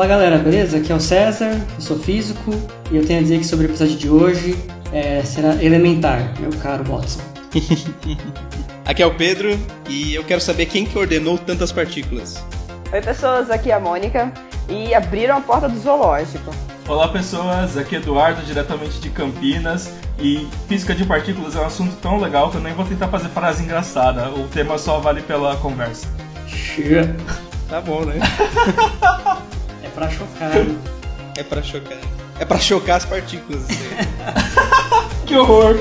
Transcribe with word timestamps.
Fala 0.00 0.08
galera, 0.08 0.38
beleza? 0.38 0.78
Aqui 0.78 0.90
é 0.90 0.94
o 0.94 0.98
César, 0.98 1.60
eu 1.74 1.80
sou 1.82 1.98
físico 1.98 2.52
e 2.90 2.96
eu 2.96 3.04
tenho 3.04 3.18
a 3.18 3.22
dizer 3.22 3.36
que 3.36 3.44
sobre 3.44 3.66
o 3.66 3.68
episódio 3.68 3.96
de 3.96 4.08
hoje 4.08 4.56
é, 4.94 5.22
será 5.22 5.62
elementar, 5.62 6.32
meu 6.40 6.48
caro 6.62 6.84
Watson. 6.84 7.20
aqui 8.86 9.02
é 9.02 9.06
o 9.06 9.14
Pedro 9.14 9.60
e 9.90 10.14
eu 10.14 10.24
quero 10.24 10.40
saber 10.40 10.64
quem 10.64 10.86
que 10.86 10.96
ordenou 10.96 11.36
tantas 11.36 11.70
partículas. 11.70 12.42
Oi 12.90 13.02
pessoas, 13.02 13.50
aqui 13.50 13.70
é 13.70 13.74
a 13.74 13.78
Mônica 13.78 14.32
e 14.70 14.94
abriram 14.94 15.36
a 15.36 15.40
porta 15.42 15.68
do 15.68 15.78
zoológico. 15.78 16.50
Olá 16.88 17.08
pessoas, 17.08 17.76
aqui 17.76 17.96
é 17.96 17.98
Eduardo, 17.98 18.40
diretamente 18.40 18.98
de 19.00 19.10
Campinas. 19.10 19.92
E 20.18 20.48
física 20.66 20.94
de 20.94 21.04
partículas 21.04 21.54
é 21.56 21.60
um 21.60 21.66
assunto 21.66 21.94
tão 21.96 22.18
legal 22.18 22.50
que 22.50 22.56
eu 22.56 22.62
nem 22.62 22.72
vou 22.72 22.86
tentar 22.86 23.08
fazer 23.08 23.28
frase 23.28 23.64
engraçada. 23.64 24.30
O 24.30 24.48
tema 24.48 24.78
só 24.78 24.98
vale 24.98 25.20
pela 25.20 25.56
conversa. 25.56 26.08
Tá 27.68 27.82
bom, 27.82 28.06
né? 28.06 28.14
é 30.00 30.06
pra 30.06 30.10
chocar. 30.10 30.52
É 31.36 31.42
pra 31.42 31.62
chocar. 31.62 31.98
É 32.38 32.44
pra 32.46 32.58
chocar 32.58 32.96
as 32.96 33.04
partículas. 33.04 33.66
que 35.26 35.36
horror! 35.36 35.76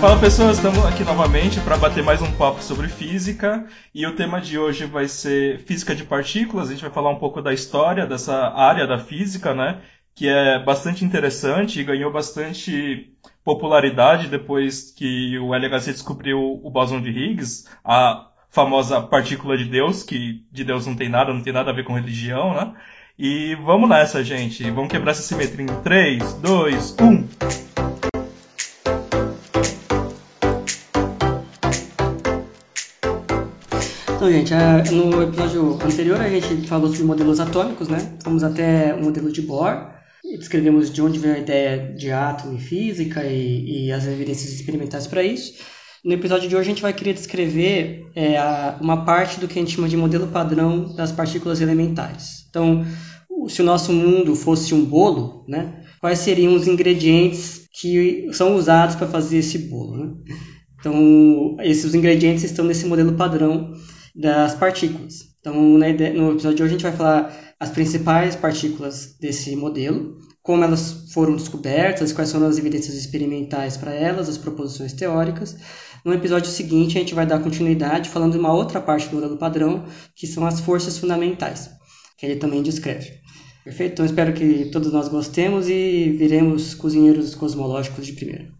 Fala 0.00 0.18
pessoas, 0.18 0.56
estamos 0.56 0.84
aqui 0.86 1.04
novamente 1.04 1.60
para 1.60 1.76
bater 1.76 2.02
mais 2.02 2.20
um 2.22 2.30
papo 2.32 2.62
sobre 2.62 2.88
física 2.88 3.66
e 3.94 4.06
o 4.06 4.14
tema 4.14 4.40
de 4.40 4.58
hoje 4.58 4.86
vai 4.86 5.08
ser 5.08 5.60
física 5.60 5.94
de 5.94 6.04
partículas. 6.04 6.68
A 6.68 6.72
gente 6.72 6.82
vai 6.82 6.90
falar 6.90 7.10
um 7.10 7.18
pouco 7.18 7.42
da 7.42 7.52
história 7.52 8.06
dessa 8.06 8.48
área 8.54 8.86
da 8.86 8.98
física, 8.98 9.54
né? 9.54 9.80
Que 10.14 10.28
é 10.28 10.62
bastante 10.62 11.04
interessante 11.04 11.80
e 11.80 11.84
ganhou 11.84 12.12
bastante 12.12 13.12
popularidade 13.44 14.28
depois 14.28 14.90
que 14.90 15.38
o 15.38 15.54
LHC 15.54 15.92
descobriu 15.92 16.60
o 16.62 16.70
bóson 16.70 17.00
de 17.00 17.10
Higgs, 17.10 17.68
a 17.84 18.28
famosa 18.48 19.02
partícula 19.02 19.58
de 19.58 19.64
Deus, 19.64 20.02
que 20.04 20.44
de 20.52 20.64
Deus 20.64 20.86
não 20.86 20.94
tem 20.94 21.08
nada, 21.08 21.34
não 21.34 21.42
tem 21.42 21.52
nada 21.52 21.70
a 21.70 21.74
ver 21.74 21.84
com 21.84 21.94
religião, 21.94 22.54
né? 22.54 22.72
E 23.18 23.56
vamos 23.64 23.88
nessa, 23.88 24.24
gente. 24.24 24.68
Vamos 24.70 24.90
quebrar 24.90 25.12
essa 25.12 25.22
simetria 25.22 25.64
em 25.64 25.82
3, 25.82 26.34
2, 26.34 26.96
1. 27.00 27.28
Então, 34.16 34.32
gente, 34.32 34.54
no 34.92 35.22
episódio 35.22 35.74
anterior 35.84 36.20
a 36.20 36.28
gente 36.28 36.66
falou 36.66 36.88
sobre 36.88 37.04
modelos 37.04 37.40
atômicos, 37.40 37.88
né? 37.88 37.98
Fomos 38.22 38.42
até 38.42 38.94
o 38.94 39.02
modelo 39.02 39.30
de 39.30 39.42
Bohr, 39.42 39.93
descrevemos 40.38 40.92
de 40.92 41.02
onde 41.02 41.18
veio 41.18 41.34
a 41.34 41.38
ideia 41.38 41.94
de 41.94 42.10
átomo 42.10 42.56
e 42.56 42.60
física 42.60 43.24
e, 43.24 43.86
e 43.86 43.92
as 43.92 44.06
evidências 44.06 44.52
experimentais 44.52 45.06
para 45.06 45.22
isso. 45.22 45.54
No 46.04 46.12
episódio 46.12 46.48
de 46.48 46.54
hoje 46.54 46.66
a 46.66 46.72
gente 46.72 46.82
vai 46.82 46.92
querer 46.92 47.14
descrever 47.14 48.06
é, 48.14 48.36
a, 48.36 48.78
uma 48.80 49.04
parte 49.04 49.40
do 49.40 49.48
que 49.48 49.58
a 49.58 49.62
gente 49.62 49.74
chama 49.74 49.88
de 49.88 49.96
modelo 49.96 50.26
padrão 50.26 50.94
das 50.94 51.12
partículas 51.12 51.60
elementares. 51.60 52.46
Então, 52.50 52.84
se 53.48 53.62
o 53.62 53.64
nosso 53.64 53.92
mundo 53.92 54.34
fosse 54.34 54.74
um 54.74 54.84
bolo, 54.84 55.44
né? 55.48 55.82
Quais 56.00 56.18
seriam 56.18 56.54
os 56.54 56.66
ingredientes 56.66 57.68
que 57.72 58.28
são 58.32 58.56
usados 58.56 58.94
para 58.96 59.08
fazer 59.08 59.38
esse 59.38 59.58
bolo, 59.58 59.96
né? 59.96 60.12
Então, 60.78 61.56
esses 61.60 61.94
ingredientes 61.94 62.44
estão 62.44 62.64
nesse 62.64 62.84
modelo 62.86 63.14
padrão 63.14 63.72
das 64.14 64.54
partículas. 64.54 65.34
Então, 65.40 65.54
no 65.54 66.32
episódio 66.32 66.56
de 66.56 66.62
hoje, 66.62 66.74
a 66.74 66.78
gente 66.78 66.82
vai 66.82 66.92
falar 66.92 67.43
as 67.58 67.70
principais 67.70 68.36
partículas 68.36 69.16
desse 69.20 69.54
modelo, 69.56 70.18
como 70.42 70.62
elas 70.62 71.10
foram 71.12 71.36
descobertas, 71.36 72.12
quais 72.12 72.28
são 72.28 72.44
as 72.46 72.58
evidências 72.58 72.94
experimentais 72.94 73.76
para 73.76 73.92
elas, 73.92 74.28
as 74.28 74.36
proposições 74.36 74.92
teóricas. 74.92 75.56
No 76.04 76.12
episódio 76.12 76.50
seguinte, 76.50 76.98
a 76.98 77.00
gente 77.00 77.14
vai 77.14 77.26
dar 77.26 77.38
continuidade 77.38 78.10
falando 78.10 78.32
de 78.32 78.38
uma 78.38 78.52
outra 78.52 78.80
parte 78.80 79.08
do 79.08 79.14
modelo 79.14 79.38
padrão, 79.38 79.86
que 80.14 80.26
são 80.26 80.46
as 80.46 80.60
forças 80.60 80.98
fundamentais, 80.98 81.70
que 82.18 82.26
ele 82.26 82.36
também 82.36 82.62
descreve. 82.62 83.12
Perfeito? 83.64 83.92
Então, 83.94 84.04
espero 84.04 84.34
que 84.34 84.66
todos 84.66 84.92
nós 84.92 85.08
gostemos 85.08 85.68
e 85.68 86.10
viremos 86.18 86.74
cozinheiros 86.74 87.34
cosmológicos 87.34 88.04
de 88.04 88.12
primeira 88.12 88.52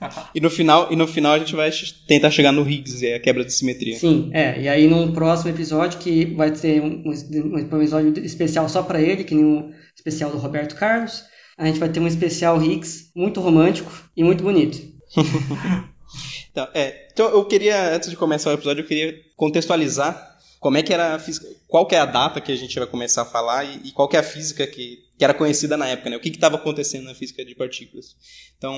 e, 0.34 0.40
no 0.40 0.50
final, 0.50 0.92
e 0.92 0.96
no 0.96 1.06
final 1.06 1.32
a 1.32 1.38
gente 1.38 1.54
vai 1.54 1.70
tentar 2.06 2.30
chegar 2.30 2.52
no 2.52 2.68
Higgs, 2.68 3.04
é 3.04 3.14
a 3.14 3.20
quebra 3.20 3.44
de 3.44 3.52
simetria. 3.52 3.96
Sim, 3.96 4.30
é. 4.32 4.60
E 4.60 4.68
aí 4.68 4.86
no 4.86 5.12
próximo 5.12 5.50
episódio, 5.50 5.98
que 5.98 6.26
vai 6.34 6.50
ter 6.50 6.80
um, 6.80 7.02
um 7.06 7.58
episódio 7.58 8.24
especial 8.24 8.68
só 8.68 8.82
para 8.82 9.00
ele, 9.00 9.24
que 9.24 9.34
nem 9.34 9.44
um 9.44 9.72
especial 9.94 10.30
do 10.30 10.38
Roberto 10.38 10.76
Carlos, 10.76 11.24
a 11.58 11.66
gente 11.66 11.78
vai 11.78 11.88
ter 11.88 12.00
um 12.00 12.06
especial 12.06 12.62
Higgs 12.62 13.10
muito 13.14 13.40
romântico 13.40 13.90
e 14.16 14.22
muito 14.22 14.42
bonito. 14.42 14.78
então, 16.50 16.68
é, 16.74 17.08
então 17.12 17.28
eu 17.30 17.44
queria, 17.46 17.94
antes 17.94 18.10
de 18.10 18.16
começar 18.16 18.50
o 18.50 18.54
episódio, 18.54 18.82
eu 18.82 18.86
queria 18.86 19.14
contextualizar 19.36 20.35
como 20.66 20.78
é 20.78 20.82
que 20.82 20.92
era 20.92 21.14
a 21.14 21.18
física, 21.20 21.46
qual 21.68 21.86
é 21.92 21.96
a 21.96 22.04
data 22.04 22.40
que 22.40 22.50
a 22.50 22.56
gente 22.56 22.76
vai 22.76 22.88
começar 22.88 23.22
a 23.22 23.24
falar 23.24 23.62
e, 23.62 23.82
e 23.84 23.92
qual 23.92 24.10
é 24.12 24.16
a 24.16 24.22
física 24.22 24.66
que, 24.66 24.98
que 25.16 25.24
era 25.24 25.32
conhecida 25.32 25.76
na 25.76 25.86
época, 25.86 26.10
né? 26.10 26.16
O 26.16 26.20
que 26.20 26.28
estava 26.28 26.56
acontecendo 26.56 27.04
na 27.04 27.14
física 27.14 27.44
de 27.44 27.54
partículas. 27.54 28.16
Então, 28.58 28.76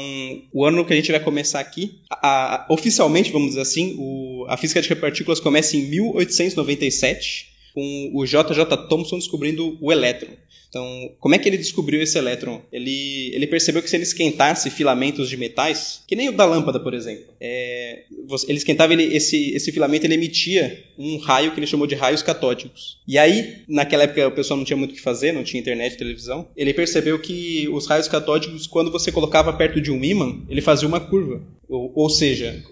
o 0.53 0.67
ano 0.67 0.85
que 0.85 0.93
a 0.93 0.97
gente 0.97 1.11
vai 1.11 1.19
começar 1.19 1.61
aqui, 1.61 2.03
a, 2.11 2.57
a, 2.57 2.67
oficialmente, 2.69 3.33
vamos 3.33 3.49
dizer 3.49 3.63
assim, 3.63 3.97
o, 3.99 4.45
a 4.51 4.59
física 4.59 4.83
de 4.83 4.95
partículas 4.97 5.41
começa 5.41 5.79
em 5.79 5.89
1897 5.89 7.55
com 7.73 8.11
o 8.13 8.27
JJ 8.27 8.67
Thomson 8.91 9.17
descobrindo 9.17 9.79
o 9.81 9.91
elétron. 9.91 10.35
Então, 10.69 11.13
como 11.19 11.35
é 11.35 11.39
que 11.39 11.49
ele 11.49 11.57
descobriu 11.57 12.03
esse 12.03 12.19
elétron? 12.19 12.61
Ele, 12.71 13.31
ele 13.35 13.47
percebeu 13.47 13.83
que 13.83 13.89
se 13.89 13.97
ele 13.97 14.03
esquentasse 14.03 14.71
filamentos 14.71 15.29
de 15.29 15.37
metais, 15.37 16.03
que 16.07 16.15
nem 16.15 16.29
o 16.29 16.33
da 16.33 16.45
lâmpada, 16.45 16.79
por 16.79 16.93
exemplo, 16.93 17.25
é, 17.41 18.05
ele 18.47 18.59
esquentava 18.59 18.93
ele, 18.93 19.05
esse, 19.17 19.55
esse 19.55 19.73
filamento, 19.73 20.07
ele 20.07 20.15
emitia 20.15 20.85
um 20.99 21.17
raio 21.17 21.53
que 21.53 21.59
ele 21.59 21.67
chamou 21.67 21.87
de 21.87 21.95
raios 21.95 22.23
catódicos. 22.23 22.99
E 23.09 23.17
aí, 23.17 23.63
naquela 23.67 24.03
época, 24.03 24.29
o 24.29 24.33
pessoal 24.33 24.59
não 24.59 24.65
tinha 24.65 24.77
muito 24.77 24.93
o 24.93 24.95
que 24.95 25.01
fazer, 25.01 25.33
não 25.33 25.43
tinha 25.43 25.61
internet, 25.61 25.97
televisão. 25.97 26.49
Ele 26.55 26.75
percebeu 26.75 27.19
que 27.19 27.67
os 27.69 27.87
raios 27.87 28.09
catódicos, 28.09 28.67
quando 28.67 28.93
você 28.93 29.11
colocava 29.11 29.53
perto 29.55 29.81
de 29.81 29.91
um 29.91 30.05
ímã, 30.05 30.43
ele 30.51 30.61
fazia 30.61 30.87
uma 30.87 31.01
curva. 31.01 31.43
Ou, 31.67 31.93
ou 31.95 32.11
seja, 32.11 32.63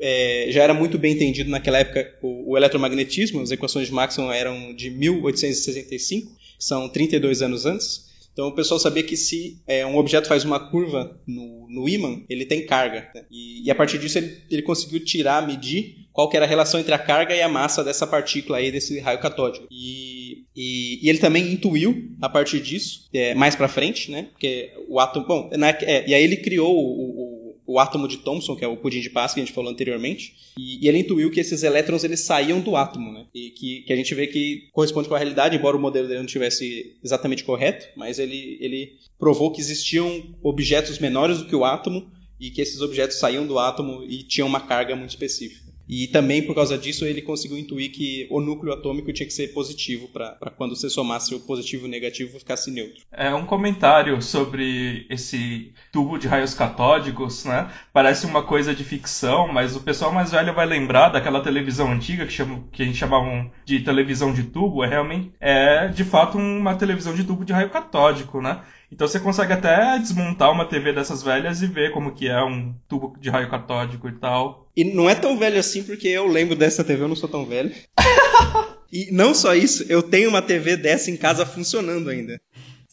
é, 0.00 0.46
já 0.50 0.62
era 0.62 0.74
muito 0.74 0.98
bem 0.98 1.14
entendido 1.14 1.50
naquela 1.50 1.78
época 1.78 2.14
o, 2.20 2.52
o, 2.52 2.56
eletromagnetismo, 2.56 3.40
as 3.40 3.50
equações 3.50 3.86
de 3.86 3.92
Maxwell 3.92 4.32
eram 4.32 4.74
de 4.74 4.90
1865, 4.90 6.30
que 6.30 6.43
são 6.66 6.88
32 6.88 7.42
anos 7.42 7.66
antes. 7.66 8.12
Então 8.32 8.48
o 8.48 8.52
pessoal 8.52 8.80
sabia 8.80 9.04
que 9.04 9.16
se 9.16 9.62
é, 9.66 9.86
um 9.86 9.96
objeto 9.96 10.26
faz 10.26 10.44
uma 10.44 10.58
curva 10.58 11.16
no, 11.24 11.68
no 11.68 11.88
ímã, 11.88 12.20
ele 12.28 12.44
tem 12.44 12.66
carga. 12.66 13.08
Né? 13.14 13.24
E, 13.30 13.64
e, 13.64 13.70
a 13.70 13.74
partir 13.76 13.96
disso 13.96 14.18
ele, 14.18 14.42
ele, 14.50 14.62
conseguiu 14.62 15.04
tirar, 15.04 15.46
medir 15.46 16.08
qual 16.12 16.28
era 16.34 16.44
a 16.44 16.48
relação 16.48 16.80
entre 16.80 16.92
a 16.92 16.98
carga 16.98 17.34
e 17.34 17.40
a 17.40 17.48
massa 17.48 17.84
dessa 17.84 18.06
partícula 18.08 18.58
aí, 18.58 18.72
desse 18.72 18.98
raio 18.98 19.20
catódico. 19.20 19.68
E, 19.70 20.44
e, 20.54 20.98
e 21.00 21.08
ele 21.08 21.18
também 21.18 21.52
intuiu, 21.52 22.10
a 22.20 22.28
partir 22.28 22.60
disso, 22.60 23.08
é, 23.14 23.34
mais 23.34 23.54
para 23.54 23.68
frente, 23.68 24.10
né? 24.10 24.28
Porque 24.32 24.72
o 24.88 24.98
átomo... 24.98 25.26
Bom, 25.26 25.50
na, 25.56 25.70
é, 25.70 26.04
e 26.08 26.12
aí 26.12 26.24
ele 26.24 26.38
criou 26.38 26.74
o, 26.74 26.80
o 26.80 27.33
o 27.66 27.78
átomo 27.78 28.06
de 28.06 28.18
Thomson, 28.18 28.56
que 28.56 28.64
é 28.64 28.68
o 28.68 28.76
pudim 28.76 29.00
de 29.00 29.10
paz 29.10 29.32
que 29.32 29.40
a 29.40 29.44
gente 29.44 29.54
falou 29.54 29.70
anteriormente, 29.70 30.34
e, 30.58 30.84
e, 30.84 30.88
ele 30.88 30.98
intuiu 30.98 31.30
que 31.30 31.40
esses 31.40 31.62
elétrons 31.62 32.04
eles 32.04 32.20
saíam 32.20 32.60
do 32.60 32.76
átomo, 32.76 33.12
né? 33.12 33.26
E 33.34 33.50
que, 33.50 33.82
que 33.82 33.92
a 33.92 33.96
gente 33.96 34.14
vê 34.14 34.26
que 34.26 34.68
corresponde 34.72 35.08
com 35.08 35.14
a 35.14 35.18
realidade, 35.18 35.56
embora 35.56 35.76
o 35.76 35.80
modelo 35.80 36.06
dele 36.06 36.20
não 36.20 36.26
tivesse 36.26 36.96
exatamente 37.02 37.44
correto, 37.44 37.86
mas 37.96 38.18
ele, 38.18 38.58
ele 38.60 38.92
provou 39.18 39.50
que 39.50 39.60
existiam 39.60 40.36
objetos 40.42 40.98
menores 40.98 41.38
do 41.38 41.46
que 41.46 41.56
o 41.56 41.64
átomo 41.64 42.10
e 42.38 42.50
que 42.50 42.60
esses 42.60 42.80
objetos 42.80 43.18
saíam 43.18 43.46
do 43.46 43.58
átomo 43.58 44.04
e 44.04 44.22
tinham 44.22 44.48
uma 44.48 44.60
carga 44.60 44.94
muito 44.94 45.10
específica. 45.10 45.73
E 45.88 46.06
também 46.08 46.42
por 46.42 46.54
causa 46.54 46.78
disso 46.78 47.04
ele 47.04 47.22
conseguiu 47.22 47.58
intuir 47.58 47.90
que 47.90 48.26
o 48.30 48.40
núcleo 48.40 48.72
atômico 48.72 49.12
tinha 49.12 49.26
que 49.26 49.32
ser 49.32 49.48
positivo 49.48 50.08
para 50.08 50.50
quando 50.56 50.74
você 50.74 50.88
somasse 50.88 51.34
o 51.34 51.40
positivo 51.40 51.84
e 51.84 51.88
o 51.88 51.90
negativo 51.90 52.38
ficasse 52.38 52.70
neutro. 52.70 53.02
É 53.12 53.34
um 53.34 53.46
comentário 53.46 54.20
sobre 54.22 55.06
esse 55.10 55.72
tubo 55.92 56.18
de 56.18 56.26
raios 56.26 56.54
catódicos, 56.54 57.44
né? 57.44 57.70
Parece 57.92 58.26
uma 58.26 58.42
coisa 58.42 58.74
de 58.74 58.84
ficção, 58.84 59.52
mas 59.52 59.76
o 59.76 59.80
pessoal 59.80 60.12
mais 60.12 60.30
velho 60.30 60.54
vai 60.54 60.66
lembrar 60.66 61.10
daquela 61.10 61.42
televisão 61.42 61.92
antiga 61.92 62.26
que, 62.26 62.32
chama, 62.32 62.64
que 62.72 62.82
a 62.82 62.86
gente 62.86 62.98
chamava 62.98 63.50
de 63.64 63.80
televisão 63.80 64.32
de 64.32 64.44
tubo, 64.44 64.84
é 64.84 64.88
realmente 64.88 65.32
é 65.40 65.88
de 65.88 66.04
fato 66.04 66.38
uma 66.38 66.74
televisão 66.74 67.14
de 67.14 67.24
tubo 67.24 67.44
de 67.44 67.52
raio 67.52 67.70
catódico, 67.70 68.40
né? 68.40 68.60
Então 68.94 69.08
você 69.08 69.18
consegue 69.18 69.52
até 69.52 69.98
desmontar 69.98 70.52
uma 70.52 70.68
TV 70.68 70.92
dessas 70.92 71.20
velhas 71.20 71.60
e 71.60 71.66
ver 71.66 71.90
como 71.90 72.14
que 72.14 72.28
é 72.28 72.40
um 72.44 72.72
tubo 72.86 73.16
de 73.18 73.28
raio 73.28 73.50
catódico 73.50 74.08
e 74.08 74.12
tal. 74.12 74.70
E 74.76 74.84
não 74.84 75.10
é 75.10 75.16
tão 75.16 75.36
velho 75.36 75.58
assim 75.58 75.82
porque 75.82 76.06
eu 76.06 76.28
lembro 76.28 76.54
dessa 76.54 76.84
TV, 76.84 77.02
eu 77.02 77.08
não 77.08 77.16
sou 77.16 77.28
tão 77.28 77.44
velho. 77.44 77.72
e 78.92 79.10
não 79.10 79.34
só 79.34 79.52
isso, 79.52 79.84
eu 79.88 80.00
tenho 80.00 80.28
uma 80.28 80.40
TV 80.40 80.76
dessa 80.76 81.10
em 81.10 81.16
casa 81.16 81.44
funcionando 81.44 82.08
ainda. 82.08 82.40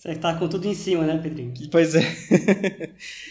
Você 0.01 0.15
tá 0.15 0.33
com 0.33 0.47
tudo 0.47 0.67
em 0.67 0.73
cima, 0.73 1.03
né, 1.03 1.19
Pedrinho? 1.21 1.53
Pois 1.69 1.93
é. 1.93 2.01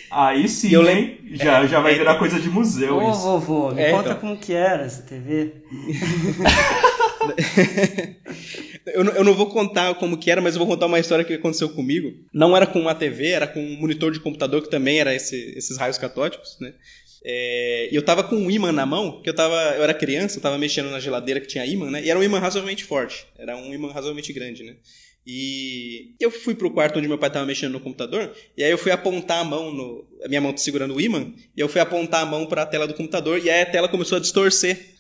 Aí 0.09 0.49
sim, 0.49 0.71
eu 0.71 0.81
lembro... 0.81 1.37
já, 1.37 1.67
já 1.67 1.81
vai 1.81 1.95
é, 1.95 1.99
virar 1.99 2.17
coisa 2.17 2.39
de 2.39 2.49
museu 2.49 2.95
Ô, 2.95 3.11
isso. 3.11 3.23
vovô, 3.23 3.73
me 3.73 3.83
é, 3.83 3.91
conta 3.91 4.11
então. 4.11 4.21
como 4.21 4.37
que 4.37 4.53
era 4.53 4.85
essa 4.85 5.03
TV. 5.03 5.55
eu, 8.87 9.03
não, 9.03 9.13
eu 9.15 9.25
não 9.25 9.35
vou 9.35 9.49
contar 9.49 9.97
como 9.97 10.17
que 10.17 10.31
era, 10.31 10.41
mas 10.41 10.55
eu 10.55 10.61
vou 10.61 10.69
contar 10.69 10.87
uma 10.87 11.01
história 11.01 11.25
que 11.25 11.35
aconteceu 11.35 11.71
comigo. 11.71 12.13
Não 12.33 12.57
era 12.57 12.69
com 12.69 12.79
uma 12.79 12.95
TV, 12.95 13.31
era 13.31 13.49
com 13.49 13.59
um 13.59 13.77
monitor 13.77 14.13
de 14.13 14.21
computador 14.21 14.63
que 14.63 14.71
também 14.71 15.01
era 15.01 15.13
esse, 15.13 15.53
esses 15.57 15.77
raios 15.77 15.99
catódicos, 15.99 16.57
né? 16.61 16.73
É, 17.25 17.89
e 17.91 17.97
eu 17.97 18.03
tava 18.03 18.23
com 18.23 18.37
um 18.37 18.49
imã 18.49 18.71
na 18.71 18.87
mão, 18.87 19.21
que 19.21 19.29
eu 19.29 19.35
tava. 19.35 19.57
Eu 19.75 19.83
era 19.83 19.93
criança, 19.93 20.39
eu 20.39 20.43
tava 20.43 20.57
mexendo 20.57 20.89
na 20.89 21.01
geladeira 21.01 21.41
que 21.41 21.49
tinha 21.49 21.67
imã, 21.67 21.91
né? 21.91 22.01
E 22.01 22.09
era 22.09 22.19
um 22.19 22.23
imã 22.23 22.39
razoavelmente 22.39 22.85
forte. 22.85 23.27
Era 23.37 23.57
um 23.57 23.75
imã 23.75 23.89
razoavelmente 23.89 24.33
grande, 24.33 24.63
né? 24.63 24.77
E 25.33 26.17
eu 26.19 26.29
fui 26.29 26.57
pro 26.57 26.73
quarto 26.73 26.99
onde 26.99 27.07
meu 27.07 27.17
pai 27.17 27.31
tava 27.31 27.47
mexendo 27.47 27.71
no 27.71 27.79
computador, 27.79 28.33
e 28.57 28.65
aí 28.65 28.71
eu 28.73 28.77
fui 28.77 28.91
apontar 28.91 29.39
a 29.39 29.45
mão 29.45 29.73
no. 29.73 30.05
A 30.25 30.29
minha 30.29 30.41
mão 30.41 30.57
segurando 30.57 30.93
o 30.93 31.01
imã, 31.01 31.33
e 31.57 31.61
eu 31.61 31.69
fui 31.69 31.81
apontar 31.81 32.23
a 32.23 32.27
mão 32.27 32.47
para 32.47 32.63
a 32.63 32.67
tela 32.67 32.85
do 32.85 32.95
computador, 32.95 33.39
e 33.39 33.49
aí 33.49 33.63
a 33.63 33.67
tela 33.67 33.89
começou 33.89 34.19
a 34.19 34.21
distorcer. 34.21 34.97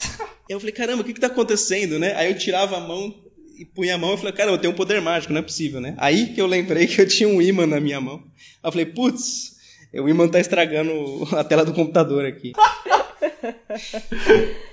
Eu 0.48 0.60
falei, 0.60 0.72
caramba, 0.72 1.02
o 1.02 1.04
que 1.04 1.14
que 1.14 1.20
tá 1.20 1.26
acontecendo, 1.26 1.98
né? 1.98 2.14
Aí 2.14 2.30
eu 2.30 2.38
tirava 2.38 2.76
a 2.76 2.80
mão 2.80 3.12
e 3.58 3.64
punha 3.64 3.96
a 3.96 3.98
mão 3.98 4.14
e 4.14 4.18
falei, 4.18 4.32
cara, 4.32 4.52
eu 4.52 4.58
tenho 4.58 4.72
um 4.72 4.76
poder 4.76 5.00
mágico, 5.00 5.32
não 5.32 5.40
é 5.40 5.42
possível, 5.42 5.80
né? 5.80 5.96
Aí 5.98 6.28
que 6.28 6.40
eu 6.40 6.46
lembrei 6.46 6.86
que 6.86 7.00
eu 7.00 7.08
tinha 7.08 7.28
um 7.28 7.42
imã 7.42 7.66
na 7.66 7.80
minha 7.80 8.00
mão. 8.00 8.22
Aí 8.62 8.68
eu 8.68 8.70
falei, 8.70 8.86
putz, 8.86 9.56
o 9.92 10.08
imã 10.08 10.28
tá 10.28 10.38
estragando 10.38 11.26
a 11.32 11.42
tela 11.42 11.64
do 11.64 11.74
computador 11.74 12.24
aqui. 12.24 12.52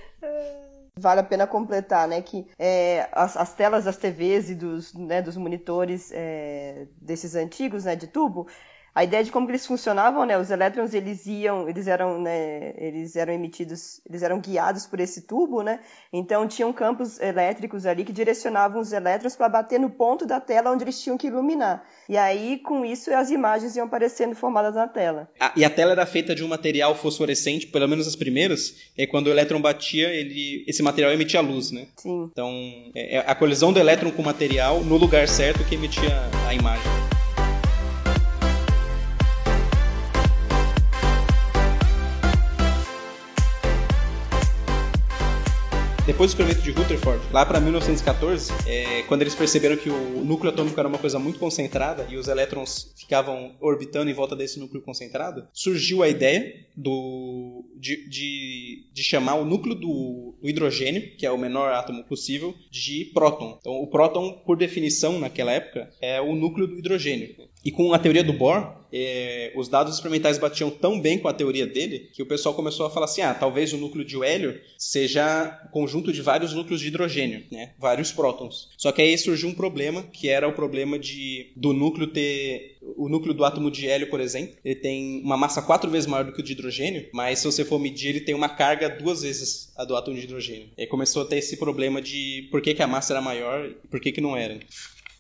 Vale 1.00 1.22
a 1.22 1.24
pena 1.24 1.46
completar, 1.46 2.08
né, 2.08 2.22
que 2.22 2.48
é, 2.58 3.08
as, 3.12 3.38
as, 3.38 3.54
telas 3.54 3.86
das 3.86 3.98
TVs 3.98 4.50
e 4.50 4.56
dos, 4.56 4.94
né, 4.94 5.22
dos 5.22 5.38
monitores 5.38 6.12
é, 6.12 6.88
desses 7.00 7.36
antigos, 7.36 7.86
né, 7.86 7.96
de 7.96 8.08
tubo, 8.08 8.48
a 8.98 9.04
ideia 9.04 9.24
de 9.24 9.32
como 9.32 9.48
eles 9.52 9.64
funcionavam, 9.64 10.26
né? 10.26 10.40
Os 10.40 10.50
elétrons 10.50 10.92
eles 10.92 11.28
iam, 11.28 11.70
eles 11.70 11.86
eram, 11.86 12.20
né? 12.20 12.74
Eles 12.76 13.16
eram 13.16 13.32
emitidos, 13.32 14.02
eles 14.10 14.24
eram 14.24 14.40
guiados 14.40 14.88
por 14.88 15.00
esse 15.00 15.22
tubo, 15.22 15.62
né? 15.62 15.82
Então 16.12 16.48
tinham 16.48 16.74
campos 16.74 17.20
elétricos 17.20 17.86
ali 17.86 18.04
que 18.04 18.12
direcionavam 18.12 18.82
os 18.82 18.92
elétrons 18.92 19.36
para 19.36 19.48
bater 19.50 19.80
no 19.80 19.92
ponto 19.92 20.26
da 20.26 20.40
tela 20.40 20.72
onde 20.72 20.84
eles 20.84 21.00
tinham 21.00 21.16
que 21.16 21.28
iluminar. 21.28 21.88
E 22.10 22.18
aí 22.18 22.58
com 22.58 22.84
isso 22.84 23.14
as 23.14 23.30
imagens 23.30 23.76
iam 23.76 23.86
aparecendo 23.86 24.34
formadas 24.34 24.74
na 24.74 24.88
tela. 24.88 25.30
Ah, 25.40 25.54
e 25.56 25.64
a 25.64 25.70
tela 25.70 25.92
era 25.92 26.06
feita 26.08 26.34
de 26.34 26.44
um 26.44 26.48
material 26.48 26.96
fosforescente, 26.96 27.68
pelo 27.68 27.88
menos 27.88 28.08
as 28.08 28.16
primeiras. 28.16 28.74
E 28.98 29.06
quando 29.06 29.28
o 29.28 29.30
elétron 29.30 29.62
batia, 29.62 30.10
ele, 30.10 30.66
esse 30.68 30.82
material 30.82 31.14
emitia 31.14 31.40
luz, 31.40 31.70
né? 31.70 31.86
Sim. 31.98 32.28
Então 32.32 32.52
é, 32.96 33.18
é 33.18 33.20
a 33.20 33.36
colisão 33.36 33.72
do 33.72 33.80
elétron 33.80 34.10
com 34.10 34.24
o 34.24 34.26
material 34.26 34.84
no 34.84 34.98
lugar 34.98 35.28
certo 35.28 35.64
que 35.66 35.76
emitia 35.76 36.18
a 36.48 36.56
imagem. 36.56 37.17
Depois 46.18 46.34
do 46.34 46.42
experimento 46.42 46.64
de 46.64 46.72
Rutherford, 46.72 47.24
lá 47.32 47.46
para 47.46 47.60
1914, 47.60 48.52
é, 48.66 49.04
quando 49.04 49.22
eles 49.22 49.36
perceberam 49.36 49.78
que 49.78 49.88
o 49.88 50.26
núcleo 50.26 50.52
atômico 50.52 50.80
era 50.80 50.90
uma 50.90 50.98
coisa 50.98 51.20
muito 51.20 51.38
concentrada 51.38 52.08
e 52.10 52.18
os 52.18 52.28
elétrons 52.28 52.92
ficavam 52.98 53.56
orbitando 53.62 54.10
em 54.10 54.16
volta 54.16 54.36
desse 54.36 54.60
núcleo 54.60 54.82
concentrado, 54.82 55.48
surgiu 55.54 56.02
a 56.02 56.10
ideia 56.10 56.56
do, 56.76 57.64
de, 57.76 58.10
de, 58.10 58.90
de 58.92 59.04
chamar 59.04 59.36
o 59.36 59.46
núcleo 59.46 59.76
do, 59.76 60.36
do, 60.42 60.50
hidrogênio, 60.50 61.16
que 61.18 61.26
é 61.28 61.32
o 61.32 61.38
menor 61.38 61.72
átomo 61.72 62.04
possível, 62.04 62.56
de 62.72 63.12
próton. 63.14 63.56
Então, 63.62 63.74
o 63.74 63.86
próton, 63.86 64.42
por 64.44 64.58
definição, 64.58 65.20
naquela 65.20 65.52
época, 65.52 65.88
é 66.02 66.20
o 66.20 66.36
núcleo 66.36 66.66
do 66.66 66.80
hidrogênio. 66.80 67.47
E 67.64 67.72
com 67.72 67.94
a 67.94 68.00
teoria 68.00 68.24
do 68.24 68.34
Bohr, 68.34 68.78
é, 68.92 69.52
os 69.56 69.68
dados 69.68 69.96
experimentais 69.96 70.38
batiam 70.38 70.70
tão 70.70 71.00
bem 71.00 71.20
com 71.20 71.28
a 71.28 71.34
teoria 71.34 71.68
dele 71.68 72.10
que 72.14 72.24
o 72.24 72.26
pessoal 72.26 72.56
começou 72.56 72.86
a 72.86 72.90
falar 72.90 73.06
assim: 73.06 73.22
ah, 73.22 73.34
talvez 73.34 73.74
o 73.74 73.78
núcleo 73.78 74.06
de 74.06 74.22
hélio 74.24 74.60
seja 74.78 75.68
conjunto 75.72 76.12
de 76.14 76.22
vários 76.22 76.54
núcleos 76.54 76.80
de 76.80 76.88
hidrogênio, 76.88 77.44
né? 77.52 77.74
vários 77.78 78.12
prótons. 78.12 78.70
Só 78.78 78.92
que 78.92 79.02
aí 79.02 79.18
surgiu 79.18 79.50
um 79.50 79.54
problema, 79.54 80.04
que 80.04 80.30
era 80.30 80.48
o 80.48 80.54
problema 80.54 80.98
de 80.98 81.52
do 81.56 81.74
núcleo 81.74 82.08
ter. 82.08 82.78
O 82.96 83.10
núcleo 83.10 83.34
do 83.34 83.44
átomo 83.44 83.70
de 83.70 83.88
hélio, 83.88 84.10
por 84.10 84.22
exemplo, 84.22 84.56
ele 84.64 84.76
tem 84.76 85.22
uma 85.22 85.36
massa 85.36 85.62
quatro 85.62 85.90
vezes 85.90 86.08
maior 86.08 86.24
do 86.24 86.32
que 86.32 86.40
o 86.40 86.44
de 86.44 86.54
hidrogênio, 86.54 87.10
mas 87.12 87.40
se 87.40 87.46
você 87.46 87.66
for 87.66 87.80
medir, 87.80 88.10
ele 88.10 88.22
tem 88.22 88.34
uma 88.34 88.48
carga 88.48 88.90
duas 88.90 89.24
vezes 89.24 89.74
a 89.76 89.84
do 89.84 89.96
átomo 89.96 90.16
de 90.16 90.24
hidrogênio. 90.24 90.70
E 90.78 90.82
aí 90.82 90.88
começou 90.88 91.24
a 91.24 91.26
ter 91.26 91.38
esse 91.38 91.58
problema 91.58 92.02
de 92.02 92.48
por 92.50 92.62
que, 92.62 92.74
que 92.74 92.82
a 92.82 92.88
massa 92.88 93.14
era 93.14 93.22
maior 93.22 93.66
e 93.66 93.88
por 93.88 94.00
que, 94.00 94.14
que 94.14 94.22
não 94.22 94.38
era. 94.38 94.58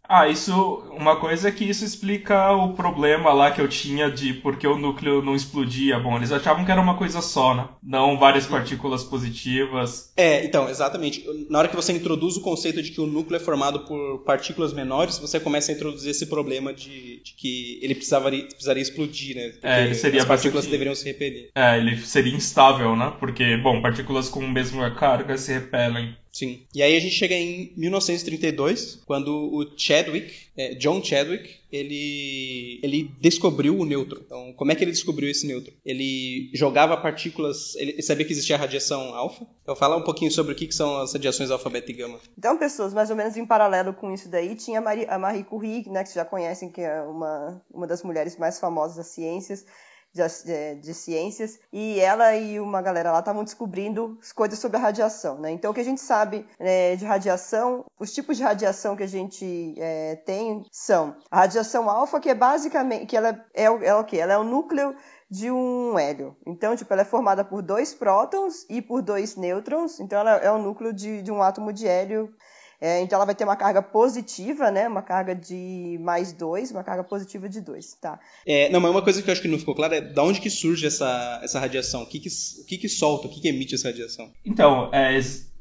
Ah, 0.07 0.27
isso. 0.27 0.83
Uma 0.91 1.19
coisa 1.19 1.49
é 1.49 1.51
que 1.51 1.65
isso 1.65 1.83
explica 1.83 2.51
o 2.51 2.73
problema 2.73 3.33
lá 3.33 3.51
que 3.51 3.61
eu 3.61 3.67
tinha 3.67 4.09
de 4.09 4.33
por 4.33 4.57
que 4.57 4.67
o 4.67 4.77
núcleo 4.77 5.21
não 5.21 5.35
explodia. 5.35 5.99
Bom, 5.99 6.17
eles 6.17 6.31
achavam 6.31 6.65
que 6.65 6.71
era 6.71 6.81
uma 6.81 6.97
coisa 6.97 7.21
só, 7.21 7.53
né? 7.53 7.67
Não 7.83 8.17
várias 8.17 8.45
partículas 8.45 9.03
positivas. 9.03 10.11
É, 10.15 10.43
então, 10.45 10.69
exatamente. 10.69 11.25
Na 11.49 11.59
hora 11.59 11.67
que 11.67 11.75
você 11.75 11.91
introduz 11.93 12.37
o 12.37 12.41
conceito 12.41 12.81
de 12.81 12.91
que 12.91 13.01
o 13.01 13.07
núcleo 13.07 13.37
é 13.37 13.39
formado 13.39 13.81
por 13.81 14.19
partículas 14.19 14.73
menores, 14.73 15.19
você 15.19 15.39
começa 15.39 15.71
a 15.71 15.75
introduzir 15.75 16.11
esse 16.11 16.25
problema 16.25 16.73
de, 16.73 17.21
de 17.23 17.33
que 17.33 17.79
ele 17.81 17.95
precisaria, 17.95 18.45
precisaria 18.45 18.81
explodir, 18.81 19.35
né? 19.35 19.49
Porque 19.49 19.67
é, 19.67 19.85
ele 19.85 19.95
seria 19.95 20.21
as 20.21 20.27
partículas 20.27 20.65
deveriam 20.65 20.95
se 20.95 21.05
repelir. 21.05 21.49
É, 21.55 21.77
ele 21.77 21.97
seria 21.97 22.33
instável, 22.33 22.95
né? 22.95 23.13
Porque, 23.19 23.57
bom, 23.57 23.81
partículas 23.81 24.29
com 24.29 24.43
a 24.43 24.47
mesma 24.47 24.89
carga 24.91 25.37
se 25.37 25.53
repelem. 25.53 26.15
Sim. 26.37 26.67
E 26.71 26.83
aí 26.83 26.95
a 26.95 26.99
gente 26.99 27.15
chega 27.15 27.33
em 27.33 27.73
1932, 27.75 29.01
quando 29.07 29.31
o 29.31 29.65
Chadwick, 29.75 30.31
é, 30.55 30.75
John 30.75 31.03
Chadwick, 31.03 31.61
ele, 31.71 32.79
ele 32.83 33.11
descobriu 33.19 33.75
o 33.75 33.83
nêutron. 33.83 34.21
Então, 34.23 34.53
como 34.53 34.71
é 34.71 34.75
que 34.75 34.83
ele 34.83 34.91
descobriu 34.91 35.31
esse 35.31 35.47
nêutron? 35.47 35.73
Ele 35.83 36.51
jogava 36.53 36.95
partículas, 36.95 37.75
ele 37.75 37.99
sabia 38.03 38.23
que 38.23 38.33
existia 38.33 38.55
radiação 38.55 39.15
alfa. 39.15 39.47
Então, 39.63 39.75
fala 39.75 39.97
um 39.97 40.03
pouquinho 40.03 40.31
sobre 40.31 40.53
o 40.53 40.55
que, 40.55 40.67
que 40.67 40.75
são 40.75 41.01
as 41.01 41.11
radiações 41.11 41.49
alfa, 41.49 41.71
beta 41.71 41.89
e 41.89 41.95
gama. 41.95 42.19
Então, 42.37 42.55
pessoas, 42.55 42.93
mais 42.93 43.09
ou 43.09 43.15
menos 43.15 43.35
em 43.35 43.43
paralelo 43.43 43.91
com 43.91 44.13
isso 44.13 44.29
daí, 44.29 44.53
tinha 44.53 44.77
a 44.77 44.81
Marie, 44.81 45.07
a 45.09 45.17
Marie 45.17 45.43
Curie, 45.43 45.89
né, 45.89 46.03
que 46.03 46.13
já 46.13 46.23
conhecem, 46.23 46.69
que 46.69 46.81
é 46.81 47.01
uma, 47.01 47.59
uma 47.73 47.87
das 47.87 48.03
mulheres 48.03 48.37
mais 48.37 48.59
famosas 48.59 48.95
das 48.95 49.07
ciências 49.07 49.65
de, 50.13 50.75
de, 50.75 50.93
ciências 50.93 51.59
e 51.71 51.99
ela 51.99 52.35
e 52.35 52.59
uma 52.59 52.81
galera 52.81 53.11
lá 53.11 53.19
estavam 53.19 53.43
descobrindo 53.43 54.17
coisas 54.35 54.59
sobre 54.59 54.77
a 54.77 54.79
radiação, 54.79 55.39
né? 55.39 55.51
Então 55.51 55.71
o 55.71 55.73
que 55.73 55.81
a 55.81 55.85
gente 55.85 56.01
sabe 56.01 56.45
né, 56.59 56.95
de 56.95 57.05
radiação, 57.05 57.85
os 57.99 58.13
tipos 58.13 58.37
de 58.37 58.43
radiação 58.43 58.95
que 58.95 59.03
a 59.03 59.07
gente 59.07 59.75
é, 59.77 60.15
tem 60.15 60.65
são 60.71 61.15
a 61.29 61.37
radiação 61.37 61.89
alfa, 61.89 62.19
que 62.19 62.29
é 62.29 62.35
basicamente 62.35 63.05
que 63.05 63.17
ela 63.17 63.29
é, 63.53 63.63
é, 63.63 63.65
é 63.65 63.95
o 63.95 64.03
que? 64.03 64.17
Ela 64.17 64.33
é 64.33 64.37
o 64.37 64.43
núcleo 64.43 64.95
de 65.29 65.51
um 65.51 65.99
hélio. 65.99 66.35
Então, 66.45 66.75
tipo, 66.75 66.91
ela 66.93 67.01
é 67.01 67.05
formada 67.05 67.43
por 67.43 67.61
dois 67.61 67.93
prótons 67.93 68.65
e 68.69 68.81
por 68.81 69.01
dois 69.01 69.35
nêutrons. 69.35 69.99
Então, 69.99 70.19
ela 70.19 70.37
é 70.37 70.49
o 70.49 70.57
núcleo 70.57 70.93
de, 70.93 71.21
de 71.21 71.31
um 71.31 71.41
átomo 71.41 71.73
de 71.73 71.87
hélio 71.87 72.33
é, 72.79 73.01
então 73.01 73.17
ela 73.17 73.25
vai 73.25 73.33
ter 73.33 73.43
uma 73.43 73.55
carga 73.55 73.81
positiva, 73.81 74.69
né? 74.69 74.87
Uma 74.87 75.01
carga 75.01 75.33
de 75.33 75.97
mais 75.99 76.31
2, 76.31 76.71
uma 76.71 76.83
carga 76.83 77.03
positiva 77.03 77.49
de 77.49 77.59
2, 77.59 77.97
tá? 77.99 78.19
É, 78.45 78.69
não, 78.69 78.79
mas 78.79 78.91
uma 78.91 79.01
coisa 79.01 79.21
que 79.21 79.29
eu 79.29 79.31
acho 79.31 79.41
que 79.41 79.47
não 79.47 79.57
ficou 79.57 79.73
clara 79.73 79.97
é 79.97 80.01
de 80.01 80.19
onde 80.19 80.39
que 80.39 80.49
surge 80.49 80.85
essa, 80.85 81.39
essa 81.43 81.59
radiação? 81.59 82.03
O 82.03 82.05
que 82.05 82.19
que, 82.19 82.29
o 82.29 82.65
que 82.65 82.77
que 82.77 82.87
solta, 82.87 83.27
o 83.27 83.31
que 83.31 83.41
que 83.41 83.47
emite 83.47 83.73
essa 83.73 83.87
radiação? 83.87 84.31
Então, 84.45 84.91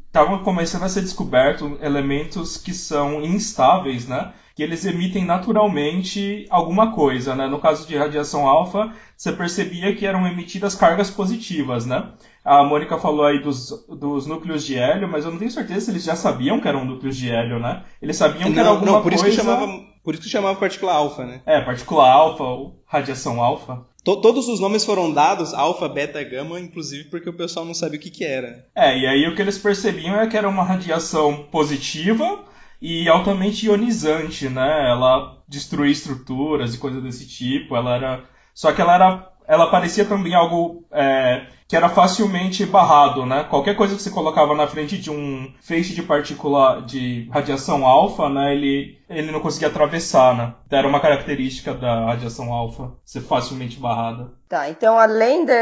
estavam 0.07 0.41
é, 0.41 0.45
começando 0.45 0.83
a 0.83 0.89
ser 0.91 1.01
descobertos 1.01 1.81
elementos 1.81 2.59
que 2.59 2.75
são 2.75 3.23
instáveis, 3.23 4.07
né? 4.07 4.35
Que 4.55 4.63
eles 4.63 4.85
emitem 4.85 5.25
naturalmente 5.25 6.47
alguma 6.51 6.93
coisa, 6.93 7.35
né? 7.35 7.47
No 7.47 7.61
caso 7.61 7.87
de 7.87 7.97
radiação 7.97 8.47
alfa, 8.47 8.93
você 9.17 9.33
percebia 9.33 9.95
que 9.97 10.05
eram 10.05 10.27
emitidas 10.27 10.75
cargas 10.75 11.11
positivas, 11.11 11.87
né? 11.87 12.13
A 12.47 12.63
Mônica 12.63 12.97
falou 12.97 13.27
aí 13.27 13.43
dos, 13.43 13.85
dos 13.89 14.25
núcleos 14.25 14.65
de 14.65 14.79
hélio, 14.79 15.09
mas 15.09 15.25
eu 15.25 15.33
não 15.33 15.39
tenho 15.39 15.51
certeza 15.51 15.81
se 15.81 15.91
eles 15.91 16.05
já 16.05 16.15
sabiam 16.15 16.61
que 16.61 16.69
eram 16.69 16.85
núcleos 16.85 17.17
de 17.17 17.29
hélio, 17.29 17.59
né? 17.59 17.83
Eles 18.01 18.17
sabiam 18.17 18.45
não, 18.45 18.53
que 18.53 18.61
era 18.61 18.69
alguma 18.69 18.93
não, 18.93 19.03
por 19.03 19.11
coisa... 19.11 19.29
Isso 19.29 19.37
que 19.37 19.45
chamava, 19.45 19.81
por 20.05 20.15
isso 20.15 20.23
que 20.23 20.29
chamava 20.29 20.61
partícula 20.61 20.93
alfa, 20.93 21.25
né? 21.25 21.41
É, 21.45 21.61
partícula 21.61 22.09
alfa 22.09 22.45
ou 22.45 22.81
radiação 22.87 23.43
alfa. 23.43 23.85
todos 24.05 24.47
os 24.47 24.61
nomes 24.61 24.85
foram 24.85 25.13
dados, 25.13 25.53
alfa, 25.53 25.89
beta, 25.89 26.23
gama, 26.23 26.61
inclusive 26.61 27.11
porque 27.11 27.29
o 27.29 27.37
pessoal 27.37 27.67
não 27.67 27.75
sabia 27.75 27.99
o 27.99 28.03
que, 28.03 28.11
que 28.11 28.25
era. 28.25 28.65
É, 28.77 28.97
e 28.97 29.07
aí 29.09 29.27
o 29.27 29.35
que 29.35 29.43
eles 29.43 29.59
percebiam 29.59 30.15
é 30.21 30.29
que 30.29 30.37
era 30.37 30.49
uma 30.49 30.63
radiação 30.63 31.49
positiva 31.51 32.45
e 32.81 33.09
altamente 33.09 33.67
ionizante, 33.67 34.49
né? 34.49 34.89
Ela 34.89 35.37
destruía 35.49 35.91
estruturas 35.91 36.75
e 36.75 36.79
coisas 36.79 37.03
desse 37.03 37.27
tipo. 37.27 37.75
Ela 37.75 37.97
era. 37.97 38.25
Só 38.55 38.71
que 38.71 38.81
ela 38.81 38.95
era. 38.95 39.33
Ela 39.49 39.71
parecia 39.71 40.05
também 40.05 40.35
algo 40.35 40.85
é, 40.93 41.47
que 41.69 41.75
era 41.75 41.89
facilmente 41.89 42.65
barrado, 42.65 43.27
né? 43.27 43.45
Qualquer 43.51 43.75
coisa 43.75 43.97
que 43.97 44.03
você 44.03 44.11
colocava 44.11 44.55
na 44.55 44.67
frente 44.67 44.97
de 44.97 45.11
um 45.11 45.53
feixe 45.61 45.95
de 45.95 46.03
partícula 46.03 46.83
de 46.83 47.29
radiação 47.33 47.85
alfa, 47.85 48.29
né? 48.29 48.55
Ele, 48.55 48.99
ele 49.11 49.33
não 49.33 49.41
conseguia 49.41 49.69
atravessar, 49.69 50.37
né? 50.37 50.55
Então, 50.67 50.79
era 50.79 50.87
uma 50.87 51.01
característica 51.01 51.75
da 51.75 52.07
radiação 52.07 52.53
alfa 52.53 52.93
ser 53.05 53.21
facilmente 53.21 53.81
barrada. 53.81 54.31
Tá, 54.49 54.71
então 54.71 54.97
além 54.97 55.45
da 55.45 55.55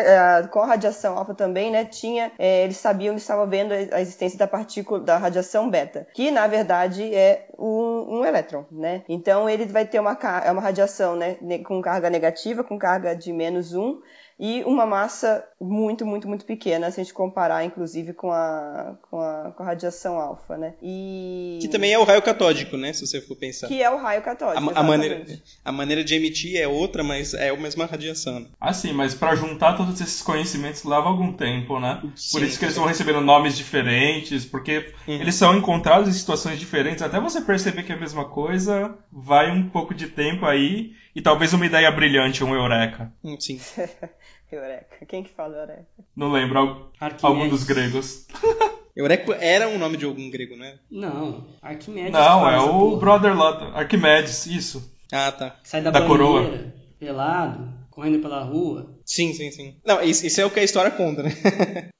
uh, 0.45 0.49
com 0.49 0.61
a 0.61 0.67
radiação 0.67 1.17
alfa 1.17 1.35
também, 1.35 1.71
né? 1.71 1.87
Tinha, 1.87 2.31
é, 2.39 2.65
eles 2.65 2.77
sabiam, 2.77 3.13
eles 3.13 3.23
estavam 3.23 3.49
vendo 3.49 3.73
a 3.73 4.01
existência 4.01 4.39
da 4.39 4.47
partícula 4.47 5.01
da 5.01 5.17
radiação 5.17 5.71
beta, 5.71 6.07
que 6.13 6.31
na 6.31 6.47
verdade 6.47 7.15
é 7.15 7.47
um, 7.59 8.19
um 8.19 8.25
elétron, 8.27 8.67
né? 8.71 9.03
Então 9.09 9.49
ele 9.49 9.65
vai 9.65 9.87
ter 9.87 10.01
uma, 10.01 10.19
é 10.45 10.53
uma 10.53 10.61
radiação, 10.61 11.17
né? 11.17 11.39
Com 11.65 11.81
carga 11.81 12.11
negativa, 12.11 12.63
com 12.63 12.79
carga 12.79 13.17
de 13.17 13.33
menos 13.33 13.73
um 13.73 14.01
e 14.47 14.63
uma 14.65 14.85
massa 14.85 15.43
muito, 15.59 16.05
muito, 16.05 16.29
muito 16.29 16.45
pequena, 16.45 16.91
se 16.91 17.01
a 17.01 17.03
gente 17.03 17.15
comparar, 17.15 17.65
inclusive, 17.65 18.13
com 18.13 18.31
a, 18.31 18.95
com 19.11 19.19
a, 19.19 19.53
com 19.57 19.63
a 19.63 19.67
radiação 19.67 20.19
alfa, 20.21 20.59
né? 20.59 20.75
E... 20.83 21.61
Que 21.63 21.69
também 21.69 21.95
é 21.95 21.99
o 21.99 22.05
raio 22.05 22.21
catódico, 22.21 22.77
né? 22.77 22.93
Se 22.93 23.07
você 23.07 23.23
for 23.23 23.37
pensar. 23.37 23.69
Que 23.69 23.83
é 23.83 23.89
o 23.89 23.97
raio 23.97 24.21
catódico, 24.21 24.71
a, 24.75 24.81
a 24.81 24.83
maneira, 24.83 25.25
a 25.65 25.73
maneira 25.73 26.05
de 26.05 26.15
emitir 26.15 26.61
é 26.61 26.69
outra, 26.69 27.03
mas 27.03 27.33
é 27.33 27.49
a 27.49 27.57
mesma 27.57 27.87
radiação. 27.87 28.41
Né? 28.41 28.47
Ah, 28.61 28.75
sim, 28.75 28.93
mas 28.93 29.15
para 29.15 29.35
juntar 29.35 29.79
todos 29.79 29.99
esses 29.99 30.21
conhecimentos 30.21 30.85
leva 30.85 31.09
algum 31.09 31.33
tempo, 31.33 31.81
né? 31.81 32.03
Sim, 32.15 32.39
Por 32.39 32.47
isso 32.47 32.59
que 32.59 32.67
eles 32.67 32.77
vão 32.77 32.85
recebendo 32.85 33.23
nomes 33.23 33.57
diferentes, 33.57 34.45
porque 34.45 34.93
uhum. 35.09 35.15
eles 35.23 35.37
são 35.37 35.57
encontrados 35.57 36.07
em 36.07 36.13
situações 36.13 36.59
diferentes. 36.59 37.03
Até 37.03 37.19
você 37.19 37.41
perceber 37.41 37.83
que 37.83 37.93
é 37.93 37.95
a 37.95 38.01
mesma 38.01 38.27
coisa, 38.27 38.95
vai 39.11 39.51
um 39.51 39.71
pouco 39.71 39.95
de 39.95 40.09
tempo 40.09 40.45
aí 40.45 40.93
e 41.15 41.23
talvez 41.23 41.53
uma 41.53 41.65
ideia 41.65 41.91
brilhante, 41.93 42.43
um 42.43 42.55
eureka. 42.55 43.13
Hum, 43.23 43.37
sim. 43.39 43.61
eureka. 44.55 45.07
Quem 45.07 45.23
que 45.23 45.31
fala 45.31 45.57
eureka? 45.57 45.87
Não 46.17 46.31
lembro. 46.33 46.91
Algum 47.23 47.49
dos 47.49 47.65
gregos. 47.65 48.27
Eureka 48.97 49.35
era 49.41 49.69
um 49.69 49.77
nome 49.77 49.97
de 49.97 50.05
algum 50.05 50.31
grego, 50.31 50.57
né? 50.57 50.79
Não, 50.89 51.49
Arquimedes. 51.61 52.13
Não, 52.13 52.49
é 52.49 52.61
o 52.61 52.69
porra. 52.91 53.01
brother 53.01 53.37
lá, 53.37 53.73
Arquimedes, 53.75 54.47
isso. 54.47 54.89
Ah, 55.13 55.33
tá. 55.33 55.57
Sai 55.65 55.83
da, 55.83 55.91
da 55.91 56.01
banheira, 56.01 56.25
coroa. 56.25 56.73
pelado, 57.01 57.69
correndo 57.91 58.21
pela 58.21 58.45
rua. 58.45 58.97
Sim, 59.05 59.33
sim, 59.33 59.51
sim. 59.51 59.77
Não, 59.85 60.01
isso, 60.01 60.25
isso 60.25 60.41
é 60.41 60.45
o 60.47 60.51
que 60.51 60.61
a 60.61 60.65
história 60.65 60.93
conta, 60.93 61.25
né? 61.25 61.31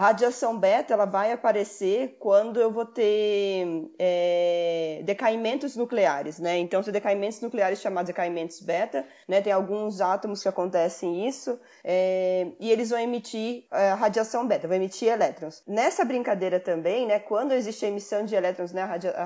A 0.00 0.04
radiação 0.04 0.58
beta 0.58 0.94
ela 0.94 1.04
vai 1.04 1.30
aparecer 1.30 2.16
quando 2.18 2.58
eu 2.58 2.70
vou 2.70 2.86
ter 2.86 3.66
é, 3.98 5.02
decaimentos 5.04 5.76
nucleares, 5.76 6.38
né? 6.38 6.56
Então, 6.56 6.82
são 6.82 6.90
decaimentos 6.90 7.42
nucleares 7.42 7.82
chamados 7.82 8.06
decaimentos 8.06 8.62
beta, 8.62 9.04
né? 9.28 9.42
Tem 9.42 9.52
alguns 9.52 10.00
átomos 10.00 10.40
que 10.42 10.48
acontecem 10.48 11.28
isso 11.28 11.60
é, 11.84 12.46
e 12.58 12.70
eles 12.70 12.88
vão 12.88 12.98
emitir 12.98 13.66
é, 13.70 13.90
radiação 13.90 14.48
beta, 14.48 14.66
vão 14.66 14.78
emitir 14.78 15.08
elétrons. 15.08 15.62
Nessa 15.66 16.02
brincadeira 16.02 16.58
também, 16.58 17.06
né? 17.06 17.18
Quando 17.18 17.52
existe 17.52 17.84
a 17.84 17.88
emissão 17.88 18.24
de 18.24 18.34
elétrons, 18.34 18.72
né? 18.72 18.82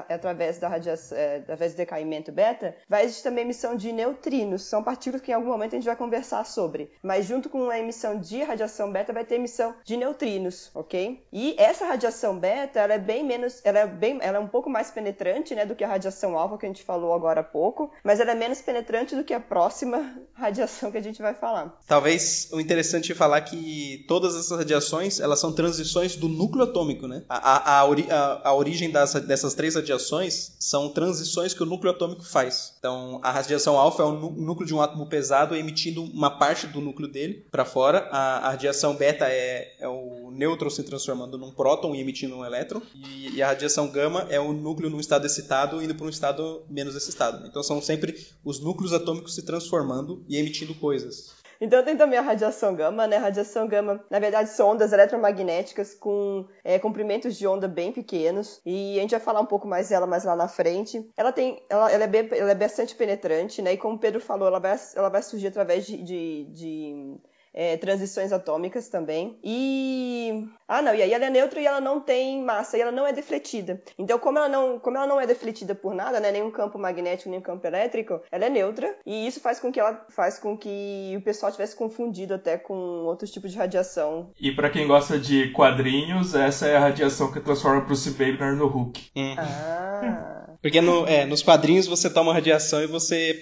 Através 0.08 0.58
da 0.58 0.66
radiação, 0.66 1.16
é, 1.16 1.36
através 1.36 1.74
do 1.74 1.76
decaimento 1.76 2.32
beta, 2.32 2.74
vai 2.88 3.04
existir 3.04 3.22
também 3.22 3.42
a 3.42 3.44
emissão 3.44 3.76
de 3.76 3.92
neutrinos. 3.92 4.64
São 4.64 4.82
partículas 4.82 5.22
que 5.22 5.30
em 5.30 5.34
algum 5.34 5.50
momento 5.50 5.74
a 5.74 5.76
gente 5.76 5.86
vai 5.86 5.94
conversar 5.94 6.44
sobre. 6.44 6.90
Mas 7.00 7.26
junto 7.26 7.48
com 7.48 7.70
a 7.70 7.78
emissão 7.78 8.18
de 8.18 8.42
radiação 8.42 8.90
beta 8.90 9.12
vai 9.12 9.24
ter 9.24 9.36
emissão 9.36 9.72
de 9.84 9.96
neutrinos 9.96 10.63
ok? 10.74 11.22
E 11.32 11.54
essa 11.58 11.86
radiação 11.86 12.38
beta, 12.38 12.80
ela 12.80 12.94
é 12.94 12.98
bem 12.98 13.24
menos, 13.24 13.60
ela 13.64 13.80
é 13.80 13.86
bem, 13.86 14.18
ela 14.20 14.38
é 14.38 14.40
um 14.40 14.46
pouco 14.46 14.70
mais 14.70 14.90
penetrante, 14.90 15.54
né, 15.54 15.66
do 15.66 15.74
que 15.74 15.84
a 15.84 15.88
radiação 15.88 16.38
alfa 16.38 16.58
que 16.58 16.66
a 16.66 16.68
gente 16.68 16.82
falou 16.82 17.12
agora 17.12 17.40
há 17.40 17.44
pouco, 17.44 17.90
mas 18.02 18.20
ela 18.20 18.32
é 18.32 18.34
menos 18.34 18.60
penetrante 18.60 19.14
do 19.14 19.24
que 19.24 19.34
a 19.34 19.40
próxima 19.40 20.14
radiação 20.34 20.90
que 20.90 20.98
a 20.98 21.02
gente 21.02 21.20
vai 21.20 21.34
falar. 21.34 21.78
Talvez 21.86 22.48
o 22.52 22.60
interessante 22.60 23.12
é 23.12 23.14
falar 23.14 23.40
que 23.42 24.04
todas 24.06 24.34
essas 24.36 24.56
radiações, 24.56 25.20
elas 25.20 25.38
são 25.38 25.52
transições 25.52 26.16
do 26.16 26.28
núcleo 26.28 26.64
atômico, 26.64 27.06
né? 27.06 27.22
A, 27.28 27.36
a, 27.36 27.78
a, 27.80 27.84
ori, 27.84 28.06
a, 28.10 28.40
a 28.44 28.54
origem 28.54 28.90
das, 28.90 29.14
dessas 29.14 29.54
três 29.54 29.74
radiações 29.74 30.56
são 30.58 30.88
transições 30.88 31.54
que 31.54 31.62
o 31.62 31.66
núcleo 31.66 31.92
atômico 31.92 32.24
faz. 32.24 32.74
Então, 32.78 33.20
a 33.22 33.30
radiação 33.30 33.78
alfa 33.78 34.02
é 34.02 34.06
o 34.06 34.12
núcleo 34.12 34.66
de 34.66 34.74
um 34.74 34.80
átomo 34.80 35.06
pesado 35.06 35.54
emitindo 35.54 36.02
uma 36.02 36.38
parte 36.38 36.66
do 36.66 36.80
núcleo 36.80 37.08
dele 37.08 37.46
para 37.50 37.64
fora. 37.64 38.08
A, 38.10 38.48
a 38.48 38.50
radiação 38.50 38.94
beta 38.94 39.26
é, 39.28 39.74
é 39.78 39.88
o 39.88 40.30
nêutron 40.44 40.68
se 40.68 40.82
transformando 40.82 41.38
num 41.38 41.50
próton 41.50 41.94
e 41.94 42.00
emitindo 42.00 42.36
um 42.36 42.44
elétron, 42.44 42.82
e, 42.94 43.36
e 43.36 43.42
a 43.42 43.46
radiação 43.48 43.88
gama 43.88 44.26
é 44.28 44.38
o 44.38 44.52
núcleo 44.52 44.90
num 44.90 45.00
estado 45.00 45.26
excitado 45.26 45.82
indo 45.82 45.94
para 45.94 46.06
um 46.06 46.10
estado 46.10 46.64
menos 46.68 46.94
excitado. 46.94 47.46
Então 47.46 47.62
são 47.62 47.80
sempre 47.80 48.14
os 48.44 48.60
núcleos 48.60 48.92
atômicos 48.92 49.34
se 49.34 49.44
transformando 49.44 50.24
e 50.28 50.36
emitindo 50.36 50.74
coisas. 50.74 51.42
Então 51.60 51.82
tem 51.84 51.96
também 51.96 52.18
a 52.18 52.22
radiação 52.22 52.74
gama, 52.74 53.06
né? 53.06 53.16
A 53.16 53.20
radiação 53.20 53.66
gama, 53.66 54.04
na 54.10 54.18
verdade, 54.18 54.50
são 54.50 54.70
ondas 54.70 54.92
eletromagnéticas 54.92 55.94
com 55.94 56.46
é, 56.64 56.78
comprimentos 56.78 57.36
de 57.36 57.46
onda 57.46 57.68
bem 57.68 57.92
pequenos. 57.92 58.60
E 58.66 58.98
a 58.98 59.02
gente 59.02 59.12
vai 59.12 59.20
falar 59.20 59.40
um 59.40 59.46
pouco 59.46 59.66
mais 59.66 59.88
dela 59.88 60.06
mais 60.06 60.24
lá 60.24 60.34
na 60.36 60.48
frente. 60.48 61.08
Ela 61.16 61.32
tem. 61.32 61.62
Ela, 61.70 61.90
ela, 61.90 62.04
é, 62.04 62.06
bem, 62.08 62.28
ela 62.32 62.50
é 62.50 62.54
bastante 62.54 62.94
penetrante, 62.94 63.62
né? 63.62 63.72
E 63.72 63.78
como 63.78 63.94
o 63.94 63.98
Pedro 63.98 64.20
falou, 64.20 64.48
ela 64.48 64.58
vai, 64.58 64.76
ela 64.96 65.08
vai 65.08 65.22
surgir 65.22 65.46
através 65.46 65.86
de, 65.86 66.02
de, 66.02 66.44
de 66.52 67.16
é, 67.54 67.76
transições 67.76 68.32
atômicas 68.32 68.88
também. 68.88 69.38
E. 69.42 70.46
Ah, 70.66 70.82
não, 70.82 70.94
e 70.94 71.02
aí 71.02 71.12
ela 71.12 71.26
é 71.26 71.30
neutra 71.30 71.60
e 71.60 71.66
ela 71.66 71.80
não 71.80 72.00
tem 72.00 72.42
massa, 72.42 72.76
e 72.76 72.80
ela 72.80 72.90
não 72.90 73.06
é 73.06 73.12
defletida. 73.12 73.80
Então, 73.98 74.18
como 74.18 74.38
ela 74.38 74.48
não, 74.48 74.78
como 74.78 74.96
ela 74.96 75.06
não 75.06 75.20
é 75.20 75.26
defletida 75.26 75.74
por 75.74 75.94
nada, 75.94 76.18
né, 76.18 76.32
nenhum 76.32 76.50
campo 76.50 76.78
magnético, 76.78 77.30
nenhum 77.30 77.42
campo 77.42 77.66
elétrico, 77.66 78.20
ela 78.32 78.46
é 78.46 78.50
neutra, 78.50 78.94
e 79.06 79.26
isso 79.26 79.40
faz 79.40 79.60
com 79.60 79.70
que 79.70 79.78
ela 79.78 80.04
faz 80.10 80.38
com 80.38 80.56
que 80.56 81.14
o 81.16 81.22
pessoal 81.22 81.52
tivesse 81.52 81.76
confundido 81.76 82.34
até 82.34 82.58
com 82.58 82.74
outros 82.74 83.30
tipos 83.30 83.52
de 83.52 83.58
radiação. 83.58 84.30
E 84.40 84.50
para 84.50 84.70
quem 84.70 84.86
gosta 84.86 85.18
de 85.18 85.50
quadrinhos, 85.50 86.34
essa 86.34 86.66
é 86.66 86.76
a 86.76 86.80
radiação 86.80 87.30
que 87.30 87.40
transforma 87.40 87.82
Bruce 87.82 88.10
Banner 88.10 88.56
no 88.56 88.66
Hulk. 88.66 89.10
Uhum. 89.14 89.36
Ah. 89.38 90.40
Porque 90.64 90.80
no, 90.80 91.06
é, 91.06 91.26
nos 91.26 91.42
quadrinhos 91.42 91.86
você 91.86 92.08
toma 92.08 92.32
radiação 92.32 92.82
e 92.82 92.86
você 92.86 93.38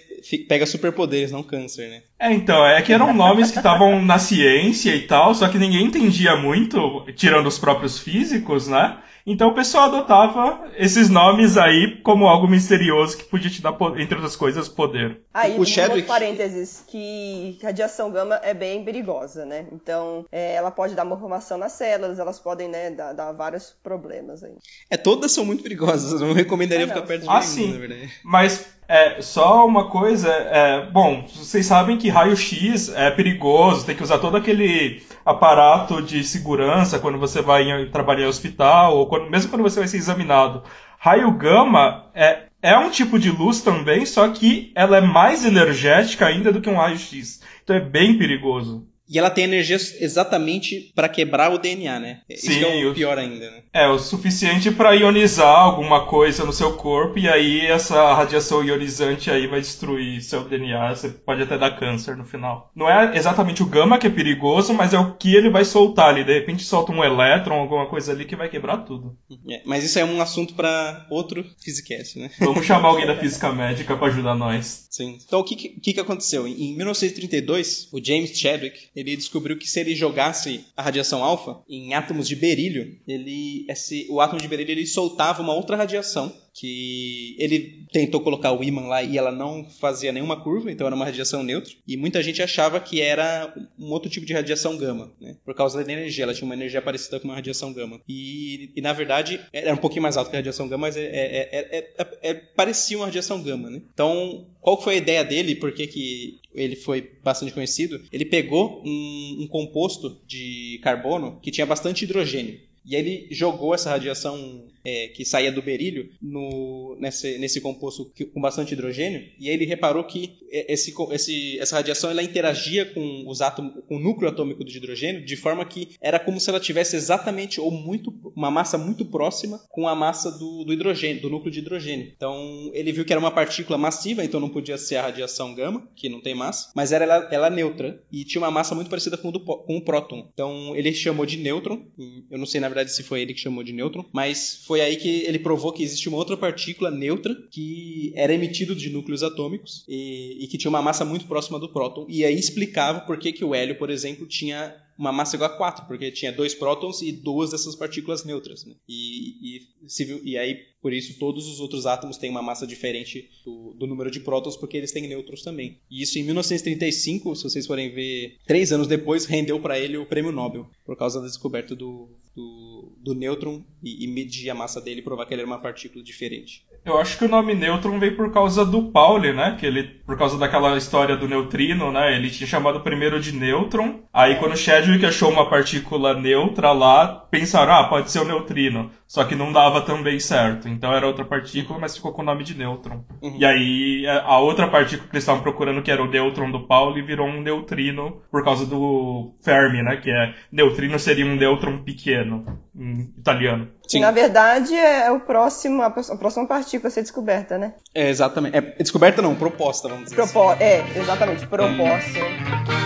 pega 0.49 0.67
superpoderes, 0.67 1.31
não 1.31 1.41
câncer, 1.41 1.89
né? 1.89 2.03
É, 2.19 2.33
então, 2.33 2.67
é 2.67 2.83
que 2.83 2.93
eram 2.93 3.15
nomes 3.15 3.53
que 3.53 3.59
estavam 3.59 4.02
na 4.07 4.19
ciência 4.19 4.95
e 4.95 5.03
tal, 5.07 5.35
só 5.35 5.49
que 5.49 5.59
ninguém 5.59 5.87
entendia 5.87 6.37
muito, 6.37 7.07
tirando 7.15 7.47
os 7.47 7.59
próprios 7.59 7.99
físicos, 7.99 8.69
né? 8.69 8.99
Então 9.27 9.51
o 9.51 9.55
pessoal 9.55 9.85
adotava 9.85 10.69
esses 10.77 11.09
nomes 11.09 11.57
aí 11.57 12.01
como 12.03 12.27
algo 12.27 12.49
misterioso 12.49 13.17
que 13.17 13.25
podia 13.25 13.51
te 13.51 13.63
dar, 13.63 13.77
entre 13.97 14.17
outras 14.17 14.35
coisas, 14.35 14.69
poder. 14.69 15.21
Aí, 15.33 15.59
o 15.59 15.65
Chadwick... 15.65 16.09
parênteses, 16.09 16.85
que 16.89 17.59
radiação 17.63 18.11
gama 18.11 18.41
é 18.43 18.53
bem 18.53 18.85
perigosa, 18.85 19.45
né? 19.45 19.67
Então, 19.73 20.27
é, 20.33 20.55
ela 20.55 20.71
pode 20.71 20.95
dar 20.95 21.05
uma 21.05 21.17
formação 21.17 21.57
nas 21.57 21.73
células, 21.73 22.19
elas 22.19 22.41
podem, 22.41 22.69
né, 22.69 22.91
dar, 22.91 23.13
dar, 23.13 23.33
vários 23.33 23.77
problemas 23.83 24.43
aí. 24.43 24.55
É, 24.91 24.97
todas 24.97 25.31
são 25.31 25.45
muito 25.45 25.63
perigosas, 25.63 26.21
eu 26.21 26.27
não 26.27 26.35
recomendaria 26.35 26.85
é, 26.85 26.87
não. 26.87 26.95
ficar 26.95 27.07
perto 27.07 27.23
de 27.23 27.29
ah, 27.29 27.43
sim. 27.43 27.73
na 27.73 27.79
verdade. 27.79 28.13
Mas 28.25 28.67
é, 28.89 29.23
só 29.23 29.67
uma 29.67 29.89
coisa, 29.89 30.29
é, 30.29 30.87
bom, 30.91 31.25
vocês 31.35 31.65
sabem 31.67 31.97
que 31.97 32.09
raio-x 32.09 32.91
é 32.95 33.11
perigoso, 33.11 33.87
tem 33.87 33.97
que 33.97 34.03
usar 34.03 34.19
todo 34.19 34.37
aquele 34.37 35.03
aparato 35.25 36.03
de 36.03 36.23
segurança 36.25 36.99
quando 36.99 37.19
você 37.19 37.41
vai 37.41 37.87
trabalhar 37.87 38.25
em 38.25 38.29
hospital, 38.29 38.97
ou 38.97 39.07
quando, 39.07 39.31
mesmo 39.31 39.51
quando 39.51 39.63
você 39.63 39.79
vai 39.79 39.89
ser 39.89 39.97
examinado. 39.97 40.63
Raio 40.99 41.31
gama 41.33 42.11
é, 42.15 42.45
é 42.61 42.77
um 42.77 42.91
tipo 42.91 43.19
de 43.19 43.31
luz 43.31 43.63
também, 43.63 44.05
só 44.05 44.29
que 44.29 44.73
ela 44.75 44.99
é 44.99 45.01
mais 45.01 45.45
energética 45.45 46.27
ainda 46.27 46.53
do 46.53 46.61
que 46.61 46.69
um 46.69 46.77
raio-x. 46.77 47.41
Então 47.65 47.75
é 47.75 47.81
bem 47.81 48.19
perigoso. 48.19 48.87
E 49.13 49.19
ela 49.19 49.29
tem 49.29 49.45
energia 49.45 49.77
exatamente 49.77 50.91
para 50.95 51.07
quebrar 51.07 51.53
o 51.53 51.59
DNA, 51.59 52.01
né? 52.01 52.21
Sim, 52.35 52.53
Isso 52.53 52.65
é 52.65 52.87
o 52.87 52.95
pior 52.95 53.19
ainda, 53.19 53.51
né? 53.51 53.63
É, 53.71 53.87
o 53.87 53.99
suficiente 53.99 54.71
para 54.71 54.95
ionizar 54.95 55.55
alguma 55.55 56.07
coisa 56.07 56.47
no 56.47 56.53
seu 56.53 56.73
corpo 56.79 57.19
e 57.19 57.29
aí 57.29 57.67
essa 57.67 58.15
radiação 58.15 58.65
ionizante 58.65 59.31
aí 59.31 59.47
vai 59.47 59.61
destruir 59.61 60.23
seu 60.23 60.49
DNA, 60.49 60.95
você 60.95 61.11
pode 61.11 61.43
até 61.43 61.59
dar 61.59 61.79
câncer 61.79 62.17
no 62.17 62.25
final. 62.25 62.71
Não 62.75 62.89
é 62.89 63.15
exatamente 63.15 63.63
o 63.63 63.67
gama 63.67 63.99
que 63.99 64.07
é 64.07 64.11
perigoso, 64.11 64.73
mas 64.73 64.95
é 64.95 64.99
o 64.99 65.15
que 65.15 65.35
ele 65.35 65.51
vai 65.51 65.67
soltar 65.67 66.09
ali. 66.09 66.25
De 66.25 66.33
repente 66.33 66.65
solta 66.65 66.91
um 66.91 67.05
elétron, 67.05 67.57
alguma 67.61 67.87
coisa 67.87 68.13
ali 68.13 68.25
que 68.25 68.35
vai 68.35 68.49
quebrar 68.49 68.79
tudo. 68.79 69.19
É, 69.51 69.61
mas 69.67 69.85
isso 69.85 69.99
é 69.99 70.05
um 70.07 70.23
assunto 70.23 70.55
para 70.55 71.07
outro 71.11 71.45
Physicast, 71.63 72.19
né? 72.19 72.31
Vamos 72.39 72.65
chamar 72.65 72.89
alguém 72.89 73.07
da 73.07 73.17
física 73.21 73.53
médica 73.53 73.95
para 73.95 74.07
ajudar 74.07 74.35
nós. 74.35 74.87
Sim. 74.91 75.19
Então 75.27 75.41
o 75.41 75.45
que, 75.45 75.55
que, 75.55 75.93
que 75.93 76.01
aconteceu? 76.01 76.49
Em 76.49 76.75
1932, 76.75 77.89
o 77.93 78.03
James 78.03 78.39
Chadwick 78.39 78.89
ele 79.03 79.17
descobriu 79.17 79.59
que 79.59 79.69
se 79.69 79.81
ele 79.81 79.95
jogasse 79.95 80.65
a 80.77 80.83
radiação 80.83 81.23
alfa 81.23 81.61
em 81.69 81.95
átomos 81.95 82.29
de 82.29 82.37
berílio, 82.37 82.99
ele, 83.07 83.67
esse, 83.69 84.07
o 84.11 84.21
átomo 84.21 84.41
de 84.41 84.49
berílio 84.49 84.73
ele 84.73 84.87
soltava 84.87 85.43
uma 85.43 85.55
outra 85.55 85.77
radiação 85.77 86.33
que 86.55 87.35
ele 87.39 87.87
tentou 87.93 88.21
colocar 88.21 88.53
o 88.53 88.63
ímã 88.63 88.83
lá 88.83 89.03
e 89.03 89.17
ela 89.17 89.33
não 89.33 89.65
fazia 89.65 90.13
nenhuma 90.13 90.41
curva, 90.43 90.71
então 90.71 90.87
era 90.87 90.95
uma 90.95 91.05
radiação 91.05 91.43
neutra. 91.43 91.73
E 91.87 91.97
muita 91.97 92.23
gente 92.23 92.43
achava 92.43 92.79
que 92.79 93.01
era 93.01 93.55
um 93.79 93.91
outro 93.91 94.11
tipo 94.11 94.27
de 94.27 94.35
radiação 94.35 94.77
gama, 94.77 95.13
né? 95.21 95.37
Por 95.45 95.55
causa 95.55 95.83
da 95.83 95.93
energia, 95.93 96.25
ela 96.25 96.35
tinha 96.35 96.45
uma 96.45 96.55
energia 96.55 96.83
parecida 96.83 97.19
com 97.19 97.29
uma 97.29 97.35
radiação 97.35 97.73
gama. 97.73 98.01
E, 98.07 98.71
e 98.77 98.81
na 98.81 98.93
verdade 98.93 99.41
era 99.53 99.73
um 99.73 99.79
pouquinho 99.79 100.03
mais 100.03 100.17
alta 100.17 100.31
que 100.31 100.37
a 100.37 100.41
radiação 100.41 100.69
gama, 100.69 100.83
mas 100.83 100.97
é, 100.97 101.05
é, 101.05 101.93
é, 101.99 102.19
é 102.23 102.35
parecia 102.35 102.99
uma 102.99 103.07
radiação 103.07 103.43
gama, 103.43 103.71
né? 103.71 103.81
Então, 103.93 104.47
qual 104.61 104.81
foi 104.81 104.95
a 104.95 104.99
ideia 104.99 105.25
dele? 105.25 105.55
Por 105.55 105.73
que, 105.73 105.87
que 105.87 106.39
ele 106.55 106.77
foi 106.77 107.13
bastante 107.23 107.53
conhecido? 107.53 108.01
Ele 108.13 108.25
pegou 108.25 108.83
um, 108.85 109.39
um 109.41 109.47
composto 109.49 110.21
de 110.27 110.81
carbono 110.83 111.39
que 111.41 111.51
tinha 111.51 111.67
bastante 111.67 112.05
hidrogênio. 112.05 112.61
E 112.85 112.97
ele 112.97 113.29
jogou 113.31 113.75
essa 113.75 113.91
radiação 113.91 114.67
é, 114.85 115.09
que 115.09 115.25
saía 115.25 115.53
do 115.53 115.63
berílio 115.63 116.11
no, 116.21 116.97
nesse, 116.99 117.39
nesse 117.39 117.61
composto 117.61 118.13
com 118.33 118.41
bastante 118.41 118.73
hidrogênio, 118.73 119.25
e 119.39 119.49
aí 119.49 119.55
ele 119.55 119.65
reparou 119.65 120.05
que 120.05 120.39
esse, 120.51 120.93
esse, 121.13 121.59
essa 121.59 121.77
radiação 121.77 122.11
ela 122.11 122.23
interagia 122.23 122.85
com 122.85 123.25
os 123.27 123.41
átomos, 123.41 123.85
com 123.87 123.97
o 123.97 124.01
núcleo 124.01 124.29
atômico 124.29 124.65
de 124.65 124.77
hidrogênio, 124.77 125.25
de 125.25 125.37
forma 125.37 125.65
que 125.65 125.91
era 126.01 126.19
como 126.19 126.41
se 126.41 126.51
ela 126.51 126.61
tivesse 126.61 126.97
exatamente 126.97 127.61
ou 127.61 127.71
muito 127.71 128.13
uma 128.37 128.51
massa 128.51 128.77
muito 128.77 129.05
próxima 129.05 129.61
com 129.71 129.89
a 129.89 129.95
massa 129.95 130.31
do, 130.31 130.65
do 130.65 130.73
hidrogênio, 130.73 131.23
do 131.23 131.31
núcleo 131.31 131.53
de 131.53 131.61
hidrogênio. 131.61 132.13
Então 132.17 132.71
ele 132.75 132.93
viu 132.93 133.05
que 133.05 133.13
era 133.13 133.21
uma 133.21 133.31
partícula 133.31 133.79
massiva, 133.79 134.25
então 134.25 134.41
não 134.41 134.49
podia 134.49 134.77
ser 134.77 134.97
a 134.97 135.03
radiação 135.03 135.55
gama, 135.55 135.89
que 135.95 136.09
não 136.09 136.21
tem 136.21 136.35
massa, 136.35 136.71
mas 136.75 136.93
era 136.93 137.05
ela, 137.05 137.29
ela 137.31 137.51
neutra 137.51 138.03
e 138.11 138.25
tinha 138.25 138.43
uma 138.43 138.51
massa 138.51 138.75
muito 138.75 138.91
parecida 138.91 139.17
com 139.17 139.31
do, 139.31 139.41
com 139.41 139.77
o 139.77 139.85
próton. 139.85 140.29
Então 140.33 140.75
ele 140.77 140.93
chamou 140.93 141.25
de 141.25 141.37
nêutron. 141.37 141.87
Eu 142.31 142.39
não 142.39 142.47
sei 142.47 142.61
na 142.61 142.69
verdade 142.73 142.93
se 142.93 143.03
foi 143.03 143.21
ele 143.21 143.35
que 143.35 143.41
chamou 143.41 143.63
de 143.63 143.73
nêutron, 143.73 144.05
mas 144.13 144.63
foi 144.67 144.81
aí 144.81 144.97
que 144.97 145.25
ele 145.27 145.39
provou 145.39 145.73
que 145.73 145.83
existe 145.83 146.09
uma 146.09 146.19
outra 146.19 146.37
partícula 146.37 146.91
neutra 146.91 147.35
que 147.51 148.13
era 148.17 148.33
emitida 148.33 148.75
de 148.75 148.91
núcleos 148.91 149.23
atômicos 149.23 149.85
e, 149.89 150.39
e, 150.41 150.47
que 150.47 150.59
tinha 150.59 150.71
uma 150.71 150.83
massa 150.83 151.05
muito 151.05 151.27
próxima 151.27 151.59
do 151.59 151.69
próton. 151.69 152.07
E 152.09 152.25
aí 152.25 152.35
explicava 152.35 153.01
por 153.01 153.19
que, 153.19 153.33
que 153.33 153.45
o 153.45 153.55
hélio, 153.55 153.77
por 153.77 153.91
exemplo, 153.91 154.27
tinha 154.27 154.75
uma 155.03 155.11
massa 155.11 155.35
igual 155.35 155.51
a 155.51 155.57
4, 155.57 155.87
porque 155.87 156.13
tinha 156.13 156.31
dois 156.31 156.55
prótons 156.55 157.03
e 157.03 157.11
duas 157.11 157.51
dessas 157.51 157.75
partículas 157.75 158.25
neutras. 158.25 158.65
Né? 158.65 158.75
E, 158.89 159.59
e, 159.59 160.21
e, 160.23 160.39
aí, 160.39 160.55
por 160.81 160.93
isso, 160.93 161.19
todos 161.19 161.49
os 161.49 161.59
outros 161.59 161.87
átomos 161.87 162.17
têm 162.17 162.31
uma 162.31 162.41
massa 162.41 162.65
diferente 162.65 163.29
do, 163.45 163.75
do, 163.75 163.87
número 163.89 164.13
de 164.13 164.21
prótons, 164.21 164.57
porque 164.57 164.77
eles 164.77 164.93
têm 164.93 165.09
nêutrons 165.09 165.43
também. 165.43 165.81
E 165.91 166.03
isso 166.03 166.21
em 166.21 166.23
1935, 166.23 167.35
se 167.35 167.43
vocês 167.43 167.67
forem 167.67 167.91
ver, 167.91 168.39
três 168.47 168.73
anos 168.73 168.87
depois, 168.87 169.25
rendeu 169.25 169.59
para 169.59 169.77
ele 169.77 169.97
o 169.97 170.07
prêmio 170.07 170.31
Nobel, 170.31 170.71
por 170.87 170.97
causa 170.97 171.21
da 171.21 171.27
descoberta 171.27 171.75
do, 171.75 172.09
do, 172.33 172.93
do 172.99 173.13
nêutron 173.13 173.61
e, 173.83 174.05
e 174.05 174.07
medir 174.07 174.51
a 174.51 174.55
massa 174.55 174.81
dele 174.81 175.01
e 175.01 175.05
provar 175.05 175.27
que 175.27 175.35
ele 175.35 175.43
era 175.43 175.51
uma 175.51 175.61
partícula 175.61 176.05
diferente. 176.05 176.65
Eu 176.85 176.99
acho 176.99 177.17
que 177.17 177.25
o 177.25 177.29
nome 177.29 177.55
nêutron 177.55 178.01
veio 178.01 178.17
por 178.17 178.33
causa 178.33 178.65
do 178.65 178.91
Pauli, 178.91 179.33
né? 179.33 179.57
Que 179.59 179.65
ele, 179.67 179.85
por 179.85 180.19
causa 180.19 180.37
daquela 180.37 180.77
história 180.77 181.17
do 181.17 181.29
neutrino, 181.29 181.93
né? 181.93 182.17
Ele 182.17 182.29
tinha 182.29 182.47
chamado 182.47 182.81
primeiro 182.81 183.21
de 183.21 183.33
nêutron. 183.33 184.01
Aí 184.13 184.35
quando 184.37 184.57
Chadwick 184.57 185.07
achou 185.07 185.31
uma 185.31 185.49
partícula 185.49 186.13
neutra 186.19 186.73
lá, 186.73 187.07
pensaram, 187.31 187.73
ah, 187.73 187.89
pode 187.89 188.11
ser 188.11 188.19
o 188.21 188.25
neutrino. 188.25 188.91
Só 189.13 189.25
que 189.25 189.35
não 189.35 189.53
dava 189.53 189.83
também 189.83 190.19
certo. 190.19 190.67
Então 190.67 190.91
era 190.91 191.07
outra 191.07 191.23
partícula, 191.23 191.79
mas 191.79 191.95
ficou 191.95 192.15
com 192.15 192.23
o 192.23 192.25
nome 192.25 192.45
de 192.45 192.57
nêutron. 192.57 193.05
Uhum. 193.21 193.37
E 193.39 193.45
aí 193.45 194.07
é, 194.07 194.23
a 194.25 194.39
outra 194.39 194.69
partícula 194.69 195.07
que 195.07 195.15
eles 195.15 195.23
estavam 195.23 195.43
procurando, 195.43 195.83
que 195.83 195.91
era 195.91 196.03
o 196.03 196.09
nêutron 196.09 196.51
do 196.51 196.67
Pauli, 196.67 197.03
virou 197.03 197.27
um 197.27 197.43
neutrino 197.43 198.23
por 198.31 198.43
causa 198.43 198.65
do 198.65 199.35
Fermi, 199.43 199.83
né? 199.83 199.99
Que 199.99 200.11
é 200.11 200.35
neutrino 200.51 200.99
seria 200.99 201.27
um 201.27 201.37
nêutron 201.37 201.83
pequeno 201.85 202.59
em 202.75 203.13
italiano. 203.19 203.69
Sim. 203.87 204.01
na 204.01 204.11
verdade 204.11 204.75
é 204.75 205.11
o 205.11 205.21
próximo, 205.21 205.83
a 205.83 205.91
próxima 205.91 206.47
partícula 206.47 206.89
a 206.89 206.91
ser 206.91 207.03
descoberta, 207.03 207.59
né? 207.59 207.75
É, 207.95 208.09
exatamente. 208.09 208.57
É, 208.57 208.63
descoberta 208.79 209.21
não, 209.21 209.35
proposta, 209.35 209.89
vamos 209.91 210.05
dizer 210.05 210.17
Propo 210.17 210.49
assim. 210.49 210.65
É, 210.65 210.99
exatamente, 210.99 211.47
proposta. 211.47 212.82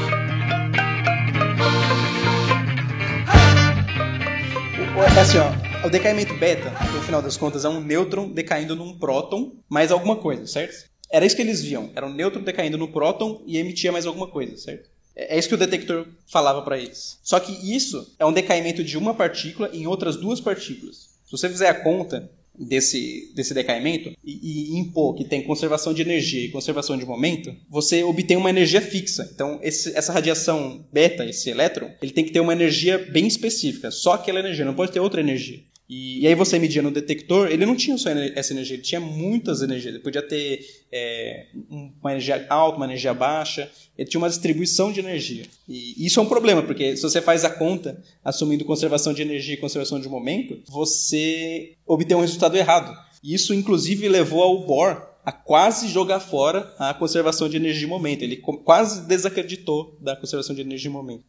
Assim, 5.05 5.39
ó, 5.39 5.87
o 5.87 5.91
decaimento 5.91 6.35
beta, 6.35 6.71
no 6.93 7.03
final 7.03 7.21
das 7.21 7.37
contas, 7.37 7.65
é 7.65 7.69
um 7.69 7.81
nêutron 7.81 8.29
decaindo 8.29 8.75
num 8.75 8.99
próton 8.99 9.53
mais 9.69 9.93
alguma 9.93 10.17
coisa, 10.17 10.47
certo? 10.47 10.89
Era 11.11 11.27
isso 11.27 11.37
que 11.37 11.43
eles 11.43 11.63
viam. 11.63 11.91
Era 11.95 12.07
um 12.07 12.13
nêutron 12.13 12.43
decaindo 12.43 12.79
no 12.79 12.89
próton 12.89 13.43
e 13.47 13.59
emitia 13.59 13.93
mais 13.93 14.07
alguma 14.07 14.27
coisa, 14.27 14.57
certo? 14.57 14.89
É, 15.15 15.37
é 15.37 15.39
isso 15.39 15.49
que 15.49 15.55
o 15.55 15.59
detector 15.59 16.07
falava 16.27 16.63
para 16.63 16.79
eles. 16.79 17.19
Só 17.23 17.39
que 17.39 17.75
isso 17.75 18.15
é 18.19 18.25
um 18.25 18.33
decaimento 18.33 18.83
de 18.83 18.97
uma 18.97 19.15
partícula 19.15 19.71
em 19.73 19.87
outras 19.87 20.17
duas 20.17 20.41
partículas. 20.41 21.11
Se 21.25 21.33
você 21.33 21.49
fizer 21.49 21.69
a 21.69 21.75
conta 21.75 22.31
desse, 22.59 23.33
desse 23.35 23.55
decaimento 23.55 24.13
e, 24.25 24.75
e, 24.75 24.79
impor 24.79 25.15
que 25.15 25.25
tem 25.25 25.43
conservação 25.43 25.93
de 25.93 26.03
energia 26.03 26.45
e 26.45 26.51
conservação 26.51 26.97
de 26.97 27.05
momento, 27.05 27.55
você 27.69 28.03
obtém 28.03 28.37
uma 28.37 28.51
energia 28.51 28.81
fixa. 28.81 29.29
Então, 29.33 29.59
esse, 29.63 29.97
essa 29.97 30.13
radiação 30.13 30.85
beta, 30.93 31.25
esse 31.25 31.51
elétron, 31.51 31.91
ele 32.03 32.13
tem 32.13 32.25
que 32.25 32.33
ter 32.33 32.41
uma 32.41 32.53
energia 32.53 32.99
bem 32.99 33.27
específica, 33.27 33.91
só 33.91 34.15
aquela 34.15 34.41
energia, 34.41 34.65
não 34.65 34.75
pode 34.75 34.93
ter 34.93 35.01
outra 35.01 35.21
energia. 35.21 35.61
E, 35.89 36.23
e, 36.23 36.27
aí 36.27 36.35
você 36.35 36.59
media 36.59 36.83
no 36.83 36.91
detector, 36.91 37.49
ele 37.49 37.65
não 37.65 37.77
tinha 37.77 37.97
só 37.97 38.11
essa 38.11 38.53
energia, 38.53 38.75
ele 38.75 38.83
tinha 38.83 39.01
muitas 39.01 39.63
energias. 39.63 39.95
Ele 39.95 40.03
podia 40.03 40.23
ter 40.23 40.67
é, 40.91 41.47
uma 41.71 42.11
energia 42.11 42.45
alta, 42.49 42.77
uma 42.77 42.87
energia 42.87 43.15
baixa, 43.15 43.71
ele 43.97 44.09
tinha 44.09 44.21
uma 44.21 44.29
distribuição 44.29 44.91
de 44.91 45.01
energia. 45.01 45.45
E 45.69 46.05
isso 46.05 46.19
é 46.19 46.23
um 46.23 46.29
problema, 46.29 46.63
porque 46.63 46.97
se 46.97 47.03
você 47.03 47.21
faz 47.21 47.45
a 47.45 47.51
conta 47.51 48.03
assumindo 48.25 48.65
conservação 48.65 49.13
de 49.13 49.23
energia 49.23 49.55
e 49.55 49.59
conservação 49.59 50.01
de 50.01 50.09
momento, 50.09 50.61
você 50.69 51.75
obtém 51.87 52.17
um 52.17 52.21
resultado 52.21 52.57
errado. 52.57 52.93
E 53.23 53.35
isso, 53.35 53.55
inclusive, 53.55 54.09
levou 54.09 54.43
ao 54.43 54.67
Bohr 54.67 55.17
a 55.25 55.33
quase 55.33 55.89
jogar 55.89 56.21
fora 56.21 56.73
a 56.79 56.95
conservação 56.95 57.49
de 57.49 57.57
energia 57.57 57.81
de 57.81 57.87
momento. 57.87 58.23
Ele 58.23 58.37
quase 58.37 59.07
desacreditou 59.07 59.97
da 60.01 60.15
conservação 60.17 60.55
de 60.55 60.63
energia 60.63 60.89
de 60.89 60.97
momento. 60.97 61.25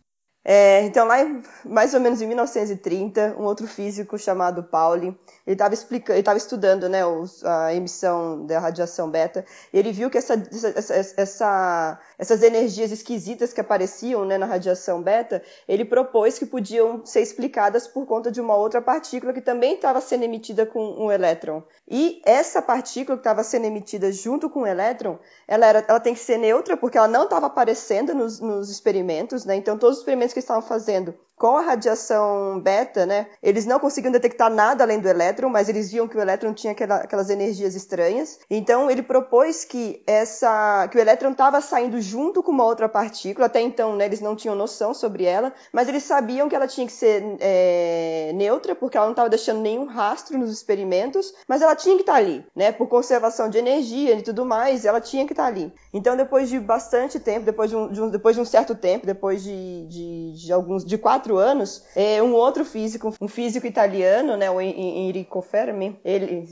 É, 0.50 0.82
então, 0.84 1.06
lá 1.06 1.18
mais 1.66 1.94
ou 1.94 2.00
menos 2.00 2.22
em 2.22 2.26
1930, 2.26 3.36
um 3.38 3.44
outro 3.44 3.68
físico 3.68 4.18
chamado 4.18 4.64
Pauli, 4.64 5.08
ele 5.46 5.56
estava 5.56 5.74
explicando, 5.74 6.14
ele 6.14 6.22
estava 6.22 6.38
estudando, 6.38 6.88
né, 6.88 7.06
os, 7.06 7.44
a 7.44 7.74
emissão 7.74 8.46
da 8.46 8.58
radiação 8.58 9.10
beta. 9.10 9.44
E 9.74 9.78
ele 9.78 9.92
viu 9.92 10.10
que 10.10 10.18
essa, 10.18 10.42
essa, 10.74 11.14
essa, 11.18 12.00
essas 12.18 12.44
energias 12.44 12.94
esquisitas 12.94 13.52
que 13.52 13.60
apareciam, 13.60 14.24
né, 14.24 14.38
na 14.38 14.46
radiação 14.46 15.02
beta, 15.02 15.44
ele 15.68 15.84
propôs 15.84 16.40
que 16.40 16.46
podiam 16.46 17.06
ser 17.06 17.20
explicadas 17.20 17.86
por 17.86 18.06
conta 18.06 18.32
de 18.32 18.40
uma 18.40 18.56
outra 18.56 18.82
partícula 18.82 19.34
que 19.34 19.42
também 19.42 19.76
estava 19.76 20.00
sendo 20.00 20.24
emitida 20.24 20.66
com 20.66 20.80
um 20.80 21.12
elétron. 21.12 21.62
E 21.90 22.22
essa 22.26 22.62
partícula 22.62 23.18
que 23.18 23.22
estava 23.22 23.44
sendo 23.44 23.66
emitida 23.66 24.14
junto 24.14 24.50
com 24.50 24.62
o 24.62 24.68
elétron, 24.68 25.20
ela, 25.46 25.66
era, 25.66 25.86
ela 25.86 26.00
tem 26.00 26.14
que 26.14 26.22
ser 26.22 26.38
neutra 26.38 26.78
porque 26.78 26.98
ela 26.98 27.08
não 27.10 27.26
estava 27.26 27.48
aparecendo 27.48 28.16
nos, 28.16 28.40
nos 28.40 28.70
experimentos, 28.70 29.44
né? 29.44 29.54
Então 29.54 29.78
todos 29.78 29.98
os 29.98 30.02
experimentos 30.02 30.37
que 30.38 30.44
estavam 30.44 30.62
fazendo 30.62 31.16
com 31.38 31.56
a 31.56 31.62
radiação 31.62 32.60
beta, 32.60 33.06
né, 33.06 33.28
eles 33.44 33.66
não 33.66 33.80
conseguiam 33.80 34.12
detectar 34.12 34.50
nada 34.50 34.84
além 34.84 35.00
do 35.00 35.08
elétron, 35.08 35.50
mas 35.50 35.70
eles 35.70 35.92
viam 35.92 36.08
que 36.08 36.18
o 36.18 36.20
elétron 36.20 36.52
tinha 36.52 36.74
aquela, 36.74 36.96
aquelas 36.96 37.30
energias 37.30 37.76
estranhas. 37.76 38.40
Então 38.50 38.90
ele 38.90 39.04
propôs 39.04 39.64
que 39.64 40.04
essa 40.08 40.88
que 40.90 40.98
o 40.98 41.00
elétron 41.00 41.32
estava 41.32 41.62
saindo 41.62 42.02
junto 42.02 42.42
com 42.42 42.52
uma 42.52 42.66
outra 42.66 42.90
partícula. 42.90 43.46
Até 43.46 43.62
então, 43.62 43.96
né, 43.96 44.06
eles 44.06 44.20
não 44.20 44.36
tinham 44.36 44.56
noção 44.56 44.96
sobre 44.96 45.26
ela, 45.26 45.54
mas 45.72 45.88
eles 45.88 46.04
sabiam 46.04 46.50
que 46.50 46.56
ela 46.56 46.68
tinha 46.68 46.88
que 46.88 46.94
ser 46.94 47.24
é, 47.40 48.32
neutra 48.34 48.74
porque 48.74 48.98
ela 48.98 49.06
não 49.06 49.14
estava 49.14 49.30
deixando 49.30 49.62
nenhum 49.62 49.86
rastro 49.86 50.40
nos 50.40 50.52
experimentos, 50.52 51.32
mas 51.48 51.62
ela 51.62 51.76
tinha 51.76 51.96
que 51.96 52.02
estar 52.02 52.14
tá 52.14 52.20
ali, 52.20 52.44
né, 52.56 52.72
por 52.72 52.88
conservação 52.88 53.48
de 53.48 53.60
energia 53.60 54.16
e 54.16 54.24
tudo 54.24 54.44
mais, 54.44 54.86
ela 54.86 55.00
tinha 55.00 55.26
que 55.26 55.34
estar 55.34 55.44
tá 55.44 55.50
ali. 55.50 55.72
Então 55.94 56.18
depois 56.18 56.50
de 56.50 56.60
bastante 56.60 57.20
tempo, 57.20 57.46
depois 57.46 57.70
de 57.70 57.76
um, 57.76 57.92
de 57.92 58.02
um 58.02 58.10
depois 58.10 58.36
de 58.36 58.42
um 58.42 58.46
certo 58.46 58.74
tempo, 58.74 59.06
depois 59.06 59.44
de, 59.44 59.86
de, 59.88 60.27
de 60.34 60.52
alguns 60.52 60.86
de 60.86 60.98
quatro 60.98 61.38
anos, 61.38 61.84
é, 61.96 62.22
um 62.22 62.34
outro 62.34 62.66
físico, 62.66 63.14
um 63.20 63.28
físico 63.28 63.68
italiano, 63.68 64.38
né, 64.38 64.50
o 64.50 64.62
Enrico 64.62 65.42
Fermi, 65.42 66.00
ele 66.04 66.48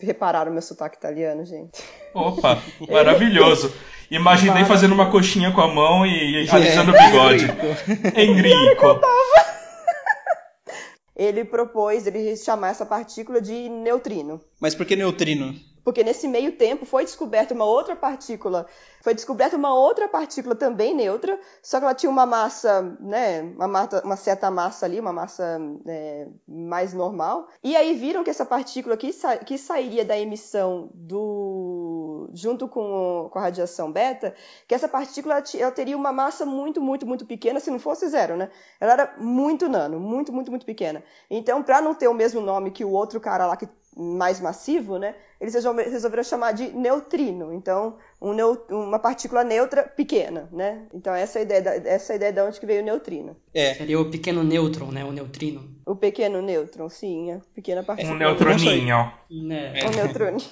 repararam 0.00 0.52
meu 0.52 0.62
sotaque 0.62 0.96
italiano, 0.96 1.44
gente. 1.44 1.82
Opa, 2.14 2.62
maravilhoso. 2.90 3.72
Imaginei 4.10 4.64
fazendo 4.64 4.92
uma 4.92 5.10
coxinha 5.10 5.52
com 5.52 5.60
a 5.60 5.68
mão 5.68 6.04
e 6.04 6.48
alisando 6.50 6.90
o 6.90 6.94
bigode. 6.94 7.46
Enrico. 8.20 9.00
Ele 11.20 11.44
propôs 11.44 12.06
ele 12.06 12.34
chamar 12.34 12.70
essa 12.70 12.86
partícula 12.86 13.42
de 13.42 13.68
neutrino. 13.68 14.40
Mas 14.58 14.74
por 14.74 14.86
que 14.86 14.96
neutrino? 14.96 15.54
Porque 15.84 16.04
nesse 16.04 16.28
meio 16.28 16.52
tempo 16.52 16.84
foi 16.84 17.04
descoberta 17.04 17.54
uma 17.54 17.64
outra 17.64 17.96
partícula, 17.96 18.66
foi 19.02 19.14
descoberta 19.14 19.56
uma 19.56 19.74
outra 19.74 20.08
partícula 20.08 20.54
também 20.54 20.94
neutra, 20.94 21.38
só 21.62 21.78
que 21.78 21.84
ela 21.84 21.94
tinha 21.94 22.10
uma 22.10 22.26
massa, 22.26 22.82
né, 23.00 23.42
uma, 23.42 23.68
massa, 23.68 24.02
uma 24.04 24.16
certa 24.16 24.50
massa 24.50 24.86
ali, 24.86 25.00
uma 25.00 25.12
massa 25.12 25.58
é, 25.86 26.28
mais 26.46 26.92
normal. 26.92 27.48
E 27.62 27.76
aí 27.76 27.94
viram 27.94 28.22
que 28.22 28.30
essa 28.30 28.44
partícula 28.44 28.96
que, 28.96 29.12
sa 29.12 29.38
que 29.38 29.56
sairia 29.56 30.04
da 30.04 30.18
emissão 30.18 30.90
do 30.94 32.30
junto 32.32 32.68
com, 32.68 33.28
com 33.30 33.38
a 33.38 33.42
radiação 33.42 33.90
beta, 33.90 34.34
que 34.66 34.74
essa 34.74 34.88
partícula 34.88 35.42
ela 35.58 35.70
teria 35.70 35.96
uma 35.96 36.12
massa 36.12 36.44
muito, 36.44 36.80
muito, 36.80 37.06
muito 37.06 37.26
pequena, 37.26 37.60
se 37.60 37.70
não 37.70 37.78
fosse 37.78 38.08
zero, 38.08 38.36
né? 38.36 38.50
Ela 38.78 38.92
era 38.92 39.14
muito 39.18 39.68
nano, 39.68 39.98
muito, 39.98 40.32
muito, 40.32 40.50
muito 40.50 40.66
pequena. 40.66 41.02
Então, 41.30 41.62
para 41.62 41.80
não 41.80 41.94
ter 41.94 42.08
o 42.08 42.14
mesmo 42.14 42.40
nome 42.40 42.70
que 42.70 42.84
o 42.84 42.90
outro 42.90 43.20
cara 43.20 43.46
lá 43.46 43.56
que 43.56 43.68
mais 43.96 44.40
massivo, 44.40 44.98
né, 44.98 45.14
eles 45.40 45.54
resolveram 45.54 46.22
chamar 46.22 46.52
de 46.52 46.68
neutrino. 46.68 47.52
Então, 47.52 47.96
um 48.20 48.32
uma 48.68 48.98
partícula 48.98 49.42
neutra 49.42 49.82
pequena, 49.82 50.48
né? 50.52 50.86
Então, 50.92 51.14
essa 51.14 51.38
é 51.38 51.40
a 51.40 51.42
ideia, 51.42 51.62
da, 51.62 51.74
essa 51.74 52.12
é 52.12 52.14
a 52.14 52.16
ideia 52.16 52.32
de 52.32 52.40
onde 52.42 52.60
que 52.60 52.66
veio 52.66 52.82
o 52.82 52.84
neutrino. 52.84 53.36
É. 53.54 53.74
Seria 53.74 53.98
o 53.98 54.10
pequeno 54.10 54.44
nêutron, 54.44 54.90
né? 54.90 55.04
O 55.04 55.12
neutrino. 55.12 55.76
O 55.86 55.96
pequeno 55.96 56.42
nêutron, 56.42 56.88
sim, 56.90 57.32
a 57.32 57.40
pequena 57.54 57.82
partícula. 57.82 58.14
Um 58.14 58.18
neutroninho. 58.18 58.96
É. 58.96 59.86
Um 59.86 59.96
neutroninho. 59.96 60.50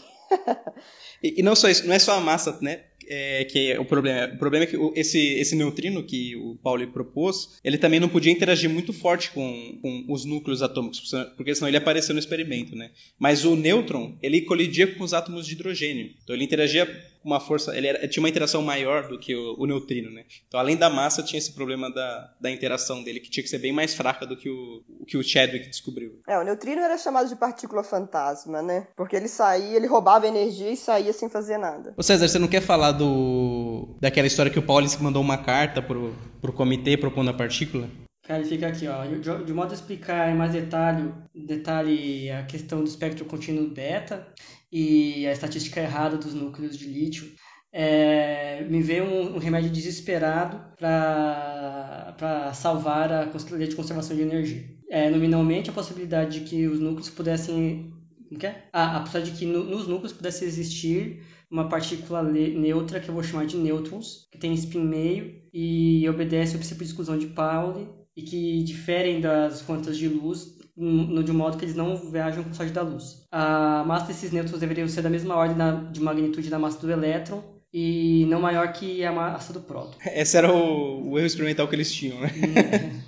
e, 1.22 1.40
e, 1.40 1.42
não 1.42 1.54
só 1.54 1.68
isso, 1.68 1.86
não 1.86 1.94
é 1.94 1.98
só 1.98 2.16
a 2.16 2.20
massa, 2.20 2.58
né? 2.60 2.80
É, 3.08 3.44
que 3.44 3.72
é 3.72 3.80
o 3.80 3.84
problema. 3.84 4.32
O 4.34 4.38
problema 4.38 4.64
é 4.64 4.66
que 4.66 4.76
esse, 4.94 5.18
esse 5.18 5.56
neutrino 5.56 6.02
que 6.02 6.36
o 6.36 6.56
Pauli 6.62 6.86
propôs, 6.86 7.58
ele 7.64 7.78
também 7.78 7.98
não 8.00 8.08
podia 8.08 8.32
interagir 8.32 8.68
muito 8.68 8.92
forte 8.92 9.30
com, 9.30 9.78
com 9.80 10.04
os 10.08 10.24
núcleos 10.24 10.62
atômicos, 10.62 11.10
porque 11.36 11.54
senão 11.54 11.68
ele 11.68 11.76
apareceu 11.76 12.14
no 12.14 12.18
experimento, 12.18 12.76
né? 12.76 12.90
Mas 13.18 13.44
o 13.44 13.56
nêutron, 13.56 14.16
ele 14.22 14.42
colidia 14.42 14.86
com 14.86 15.04
os 15.04 15.12
átomos 15.12 15.46
de 15.46 15.54
hidrogênio. 15.54 16.10
Então 16.22 16.34
ele 16.34 16.44
interagia 16.44 16.86
uma 17.28 17.40
força, 17.40 17.76
ele 17.76 17.86
era, 17.86 18.08
tinha 18.08 18.22
uma 18.22 18.28
interação 18.28 18.62
maior 18.62 19.06
do 19.06 19.18
que 19.18 19.34
o, 19.34 19.54
o, 19.58 19.66
neutrino, 19.66 20.10
né? 20.10 20.24
Então 20.46 20.58
além 20.58 20.76
da 20.76 20.88
massa 20.88 21.22
tinha 21.22 21.38
esse 21.38 21.52
problema 21.52 21.92
da, 21.92 22.34
da 22.40 22.50
interação 22.50 23.02
dele, 23.02 23.20
que 23.20 23.30
tinha 23.30 23.44
que 23.44 23.50
ser 23.50 23.58
bem 23.58 23.72
mais 23.72 23.94
fraca 23.94 24.26
do 24.26 24.36
que 24.36 24.48
o, 24.48 24.82
o 25.00 25.04
que 25.04 25.16
o 25.16 25.22
Chadwick 25.22 25.68
descobriu. 25.68 26.20
É, 26.26 26.38
o 26.38 26.44
neutrino 26.44 26.80
era 26.80 26.96
chamado 26.96 27.28
de 27.28 27.36
partícula 27.36 27.84
fantasma, 27.84 28.62
né? 28.62 28.88
Porque 28.96 29.14
ele 29.14 29.28
saía, 29.28 29.76
ele 29.76 29.86
roubava 29.86 30.26
energia 30.26 30.70
e 30.70 30.76
saía 30.76 31.12
sem 31.12 31.28
fazer 31.28 31.58
nada. 31.58 31.94
Ô 31.96 32.02
César, 32.02 32.26
você 32.26 32.38
não 32.38 32.48
quer 32.48 32.62
falar 32.62 32.92
do 32.92 33.96
daquela 34.00 34.26
história 34.26 34.50
que 34.50 34.58
o 34.58 34.62
Paulo 34.62 34.86
mandou 35.00 35.22
uma 35.22 35.38
carta 35.38 35.82
pro, 35.82 36.14
pro 36.40 36.52
comitê 36.52 36.96
propondo 36.96 37.30
a 37.30 37.34
partícula? 37.34 37.88
Cara, 38.28 38.40
ele 38.40 38.48
fica 38.48 38.68
aqui, 38.68 38.86
ó. 38.86 39.04
De, 39.04 39.44
de 39.44 39.52
modo 39.54 39.70
a 39.70 39.74
explicar 39.74 40.30
em 40.30 40.36
mais 40.36 40.52
detalhe, 40.52 41.12
detalhe 41.34 42.30
a 42.30 42.42
questão 42.44 42.80
do 42.80 42.86
espectro 42.86 43.24
contínuo 43.24 43.68
beta 43.68 44.26
e 44.70 45.26
a 45.26 45.32
estatística 45.32 45.80
errada 45.80 46.16
dos 46.16 46.34
núcleos 46.34 46.76
de 46.76 46.86
lítio, 46.86 47.30
é, 47.72 48.64
me 48.64 48.82
veio 48.82 49.04
um, 49.04 49.36
um 49.36 49.38
remédio 49.38 49.70
desesperado 49.70 50.60
para 50.76 52.52
salvar 52.54 53.12
a 53.12 53.30
lei 53.52 53.68
de 53.68 53.76
conservação 53.76 54.16
de 54.16 54.22
energia. 54.22 54.64
É, 54.90 55.10
nominalmente, 55.10 55.68
a 55.70 55.72
possibilidade 55.72 56.40
de 56.40 56.46
que 56.46 56.66
os 56.66 56.80
núcleos 56.80 57.10
pudessem. 57.10 57.92
Como 58.28 58.40
que 58.40 58.46
é? 58.46 58.68
Ah, 58.72 58.96
a 58.96 59.00
possibilidade 59.00 59.32
de 59.32 59.38
que 59.38 59.46
no, 59.46 59.64
nos 59.64 59.86
núcleos 59.86 60.12
pudesse 60.12 60.44
existir 60.44 61.22
uma 61.50 61.68
partícula 61.68 62.22
neutra 62.22 63.00
que 63.00 63.08
eu 63.08 63.14
vou 63.14 63.22
chamar 63.22 63.46
de 63.46 63.56
nêutrons, 63.56 64.28
que 64.30 64.38
tem 64.38 64.52
spin 64.54 64.84
meio 64.84 65.42
e 65.52 66.06
obedece 66.08 66.52
ao 66.52 66.58
princípio 66.58 66.84
de 66.84 66.90
exclusão 66.90 67.18
de 67.18 67.28
Pauli 67.28 67.88
e 68.14 68.22
que 68.22 68.62
diferem 68.64 69.20
das 69.20 69.62
quantas 69.62 69.96
de 69.96 70.08
luz 70.08 70.57
de 70.78 71.32
um 71.32 71.34
modo 71.34 71.58
que 71.58 71.64
eles 71.64 71.74
não 71.74 71.96
viajam 71.96 72.44
com 72.44 72.54
sorte 72.54 72.72
da 72.72 72.82
luz. 72.82 73.24
A 73.32 73.82
massa 73.84 74.06
desses 74.06 74.30
nêutrons 74.30 74.60
deveria 74.60 74.86
ser 74.88 75.02
da 75.02 75.10
mesma 75.10 75.34
ordem 75.34 75.56
de 75.90 76.00
magnitude 76.00 76.48
da 76.48 76.58
massa 76.58 76.78
do 76.78 76.90
elétron 76.90 77.42
e 77.72 78.24
não 78.26 78.40
maior 78.40 78.72
que 78.72 79.04
a 79.04 79.12
massa 79.12 79.52
do 79.52 79.60
próton. 79.60 79.98
Esse 80.14 80.36
era 80.36 80.52
o, 80.52 81.10
o 81.10 81.18
erro 81.18 81.26
experimental 81.26 81.66
que 81.66 81.74
eles 81.74 81.92
tinham, 81.92 82.20
né? 82.20 82.30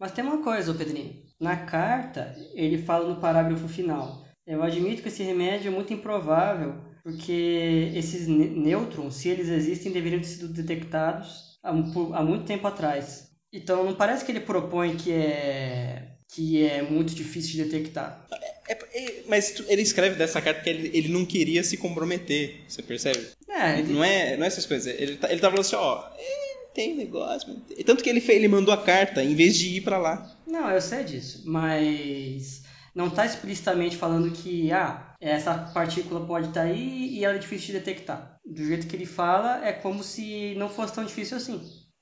Mas 0.00 0.12
tem 0.12 0.24
uma 0.24 0.42
coisa, 0.42 0.74
Pedrinho. 0.74 1.22
Na 1.38 1.56
carta, 1.56 2.34
ele 2.54 2.78
fala 2.78 3.08
no 3.08 3.20
parágrafo 3.20 3.68
final. 3.68 4.24
Eu 4.46 4.62
admito 4.62 5.02
que 5.02 5.08
esse 5.08 5.22
remédio 5.22 5.68
é 5.68 5.74
muito 5.74 5.92
improvável, 5.92 6.74
porque 7.02 7.92
esses 7.94 8.26
nêutrons, 8.26 9.14
se 9.14 9.28
eles 9.28 9.48
existem, 9.48 9.92
deveriam 9.92 10.20
ter 10.20 10.26
sido 10.26 10.52
detectados 10.52 11.58
há, 11.62 11.70
há 11.70 12.22
muito 12.22 12.44
tempo 12.44 12.66
atrás. 12.66 13.30
Então 13.52 13.84
não 13.84 13.94
parece 13.94 14.24
que 14.24 14.32
ele 14.32 14.40
propõe 14.40 14.96
que 14.96 15.12
é 15.12 16.13
que 16.28 16.64
é 16.64 16.82
muito 16.82 17.14
difícil 17.14 17.52
de 17.52 17.64
detectar. 17.64 18.26
É, 18.68 18.72
é, 18.72 19.22
mas 19.28 19.62
ele 19.68 19.82
escreve 19.82 20.16
dessa 20.16 20.40
carta 20.40 20.60
porque 20.60 20.70
ele, 20.70 20.90
ele 20.92 21.08
não 21.08 21.24
queria 21.24 21.62
se 21.62 21.76
comprometer, 21.76 22.62
você 22.66 22.82
percebe? 22.82 23.26
É, 23.48 23.78
ele... 23.78 23.92
não 23.92 24.02
é, 24.02 24.36
não 24.36 24.44
é 24.44 24.46
essas 24.46 24.66
coisas. 24.66 24.92
Ele 24.98 25.16
tá, 25.16 25.30
ele 25.30 25.40
tá 25.40 25.48
falando 25.48 25.60
assim, 25.60 25.76
ó, 25.76 26.08
é, 26.18 26.54
tem 26.74 26.96
negócio, 26.96 27.54
tanto 27.84 28.02
que 28.02 28.10
ele 28.10 28.20
fez, 28.20 28.38
ele 28.38 28.48
mandou 28.48 28.74
a 28.74 28.82
carta 28.82 29.22
em 29.22 29.34
vez 29.34 29.56
de 29.56 29.76
ir 29.76 29.80
para 29.82 29.98
lá. 29.98 30.36
Não, 30.46 30.68
eu 30.70 30.80
sei 30.80 31.04
disso, 31.04 31.42
mas 31.44 32.62
não 32.94 33.08
está 33.08 33.26
explicitamente 33.26 33.96
falando 33.96 34.30
que 34.30 34.72
ah, 34.72 35.14
essa 35.20 35.54
partícula 35.72 36.26
pode 36.26 36.48
estar 36.48 36.62
tá 36.62 36.66
aí 36.66 37.08
e 37.16 37.24
ela 37.24 37.34
é 37.34 37.38
difícil 37.38 37.68
de 37.68 37.72
detectar. 37.74 38.38
Do 38.44 38.64
jeito 38.64 38.86
que 38.86 38.96
ele 38.96 39.06
fala, 39.06 39.66
é 39.66 39.72
como 39.72 40.02
se 40.02 40.54
não 40.56 40.68
fosse 40.68 40.94
tão 40.94 41.04
difícil 41.04 41.36
assim. 41.36 41.60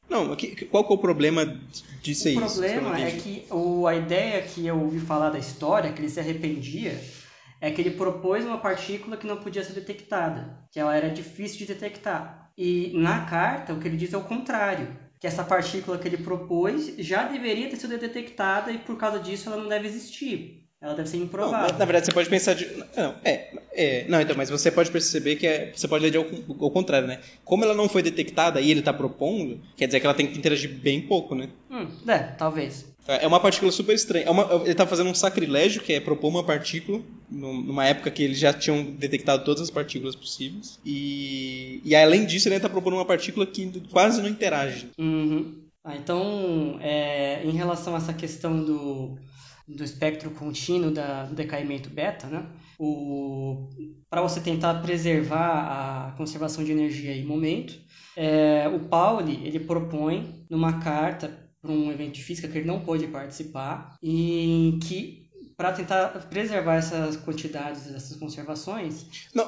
Não, 0.09 0.37
qual 0.71 0.85
que 0.85 0.93
é 0.93 0.95
o 0.95 0.99
problema 0.99 1.61
disso 2.03 2.29
aí? 2.29 2.37
O 2.37 2.41
problema 2.41 3.01
é 3.01 3.11
que 3.13 3.47
o, 3.51 3.87
a 3.87 3.95
ideia 3.97 4.43
que 4.43 4.67
eu 4.67 4.79
ouvi 4.79 5.01
falar 5.01 5.31
da 5.31 5.39
história, 5.39 5.93
que 5.93 6.01
ele 6.01 6.11
se 6.11 6.21
arrependia, 6.21 7.01
é 7.61 7.71
que 7.71 7.81
ele 7.81 7.93
propôs 7.93 8.45
uma 8.45 8.59
partícula 8.59 9.17
que 9.17 9.27
não 9.27 9.37
podia 9.37 9.65
ser 9.65 9.73
detectada, 9.73 10.59
que 10.71 10.81
ela 10.81 10.97
era 10.97 11.09
difícil 11.09 11.59
de 11.59 11.67
detectar. 11.67 12.51
E 12.59 12.93
na 12.95 13.25
carta, 13.25 13.73
o 13.73 13.81
que 13.81 13.89
ele 13.89 13.97
diz 13.97 14.13
é 14.13 14.17
o 14.17 14.25
contrário, 14.25 14.89
que 15.19 15.27
essa 15.27 15.45
partícula 15.45 15.97
que 15.97 16.09
ele 16.09 16.19
propôs 16.19 16.95
já 16.99 17.23
deveria 17.23 17.71
ter 17.71 17.77
sido 17.77 17.97
detectada 17.97 18.73
e 18.73 18.79
por 18.79 18.97
causa 18.97 19.21
disso 19.21 19.49
ela 19.49 19.63
não 19.63 19.69
deve 19.69 19.87
existir. 19.87 20.62
Ela 20.83 20.95
deve 20.95 21.09
ser 21.09 21.19
improvável. 21.19 21.69
Não, 21.73 21.79
na 21.79 21.85
verdade, 21.85 22.07
você 22.07 22.13
pode 22.13 22.29
pensar 22.29 22.55
de. 22.55 22.69
Não, 22.97 23.15
é, 23.25 23.51
é. 23.73 24.05
Não, 24.09 24.21
então, 24.21 24.37
mas 24.37 24.51
você 24.51 24.69
pode 24.69 24.91
perceber 24.91 25.37
que 25.37 25.47
é, 25.47 25.73
você 25.73 25.87
pode 25.87 26.05
ler 26.05 26.17
ao, 26.17 26.27
ao 26.61 26.71
contrário, 26.73 27.07
né? 27.07 27.21
Como 27.45 27.65
ela 27.65 27.73
não 27.73 27.89
foi 27.89 28.03
detectada 28.03 28.61
e 28.61 28.69
ele 28.69 28.81
está 28.81 28.93
propondo, 28.93 29.61
quer 29.77 29.87
dizer 29.87 30.01
que 30.01 30.07
ela 30.07 30.15
tem 30.15 30.27
que 30.27 30.37
interagir 30.37 30.69
bem 30.71 31.01
pouco, 31.01 31.37
né? 31.37 31.51
Hum, 31.71 31.87
é, 32.09 32.19
talvez. 32.19 32.93
É, 33.07 33.25
uma 33.27 33.39
partícula 33.39 33.71
super 33.71 33.95
estranha. 33.95 34.27
É 34.27 34.31
uma, 34.31 34.43
ele 34.63 34.73
está 34.73 34.85
fazendo 34.85 35.09
um 35.09 35.15
sacrilégio, 35.15 35.83
que 35.83 35.93
é 35.93 36.01
propor 36.01 36.29
uma 36.29 36.43
partícula, 36.43 37.01
numa 37.31 37.87
época 37.87 38.11
que 38.11 38.23
eles 38.25 38.39
já 38.39 38.53
tinham 38.53 38.83
detectado 38.83 39.45
todas 39.45 39.63
as 39.63 39.71
partículas 39.71 40.17
possíveis. 40.17 40.81
E, 40.85 41.81
e 41.85 41.95
além 41.95 42.25
disso, 42.25 42.49
ele 42.49 42.57
está 42.57 42.69
propondo 42.69 42.95
uma 42.95 43.05
partícula 43.05 43.47
que 43.47 43.81
quase 43.91 44.21
não 44.21 44.29
interage. 44.29 44.89
Uhum. 44.99 45.63
Ah, 45.85 45.97
então, 45.97 46.79
é, 46.81 47.45
em 47.45 47.53
relação 47.53 47.95
a 47.95 47.99
essa 47.99 48.13
questão 48.13 48.65
do 48.65 49.19
do 49.67 49.85
espectro 49.85 50.31
contínuo 50.31 50.91
da, 50.91 51.25
do 51.25 51.35
decaimento 51.35 51.89
beta, 51.91 52.27
né? 52.27 52.47
Para 54.11 54.23
você 54.23 54.41
tentar 54.41 54.83
preservar 54.83 56.09
a 56.09 56.13
conservação 56.17 56.65
de 56.65 56.73
energia 56.73 57.15
em 57.17 57.25
momento, 57.25 57.79
é, 58.17 58.69
o 58.69 58.81
Pauli 58.81 59.41
ele 59.47 59.61
propõe 59.61 60.45
numa 60.51 60.81
carta 60.81 61.31
para 61.61 61.71
um 61.71 61.91
evento 61.93 62.15
de 62.15 62.23
física 62.23 62.49
que 62.49 62.59
ele 62.59 62.67
não 62.67 62.81
pôde 62.81 63.07
participar 63.07 63.97
e 64.03 64.79
que 64.83 65.23
para 65.57 65.73
tentar 65.73 66.09
preservar 66.29 66.77
essas 66.77 67.17
quantidades, 67.17 67.87
essas 67.95 68.17
conservações. 68.17 69.07
Não, 69.35 69.47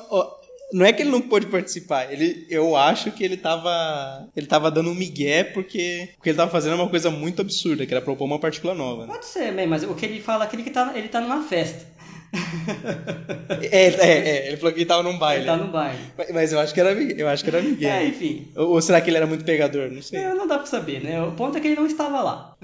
não 0.73 0.85
é 0.85 0.93
que 0.93 1.03
ele 1.03 1.11
não 1.11 1.21
pôde 1.21 1.47
participar, 1.47 2.13
ele, 2.13 2.47
eu 2.51 2.77
acho 2.77 3.11
que 3.13 3.23
ele 3.23 3.37
tava, 3.37 4.29
ele 4.37 4.47
tava 4.47 4.71
dando 4.71 4.91
um 4.91 4.95
migué 4.95 5.45
porque, 5.45 6.09
porque 6.17 6.31
ele 6.31 6.37
tava 6.37 6.51
fazendo 6.51 6.75
uma 6.75 6.89
coisa 6.89 7.11
muito 7.11 7.43
absurda, 7.43 7.87
que 7.87 7.95
era 7.95 8.03
propor 8.03 8.25
uma 8.25 8.39
partícula 8.39 8.75
nova. 8.75 9.07
Né? 9.07 9.13
Pode 9.13 9.27
ser, 9.27 9.53
bem, 9.53 9.67
mas 9.67 9.85
o 9.85 9.95
que 9.95 10.07
ele 10.07 10.21
fala 10.21 10.45
é 10.45 10.49
que 10.49 10.57
ele 10.57 10.71
tá, 10.71 10.93
ele 10.95 11.09
tá 11.09 11.21
numa 11.21 11.43
festa. 11.43 11.95
é, 13.71 13.87
é, 13.87 14.29
é, 14.29 14.49
ele 14.49 14.57
falou 14.57 14.73
que 14.73 14.81
ele 14.81 14.87
tava 14.87 15.03
num 15.03 15.19
baile. 15.19 15.43
Ele 15.43 15.51
tá 15.51 15.57
no 15.57 15.71
baile. 15.71 15.99
Mas, 16.19 16.31
mas, 16.33 16.53
eu 16.53 16.59
acho 16.59 16.75
que 16.75 16.81
era, 16.81 16.93
eu 16.93 17.29
acho 17.29 17.45
que 17.45 17.51
era 17.51 17.63
Miguel. 17.63 17.91
É, 17.91 18.07
enfim. 18.07 18.49
Ou, 18.57 18.71
ou, 18.71 18.83
será 18.83 19.01
que 19.01 19.09
ele 19.09 19.17
era 19.17 19.27
muito 19.27 19.45
pegador? 19.45 19.91
Não 19.91 20.03
sei. 20.03 20.21
É, 20.21 20.35
não 20.35 20.47
dá 20.47 20.59
pra 20.59 20.67
saber, 20.67 21.03
né? 21.03 21.23
O 21.23 21.33
ponto 21.33 21.57
é 21.57 21.61
que 21.61 21.69
ele 21.69 21.77
não 21.77 21.87
estava 21.87 22.21
lá. 22.23 22.57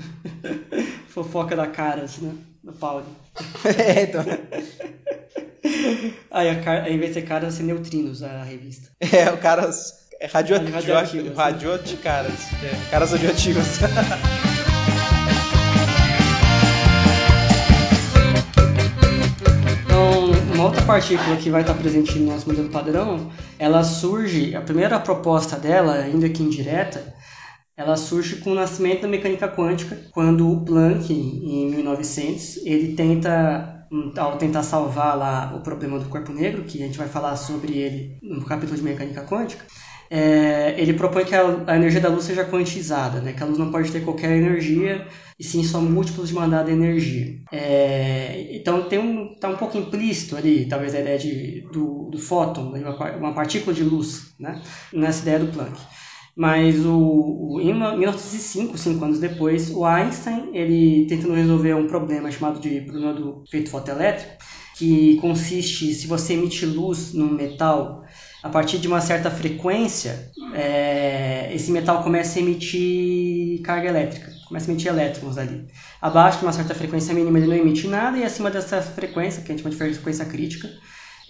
Fofoca 1.07 1.55
da 1.55 1.67
cara, 1.67 2.03
assim, 2.03 2.27
né? 2.27 2.35
Do 2.63 2.73
Paulo. 2.75 3.07
é, 3.65 4.03
então. 4.03 4.23
Aí, 6.31 6.49
a, 6.51 6.89
em 6.91 6.99
vez 6.99 7.15
de 7.15 7.21
ser 7.21 7.27
caras, 7.27 7.55
ser 7.55 7.63
neutrinos 7.63 8.23
a 8.23 8.43
revista. 8.43 8.91
É, 9.01 9.31
o 9.31 9.39
caras. 9.39 9.99
É 10.21 10.27
radioativos. 10.27 10.75
Radioativos. 10.75 11.35
Radioativos, 11.35 12.03
caras. 12.03 12.53
É, 12.63 12.91
caras 12.91 13.13
radioativos. 13.13 13.79
então, 19.85 20.31
uma 20.55 20.65
outra 20.65 20.83
partícula 20.83 21.37
que 21.39 21.49
vai 21.49 21.63
estar 21.63 21.73
presente 21.73 22.19
no 22.19 22.31
nosso 22.31 22.47
modelo 22.47 22.69
padrão, 22.69 23.33
ela 23.59 23.83
surge, 23.83 24.55
a 24.55 24.61
primeira 24.61 25.01
proposta 25.01 25.57
dela, 25.57 25.95
ainda 25.95 26.29
que 26.29 26.43
indireta, 26.43 27.15
ela 27.81 27.97
surge 27.97 28.37
com 28.37 28.53
o 28.53 28.55
nascimento 28.55 29.01
da 29.01 29.09
mecânica 29.09 29.49
quântica, 29.49 29.99
quando 30.13 30.53
o 30.53 30.63
Planck, 30.63 31.11
em 31.11 31.71
1900, 31.71 32.59
ele 32.67 32.95
tenta 32.95 33.87
ao 34.19 34.37
tentar 34.37 34.63
salvar 34.63 35.17
lá 35.17 35.55
o 35.57 35.63
problema 35.63 35.99
do 35.99 36.05
corpo 36.11 36.31
negro, 36.31 36.65
que 36.65 36.81
a 36.83 36.87
gente 36.87 36.99
vai 36.99 37.09
falar 37.09 37.35
sobre 37.37 37.73
ele 37.73 38.19
no 38.23 38.45
capítulo 38.45 38.77
de 38.77 38.85
mecânica 38.85 39.25
quântica, 39.25 39.65
é, 40.11 40.75
ele 40.77 40.93
propõe 40.93 41.25
que 41.25 41.35
a, 41.35 41.65
a, 41.67 41.77
energia 41.77 42.03
da 42.03 42.11
luz 42.11 42.25
seja 42.25 42.45
quantizada, 42.45 43.21
né? 43.23 43.33
que 43.33 43.43
a 43.43 43.47
luz 43.47 43.57
não 43.57 43.71
pode 43.71 43.91
ter 43.91 44.05
qualquer 44.05 44.37
energia, 44.37 45.07
e 45.39 45.43
sim 45.43 45.65
só 45.65 45.81
múltiplos 45.81 46.29
de 46.29 46.35
mandada 46.35 46.71
energia. 46.71 47.39
É, 47.51 48.47
então 48.51 48.83
tem 48.83 48.99
um, 48.99 49.35
tá 49.37 49.49
um 49.49 49.57
pouco 49.57 49.79
implícito 49.79 50.37
ali, 50.37 50.67
talvez 50.69 50.95
a 50.95 51.01
ideia 51.01 51.19
de, 51.19 51.63
do, 51.73 52.11
do 52.11 52.19
fóton, 52.19 52.75
uma, 52.75 53.17
uma 53.17 53.33
partícula 53.33 53.73
de 53.73 53.83
luz, 53.83 54.35
né? 54.39 54.61
nessa 54.93 55.23
ideia 55.23 55.39
do 55.39 55.51
Planck. 55.51 55.81
Mas 56.41 56.87
o, 56.87 56.97
o, 56.97 57.61
em 57.61 57.75
1905, 57.75 58.79
cinco 58.79 59.05
anos 59.05 59.19
depois, 59.19 59.71
o 59.71 59.85
Einstein, 59.85 60.49
ele 60.55 61.05
tentando 61.07 61.35
resolver 61.35 61.75
um 61.75 61.87
problema 61.87 62.31
chamado 62.31 62.59
de 62.59 62.81
problema 62.81 63.13
do 63.13 63.45
efeito 63.47 63.69
fotoelétrico, 63.69 64.43
que 64.75 65.19
consiste, 65.21 65.93
se 65.93 66.07
você 66.07 66.33
emite 66.33 66.65
luz 66.65 67.13
num 67.13 67.31
metal, 67.31 68.07
a 68.43 68.49
partir 68.49 68.79
de 68.79 68.89
uma 68.89 69.03
certa 69.03 69.31
frequência, 69.31 70.31
é, 70.55 71.51
esse 71.55 71.71
metal 71.71 72.03
começa 72.03 72.39
a 72.39 72.43
emitir 72.43 73.61
carga 73.61 73.91
elétrica, 73.91 74.33
começa 74.49 74.71
a 74.71 74.73
emitir 74.73 74.91
elétrons 74.91 75.37
ali. 75.37 75.67
Abaixo 76.01 76.39
de 76.39 76.47
uma 76.47 76.55
certa 76.55 76.75
frequência 76.75 77.13
mínima 77.13 77.37
ele 77.37 77.49
não 77.49 77.55
emite 77.55 77.87
nada, 77.87 78.17
e 78.17 78.25
acima 78.25 78.51
dessa 78.51 78.81
frequência, 78.81 79.43
que 79.43 79.53
a 79.53 79.55
gente 79.55 79.63
chama 79.63 79.75
de 79.75 79.77
frequência 79.93 80.25
crítica, 80.25 80.71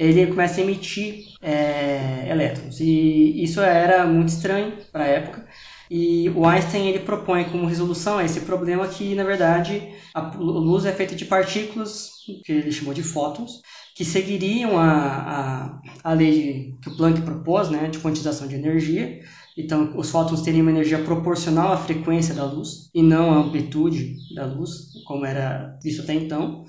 ele 0.00 0.28
começa 0.28 0.60
a 0.60 0.64
emitir 0.64 1.26
é, 1.42 2.26
elétrons. 2.30 2.80
E 2.80 3.42
isso 3.42 3.60
era 3.60 4.06
muito 4.06 4.30
estranho 4.30 4.72
para 4.90 5.04
a 5.04 5.06
época. 5.06 5.46
E 5.90 6.30
o 6.30 6.46
Einstein 6.46 6.88
ele 6.88 7.00
propõe 7.00 7.44
como 7.44 7.66
resolução 7.66 8.16
a 8.16 8.24
esse 8.24 8.40
problema 8.40 8.86
que, 8.88 9.14
na 9.14 9.24
verdade, 9.24 9.92
a 10.14 10.20
luz 10.38 10.86
é 10.86 10.92
feita 10.92 11.14
de 11.14 11.26
partículas, 11.26 12.10
que 12.44 12.52
ele 12.52 12.72
chamou 12.72 12.94
de 12.94 13.02
fótons, 13.02 13.60
que 13.94 14.04
seguiriam 14.04 14.78
a, 14.78 15.80
a, 16.04 16.10
a 16.10 16.12
lei 16.14 16.76
que 16.80 16.88
o 16.88 16.96
Planck 16.96 17.20
propôs, 17.20 17.68
né, 17.68 17.88
de 17.88 17.98
quantização 17.98 18.48
de 18.48 18.54
energia. 18.54 19.20
Então, 19.58 19.92
os 19.98 20.10
fótons 20.10 20.40
teriam 20.40 20.62
uma 20.62 20.70
energia 20.70 21.00
proporcional 21.00 21.72
à 21.72 21.76
frequência 21.76 22.34
da 22.34 22.44
luz 22.44 22.88
e 22.94 23.02
não 23.02 23.32
à 23.32 23.36
amplitude 23.36 24.16
da 24.34 24.46
luz, 24.46 24.70
como 25.06 25.26
era 25.26 25.76
visto 25.82 26.02
até 26.02 26.14
então 26.14 26.64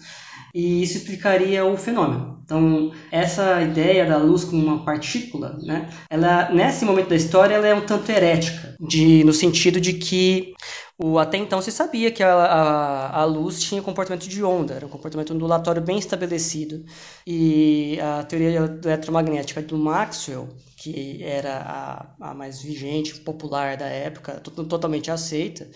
e 0.53 0.83
isso 0.83 0.97
explicaria 0.97 1.65
o 1.65 1.77
fenômeno. 1.77 2.30
Então, 2.51 2.91
essa 3.09 3.61
ideia 3.61 4.05
da 4.05 4.17
luz 4.17 4.43
como 4.43 4.61
uma 4.61 4.83
partícula, 4.83 5.57
né, 5.63 5.89
ela, 6.09 6.51
nesse 6.51 6.83
momento 6.83 7.07
da 7.07 7.15
história, 7.15 7.55
ela 7.55 7.65
é 7.65 7.73
um 7.73 7.85
tanto 7.85 8.11
herética, 8.11 8.75
de, 8.77 9.23
no 9.23 9.31
sentido 9.31 9.79
de 9.79 9.93
que 9.93 10.53
o, 10.97 11.17
até 11.17 11.37
então 11.37 11.61
se 11.61 11.71
sabia 11.71 12.11
que 12.11 12.21
a, 12.21 12.33
a, 12.33 13.21
a, 13.21 13.23
luz 13.23 13.61
tinha 13.61 13.81
comportamento 13.81 14.27
de 14.27 14.43
onda, 14.43 14.73
era 14.73 14.85
um 14.85 14.89
comportamento 14.89 15.33
ondulatório 15.33 15.81
bem 15.81 15.97
estabelecido. 15.97 16.83
E 17.25 17.97
a 18.01 18.23
teoria 18.23 18.69
eletromagnética 18.83 19.61
do 19.61 19.77
Maxwell, 19.77 20.49
que 20.75 21.23
era 21.23 21.57
a, 21.57 22.31
a 22.31 22.33
mais 22.33 22.61
vigente, 22.61 23.15
popular 23.21 23.77
da 23.77 23.85
época, 23.85 24.33
totalmente 24.41 25.09
aceita, 25.09 25.69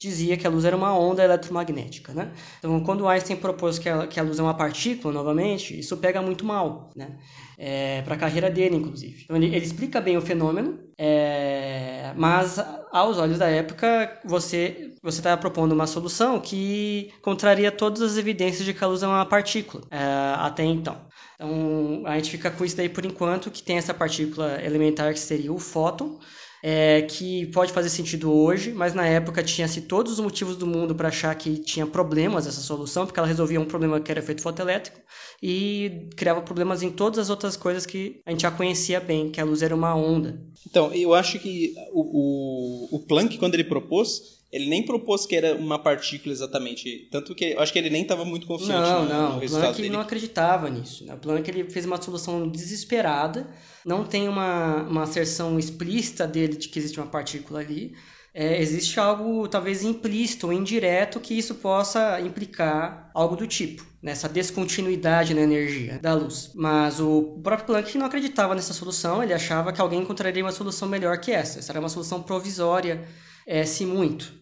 dizia 0.00 0.36
que 0.36 0.46
a 0.46 0.50
luz 0.50 0.64
era 0.64 0.76
uma 0.76 0.96
onda 0.96 1.22
eletromagnética, 1.24 2.12
né? 2.12 2.32
Então, 2.58 2.78
quando 2.82 3.06
Einstein 3.08 3.36
propôs 3.36 3.78
que 3.78 3.88
a, 3.88 4.06
que 4.06 4.20
a 4.20 4.22
luz 4.22 4.38
é 4.38 4.42
uma 4.42 4.54
partícula, 4.54 5.14
novamente, 5.14 5.78
isso 5.78 5.96
pega 5.96 6.20
muito 6.20 6.44
mal, 6.44 6.90
né? 6.94 7.18
É, 7.56 8.02
para 8.02 8.14
a 8.14 8.18
carreira 8.18 8.50
dele, 8.50 8.76
inclusive. 8.76 9.22
Então, 9.24 9.36
ele, 9.36 9.46
ele 9.46 9.64
explica 9.64 10.00
bem 10.00 10.16
o 10.16 10.20
fenômeno, 10.20 10.78
é, 10.98 12.12
mas 12.16 12.58
aos 12.92 13.18
olhos 13.18 13.38
da 13.38 13.48
época, 13.48 14.20
você 14.24 14.94
você 15.02 15.18
está 15.18 15.36
propondo 15.36 15.72
uma 15.72 15.86
solução 15.86 16.40
que 16.40 17.12
contraria 17.20 17.70
todas 17.70 18.00
as 18.00 18.16
evidências 18.16 18.64
de 18.64 18.72
que 18.72 18.82
a 18.82 18.86
luz 18.86 19.02
é 19.02 19.06
uma 19.06 19.26
partícula 19.26 19.84
é, 19.90 19.98
até 20.38 20.64
então. 20.64 20.96
Então, 21.34 22.02
a 22.06 22.16
gente 22.16 22.30
fica 22.30 22.50
com 22.50 22.64
isso 22.64 22.76
daí 22.76 22.88
por 22.88 23.04
enquanto, 23.04 23.50
que 23.50 23.62
tem 23.62 23.76
essa 23.76 23.92
partícula 23.92 24.62
elementar 24.62 25.12
que 25.12 25.18
seria 25.18 25.52
o 25.52 25.58
fóton, 25.58 26.18
é, 26.66 27.02
que 27.02 27.44
pode 27.48 27.74
fazer 27.74 27.90
sentido 27.90 28.32
hoje, 28.32 28.72
mas 28.72 28.94
na 28.94 29.06
época 29.06 29.42
tinha-se 29.42 29.82
todos 29.82 30.14
os 30.14 30.20
motivos 30.20 30.56
do 30.56 30.66
mundo 30.66 30.94
para 30.94 31.08
achar 31.08 31.34
que 31.34 31.58
tinha 31.58 31.86
problemas 31.86 32.46
essa 32.46 32.62
solução, 32.62 33.04
porque 33.04 33.20
ela 33.20 33.28
resolvia 33.28 33.60
um 33.60 33.66
problema 33.66 34.00
que 34.00 34.10
era 34.10 34.20
efeito 34.20 34.40
fotoelétrico 34.40 34.98
e 35.42 36.08
criava 36.16 36.40
problemas 36.40 36.82
em 36.82 36.90
todas 36.90 37.18
as 37.18 37.28
outras 37.28 37.54
coisas 37.54 37.84
que 37.84 38.22
a 38.24 38.30
gente 38.30 38.40
já 38.40 38.50
conhecia 38.50 38.98
bem, 38.98 39.30
que 39.30 39.38
a 39.38 39.44
luz 39.44 39.60
era 39.60 39.74
uma 39.74 39.94
onda. 39.94 40.40
Então, 40.66 40.90
eu 40.94 41.12
acho 41.12 41.38
que 41.38 41.74
o, 41.92 42.00
o, 42.00 42.96
o 42.96 43.00
Planck, 43.00 43.36
quando 43.36 43.52
ele 43.52 43.64
propôs, 43.64 44.42
ele 44.54 44.66
nem 44.66 44.84
propôs 44.84 45.26
que 45.26 45.34
era 45.34 45.56
uma 45.56 45.80
partícula 45.80 46.32
exatamente. 46.32 47.08
Tanto 47.10 47.34
que 47.34 47.46
eu 47.46 47.60
acho 47.60 47.72
que 47.72 47.78
ele 47.78 47.90
nem 47.90 48.02
estava 48.02 48.24
muito 48.24 48.46
confiante 48.46 48.88
não, 48.88 49.02
no, 49.02 49.08
não. 49.08 49.32
no 49.32 49.40
resultado 49.40 49.66
Planck 49.66 49.82
dele. 49.82 49.92
não 49.92 50.00
acreditava 50.00 50.70
nisso. 50.70 51.04
Né? 51.04 51.12
O 51.12 51.16
Planck 51.16 51.50
ele 51.50 51.68
fez 51.68 51.84
uma 51.84 52.00
solução 52.00 52.48
desesperada, 52.48 53.48
não 53.84 54.04
tem 54.04 54.28
uma, 54.28 54.82
uma 54.82 55.02
asserção 55.02 55.58
explícita 55.58 56.24
dele 56.24 56.56
de 56.56 56.68
que 56.68 56.78
existe 56.78 57.00
uma 57.00 57.08
partícula 57.08 57.58
ali. 57.58 57.96
É, 58.32 58.60
existe 58.60 58.98
algo 59.00 59.48
talvez 59.48 59.82
implícito 59.82 60.46
ou 60.46 60.52
indireto 60.52 61.18
que 61.18 61.34
isso 61.34 61.56
possa 61.56 62.20
implicar 62.20 63.10
algo 63.12 63.34
do 63.34 63.48
tipo, 63.48 63.84
nessa 64.00 64.28
descontinuidade 64.28 65.34
na 65.34 65.40
energia 65.40 65.98
da 66.00 66.14
luz. 66.14 66.52
Mas 66.54 67.00
o 67.00 67.40
próprio 67.42 67.66
Planck 67.66 67.98
não 67.98 68.06
acreditava 68.06 68.54
nessa 68.54 68.72
solução, 68.72 69.20
ele 69.20 69.34
achava 69.34 69.72
que 69.72 69.80
alguém 69.80 70.00
encontraria 70.00 70.44
uma 70.44 70.52
solução 70.52 70.88
melhor 70.88 71.18
que 71.18 71.32
essa. 71.32 71.58
Essa 71.58 71.72
era 71.72 71.80
uma 71.80 71.88
solução 71.88 72.22
provisória 72.22 73.04
é, 73.46 73.64
se 73.64 73.84
muito 73.86 74.40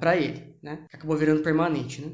para 0.00 0.16
ele, 0.16 0.54
né? 0.62 0.86
Acabou 0.92 1.16
virando 1.16 1.42
permanente, 1.42 2.02
né? 2.02 2.12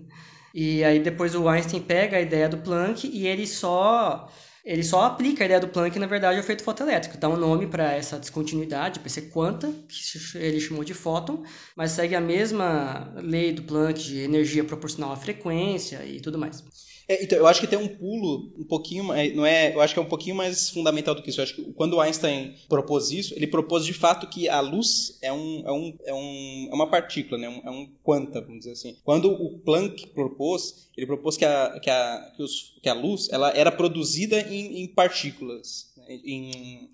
E 0.55 0.83
aí 0.83 0.99
depois 1.01 1.35
o 1.35 1.49
Einstein 1.49 1.83
pega 1.83 2.16
a 2.16 2.21
ideia 2.21 2.49
do 2.49 2.59
Planck 2.59 3.07
e 3.07 3.27
ele 3.27 3.47
só 3.47 4.29
ele 4.64 4.83
só 4.83 5.05
aplica 5.05 5.44
a 5.44 5.47
ideia 5.47 5.61
do 5.61 5.68
Planck, 5.68 5.99
na 5.99 6.07
verdade, 6.07 6.37
ao 6.37 6.40
efeito 6.40 6.62
fotoelétrico. 6.62 7.16
Dá 7.16 7.27
um 7.29 7.37
nome 7.37 7.66
para 7.66 7.94
essa 7.94 8.18
descontinuidade, 8.18 8.99
para 9.01 9.07
esse 9.07 9.23
quanta, 9.31 9.73
que 9.88 10.38
ele 10.38 10.61
chamou 10.61 10.85
de 10.85 10.92
fóton, 10.92 11.42
mas 11.75 11.92
segue 11.92 12.14
a 12.14 12.21
mesma 12.21 13.11
lei 13.16 13.51
do 13.53 13.62
Planck 13.62 13.99
de 13.99 14.18
energia 14.18 14.62
proporcional 14.64 15.12
à 15.12 15.16
frequência 15.16 16.05
e 16.05 16.21
tudo 16.21 16.38
mais. 16.38 16.62
É, 17.09 17.25
então, 17.25 17.38
eu 17.38 17.47
acho 17.47 17.61
que 17.61 17.66
tem 17.66 17.79
um 17.79 17.88
pulo 17.88 18.53
um 18.59 18.64
pouquinho, 18.64 19.05
não 19.35 19.47
é, 19.47 19.75
eu 19.75 19.81
acho 19.81 19.94
que 19.94 19.99
é 19.99 20.03
um 20.03 20.09
pouquinho 20.09 20.37
mais 20.37 20.68
fundamental 20.68 21.14
do 21.14 21.23
que 21.23 21.31
isso. 21.31 21.40
Eu 21.40 21.44
acho 21.44 21.55
que 21.55 21.73
quando 21.73 21.99
Einstein 21.99 22.55
propôs 22.68 23.11
isso, 23.11 23.35
ele 23.35 23.47
propôs 23.47 23.87
de 23.87 23.94
fato 23.94 24.29
que 24.29 24.47
a 24.47 24.61
luz 24.61 25.18
é, 25.23 25.33
um, 25.33 25.62
é, 25.66 25.73
um, 25.73 25.99
é, 26.05 26.14
um, 26.14 26.68
é 26.71 26.75
uma 26.75 26.87
partícula, 26.87 27.40
né? 27.40 27.62
é 27.64 27.71
um 27.71 27.88
quanta, 28.03 28.42
vamos 28.42 28.59
dizer 28.59 28.73
assim. 28.73 28.97
Quando 29.03 29.33
o 29.33 29.59
Planck 29.61 30.09
propôs, 30.09 30.90
ele 30.94 31.07
propôs 31.07 31.38
que 31.38 31.47
a, 31.47 31.81
que 31.81 31.88
a, 31.88 32.33
que 32.37 32.42
os, 32.42 32.75
que 32.83 32.88
a 32.90 32.94
luz 32.94 33.29
ela 33.31 33.51
era 33.57 33.73
produzida 33.73 34.40
em, 34.40 34.83
em 34.83 34.87
partículas, 34.87 35.90
né? 35.97 36.21
em, 36.25 36.90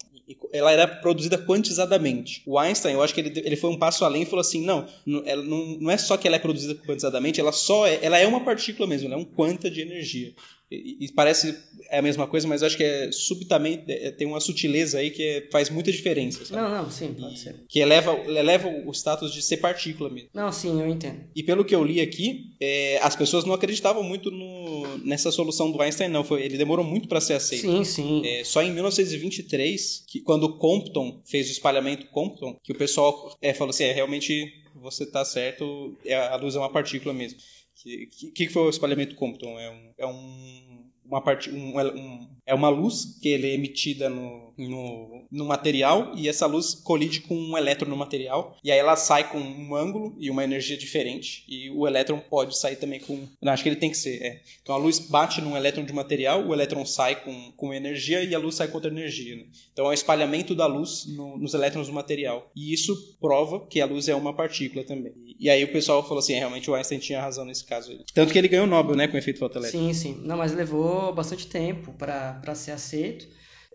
ela 0.52 0.72
era 0.72 0.87
produzida 0.87 1.37
quantizadamente. 1.37 2.42
O 2.46 2.58
Einstein, 2.58 2.94
eu 2.94 3.02
acho 3.02 3.14
que 3.14 3.20
ele, 3.20 3.42
ele 3.44 3.56
foi 3.56 3.70
um 3.70 3.78
passo 3.78 4.04
além 4.04 4.22
e 4.22 4.26
falou 4.26 4.40
assim, 4.40 4.64
não, 4.64 4.87
não, 5.04 5.22
ela, 5.26 5.42
não, 5.42 5.78
não 5.80 5.90
é 5.90 5.98
só 5.98 6.16
que 6.16 6.26
ela 6.26 6.37
é 6.37 6.38
produzida 6.38 6.74
quantizadamente, 6.74 7.40
ela 7.40 7.52
só 7.52 7.87
é, 7.87 7.98
ela 8.02 8.18
é 8.18 8.26
uma 8.26 8.40
partícula 8.40 8.88
mesmo, 8.88 9.06
ela 9.06 9.16
é 9.16 9.18
um 9.18 9.24
quanta 9.24 9.70
de 9.70 9.80
energia. 9.82 10.32
E, 10.70 11.05
e 11.05 11.12
parece 11.12 11.57
a 11.90 12.03
mesma 12.03 12.27
coisa, 12.27 12.48
mas 12.48 12.62
acho 12.62 12.77
que 12.77 12.83
é 12.83 13.12
subitamente 13.12 13.85
é, 13.88 14.11
tem 14.11 14.27
uma 14.27 14.40
sutileza 14.40 14.98
aí 14.98 15.11
que 15.11 15.22
é, 15.22 15.48
faz 15.50 15.70
muita 15.70 15.92
diferença. 15.92 16.44
Sabe? 16.44 16.61
Não, 16.61 16.83
não, 16.83 16.90
sim, 16.90 17.14
pode 17.14 17.35
e, 17.35 17.38
ser. 17.38 17.64
Que 17.68 17.81
eleva, 17.81 18.12
eleva 18.27 18.68
o 18.68 18.90
status 18.92 19.33
de 19.33 19.42
ser 19.42 19.59
partícula 19.59 20.11
mesmo. 20.11 20.31
Não, 20.33 20.50
sim, 20.50 20.81
eu 20.81 20.88
entendo. 20.88 21.20
E 21.35 21.42
pelo 21.42 21.64
que 21.64 21.74
eu 21.74 21.85
li 21.85 22.00
aqui, 22.00 22.55
é, 22.61 22.98
as 23.03 23.14
pessoas 23.14 23.44
não 23.44 23.55
acreditavam 23.55 24.03
muito 24.03 24.31
no, 24.31 24.98
nessa 24.98 25.31
solução 25.31 25.70
do 25.70 25.81
Einstein, 25.81 26.09
não. 26.09 26.24
Foi, 26.24 26.42
ele 26.42 26.57
demorou 26.57 26.85
muito 26.85 27.09
para 27.09 27.20
ser 27.20 27.35
aceito. 27.35 27.62
Sim, 27.62 27.85
sim. 27.85 28.27
É, 28.27 28.44
só 28.44 28.62
em 28.62 28.72
1923, 28.72 30.05
que, 30.07 30.20
quando 30.20 30.57
Compton 30.59 31.20
fez 31.24 31.48
o 31.48 31.53
espalhamento 31.53 32.07
Compton, 32.07 32.57
que 32.62 32.72
o 32.72 32.79
pessoal 32.79 33.37
é, 33.40 33.53
falou 33.53 33.70
assim: 33.70 33.85
é, 33.85 33.92
realmente 33.92 34.53
você 34.74 35.05
está 35.05 35.24
certo, 35.24 35.96
é, 36.05 36.14
a 36.14 36.37
luz 36.37 36.57
é 36.57 36.59
uma 36.59 36.72
partícula 36.72 37.14
mesmo. 37.14 37.38
O 37.74 37.87
que, 37.87 38.30
que, 38.30 38.48
foi 38.48 38.62
o 38.62 38.70
espalhamento 38.70 39.16
Compton? 39.16 39.58
É 39.58 39.70
um, 39.70 39.94
é 39.98 40.06
um 40.06 40.84
uma 41.04 41.20
parte, 41.20 41.50
um, 41.50 41.78
um, 41.78 42.28
é 42.46 42.54
uma 42.54 42.68
luz 42.68 43.18
que 43.20 43.28
ele 43.28 43.48
é 43.48 43.54
emitida 43.54 44.08
no, 44.08 44.54
no, 44.56 45.26
no, 45.30 45.44
material 45.44 46.12
e 46.16 46.28
essa 46.28 46.46
luz 46.46 46.74
colide 46.74 47.20
com 47.20 47.37
um 47.37 47.58
elétron 47.58 47.88
no 47.88 47.96
material 47.96 48.56
e 48.64 48.72
aí 48.72 48.78
ela 48.78 48.96
sai 48.96 49.30
com 49.30 49.38
um 49.38 49.76
ângulo 49.76 50.16
e 50.18 50.30
uma 50.30 50.42
energia 50.42 50.76
diferente 50.76 51.44
e 51.46 51.70
o 51.70 51.87
elétron 51.87 52.18
pode 52.18 52.58
sair 52.58 52.76
também 52.76 53.00
com 53.00 53.28
não, 53.40 53.52
acho 53.52 53.62
que 53.62 53.68
ele 53.68 53.76
tem 53.76 53.90
que 53.90 53.96
ser 53.96 54.22
é. 54.22 54.42
então 54.62 54.74
a 54.74 54.78
luz 54.78 54.98
bate 54.98 55.42
num 55.42 55.56
elétron 55.56 55.84
de 55.84 55.92
material 55.92 56.46
o 56.46 56.54
elétron 56.54 56.87
sai 56.87 57.22
com, 57.22 57.52
com 57.52 57.74
energia 57.74 58.24
e 58.24 58.34
a 58.34 58.38
luz 58.38 58.54
sai 58.54 58.68
com 58.68 58.74
outra 58.74 58.90
energia 58.90 59.37
né? 59.37 59.44
então 59.72 59.87
é 59.87 59.88
o 59.90 59.92
espalhamento 59.92 60.54
da 60.54 60.66
luz 60.66 61.06
no, 61.06 61.37
nos 61.37 61.52
elétrons 61.52 61.88
do 61.88 61.92
material 61.92 62.50
e 62.56 62.72
isso 62.72 63.16
prova 63.20 63.66
que 63.66 63.80
a 63.80 63.87
luz 63.87 64.08
é 64.08 64.14
uma 64.14 64.32
partícula 64.32 64.84
também 64.84 65.12
e, 65.44 65.50
aí 65.50 65.62
o 65.62 65.72
pessoal 65.72 66.02
falou 66.02 66.18
assim 66.18 66.35
é, 66.35 66.38
realmente 66.38 66.70
o 66.70 66.74
Einstein 66.74 66.98
tinha 66.98 67.20
razão 67.20 67.44
nesse 67.44 67.64
caso 67.64 67.90
aí. 67.90 68.00
tanto 68.14 68.33
que 68.33 68.38
ele 68.38 68.48
ganhou 68.48 68.66
o 68.66 68.68
Nobel 68.68 68.96
né 68.96 69.07
com 69.07 69.16
efeito 69.16 69.38
fotoelétrico 69.38 69.85
sim 69.85 69.92
sim. 69.92 70.20
Não 70.24 70.37
mas 70.38 70.54
levou 70.54 71.12
bastante 71.14 71.46
tempo 71.46 71.92
para 71.92 72.54
ser 72.54 72.72
aceito 72.72 73.26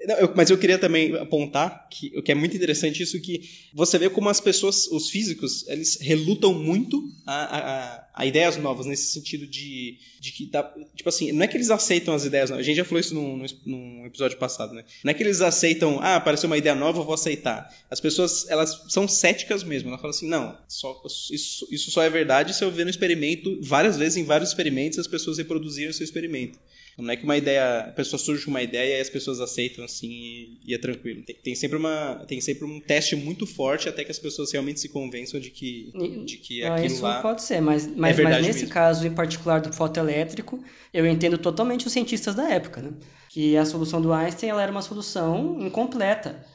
não, 0.06 0.16
eu, 0.16 0.34
mas 0.36 0.50
eu 0.50 0.58
queria 0.58 0.78
também 0.78 1.16
apontar 1.18 1.88
que 1.90 2.18
o 2.18 2.24
que 2.24 2.32
é 2.32 2.36
muito 2.36 2.56
interessante 2.56 3.04
isso 3.04 3.20
que 3.20 3.42
você 3.74 3.98
vê 3.98 4.10
como 4.10 4.30
as 4.30 4.40
pessoas, 4.40 4.88
os 4.88 5.10
físicos, 5.10 5.68
eles 5.68 5.98
relutam 6.00 6.54
muito 6.54 7.04
a, 7.26 7.58
a, 7.58 8.08
a 8.14 8.26
ideias 8.26 8.56
novas 8.56 8.86
nesse 8.86 9.12
sentido 9.12 9.46
de, 9.46 9.98
de 10.20 10.32
que 10.32 10.46
tá, 10.48 10.64
tipo 10.96 11.10
assim, 11.10 11.32
não 11.34 11.44
é 11.44 11.48
que 11.48 11.58
eles 11.58 11.70
aceitam 11.70 12.14
as 12.14 12.24
ideias 12.24 12.50
novas. 12.50 12.64
A 12.64 12.66
gente 12.66 12.78
já 12.78 12.86
falou 12.86 13.00
isso 13.00 13.14
num, 13.14 13.46
num 13.66 14.06
episódio 14.06 14.38
passado, 14.38 14.74
né? 14.74 14.86
Não 15.04 15.12
é 15.12 15.14
que 15.14 15.22
eles 15.22 15.42
aceitam, 15.42 16.00
ah, 16.00 16.16
apareceu 16.16 16.48
uma 16.48 16.58
ideia 16.58 16.76
nova, 16.76 17.00
eu 17.00 17.06
vou 17.06 17.14
aceitar. 17.14 17.70
As 17.92 18.00
pessoas, 18.00 18.50
elas 18.50 18.86
são 18.88 19.08
céticas 19.08 19.64
mesmo. 19.64 19.90
Elas 19.90 20.00
falam 20.00 20.16
assim, 20.16 20.30
não, 20.30 20.58
só, 20.68 21.02
isso, 21.32 21.68
isso 21.70 21.92
só 21.92 22.04
é 22.04 22.10
verdade 22.10 22.56
se 22.56 22.64
eu 22.64 22.72
ver 22.72 22.86
no 22.86 22.90
experimento 22.90 23.60
várias 23.62 23.98
vezes 23.98 24.18
em 24.18 24.24
vários 24.24 24.50
experimentos 24.50 24.98
as 24.98 25.08
pessoas 25.08 25.38
reproduziram 25.38 25.92
o 25.92 25.94
seu 25.94 26.06
experimento. 26.06 26.58
Não 26.98 27.12
é 27.12 27.16
que 27.16 27.24
uma 27.24 27.38
ideia, 27.38 27.80
a 27.82 27.92
pessoa 27.92 28.20
surge 28.20 28.44
com 28.44 28.52
uma 28.52 28.62
ideia 28.62 28.98
e 28.98 29.02
as 29.02 29.10
pessoas 29.10 29.40
aceitam 29.40 29.86
assim 29.86 30.10
e, 30.10 30.60
e 30.68 30.74
é 30.74 30.78
tranquilo. 30.78 31.24
Tem, 31.24 31.36
tem, 31.36 31.56
sempre 31.56 31.78
uma, 31.78 32.24
tem 32.28 32.42
sempre 32.42 32.66
um 32.66 32.80
teste 32.80 33.16
muito 33.16 33.46
forte 33.46 33.88
até 33.88 34.04
que 34.04 34.12
as 34.12 34.20
pessoas 34.20 34.52
realmente 34.52 34.80
se 34.80 34.90
convençam 34.90 35.40
de 35.40 35.50
que, 35.50 35.92
de 36.26 36.38
que 36.38 36.64
ah, 36.64 36.76
aquilo 36.76 36.88
isso 36.88 37.04
lá 37.04 37.22
pode 37.22 37.42
ser, 37.42 37.62
mas, 37.62 37.88
mas, 37.88 38.20
é 38.20 38.24
mas 38.24 38.42
nesse 38.42 38.60
mesmo. 38.62 38.74
caso 38.74 39.08
em 39.08 39.14
particular 39.14 39.62
do 39.62 39.72
fotoelétrico, 39.72 40.64
eu 40.94 41.06
entendo 41.06 41.38
totalmente 41.38 41.88
os 41.88 41.94
cientistas 41.94 42.36
da 42.36 42.50
época, 42.50 42.82
né? 42.82 42.94
Que 43.30 43.56
a 43.56 43.66
solução 43.66 44.02
do 44.02 44.12
Einstein 44.12 44.50
ela 44.50 44.62
era 44.62 44.72
uma 44.72 44.82
solução 44.82 45.58
incompleta. 45.60 46.46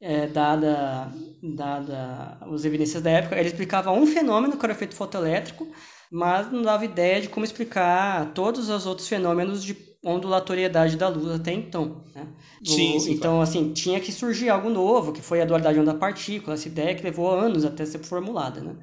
É, 0.00 0.26
dada, 0.26 1.10
dada 1.42 2.36
as 2.42 2.64
evidências 2.66 3.02
da 3.02 3.10
época, 3.10 3.38
ele 3.38 3.48
explicava 3.48 3.90
um 3.90 4.06
fenômeno 4.06 4.54
que 4.54 4.62
era 4.66 4.74
o 4.74 4.76
efeito 4.76 4.94
fotoelétrico, 4.94 5.66
mas 6.14 6.48
não 6.52 6.62
dava 6.62 6.84
ideia 6.84 7.20
de 7.20 7.28
como 7.28 7.44
explicar 7.44 8.26
todos 8.34 8.68
os 8.68 8.86
outros 8.86 9.08
fenômenos 9.08 9.64
de 9.64 9.76
ondulatoriedade 10.04 10.96
da 10.96 11.08
luz 11.08 11.28
até 11.40 11.52
então. 11.52 12.04
Né? 12.14 12.24
Sim, 12.62 13.00
sim, 13.00 13.12
então, 13.14 13.40
assim, 13.40 13.72
tinha 13.72 13.98
que 13.98 14.12
surgir 14.12 14.48
algo 14.48 14.70
novo, 14.70 15.12
que 15.12 15.20
foi 15.20 15.42
a 15.42 15.44
dualidade 15.44 15.80
onda-partícula, 15.80 16.54
essa 16.54 16.68
ideia 16.68 16.94
que 16.94 17.02
levou 17.02 17.36
anos 17.36 17.64
até 17.64 17.84
ser 17.84 17.98
formulada. 17.98 18.60
Né? 18.60 18.76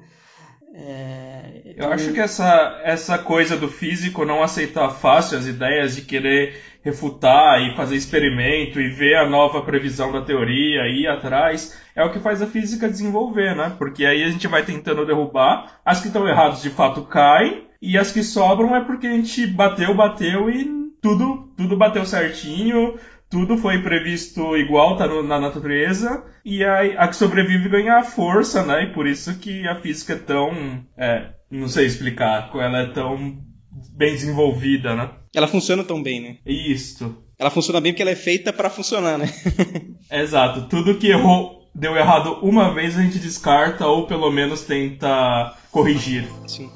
É, 0.74 1.62
então... 1.64 1.86
Eu 1.86 1.92
acho 1.94 2.12
que 2.12 2.20
essa, 2.20 2.78
essa 2.84 3.16
coisa 3.16 3.56
do 3.56 3.68
físico 3.68 4.26
não 4.26 4.42
aceitar 4.42 4.90
fácil 4.90 5.38
as 5.38 5.46
ideias 5.46 5.96
de 5.96 6.02
querer 6.02 6.54
refutar 6.82 7.62
e 7.62 7.76
fazer 7.76 7.96
experimento 7.96 8.80
e 8.80 8.88
ver 8.88 9.16
a 9.16 9.28
nova 9.28 9.62
previsão 9.62 10.12
da 10.12 10.22
teoria 10.22 10.82
e 10.88 11.02
ir 11.02 11.08
atrás 11.08 11.80
é 11.94 12.04
o 12.04 12.10
que 12.10 12.18
faz 12.18 12.42
a 12.42 12.46
física 12.46 12.88
desenvolver, 12.88 13.54
né? 13.54 13.74
Porque 13.78 14.04
aí 14.04 14.22
a 14.22 14.28
gente 14.28 14.48
vai 14.48 14.64
tentando 14.64 15.06
derrubar, 15.06 15.80
as 15.84 16.00
que 16.00 16.08
estão 16.08 16.28
erradas 16.28 16.62
de 16.62 16.70
fato 16.70 17.02
caem 17.02 17.68
e 17.80 17.96
as 17.96 18.12
que 18.12 18.22
sobram 18.22 18.74
é 18.74 18.84
porque 18.84 19.06
a 19.06 19.12
gente 19.12 19.46
bateu, 19.46 19.94
bateu 19.94 20.50
e 20.50 20.82
tudo, 21.00 21.52
tudo 21.56 21.76
bateu 21.76 22.04
certinho, 22.04 22.98
tudo 23.28 23.56
foi 23.56 23.82
previsto 23.82 24.56
igual, 24.56 24.96
tá 24.96 25.08
no, 25.08 25.22
na 25.22 25.40
natureza, 25.40 26.22
e 26.44 26.62
a, 26.62 26.80
a 27.02 27.08
que 27.08 27.16
sobrevive 27.16 27.68
ganha 27.68 28.04
força, 28.04 28.62
né? 28.64 28.84
E 28.84 28.92
por 28.92 29.06
isso 29.06 29.38
que 29.38 29.66
a 29.66 29.80
física 29.80 30.12
é 30.12 30.16
tão. 30.16 30.84
É, 30.96 31.30
não 31.50 31.66
sei 31.66 31.86
explicar, 31.86 32.50
ela 32.54 32.80
é 32.80 32.86
tão 32.92 33.42
bem 33.72 34.12
desenvolvida, 34.12 34.94
né? 34.94 35.10
Ela 35.34 35.48
funciona 35.48 35.82
tão 35.82 36.02
bem, 36.02 36.20
né? 36.20 36.36
Isso. 36.46 37.16
Ela 37.38 37.50
funciona 37.50 37.80
bem 37.80 37.92
porque 37.92 38.02
ela 38.02 38.10
é 38.10 38.16
feita 38.16 38.52
para 38.52 38.70
funcionar, 38.70 39.18
né? 39.18 39.32
Exato. 40.10 40.68
Tudo 40.68 40.98
que 40.98 41.08
errou, 41.08 41.68
deu 41.74 41.96
errado 41.96 42.38
uma 42.42 42.72
vez 42.74 42.98
a 42.98 43.02
gente 43.02 43.18
descarta 43.18 43.86
ou 43.86 44.06
pelo 44.06 44.30
menos 44.30 44.62
tenta 44.62 45.56
corrigir. 45.70 46.28
Sim. 46.46 46.70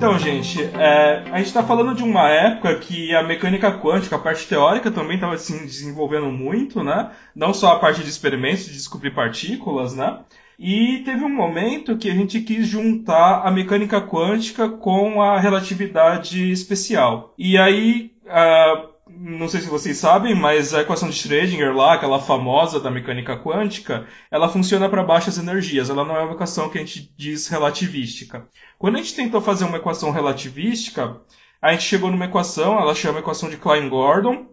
Então, 0.00 0.18
gente, 0.18 0.62
é, 0.62 1.24
a 1.30 1.36
gente 1.36 1.48
está 1.48 1.62
falando 1.62 1.94
de 1.94 2.02
uma 2.02 2.26
época 2.30 2.74
que 2.76 3.14
a 3.14 3.22
mecânica 3.22 3.70
quântica, 3.70 4.16
a 4.16 4.18
parte 4.18 4.48
teórica 4.48 4.90
também 4.90 5.16
estava 5.16 5.36
se 5.36 5.52
desenvolvendo 5.52 6.24
muito, 6.32 6.82
né? 6.82 7.10
Não 7.36 7.52
só 7.52 7.72
a 7.72 7.78
parte 7.78 8.02
de 8.02 8.08
experimentos, 8.08 8.64
de 8.64 8.72
descobrir 8.72 9.10
partículas, 9.10 9.94
né? 9.94 10.20
E 10.62 10.98
teve 11.06 11.24
um 11.24 11.34
momento 11.34 11.96
que 11.96 12.10
a 12.10 12.14
gente 12.14 12.38
quis 12.42 12.66
juntar 12.66 13.46
a 13.46 13.50
mecânica 13.50 13.98
quântica 13.98 14.68
com 14.68 15.22
a 15.22 15.40
relatividade 15.40 16.52
especial. 16.52 17.32
E 17.38 17.56
aí, 17.56 18.12
uh, 18.26 18.90
não 19.08 19.48
sei 19.48 19.62
se 19.62 19.70
vocês 19.70 19.96
sabem, 19.96 20.34
mas 20.34 20.74
a 20.74 20.82
equação 20.82 21.08
de 21.08 21.16
Schrödinger 21.16 21.74
lá, 21.74 21.94
aquela 21.94 22.20
famosa 22.20 22.78
da 22.78 22.90
mecânica 22.90 23.38
quântica, 23.38 24.06
ela 24.30 24.50
funciona 24.50 24.86
para 24.86 25.02
baixas 25.02 25.38
energias. 25.38 25.88
Ela 25.88 26.04
não 26.04 26.14
é 26.14 26.24
uma 26.24 26.34
equação 26.34 26.68
que 26.68 26.76
a 26.76 26.82
gente 26.82 27.10
diz 27.16 27.48
relativística. 27.48 28.46
Quando 28.78 28.96
a 28.96 28.98
gente 28.98 29.16
tentou 29.16 29.40
fazer 29.40 29.64
uma 29.64 29.78
equação 29.78 30.10
relativística, 30.10 31.22
a 31.62 31.72
gente 31.72 31.84
chegou 31.84 32.10
numa 32.10 32.26
equação, 32.26 32.78
ela 32.78 32.94
chama 32.94 33.20
equação 33.20 33.48
de 33.48 33.56
Klein-Gordon, 33.56 34.46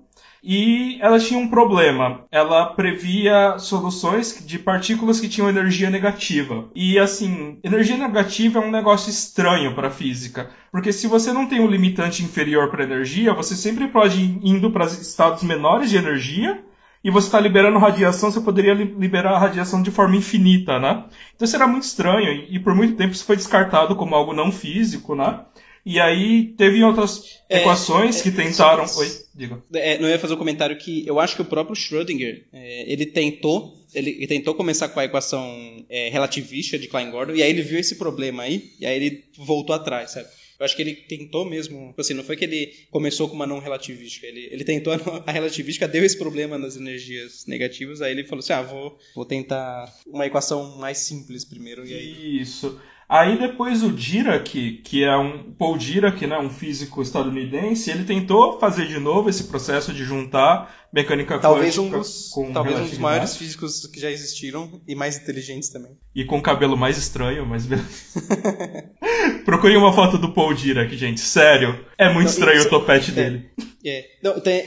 e 0.49 0.97
ela 1.01 1.19
tinha 1.19 1.37
um 1.37 1.49
problema. 1.49 2.21
Ela 2.31 2.67
previa 2.67 3.59
soluções 3.59 4.41
de 4.47 4.57
partículas 4.57 5.19
que 5.19 5.27
tinham 5.27 5.49
energia 5.49 5.89
negativa. 5.89 6.69
E 6.73 6.97
assim, 6.97 7.59
energia 7.61 7.97
negativa 7.97 8.59
é 8.59 8.61
um 8.65 8.71
negócio 8.71 9.09
estranho 9.09 9.75
para 9.75 9.89
a 9.89 9.91
física, 9.91 10.49
porque 10.71 10.93
se 10.93 11.05
você 11.05 11.33
não 11.33 11.47
tem 11.47 11.59
um 11.59 11.67
limitante 11.67 12.23
inferior 12.23 12.71
para 12.71 12.85
energia, 12.85 13.33
você 13.33 13.55
sempre 13.57 13.89
pode 13.89 14.21
ir 14.21 14.39
indo 14.41 14.71
para 14.71 14.85
estados 14.85 15.43
menores 15.43 15.89
de 15.89 15.97
energia 15.97 16.63
e 17.03 17.11
você 17.11 17.27
está 17.27 17.39
liberando 17.41 17.77
radiação, 17.77 18.31
você 18.31 18.39
poderia 18.39 18.73
liberar 18.73 19.33
a 19.33 19.39
radiação 19.39 19.81
de 19.81 19.91
forma 19.91 20.15
infinita, 20.15 20.79
né? 20.79 21.05
Então 21.35 21.45
isso 21.45 21.55
era 21.57 21.67
muito 21.67 21.83
estranho 21.83 22.45
e 22.49 22.57
por 22.57 22.73
muito 22.73 22.95
tempo 22.95 23.13
isso 23.13 23.25
foi 23.25 23.35
descartado 23.35 23.97
como 23.97 24.15
algo 24.15 24.33
não 24.33 24.49
físico, 24.51 25.13
né? 25.13 25.41
E 25.87 26.01
aí 26.01 26.53
teve 26.57 26.83
outras 26.83 27.39
é, 27.49 27.61
equações 27.61 28.19
é, 28.19 28.23
que 28.23 28.31
tentaram. 28.31 28.85
Oi, 28.97 29.07
diga. 29.33 29.63
É, 29.73 29.97
não 29.97 30.09
ia 30.09 30.19
fazer 30.19 30.33
um 30.33 30.37
comentário 30.37 30.77
que 30.77 31.07
eu 31.07 31.17
acho 31.17 31.33
que 31.33 31.41
o 31.41 31.45
próprio 31.45 31.77
Schrödinger 31.77 32.43
é, 32.51 32.91
ele 32.91 33.05
tentou 33.05 33.73
ele, 33.95 34.27
tentou 34.27 34.53
começar 34.53 34.89
com 34.89 34.99
a 34.99 35.05
equação 35.05 35.85
é, 35.89 36.09
relativística 36.09 36.77
de 36.77 36.89
Klein-Gordon 36.89 37.35
e 37.35 37.41
aí 37.41 37.49
ele 37.49 37.61
viu 37.61 37.79
esse 37.79 37.95
problema 37.95 38.43
aí 38.43 38.73
e 38.77 38.85
aí 38.85 38.97
ele 38.97 39.23
voltou 39.37 39.73
atrás, 39.73 40.11
sabe? 40.11 40.27
Eu 40.59 40.65
acho 40.65 40.75
que 40.75 40.81
ele 40.81 40.93
tentou 40.93 41.45
mesmo, 41.45 41.89
tipo 41.89 42.01
assim, 42.01 42.15
não 42.15 42.23
foi 42.23 42.35
que 42.35 42.43
ele 42.43 42.73
começou 42.91 43.29
com 43.29 43.35
uma 43.35 43.47
não 43.47 43.59
relativística, 43.59 44.27
ele, 44.27 44.49
ele 44.51 44.65
tentou 44.65 44.91
a, 44.91 44.97
a 45.25 45.31
relativística, 45.31 45.87
deu 45.87 46.03
esse 46.03 46.17
problema 46.17 46.57
nas 46.57 46.75
energias 46.75 47.45
negativas, 47.45 48.01
aí 48.01 48.11
ele 48.11 48.25
falou 48.25 48.39
assim, 48.39 48.53
ah, 48.53 48.61
vou, 48.61 48.97
vou 49.15 49.23
tentar 49.23 49.93
uma 50.05 50.25
equação 50.25 50.75
mais 50.77 50.97
simples 50.97 51.45
primeiro. 51.45 51.87
E 51.87 51.93
aí... 51.93 52.41
Isso. 52.41 52.77
Aí 53.09 53.39
depois 53.39 53.83
o 53.83 53.91
Dirac, 53.91 54.81
que 54.83 55.03
é 55.03 55.15
um 55.15 55.53
Paul 55.53 55.77
Dirac, 55.77 56.27
né, 56.27 56.37
um 56.37 56.49
físico 56.49 57.01
estadunidense, 57.01 57.89
ele 57.89 58.03
tentou 58.03 58.59
fazer 58.59 58.85
de 58.85 58.99
novo 58.99 59.29
esse 59.29 59.45
processo 59.45 59.93
de 59.93 60.03
juntar 60.03 60.75
mecânica 60.91 61.39
talvez 61.39 61.77
quântica 61.77 61.95
um 61.95 61.99
dos, 61.99 62.29
com 62.29 62.51
Talvez 62.51 62.79
um 62.79 62.83
dos 62.83 62.97
maiores 62.97 63.37
físicos 63.37 63.87
que 63.87 63.99
já 63.99 64.11
existiram 64.11 64.81
e 64.85 64.93
mais 64.93 65.17
inteligentes 65.17 65.69
também. 65.69 65.91
E 66.13 66.25
com 66.25 66.37
o 66.37 66.41
cabelo 66.41 66.75
mais 66.75 66.97
estranho, 66.97 67.45
mas 67.45 67.65
Procure 69.45 69.77
uma 69.77 69.93
foto 69.93 70.17
do 70.17 70.33
Paul 70.33 70.53
Dirac, 70.53 70.93
gente, 70.97 71.21
sério. 71.21 71.85
É 71.97 72.11
muito 72.11 72.27
estranho 72.27 72.57
isso, 72.57 72.67
o 72.67 72.71
topete 72.71 73.11
é, 73.11 73.13
dele. 73.13 73.49
É. 73.85 74.05
Não, 74.21 74.39
tem, 74.41 74.65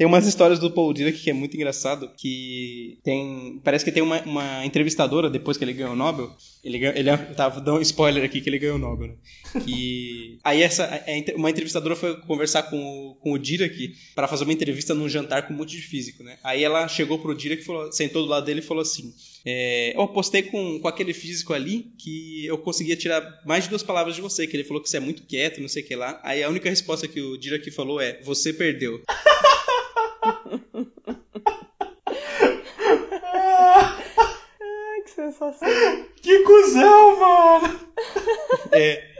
tem 0.00 0.06
umas 0.06 0.26
histórias 0.26 0.58
do 0.58 0.70
Paul 0.70 0.94
Dirac 0.94 1.18
que 1.18 1.28
é 1.28 1.34
muito 1.34 1.54
engraçado, 1.54 2.10
que 2.16 2.98
tem... 3.04 3.60
Parece 3.62 3.84
que 3.84 3.92
tem 3.92 4.02
uma, 4.02 4.22
uma 4.22 4.64
entrevistadora, 4.64 5.28
depois 5.28 5.58
que 5.58 5.64
ele 5.64 5.74
ganhou 5.74 5.92
o 5.92 5.94
Nobel, 5.94 6.34
ele, 6.64 6.82
ele 6.86 7.14
tava 7.36 7.60
dando 7.60 7.80
um 7.80 7.82
spoiler 7.82 8.24
aqui 8.24 8.40
que 8.40 8.48
ele 8.48 8.58
ganhou 8.58 8.76
o 8.76 8.78
Nobel, 8.78 9.08
né? 9.08 9.14
Que... 9.62 10.38
Aí 10.42 10.62
essa, 10.62 10.88
uma 11.36 11.50
entrevistadora 11.50 11.94
foi 11.94 12.18
conversar 12.22 12.62
com 12.62 12.78
o, 12.82 13.14
com 13.16 13.32
o 13.32 13.38
Dirac 13.38 13.94
para 14.14 14.26
fazer 14.26 14.44
uma 14.44 14.54
entrevista 14.54 14.94
num 14.94 15.06
jantar 15.06 15.46
com 15.46 15.52
um 15.52 15.56
monte 15.58 15.76
de 15.76 15.82
físico, 15.82 16.22
né? 16.22 16.38
Aí 16.42 16.64
ela 16.64 16.88
chegou 16.88 17.18
pro 17.18 17.34
Dirac, 17.34 17.62
falou, 17.62 17.92
sentou 17.92 18.22
do 18.22 18.28
lado 18.30 18.46
dele 18.46 18.60
e 18.60 18.62
falou 18.62 18.80
assim, 18.80 19.12
é, 19.44 19.94
eu 19.94 20.00
apostei 20.00 20.44
com, 20.44 20.80
com 20.80 20.88
aquele 20.88 21.12
físico 21.12 21.52
ali 21.52 21.92
que 21.98 22.46
eu 22.46 22.56
conseguia 22.56 22.96
tirar 22.96 23.42
mais 23.44 23.64
de 23.64 23.68
duas 23.68 23.82
palavras 23.82 24.16
de 24.16 24.22
você, 24.22 24.46
que 24.46 24.56
ele 24.56 24.64
falou 24.64 24.82
que 24.82 24.88
você 24.88 24.96
é 24.96 25.00
muito 25.00 25.24
quieto, 25.24 25.60
não 25.60 25.68
sei 25.68 25.82
o 25.82 25.86
que 25.86 25.94
lá. 25.94 26.18
Aí 26.22 26.42
a 26.42 26.48
única 26.48 26.70
resposta 26.70 27.06
que 27.06 27.20
o 27.20 27.36
Dirac 27.36 27.70
falou 27.70 28.00
é, 28.00 28.18
você 28.22 28.50
perdeu. 28.50 29.02
que 35.04 35.10
sensação. 35.10 35.68
Que 36.22 36.38
cuzão, 36.40 37.18
mano! 37.18 37.80
É. 38.72 39.10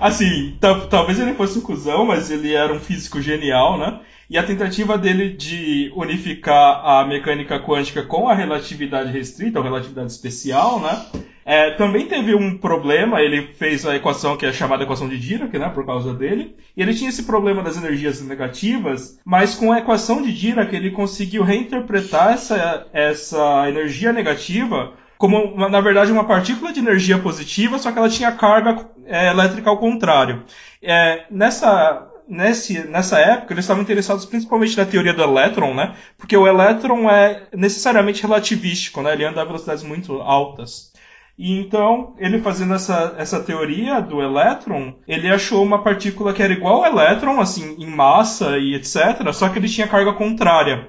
Assim, 0.00 0.58
talvez 0.90 1.18
ele 1.18 1.34
fosse 1.34 1.58
um 1.58 1.62
cuzão, 1.62 2.04
mas 2.04 2.30
ele 2.30 2.52
era 2.54 2.72
um 2.72 2.80
físico 2.80 3.20
genial, 3.20 3.78
né? 3.78 4.00
E 4.28 4.38
a 4.38 4.42
tentativa 4.42 4.96
dele 4.96 5.30
de 5.30 5.92
unificar 5.94 6.80
a 6.84 7.04
mecânica 7.06 7.60
quântica 7.60 8.02
com 8.02 8.28
a 8.28 8.34
relatividade 8.34 9.12
restrita, 9.12 9.58
ou 9.58 9.64
relatividade 9.64 10.10
especial, 10.10 10.80
né? 10.80 11.04
É, 11.44 11.72
também 11.72 12.06
teve 12.06 12.34
um 12.34 12.56
problema, 12.56 13.20
ele 13.20 13.48
fez 13.52 13.84
a 13.84 13.94
equação 13.94 14.34
que 14.34 14.46
é 14.46 14.52
chamada 14.52 14.84
equação 14.84 15.08
de 15.08 15.18
Dirac, 15.18 15.58
né, 15.58 15.68
por 15.68 15.84
causa 15.84 16.14
dele, 16.14 16.56
e 16.74 16.80
ele 16.80 16.94
tinha 16.94 17.10
esse 17.10 17.24
problema 17.24 17.62
das 17.62 17.76
energias 17.76 18.22
negativas, 18.22 19.20
mas 19.24 19.54
com 19.54 19.70
a 19.70 19.78
equação 19.78 20.22
de 20.22 20.32
Dirac 20.32 20.74
ele 20.74 20.90
conseguiu 20.90 21.42
reinterpretar 21.42 22.32
essa, 22.32 22.86
essa 22.94 23.68
energia 23.68 24.10
negativa 24.10 24.94
como, 25.18 25.56
na 25.68 25.80
verdade, 25.80 26.12
uma 26.12 26.24
partícula 26.24 26.72
de 26.72 26.80
energia 26.80 27.18
positiva, 27.18 27.78
só 27.78 27.92
que 27.92 27.98
ela 27.98 28.08
tinha 28.08 28.32
carga 28.32 28.90
é, 29.06 29.30
elétrica 29.30 29.70
ao 29.70 29.78
contrário. 29.78 30.42
É, 30.82 31.24
nessa 31.30 32.10
nesse, 32.28 32.86
nessa 32.88 33.18
época, 33.18 33.52
eles 33.52 33.64
estavam 33.64 33.82
interessados 33.82 34.24
principalmente 34.24 34.76
na 34.76 34.84
teoria 34.86 35.12
do 35.12 35.22
elétron, 35.22 35.74
né? 35.74 35.94
Porque 36.16 36.36
o 36.36 36.46
elétron 36.46 37.08
é 37.08 37.46
necessariamente 37.52 38.22
relativístico, 38.22 39.02
né? 39.02 39.12
Ele 39.12 39.24
anda 39.24 39.42
a 39.42 39.44
velocidades 39.44 39.82
muito 39.82 40.20
altas. 40.20 40.92
E 41.36 41.58
então, 41.58 42.14
ele 42.18 42.40
fazendo 42.40 42.74
essa, 42.74 43.14
essa 43.18 43.42
teoria 43.42 44.00
do 44.00 44.22
elétron, 44.22 44.94
ele 45.06 45.28
achou 45.28 45.62
uma 45.64 45.82
partícula 45.82 46.32
que 46.32 46.42
era 46.42 46.52
igual 46.52 46.84
ao 46.84 46.92
elétron, 46.92 47.40
assim, 47.40 47.74
em 47.78 47.86
massa 47.86 48.56
e 48.56 48.74
etc., 48.74 49.32
só 49.32 49.48
que 49.48 49.58
ele 49.58 49.68
tinha 49.68 49.88
carga 49.88 50.12
contrária. 50.12 50.88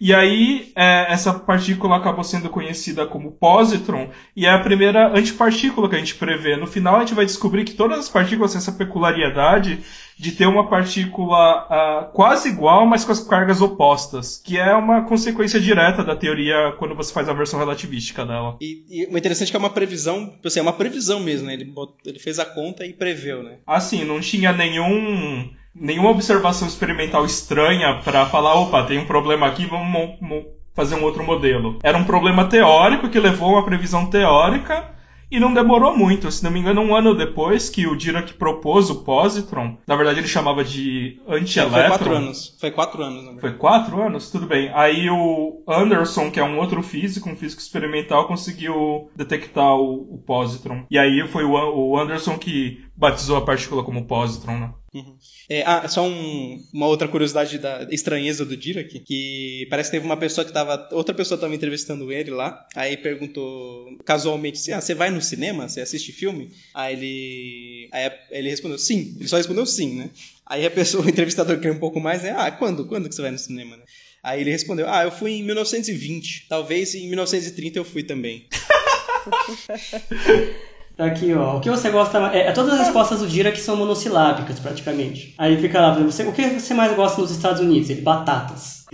E 0.00 0.14
aí, 0.14 0.72
é, 0.74 1.12
essa 1.12 1.32
partícula 1.32 1.96
acabou 1.96 2.24
sendo 2.24 2.48
conhecida 2.48 3.06
como 3.06 3.32
positron, 3.32 4.10
e 4.36 4.46
é 4.46 4.50
a 4.50 4.58
primeira 4.58 5.08
antipartícula 5.16 5.88
que 5.88 5.96
a 5.96 5.98
gente 5.98 6.14
prevê. 6.14 6.56
No 6.56 6.66
final, 6.66 6.96
a 6.96 7.00
gente 7.00 7.14
vai 7.14 7.24
descobrir 7.24 7.64
que 7.64 7.74
todas 7.74 7.98
as 7.98 8.08
partículas 8.08 8.52
têm 8.52 8.58
essa 8.58 8.72
peculiaridade 8.72 9.80
de 10.16 10.32
ter 10.32 10.46
uma 10.46 10.68
partícula 10.68 11.66
uh, 11.66 12.12
quase 12.12 12.48
igual, 12.48 12.86
mas 12.86 13.04
com 13.04 13.12
as 13.12 13.20
cargas 13.20 13.60
opostas, 13.60 14.40
que 14.44 14.58
é 14.58 14.74
uma 14.74 15.02
consequência 15.02 15.58
direta 15.60 16.04
da 16.04 16.14
teoria 16.14 16.72
quando 16.78 16.94
você 16.94 17.12
faz 17.12 17.28
a 17.28 17.32
versão 17.32 17.58
relativística 17.58 18.24
dela. 18.24 18.56
E, 18.60 19.08
o 19.10 19.18
interessante 19.18 19.48
é 19.48 19.50
que 19.50 19.56
é 19.56 19.58
uma 19.58 19.70
previsão, 19.70 20.32
assim, 20.44 20.60
é 20.60 20.62
uma 20.62 20.72
previsão 20.72 21.20
mesmo, 21.20 21.46
né? 21.46 21.54
Ele, 21.54 21.72
ele 22.06 22.18
fez 22.18 22.38
a 22.38 22.44
conta 22.44 22.86
e 22.86 22.92
preveu, 22.92 23.42
né? 23.42 23.58
Assim, 23.66 24.04
não 24.04 24.20
tinha 24.20 24.52
nenhum 24.52 25.50
nenhuma 25.74 26.10
observação 26.10 26.68
experimental 26.68 27.24
estranha 27.24 28.00
para 28.04 28.26
falar, 28.26 28.54
opa, 28.54 28.84
tem 28.84 28.98
um 28.98 29.06
problema 29.06 29.46
aqui, 29.46 29.66
vamos 29.66 30.46
fazer 30.74 30.94
um 30.94 31.04
outro 31.04 31.24
modelo. 31.24 31.78
Era 31.82 31.98
um 31.98 32.04
problema 32.04 32.46
teórico 32.46 33.08
que 33.08 33.18
levou 33.18 33.50
a 33.50 33.58
uma 33.58 33.64
previsão 33.64 34.06
teórica 34.06 34.94
E 35.34 35.40
não 35.40 35.52
demorou 35.52 35.96
muito, 35.96 36.30
se 36.30 36.44
não 36.44 36.50
me 36.52 36.60
engano, 36.60 36.80
um 36.80 36.94
ano 36.94 37.12
depois 37.12 37.68
que 37.68 37.88
o 37.88 37.96
Dirac 37.96 38.34
propôs 38.34 38.88
o 38.88 39.02
positron, 39.02 39.76
na 39.84 39.96
verdade 39.96 40.20
ele 40.20 40.28
chamava 40.28 40.62
de 40.62 41.20
anti-elétron. 41.26 41.80
Foi 41.80 41.88
quatro 41.88 42.14
anos. 42.14 42.56
Foi 42.60 42.70
quatro 42.70 43.02
anos. 43.02 43.40
Foi 43.40 43.52
quatro 43.54 44.02
anos? 44.02 44.30
Tudo 44.30 44.46
bem. 44.46 44.70
Aí 44.72 45.10
o 45.10 45.62
Anderson, 45.68 46.30
que 46.30 46.38
é 46.38 46.44
um 46.44 46.58
outro 46.58 46.82
físico, 46.84 47.28
um 47.28 47.36
físico 47.36 47.60
experimental, 47.60 48.28
conseguiu 48.28 49.10
detectar 49.16 49.74
o, 49.74 50.14
o 50.14 50.22
positron. 50.24 50.84
E 50.88 50.96
aí 50.96 51.26
foi 51.26 51.44
o, 51.44 51.52
o 51.52 51.98
Anderson 51.98 52.38
que 52.38 52.84
batizou 52.96 53.36
a 53.36 53.44
partícula 53.44 53.82
como 53.82 54.06
positron, 54.06 54.58
né? 54.58 54.74
Uhum. 54.94 55.16
É, 55.48 55.62
ah, 55.66 55.88
só 55.88 56.06
um, 56.06 56.64
uma 56.72 56.86
outra 56.86 57.08
curiosidade 57.08 57.58
da 57.58 57.88
estranheza 57.90 58.44
do 58.44 58.56
Dirac, 58.56 59.00
que 59.00 59.66
parece 59.68 59.90
que 59.90 59.96
teve 59.96 60.06
uma 60.06 60.16
pessoa 60.16 60.44
que 60.44 60.52
tava. 60.52 60.88
Outra 60.92 61.12
pessoa 61.12 61.36
estava 61.36 61.54
entrevistando 61.54 62.12
ele 62.12 62.30
lá, 62.30 62.64
aí 62.76 62.96
perguntou 62.96 63.98
casualmente 64.04 64.58
assim: 64.58 64.72
Ah, 64.72 64.80
você 64.80 64.94
vai 64.94 65.10
no 65.10 65.20
cinema? 65.20 65.68
Você 65.68 65.80
assiste 65.80 66.12
filme? 66.12 66.52
Aí 66.72 66.94
ele. 66.94 67.88
Aí 67.90 68.12
ele 68.30 68.50
respondeu 68.50 68.78
sim. 68.78 69.16
Ele 69.18 69.28
só 69.28 69.36
respondeu 69.36 69.66
sim, 69.66 69.96
né? 69.96 70.10
Aí 70.46 70.64
a 70.64 70.70
pessoa, 70.70 71.02
o 71.04 71.08
entrevistador 71.08 71.58
quer 71.58 71.72
um 71.72 71.80
pouco 71.80 71.98
mais, 71.98 72.22
né? 72.22 72.32
Ah, 72.36 72.50
quando? 72.52 72.86
Quando 72.86 73.08
que 73.08 73.14
você 73.14 73.22
vai 73.22 73.32
no 73.32 73.38
cinema, 73.38 73.76
né? 73.76 73.82
Aí 74.22 74.40
ele 74.40 74.52
respondeu: 74.52 74.88
Ah, 74.88 75.02
eu 75.02 75.10
fui 75.10 75.32
em 75.32 75.42
1920. 75.42 76.46
Talvez 76.48 76.94
em 76.94 77.08
1930 77.08 77.78
eu 77.78 77.84
fui 77.84 78.04
também. 78.04 78.46
Tá 80.96 81.06
aqui, 81.06 81.34
ó. 81.34 81.56
O 81.56 81.60
que 81.60 81.68
você 81.68 81.90
gosta 81.90 82.20
mais. 82.20 82.34
É, 82.34 82.46
é, 82.46 82.52
todas 82.52 82.74
as 82.74 82.78
respostas 82.80 83.18
do 83.18 83.26
Dira 83.26 83.50
que 83.50 83.60
são 83.60 83.76
monossilábicas, 83.76 84.60
praticamente. 84.60 85.34
Aí 85.36 85.60
fica 85.60 85.80
lá, 85.80 85.92
você, 85.94 86.22
o 86.22 86.32
que 86.32 86.48
você 86.48 86.72
mais 86.72 86.94
gosta 86.94 87.20
nos 87.20 87.32
Estados 87.32 87.60
Unidos? 87.60 87.90
Ele, 87.90 88.00
batatas. 88.02 88.86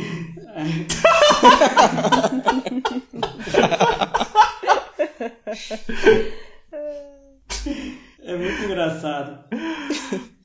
é 8.24 8.36
muito 8.36 8.64
engraçado. 8.64 9.38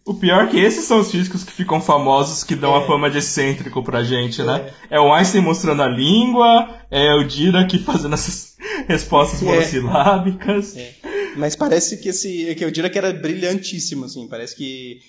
O 0.06 0.14
pior 0.14 0.43
é 0.43 0.47
que 0.47 0.60
esses 0.60 0.86
são 0.86 0.99
os 0.99 1.10
físicos 1.10 1.43
que 1.43 1.51
ficam 1.51 1.80
famosos, 1.82 2.43
que 2.43 2.56
dão 2.56 2.76
é. 2.76 2.80
a 2.80 2.82
fama 2.86 3.10
de 3.10 3.20
excêntrico 3.20 3.82
pra 3.82 4.03
gente, 4.03 4.43
né? 4.43 4.72
É. 4.89 4.97
é 4.97 4.99
o 4.99 5.12
Einstein 5.14 5.41
mostrando 5.41 5.82
a 5.82 5.88
língua, 5.88 6.70
é 6.91 7.16
o 7.16 7.24
Dirac 7.24 7.80
fazendo 7.80 8.14
essas 8.14 8.56
respostas 8.88 9.41
é. 9.41 9.45
monossilábicas. 9.45 10.76
É. 10.78 11.05
Mas 11.36 11.55
parece 11.55 11.97
que 11.97 12.09
esse 12.09 12.55
que 12.55 12.63
eu 12.63 12.71
diria 12.71 12.89
que 12.89 12.97
era 12.97 13.11
brilhantíssimo, 13.13 14.05
assim. 14.05 14.27
Parece 14.27 14.55
que 14.55 15.01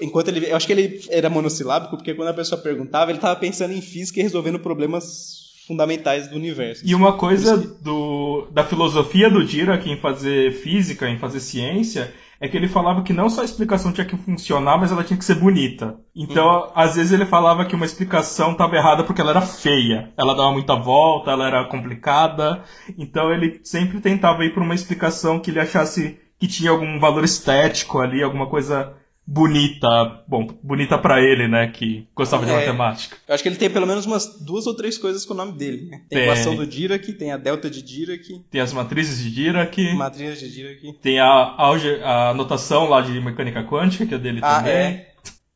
enquanto 0.00 0.28
ele, 0.28 0.50
eu 0.50 0.56
acho 0.56 0.66
que 0.66 0.72
ele 0.72 1.00
era 1.10 1.30
monossilábico 1.30 1.96
porque 1.96 2.14
quando 2.14 2.28
a 2.28 2.34
pessoa 2.34 2.60
perguntava 2.60 3.10
ele 3.10 3.18
estava 3.18 3.38
pensando 3.38 3.72
em 3.72 3.80
física 3.80 4.20
e 4.20 4.22
resolvendo 4.22 4.58
problemas 4.58 5.40
fundamentais 5.66 6.28
do 6.28 6.36
universo. 6.36 6.82
E 6.84 6.94
uma 6.94 7.16
coisa 7.16 7.56
do, 7.56 8.48
da 8.50 8.64
filosofia 8.64 9.30
do 9.30 9.44
Dirac 9.44 9.88
em 9.88 9.96
fazer 9.96 10.52
física, 10.52 11.08
em 11.08 11.18
fazer 11.18 11.38
ciência, 11.38 12.12
é 12.40 12.48
que 12.48 12.56
ele 12.56 12.68
falava 12.68 13.02
que 13.02 13.12
não 13.12 13.28
só 13.28 13.42
a 13.42 13.44
explicação 13.44 13.92
tinha 13.92 14.06
que 14.06 14.16
funcionar, 14.16 14.78
mas 14.78 14.90
ela 14.90 15.04
tinha 15.04 15.18
que 15.18 15.24
ser 15.24 15.34
bonita. 15.34 16.00
Então, 16.16 16.72
às 16.74 16.96
vezes 16.96 17.12
ele 17.12 17.26
falava 17.26 17.66
que 17.66 17.74
uma 17.74 17.84
explicação 17.84 18.52
estava 18.52 18.76
errada 18.76 19.04
porque 19.04 19.20
ela 19.20 19.30
era 19.30 19.42
feia. 19.42 20.10
Ela 20.16 20.34
dava 20.34 20.50
muita 20.50 20.74
volta, 20.74 21.32
ela 21.32 21.46
era 21.46 21.64
complicada. 21.66 22.64
Então 22.96 23.30
ele 23.30 23.60
sempre 23.62 24.00
tentava 24.00 24.42
ir 24.44 24.54
para 24.54 24.62
uma 24.62 24.74
explicação 24.74 25.38
que 25.38 25.50
ele 25.50 25.60
achasse 25.60 26.18
que 26.38 26.48
tinha 26.48 26.70
algum 26.70 26.98
valor 26.98 27.22
estético 27.22 27.98
ali, 27.98 28.22
alguma 28.22 28.46
coisa 28.46 28.94
bonita, 29.30 30.24
bom, 30.26 30.44
bonita 30.60 30.98
para 30.98 31.22
ele, 31.22 31.46
né, 31.46 31.68
que 31.68 32.04
gostava 32.16 32.44
de 32.44 32.50
é, 32.50 32.56
matemática. 32.56 33.16
Eu 33.28 33.34
acho 33.34 33.44
que 33.44 33.48
ele 33.48 33.56
tem 33.56 33.70
pelo 33.70 33.86
menos 33.86 34.04
umas 34.04 34.40
duas 34.40 34.66
ou 34.66 34.74
três 34.74 34.98
coisas 34.98 35.24
com 35.24 35.34
o 35.34 35.36
nome 35.36 35.52
dele, 35.52 35.88
né? 35.88 35.98
Tem, 36.08 36.18
tem. 36.18 36.18
a 36.18 36.22
equação 36.24 36.56
do 36.56 36.66
Dirac, 36.66 37.12
tem 37.12 37.30
a 37.30 37.36
delta 37.36 37.70
de 37.70 37.80
Dirac, 37.80 38.44
tem 38.50 38.60
as 38.60 38.72
matrizes 38.72 39.22
de 39.22 39.30
Dirac, 39.30 39.94
matrizes 39.94 40.40
de 40.40 40.52
Dirac, 40.52 40.98
tem 41.00 41.20
a, 41.20 41.26
a, 41.26 42.30
a 42.30 42.34
notação 42.34 42.88
lá 42.88 43.00
de 43.00 43.20
mecânica 43.20 43.62
quântica 43.62 44.04
que 44.04 44.14
é 44.14 44.18
dele 44.18 44.40
ah, 44.42 44.56
também. 44.56 44.72
É. 44.72 45.10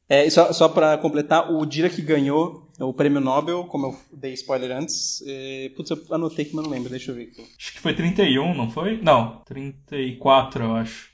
É, 0.06 0.30
só, 0.30 0.52
só 0.52 0.68
para 0.68 0.96
completar, 0.98 1.50
o 1.50 1.64
Dirac 1.66 2.00
ganhou 2.02 2.68
o 2.78 2.92
prêmio 2.92 3.20
Nobel, 3.20 3.64
como 3.64 3.86
eu 3.86 3.96
dei 4.12 4.34
spoiler 4.34 4.70
antes. 4.76 5.22
É, 5.26 5.70
putz, 5.74 5.90
eu 5.90 5.98
anotei 6.10 6.44
que 6.44 6.54
mas 6.54 6.64
não 6.64 6.70
lembro, 6.70 6.90
deixa 6.90 7.10
eu 7.10 7.14
ver 7.14 7.24
aqui. 7.32 7.42
Acho 7.58 7.72
que 7.72 7.80
foi 7.80 7.94
31, 7.94 8.54
não 8.54 8.70
foi? 8.70 9.00
Não, 9.02 9.42
34, 9.46 10.62
eu 10.62 10.76
acho. 10.76 11.13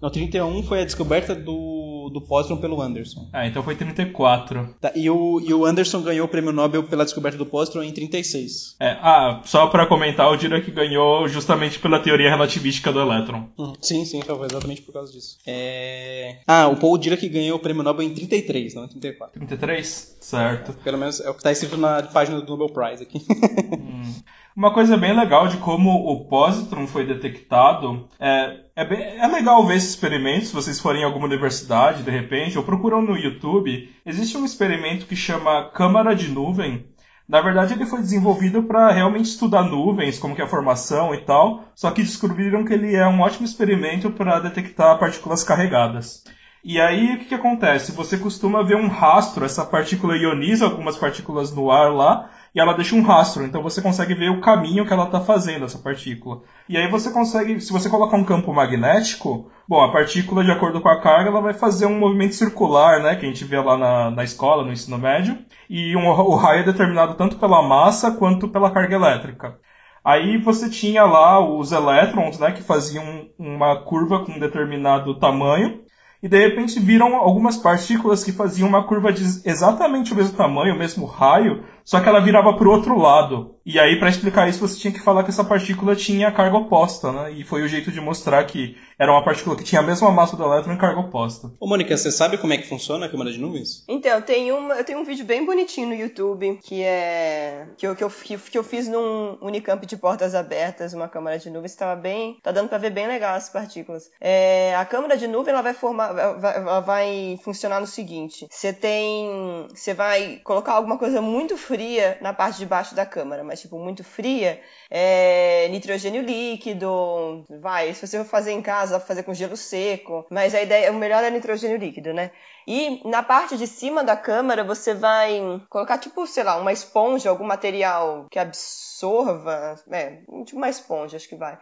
No 0.00 0.10
31 0.10 0.62
foi 0.62 0.80
a 0.80 0.84
descoberta 0.84 1.34
do, 1.34 2.10
do 2.10 2.22
pósitron 2.22 2.56
pelo 2.56 2.80
Anderson. 2.80 3.28
Ah, 3.32 3.46
então 3.46 3.62
foi 3.62 3.76
34. 3.76 4.74
Tá, 4.80 4.92
e, 4.94 5.10
o, 5.10 5.40
e 5.40 5.52
o 5.52 5.66
Anderson 5.66 6.00
ganhou 6.00 6.26
o 6.26 6.28
prêmio 6.28 6.52
Nobel 6.52 6.84
pela 6.84 7.04
descoberta 7.04 7.36
do 7.36 7.44
pósitron 7.44 7.82
em 7.82 7.92
36. 7.92 8.76
É, 8.80 8.96
ah, 9.02 9.42
só 9.44 9.66
para 9.66 9.86
comentar, 9.86 10.30
o 10.30 10.36
Dirac 10.36 10.70
ganhou 10.70 11.28
justamente 11.28 11.78
pela 11.78 11.98
teoria 11.98 12.30
relativística 12.30 12.90
do 12.90 13.00
elétron. 13.00 13.48
Uhum. 13.58 13.74
Sim, 13.80 14.04
sim, 14.06 14.22
foi 14.22 14.46
exatamente 14.46 14.80
por 14.80 14.92
causa 14.92 15.12
disso. 15.12 15.36
É... 15.46 16.38
Ah, 16.46 16.68
o 16.68 16.76
Paul 16.76 16.96
Dirac 16.96 17.28
ganhou 17.28 17.58
o 17.58 17.60
prêmio 17.60 17.82
Nobel 17.82 18.06
em 18.06 18.14
33, 18.14 18.74
não 18.74 18.84
em 18.84 18.88
34. 18.88 19.38
33? 19.38 20.18
Certo. 20.20 20.74
Pelo 20.84 20.98
menos 20.98 21.18
é 21.20 21.30
o 21.30 21.32
que 21.32 21.40
está 21.40 21.50
escrito 21.50 21.76
na 21.76 22.02
página 22.02 22.40
do 22.40 22.46
Nobel 22.46 22.68
Prize 22.68 23.02
aqui. 23.02 23.26
hum. 23.74 24.14
Uma 24.54 24.74
coisa 24.74 24.96
bem 24.96 25.16
legal 25.16 25.48
de 25.48 25.56
como 25.58 25.90
o 25.90 26.28
positron 26.28 26.86
foi 26.86 27.06
detectado 27.06 28.08
é, 28.18 28.64
é, 28.76 28.84
bem, 28.84 29.00
é 29.00 29.26
legal 29.26 29.64
ver 29.64 29.76
esse 29.76 29.88
experimento 29.88 30.46
se 30.46 30.52
vocês 30.52 30.78
forem 30.78 31.02
em 31.02 31.04
alguma 31.04 31.26
universidade 31.26 32.02
de 32.02 32.10
repente 32.10 32.58
ou 32.58 32.64
procuram 32.64 33.00
no 33.00 33.16
YouTube. 33.16 33.88
Existe 34.04 34.36
um 34.36 34.44
experimento 34.44 35.06
que 35.06 35.16
chama 35.16 35.70
câmara 35.70 36.14
de 36.14 36.28
nuvem. 36.28 36.84
Na 37.28 37.40
verdade, 37.40 37.74
ele 37.74 37.86
foi 37.86 38.00
desenvolvido 38.00 38.64
para 38.64 38.90
realmente 38.90 39.26
estudar 39.26 39.62
nuvens, 39.62 40.18
como 40.18 40.34
que 40.34 40.42
é 40.42 40.44
a 40.44 40.48
formação 40.48 41.14
e 41.14 41.24
tal. 41.24 41.64
Só 41.76 41.92
que 41.92 42.02
descobriram 42.02 42.64
que 42.64 42.74
ele 42.74 42.96
é 42.96 43.06
um 43.06 43.20
ótimo 43.20 43.46
experimento 43.46 44.10
para 44.10 44.40
detectar 44.40 44.98
partículas 44.98 45.44
carregadas. 45.44 46.24
E 46.62 46.78
aí, 46.78 47.14
o 47.14 47.18
que, 47.18 47.24
que 47.26 47.34
acontece? 47.34 47.92
Você 47.92 48.18
costuma 48.18 48.62
ver 48.62 48.76
um 48.76 48.86
rastro, 48.86 49.46
essa 49.46 49.64
partícula 49.64 50.16
ioniza 50.16 50.66
algumas 50.66 50.96
partículas 50.96 51.54
no 51.54 51.70
ar 51.70 51.90
lá, 51.90 52.30
e 52.54 52.60
ela 52.60 52.74
deixa 52.74 52.94
um 52.94 53.02
rastro, 53.02 53.44
então 53.44 53.62
você 53.62 53.80
consegue 53.80 54.14
ver 54.14 54.30
o 54.30 54.40
caminho 54.40 54.84
que 54.84 54.92
ela 54.92 55.04
está 55.04 55.20
fazendo, 55.20 55.64
essa 55.64 55.78
partícula. 55.78 56.42
E 56.68 56.76
aí 56.76 56.86
você 56.90 57.10
consegue, 57.10 57.60
se 57.60 57.72
você 57.72 57.88
colocar 57.88 58.16
um 58.16 58.24
campo 58.24 58.52
magnético, 58.52 59.50
bom, 59.66 59.80
a 59.80 59.90
partícula, 59.92 60.44
de 60.44 60.50
acordo 60.50 60.80
com 60.80 60.88
a 60.88 61.00
carga, 61.00 61.30
ela 61.30 61.40
vai 61.40 61.54
fazer 61.54 61.86
um 61.86 61.98
movimento 61.98 62.34
circular, 62.34 63.00
né, 63.02 63.16
que 63.16 63.24
a 63.24 63.28
gente 63.28 63.44
vê 63.44 63.58
lá 63.58 63.78
na, 63.78 64.10
na 64.10 64.24
escola, 64.24 64.64
no 64.64 64.72
ensino 64.72 64.98
médio, 64.98 65.38
e 65.68 65.96
um, 65.96 66.08
o 66.08 66.34
raio 66.34 66.60
é 66.60 66.64
determinado 66.64 67.14
tanto 67.14 67.38
pela 67.38 67.62
massa 67.62 68.10
quanto 68.10 68.48
pela 68.48 68.70
carga 68.70 68.96
elétrica. 68.96 69.58
Aí 70.04 70.36
você 70.38 70.68
tinha 70.68 71.04
lá 71.04 71.40
os 71.40 71.72
elétrons, 71.72 72.38
né, 72.38 72.52
que 72.52 72.62
faziam 72.62 73.28
uma 73.38 73.82
curva 73.82 74.24
com 74.24 74.32
um 74.32 74.38
determinado 74.38 75.18
tamanho, 75.18 75.80
e 76.22 76.28
de 76.28 76.38
repente 76.38 76.78
viram 76.78 77.16
algumas 77.16 77.56
partículas 77.56 78.22
que 78.22 78.32
faziam 78.32 78.68
uma 78.68 78.86
curva 78.86 79.12
de 79.12 79.22
exatamente 79.44 80.12
o 80.12 80.16
mesmo 80.16 80.36
tamanho, 80.36 80.74
o 80.74 80.78
mesmo 80.78 81.06
raio, 81.06 81.64
só 81.84 82.00
que 82.00 82.08
ela 82.08 82.20
virava 82.20 82.54
para 82.56 82.68
o 82.68 82.72
outro 82.72 82.98
lado. 82.98 83.56
E 83.64 83.78
aí, 83.78 83.98
para 83.98 84.08
explicar 84.08 84.48
isso, 84.48 84.66
você 84.66 84.78
tinha 84.78 84.92
que 84.92 85.00
falar 85.00 85.22
que 85.22 85.30
essa 85.30 85.44
partícula 85.44 85.94
tinha 85.94 86.32
carga 86.32 86.56
oposta, 86.56 87.12
né? 87.12 87.32
E 87.32 87.44
foi 87.44 87.62
o 87.62 87.68
jeito 87.68 87.92
de 87.92 88.00
mostrar 88.00 88.42
que 88.44 88.76
era 88.98 89.12
uma 89.12 89.22
partícula 89.22 89.56
que 89.56 89.64
tinha 89.64 89.80
a 89.80 89.84
mesma 89.84 90.10
massa 90.10 90.36
do 90.36 90.42
elétron 90.42 90.72
em 90.72 90.78
carga 90.78 91.00
oposta. 91.00 91.52
Ô, 91.60 91.66
Mônica, 91.66 91.96
você 91.96 92.10
sabe 92.10 92.36
como 92.38 92.52
é 92.52 92.58
que 92.58 92.68
funciona 92.68 93.06
a 93.06 93.08
câmara 93.08 93.30
de 93.30 93.38
nuvens? 93.38 93.84
Então, 93.88 94.20
tem 94.22 94.50
uma, 94.50 94.74
eu 94.74 94.84
tenho 94.84 94.98
um 94.98 95.04
vídeo 95.04 95.24
bem 95.24 95.44
bonitinho 95.44 95.88
no 95.88 95.94
YouTube 95.94 96.58
que 96.62 96.82
é. 96.82 97.68
que 97.76 97.86
eu, 97.86 97.94
que 97.94 98.04
eu, 98.04 98.10
que 98.10 98.58
eu 98.58 98.64
fiz 98.64 98.88
num 98.88 99.38
Unicamp 99.40 99.86
de 99.86 99.96
portas 99.96 100.34
abertas, 100.34 100.92
uma 100.92 101.08
câmara 101.08 101.38
de 101.38 101.50
nuvens. 101.50 101.72
Estava 101.72 101.94
bem. 101.94 102.38
tá 102.42 102.50
dando 102.50 102.68
para 102.68 102.78
ver 102.78 102.90
bem 102.90 103.06
legal 103.06 103.34
as 103.34 103.48
partículas. 103.48 104.10
É, 104.20 104.74
a 104.74 104.84
câmara 104.84 105.16
de 105.16 105.26
nuvem 105.26 105.52
ela 105.52 105.62
vai 105.62 105.74
formar. 105.74 106.10
Ela 106.10 106.80
vai 106.80 107.38
funcionar 107.44 107.80
no 107.80 107.86
seguinte: 107.86 108.46
você 108.50 108.72
tem. 108.72 109.68
Você 109.74 109.94
vai 109.94 110.40
colocar 110.42 110.72
alguma 110.72 110.98
coisa 110.98 111.22
muito 111.22 111.56
fria 111.70 112.18
na 112.20 112.32
parte 112.32 112.58
de 112.58 112.66
baixo 112.66 112.96
da 112.96 113.06
câmara, 113.06 113.44
mas 113.44 113.60
tipo, 113.60 113.78
muito 113.78 114.02
fria, 114.02 114.60
é 114.90 115.68
nitrogênio 115.68 116.20
líquido, 116.20 117.44
vai, 117.60 117.94
se 117.94 118.04
você 118.04 118.18
for 118.18 118.24
fazer 118.24 118.50
em 118.50 118.60
casa, 118.60 118.94
dá 118.94 118.98
pra 118.98 119.06
fazer 119.06 119.22
com 119.22 119.32
gelo 119.32 119.56
seco, 119.56 120.26
mas 120.28 120.52
a 120.52 120.60
ideia, 120.60 120.90
o 120.90 120.96
melhor 120.96 121.22
é 121.22 121.30
nitrogênio 121.30 121.76
líquido, 121.76 122.12
né? 122.12 122.32
E 122.66 123.00
na 123.08 123.22
parte 123.22 123.56
de 123.56 123.68
cima 123.68 124.02
da 124.02 124.16
câmara 124.16 124.64
você 124.64 124.92
vai 124.92 125.40
colocar 125.68 125.98
tipo, 125.98 126.26
sei 126.26 126.42
lá, 126.42 126.56
uma 126.56 126.72
esponja, 126.72 127.30
algum 127.30 127.44
material 127.44 128.26
que 128.30 128.38
absorva, 128.38 129.76
é, 129.90 130.16
tipo 130.44 130.56
uma 130.56 130.68
esponja, 130.68 131.16
acho 131.16 131.28
que 131.28 131.36
vai. 131.36 131.56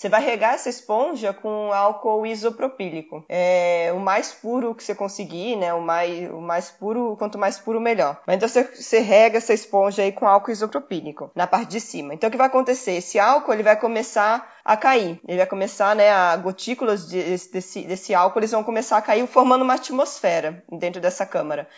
Você 0.00 0.08
vai 0.08 0.24
regar 0.24 0.54
essa 0.54 0.70
esponja 0.70 1.30
com 1.30 1.74
álcool 1.74 2.24
isopropílico. 2.24 3.22
É 3.28 3.92
o 3.94 4.00
mais 4.00 4.32
puro 4.32 4.74
que 4.74 4.82
você 4.82 4.94
conseguir, 4.94 5.56
né? 5.56 5.74
O 5.74 5.82
mais, 5.82 6.30
o 6.30 6.40
mais 6.40 6.70
puro, 6.70 7.14
quanto 7.18 7.36
mais 7.36 7.58
puro, 7.58 7.78
melhor. 7.78 8.18
Mas 8.26 8.36
então 8.36 8.48
você, 8.48 8.62
você 8.64 9.00
rega 9.00 9.36
essa 9.36 9.52
esponja 9.52 10.00
aí 10.00 10.10
com 10.10 10.26
álcool 10.26 10.52
isopropílico 10.52 11.30
na 11.34 11.46
parte 11.46 11.72
de 11.72 11.80
cima. 11.82 12.14
Então 12.14 12.28
o 12.28 12.30
que 12.30 12.38
vai 12.38 12.46
acontecer? 12.46 12.92
Esse 12.92 13.18
álcool 13.18 13.52
ele 13.52 13.62
vai 13.62 13.76
começar 13.76 14.50
a 14.64 14.74
cair. 14.74 15.20
Ele 15.28 15.36
vai 15.36 15.46
começar, 15.46 15.94
né, 15.94 16.10
a 16.10 16.34
gotículas 16.34 17.06
de, 17.06 17.22
desse, 17.22 17.82
desse 17.82 18.14
álcool, 18.14 18.38
eles 18.38 18.52
vão 18.52 18.64
começar 18.64 18.96
a 18.96 19.02
cair 19.02 19.26
formando 19.26 19.62
uma 19.62 19.74
atmosfera 19.74 20.64
dentro 20.72 20.98
dessa 20.98 21.26
câmara. 21.26 21.68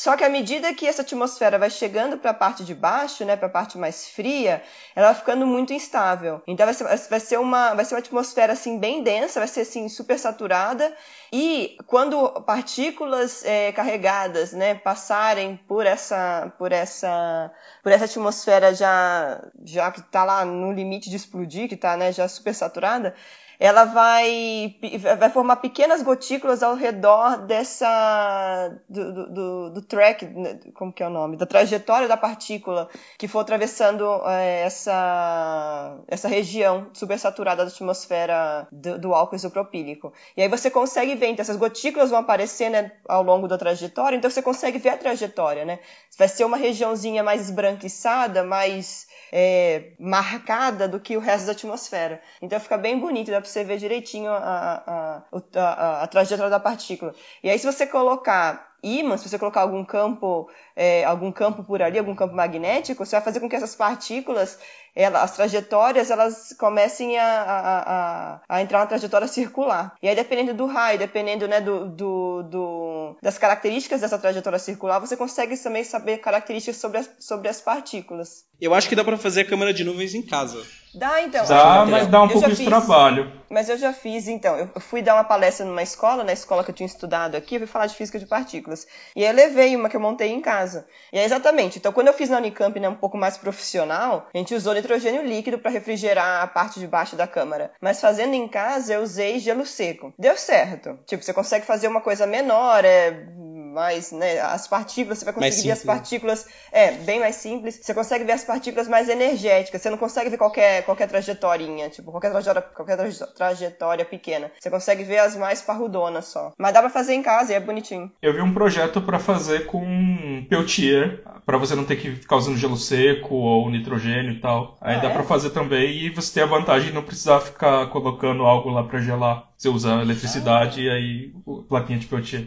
Só 0.00 0.16
que 0.16 0.24
à 0.24 0.30
medida 0.30 0.72
que 0.72 0.86
essa 0.86 1.02
atmosfera 1.02 1.58
vai 1.58 1.68
chegando 1.68 2.16
para 2.16 2.30
a 2.30 2.34
parte 2.34 2.64
de 2.64 2.74
baixo, 2.74 3.22
né, 3.22 3.36
para 3.36 3.48
a 3.48 3.50
parte 3.50 3.76
mais 3.76 4.08
fria, 4.08 4.62
ela 4.96 5.08
vai 5.08 5.14
ficando 5.14 5.46
muito 5.46 5.74
instável. 5.74 6.40
Então 6.46 6.64
vai 6.64 6.72
ser, 6.72 6.84
vai 7.10 7.20
ser, 7.20 7.38
uma, 7.38 7.74
vai 7.74 7.84
ser 7.84 7.96
uma 7.96 7.98
atmosfera 7.98 8.54
assim 8.54 8.78
bem 8.78 9.02
densa, 9.02 9.40
vai 9.40 9.46
ser 9.46 9.60
assim 9.60 9.90
super 9.90 10.18
saturada. 10.18 10.90
E 11.30 11.76
quando 11.86 12.30
partículas 12.46 13.44
é, 13.44 13.72
carregadas, 13.72 14.54
né, 14.54 14.74
passarem 14.74 15.60
por 15.68 15.84
essa, 15.84 16.50
por 16.56 16.72
essa, 16.72 17.52
por 17.82 17.92
essa 17.92 18.06
atmosfera 18.06 18.74
já, 18.74 19.50
já 19.62 19.90
que 19.90 20.00
está 20.00 20.24
lá 20.24 20.46
no 20.46 20.72
limite 20.72 21.10
de 21.10 21.16
explodir, 21.16 21.68
que 21.68 21.74
está, 21.74 21.94
né, 21.98 22.10
já 22.10 22.26
super 22.26 22.54
saturada, 22.54 23.14
ela 23.60 23.84
vai, 23.84 24.74
vai 25.18 25.28
formar 25.28 25.56
pequenas 25.56 26.00
gotículas 26.00 26.62
ao 26.62 26.74
redor 26.74 27.36
dessa 27.46 28.74
do, 28.88 29.26
do, 29.30 29.70
do, 29.70 29.82
track, 29.82 30.24
né, 30.24 30.58
como 30.72 30.90
que 30.90 31.02
é 31.02 31.06
o 31.06 31.10
nome, 31.10 31.36
da 31.36 31.44
trajetória 31.44 32.08
da 32.08 32.16
partícula 32.16 32.88
que 33.18 33.28
for 33.28 33.40
atravessando 33.40 34.06
é, 34.26 34.62
essa 34.62 35.98
essa 36.08 36.26
região 36.26 36.88
supersaturada 36.94 37.62
da 37.62 37.70
atmosfera 37.70 38.66
do, 38.72 38.98
do 38.98 39.14
álcool 39.14 39.36
isopropílico. 39.36 40.10
E 40.34 40.40
aí 40.40 40.48
você 40.48 40.70
consegue 40.70 41.14
ver, 41.14 41.26
então 41.26 41.42
essas 41.42 41.56
gotículas 41.56 42.08
vão 42.08 42.20
aparecer 42.20 42.70
né, 42.70 42.92
ao 43.06 43.22
longo 43.22 43.46
da 43.46 43.58
trajetória, 43.58 44.16
então 44.16 44.30
você 44.30 44.40
consegue 44.40 44.78
ver 44.78 44.88
a 44.90 44.96
trajetória, 44.96 45.66
né? 45.66 45.80
Vai 46.18 46.28
ser 46.28 46.44
uma 46.44 46.56
regiãozinha 46.56 47.22
mais 47.22 47.42
esbranquiçada, 47.42 48.42
mais 48.42 49.06
é, 49.32 49.92
marcada 49.98 50.88
do 50.88 50.98
que 50.98 51.16
o 51.16 51.20
resto 51.20 51.46
da 51.46 51.52
atmosfera. 51.52 52.20
Então 52.40 52.58
fica 52.58 52.78
bem 52.78 52.98
bonito, 52.98 53.30
dá 53.30 53.40
para 53.40 53.49
você 53.50 53.64
ver 53.64 53.78
direitinho 53.78 54.30
a, 54.30 54.38
a, 54.86 55.22
a, 55.54 56.02
a, 56.02 56.06
trajetória 56.06 56.50
da 56.50 56.60
partícula. 56.60 57.14
E 57.42 57.50
aí, 57.50 57.58
se 57.58 57.66
você 57.66 57.86
colocar 57.86 58.69
ímã, 58.82 59.16
se 59.16 59.28
você 59.28 59.38
colocar 59.38 59.60
algum 59.62 59.84
campo, 59.84 60.48
é, 60.74 61.04
algum 61.04 61.30
campo 61.30 61.62
por 61.62 61.82
ali, 61.82 61.98
algum 61.98 62.14
campo 62.14 62.34
magnético, 62.34 63.04
você 63.04 63.16
vai 63.16 63.24
fazer 63.24 63.40
com 63.40 63.48
que 63.48 63.56
essas 63.56 63.74
partículas, 63.74 64.58
ela, 64.94 65.22
as 65.22 65.36
trajetórias, 65.36 66.10
elas 66.10 66.54
comecem 66.58 67.18
a, 67.18 67.24
a, 67.24 67.78
a, 67.78 68.40
a, 68.48 68.62
entrar 68.62 68.80
na 68.80 68.86
trajetória 68.86 69.28
circular. 69.28 69.94
E 70.02 70.08
aí, 70.08 70.14
dependendo 70.14 70.54
do 70.54 70.66
raio, 70.66 70.98
dependendo 70.98 71.46
né, 71.46 71.60
do, 71.60 71.88
do, 71.88 72.42
do, 72.42 73.16
das 73.22 73.38
características 73.38 74.00
dessa 74.00 74.18
trajetória 74.18 74.58
circular, 74.58 74.98
você 74.98 75.16
consegue 75.16 75.56
também 75.56 75.84
saber 75.84 76.18
características 76.18 76.76
sobre 76.76 76.98
as, 76.98 77.10
sobre 77.18 77.48
as 77.48 77.60
partículas. 77.60 78.44
Eu 78.60 78.74
acho 78.74 78.88
que 78.88 78.96
dá 78.96 79.02
para 79.02 79.16
fazer 79.16 79.42
a 79.42 79.44
câmera 79.44 79.72
de 79.72 79.84
nuvens 79.84 80.14
em 80.14 80.22
casa. 80.22 80.62
Dá, 80.94 81.22
então. 81.22 81.46
Dá, 81.46 81.86
mas 81.86 82.06
dá 82.08 82.22
um 82.22 82.26
eu 82.26 82.32
pouco 82.32 82.48
de 82.48 82.56
fiz, 82.56 82.66
trabalho. 82.66 83.32
Mas 83.48 83.68
eu 83.68 83.78
já 83.78 83.92
fiz, 83.92 84.28
então. 84.28 84.56
Eu 84.56 84.80
fui 84.80 85.00
dar 85.02 85.14
uma 85.14 85.24
palestra 85.24 85.64
numa 85.64 85.82
escola, 85.82 86.24
na 86.24 86.32
escola 86.32 86.62
que 86.62 86.70
eu 86.70 86.74
tinha 86.74 86.86
estudado 86.86 87.36
aqui, 87.36 87.54
eu 87.54 87.60
fui 87.60 87.66
falar 87.66 87.86
de 87.86 87.94
física 87.94 88.18
de 88.18 88.26
partículas. 88.26 88.69
E 89.14 89.24
aí 89.24 89.30
eu 89.30 89.34
levei 89.34 89.76
uma 89.76 89.88
que 89.88 89.96
eu 89.96 90.00
montei 90.00 90.30
em 90.30 90.40
casa. 90.40 90.86
E 91.12 91.18
é 91.18 91.24
exatamente. 91.24 91.78
Então, 91.78 91.92
quando 91.92 92.08
eu 92.08 92.14
fiz 92.14 92.28
na 92.28 92.38
Unicamp, 92.38 92.78
né, 92.78 92.88
um 92.88 92.94
pouco 92.94 93.16
mais 93.16 93.36
profissional, 93.36 94.28
a 94.32 94.38
gente 94.38 94.54
usou 94.54 94.74
nitrogênio 94.74 95.22
líquido 95.22 95.58
para 95.58 95.70
refrigerar 95.70 96.42
a 96.42 96.46
parte 96.46 96.78
de 96.78 96.86
baixo 96.86 97.16
da 97.16 97.26
câmara. 97.26 97.72
Mas 97.80 98.00
fazendo 98.00 98.34
em 98.34 98.48
casa, 98.48 98.94
eu 98.94 99.02
usei 99.02 99.38
gelo 99.38 99.66
seco. 99.66 100.12
Deu 100.18 100.36
certo. 100.36 100.98
Tipo, 101.06 101.22
você 101.22 101.32
consegue 101.32 101.66
fazer 101.66 101.88
uma 101.88 102.00
coisa 102.00 102.26
menor, 102.26 102.84
é 102.84 103.26
mais, 103.70 104.12
né, 104.12 104.40
as 104.40 104.66
partículas, 104.66 105.18
você 105.18 105.24
vai 105.24 105.34
conseguir 105.34 105.68
ver 105.68 105.72
as 105.72 105.84
né? 105.84 105.94
partículas, 105.94 106.46
é, 106.72 106.92
bem 106.92 107.20
mais 107.20 107.36
simples. 107.36 107.80
Você 107.82 107.94
consegue 107.94 108.24
ver 108.24 108.32
as 108.32 108.44
partículas 108.44 108.88
mais 108.88 109.08
energéticas. 109.08 109.80
Você 109.80 109.90
não 109.90 109.98
consegue 109.98 110.30
ver 110.30 110.36
qualquer 110.36 110.84
qualquer 110.84 111.08
trajetorinha, 111.08 111.88
tipo, 111.88 112.10
qualquer 112.10 112.30
trajetória, 112.30 112.62
qualquer 112.62 112.96
trajetória 113.34 114.04
pequena. 114.04 114.50
Você 114.58 114.70
consegue 114.70 115.04
ver 115.04 115.18
as 115.18 115.36
mais 115.36 115.62
parrudonas 115.62 116.26
só. 116.26 116.52
Mas 116.58 116.72
dá 116.72 116.80
para 116.80 116.90
fazer 116.90 117.14
em 117.14 117.22
casa 117.22 117.52
e 117.52 117.56
é 117.56 117.60
bonitinho. 117.60 118.10
Eu 118.20 118.34
vi 118.34 118.42
um 118.42 118.52
projeto 118.52 119.00
para 119.00 119.18
fazer 119.18 119.66
com 119.66 120.44
Peltier, 120.48 121.22
para 121.46 121.58
você 121.58 121.74
não 121.74 121.84
ter 121.84 121.96
que 121.96 122.10
ficar 122.16 122.36
usando 122.36 122.56
gelo 122.56 122.76
seco 122.76 123.34
ou 123.34 123.70
nitrogênio 123.70 124.32
e 124.32 124.40
tal. 124.40 124.76
Aí 124.80 124.96
ah, 124.96 124.98
dá 124.98 125.08
é? 125.08 125.12
para 125.12 125.22
fazer 125.22 125.50
também 125.50 125.98
e 125.98 126.10
você 126.10 126.34
tem 126.34 126.42
a 126.42 126.46
vantagem 126.46 126.88
de 126.88 126.94
não 126.94 127.02
precisar 127.02 127.40
ficar 127.40 127.86
colocando 127.88 128.44
algo 128.44 128.70
lá 128.70 128.82
para 128.84 129.00
gelar. 129.00 129.49
Você 129.60 129.68
usa 129.68 130.00
eletricidade 130.00 130.80
ah. 130.80 130.84
e 130.84 130.88
aí 130.88 131.32
plaquinha 131.68 131.98
de 131.98 132.06
Peltier. 132.06 132.46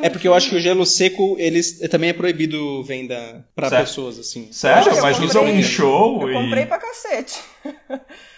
É 0.00 0.08
porque 0.08 0.28
eu 0.28 0.34
acho 0.34 0.50
que 0.50 0.54
o 0.54 0.60
gelo 0.60 0.86
seco 0.86 1.34
eles 1.36 1.80
também 1.90 2.10
é 2.10 2.12
proibido 2.12 2.80
venda 2.84 3.44
para 3.56 3.68
pessoas 3.68 4.20
assim. 4.20 4.52
Sério? 4.52 5.02
Mas 5.02 5.18
usam 5.18 5.48
em 5.48 5.60
show 5.64 6.22
eu 6.22 6.30
e 6.30 6.32
comprei 6.32 6.64
pra 6.64 6.78
cacete. 6.78 7.40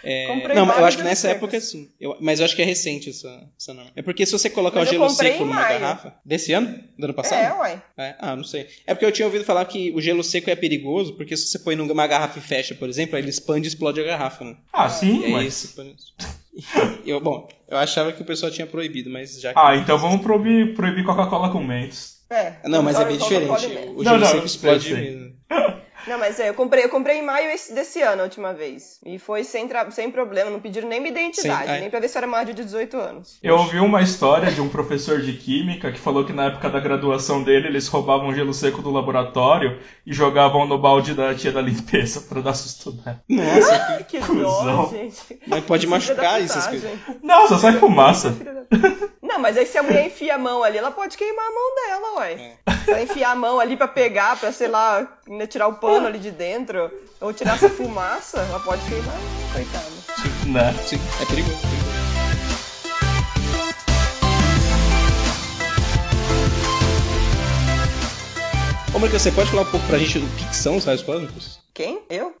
É... 0.03 0.47
Não, 0.55 0.65
eu 0.65 0.85
acho 0.85 0.97
que 0.97 1.03
nessa 1.03 1.27
secos. 1.27 1.43
época 1.43 1.61
sim. 1.61 1.91
Eu... 2.01 2.17
Mas 2.19 2.39
eu 2.39 2.45
acho 2.45 2.55
que 2.55 2.63
é 2.63 2.65
recente 2.65 3.11
essa, 3.11 3.47
essa 3.55 3.71
norma. 3.71 3.91
É 3.95 4.01
porque 4.01 4.25
se 4.25 4.31
você 4.31 4.49
colocar 4.49 4.79
mas 4.79 4.89
o 4.89 4.91
gelo 4.93 5.09
seco 5.11 5.45
numa 5.45 5.53
maio. 5.53 5.79
garrafa. 5.79 6.15
Desse 6.25 6.53
ano? 6.53 6.75
Do 6.97 7.03
ano 7.03 7.13
passado? 7.13 7.39
É, 7.39 7.53
uai. 7.55 7.83
É? 7.99 8.15
Ah, 8.17 8.35
não 8.35 8.43
sei. 8.43 8.67
É 8.87 8.95
porque 8.95 9.05
eu 9.05 9.11
tinha 9.11 9.27
ouvido 9.27 9.45
falar 9.45 9.63
que 9.65 9.91
o 9.91 10.01
gelo 10.01 10.23
seco 10.23 10.49
é 10.49 10.55
perigoso, 10.55 11.13
porque 11.13 11.37
se 11.37 11.45
você 11.45 11.59
põe 11.59 11.75
numa 11.75 12.07
garrafa 12.07 12.39
e 12.39 12.41
fecha, 12.41 12.73
por 12.73 12.89
exemplo, 12.89 13.15
aí 13.15 13.21
ele 13.21 13.29
expande 13.29 13.67
e 13.67 13.69
explode 13.69 14.01
a 14.01 14.03
garrafa, 14.03 14.43
né? 14.43 14.57
Ah, 14.73 14.89
sim, 14.89 15.23
e 15.23 15.31
mas. 15.31 15.75
eu, 17.05 17.19
bom, 17.19 17.47
eu 17.67 17.77
achava 17.77 18.11
que 18.11 18.21
o 18.21 18.25
pessoal 18.25 18.51
tinha 18.51 18.67
proibido, 18.67 19.09
mas 19.09 19.39
já 19.39 19.53
que. 19.53 19.59
Ah, 19.59 19.75
então 19.75 19.97
vamos 19.97 20.21
proibir, 20.21 20.73
proibir 20.75 21.03
Coca-Cola 21.03 21.51
com 21.51 21.63
Mentos. 21.63 22.17
É. 22.29 22.55
Não, 22.65 22.83
mas 22.83 22.99
é 22.99 23.05
bem 23.05 23.17
diferente. 23.17 23.51
O 23.51 23.57
gelo 23.57 23.95
não, 24.03 24.17
não, 24.17 24.27
seco 24.27 24.45
explode 24.45 24.93
mesmo. 24.93 25.33
Não, 26.07 26.17
mas 26.17 26.39
é, 26.39 26.49
eu 26.49 26.53
comprei, 26.53 26.83
eu 26.83 26.89
comprei 26.89 27.19
em 27.19 27.21
maio 27.25 27.49
esse, 27.49 27.73
desse 27.73 28.01
ano, 28.01 28.21
a 28.21 28.25
última 28.25 28.53
vez. 28.53 28.99
E 29.05 29.19
foi 29.19 29.43
sem, 29.43 29.67
sem 29.91 30.09
problema, 30.09 30.49
não 30.49 30.59
pediram 30.59 30.87
nem 30.87 30.99
minha 30.99 31.11
identidade, 31.11 31.65
Sim, 31.65 31.71
é. 31.71 31.79
nem 31.81 31.89
pra 31.89 31.99
ver 31.99 32.07
se 32.07 32.17
era 32.17 32.27
mais 32.27 32.47
de 32.47 32.53
18 32.53 32.97
anos. 32.97 33.39
Eu 33.43 33.57
ouvi 33.57 33.79
uma 33.79 34.01
história 34.01 34.51
de 34.51 34.61
um 34.61 34.69
professor 34.69 35.21
de 35.21 35.33
química 35.33 35.91
que 35.91 35.99
falou 35.99 36.25
que 36.25 36.33
na 36.33 36.45
época 36.45 36.69
da 36.69 36.79
graduação 36.79 37.43
dele 37.43 37.67
eles 37.67 37.87
roubavam 37.87 38.33
gelo 38.33 38.53
seco 38.53 38.81
do 38.81 38.89
laboratório 38.89 39.79
e 40.05 40.13
jogavam 40.13 40.65
no 40.65 40.77
balde 40.77 41.13
da 41.13 41.33
tia 41.35 41.51
da 41.51 41.61
limpeza 41.61 42.21
pra 42.21 42.41
dar 42.41 42.53
susto 42.53 42.97
nela. 43.05 43.21
Nossa, 43.29 44.03
que, 44.03 44.19
que 44.19 44.19
dó, 44.19 44.89
gente. 44.89 45.39
Mas 45.45 45.63
pode 45.65 45.87
machucar 45.87 46.41
isso. 46.41 46.57
Não, 47.21 47.47
só 47.47 47.57
sai 47.57 47.73
fumaça. 47.73 48.35
Não, 49.27 49.39
mas 49.39 49.57
aí 49.57 49.65
se 49.65 49.77
a 49.77 49.83
mulher 49.83 50.05
enfia 50.05 50.35
a 50.35 50.37
mão 50.37 50.63
ali, 50.63 50.77
ela 50.77 50.89
pode 50.89 51.17
queimar 51.17 51.45
a 51.45 51.51
mão 51.51 51.75
dela, 51.75 52.19
ué. 52.19 52.33
É. 52.33 52.71
Se 52.85 52.91
ela 52.91 53.01
enfiar 53.01 53.31
a 53.31 53.35
mão 53.35 53.59
ali 53.59 53.75
pra 53.75 53.87
pegar, 53.87 54.39
pra, 54.39 54.53
sei 54.53 54.69
lá, 54.69 55.05
né, 55.27 55.45
tirar 55.45 55.67
o 55.67 55.75
pano 55.75 56.07
ali 56.07 56.17
de 56.17 56.31
dentro, 56.31 56.89
ou 57.19 57.33
tirar 57.33 57.55
essa 57.55 57.69
fumaça, 57.69 58.39
ela 58.39 58.59
pode 58.61 58.81
queimar, 58.87 59.17
coitada. 59.51 59.85
Sim, 60.15 60.51
né? 60.51 60.73
Sim, 60.85 60.99
é 61.21 61.25
perigoso. 61.25 61.57
perigoso. 61.57 61.97
Ô, 68.95 68.99
Marcos, 68.99 69.21
você 69.21 69.31
pode 69.31 69.49
falar 69.51 69.63
um 69.63 69.71
pouco 69.71 69.85
pra 69.87 69.97
gente 69.97 70.19
do 70.19 70.27
que 70.37 70.55
são 70.55 70.77
os 70.77 70.85
raios 70.85 71.03
cósmicos? 71.03 71.59
Quem? 71.73 72.01
Eu? 72.09 72.33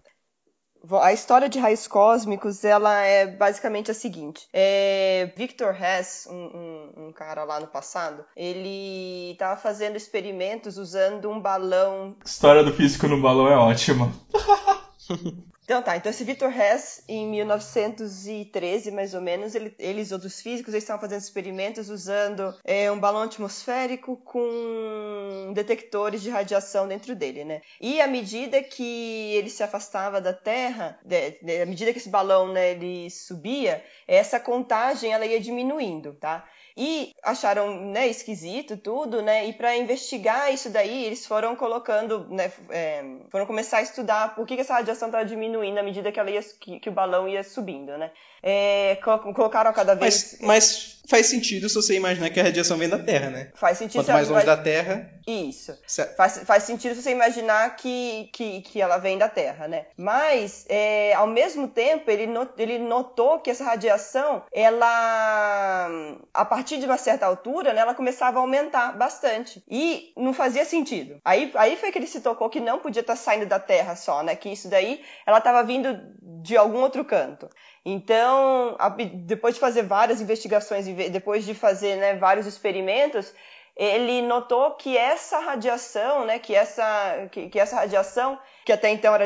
A 1.01 1.11
história 1.11 1.49
de 1.49 1.59
raios 1.59 1.87
cósmicos, 1.87 2.63
ela 2.63 3.01
é 3.01 3.27
basicamente 3.27 3.91
a 3.91 3.93
seguinte. 3.93 4.47
É, 4.53 5.31
Victor 5.35 5.75
Hess, 5.75 6.27
um, 6.29 6.35
um, 6.35 7.07
um, 7.07 7.11
cara 7.11 7.43
lá 7.43 7.59
no 7.59 7.67
passado, 7.67 8.23
ele 8.35 9.31
estava 9.31 9.59
fazendo 9.59 9.95
experimentos 9.95 10.77
usando 10.77 11.29
um 11.29 11.39
balão... 11.39 12.15
história 12.25 12.63
do 12.63 12.73
físico 12.73 13.07
no 13.07 13.21
balão 13.21 13.47
é 13.47 13.57
ótima. 13.57 14.11
Então 15.67 15.81
tá, 15.81 15.97
então 15.97 16.09
esse 16.09 16.23
Victor 16.23 16.49
Hess, 16.49 17.03
em 17.09 17.27
1913, 17.27 18.89
mais 18.89 19.13
ou 19.13 19.19
menos, 19.19 19.53
ele, 19.53 19.75
eles, 19.77 20.13
outros 20.13 20.39
físicos, 20.39 20.73
eles 20.73 20.85
estavam 20.85 21.01
fazendo 21.01 21.19
experimentos 21.19 21.89
usando 21.89 22.55
é, 22.63 22.89
um 22.89 22.97
balão 22.97 23.23
atmosférico 23.23 24.15
com 24.15 25.51
detectores 25.53 26.21
de 26.21 26.29
radiação 26.29 26.87
dentro 26.87 27.13
dele, 27.13 27.43
né? 27.43 27.61
E 27.81 27.99
à 27.99 28.07
medida 28.07 28.63
que 28.63 29.33
ele 29.35 29.49
se 29.49 29.61
afastava 29.61 30.21
da 30.21 30.31
Terra, 30.31 30.97
de, 31.03 31.31
de, 31.41 31.61
à 31.61 31.65
medida 31.65 31.91
que 31.91 31.99
esse 31.99 32.07
balão 32.07 32.47
né, 32.53 32.71
ele 32.71 33.09
subia, 33.09 33.83
essa 34.07 34.39
contagem 34.39 35.11
ela 35.11 35.25
ia 35.25 35.37
diminuindo, 35.37 36.13
tá? 36.13 36.47
E 36.77 37.11
acharam, 37.23 37.81
né, 37.85 38.07
esquisito 38.07 38.77
tudo, 38.77 39.19
né? 39.19 39.47
E 39.47 39.53
para 39.53 39.75
investigar 39.75 40.53
isso 40.53 40.69
daí, 40.69 41.05
eles 41.05 41.25
foram 41.25 41.55
colocando, 41.55 42.27
né, 42.29 42.51
é, 42.69 43.03
foram 43.31 43.47
começar 43.47 43.77
a 43.77 43.81
estudar 43.81 44.35
por 44.35 44.45
que, 44.45 44.53
que 44.53 44.61
essa 44.61 44.75
radiação 44.75 45.07
estava 45.07 45.25
diminuindo 45.25 45.79
à 45.79 45.81
medida 45.83 46.11
que, 46.11 46.19
ia, 46.21 46.41
que, 46.59 46.79
que 46.79 46.89
o 46.89 46.91
balão 46.91 47.27
ia 47.27 47.43
subindo, 47.43 47.97
né? 47.97 48.11
É, 48.43 48.99
colocaram 49.33 49.73
cada 49.73 49.95
vez. 49.95 50.37
Mas, 50.39 50.47
mas, 50.47 50.96
faz 51.07 51.27
sentido 51.27 51.69
se 51.69 51.75
você 51.75 51.95
imaginar 51.95 52.29
que 52.29 52.39
a 52.39 52.43
radiação 52.43 52.77
vem 52.77 52.89
da 52.89 52.99
Terra, 52.99 53.29
né? 53.29 53.51
Faz 53.55 53.77
sentido. 53.77 54.01
Quanto 54.01 54.11
mais 54.11 54.27
longe 54.27 54.45
vai... 54.45 54.55
da 54.55 54.61
Terra. 54.61 55.09
Isso. 55.25 55.77
Faz, 56.15 56.39
faz 56.39 56.63
sentido 56.63 56.95
se 56.95 57.01
você 57.01 57.11
imaginar 57.11 57.75
que, 57.75 58.29
que, 58.33 58.61
que 58.61 58.81
ela 58.81 58.97
vem 58.97 59.17
da 59.17 59.29
Terra, 59.29 59.67
né? 59.67 59.85
Mas, 59.97 60.65
é, 60.69 61.13
ao 61.13 61.27
mesmo 61.27 61.67
tempo, 61.67 62.09
ele, 62.11 62.27
not, 62.27 62.51
ele 62.57 62.77
notou 62.77 63.39
que 63.39 63.49
essa 63.49 63.63
radiação, 63.63 64.43
ela, 64.51 65.89
a 66.33 66.45
partir 66.45 66.77
de 66.79 66.85
uma 66.85 66.97
certa 66.97 67.25
altura, 67.25 67.73
né, 67.73 67.81
ela 67.81 67.95
começava 67.95 68.37
a 68.37 68.41
aumentar 68.41 68.97
bastante. 68.97 69.63
E 69.69 70.13
não 70.17 70.33
fazia 70.33 70.65
sentido. 70.65 71.19
Aí, 71.23 71.51
aí 71.55 71.77
foi 71.77 71.91
que 71.91 71.97
ele 71.97 72.07
se 72.07 72.21
tocou 72.21 72.49
que 72.49 72.59
não 72.59 72.79
podia 72.79 73.01
estar 73.01 73.15
saindo 73.15 73.45
da 73.45 73.59
Terra 73.59 73.95
só, 73.95 74.23
né? 74.23 74.35
Que 74.35 74.49
isso 74.49 74.69
daí, 74.69 75.01
ela 75.25 75.37
estava 75.37 75.63
vindo 75.63 75.97
de 76.41 76.55
algum 76.55 76.79
outro 76.79 77.03
canto. 77.03 77.49
Então, 77.89 78.75
depois 79.13 79.55
de 79.55 79.61
fazer 79.61 79.83
várias 79.83 80.19
investigações, 80.19 80.85
depois 81.09 81.45
de 81.45 81.53
fazer 81.53 81.95
né, 81.95 82.15
vários 82.15 82.45
experimentos, 82.45 83.33
ele 83.77 84.21
notou 84.23 84.71
que 84.71 84.97
essa 84.97 85.39
radiação, 85.39 86.25
né, 86.25 86.37
que 86.37 86.53
essa, 86.53 87.29
que, 87.31 87.47
que 87.47 87.57
essa 87.57 87.77
radiação 87.77 88.37
que 88.67 88.73
até 88.73 88.89
então 88.89 89.15
era 89.15 89.25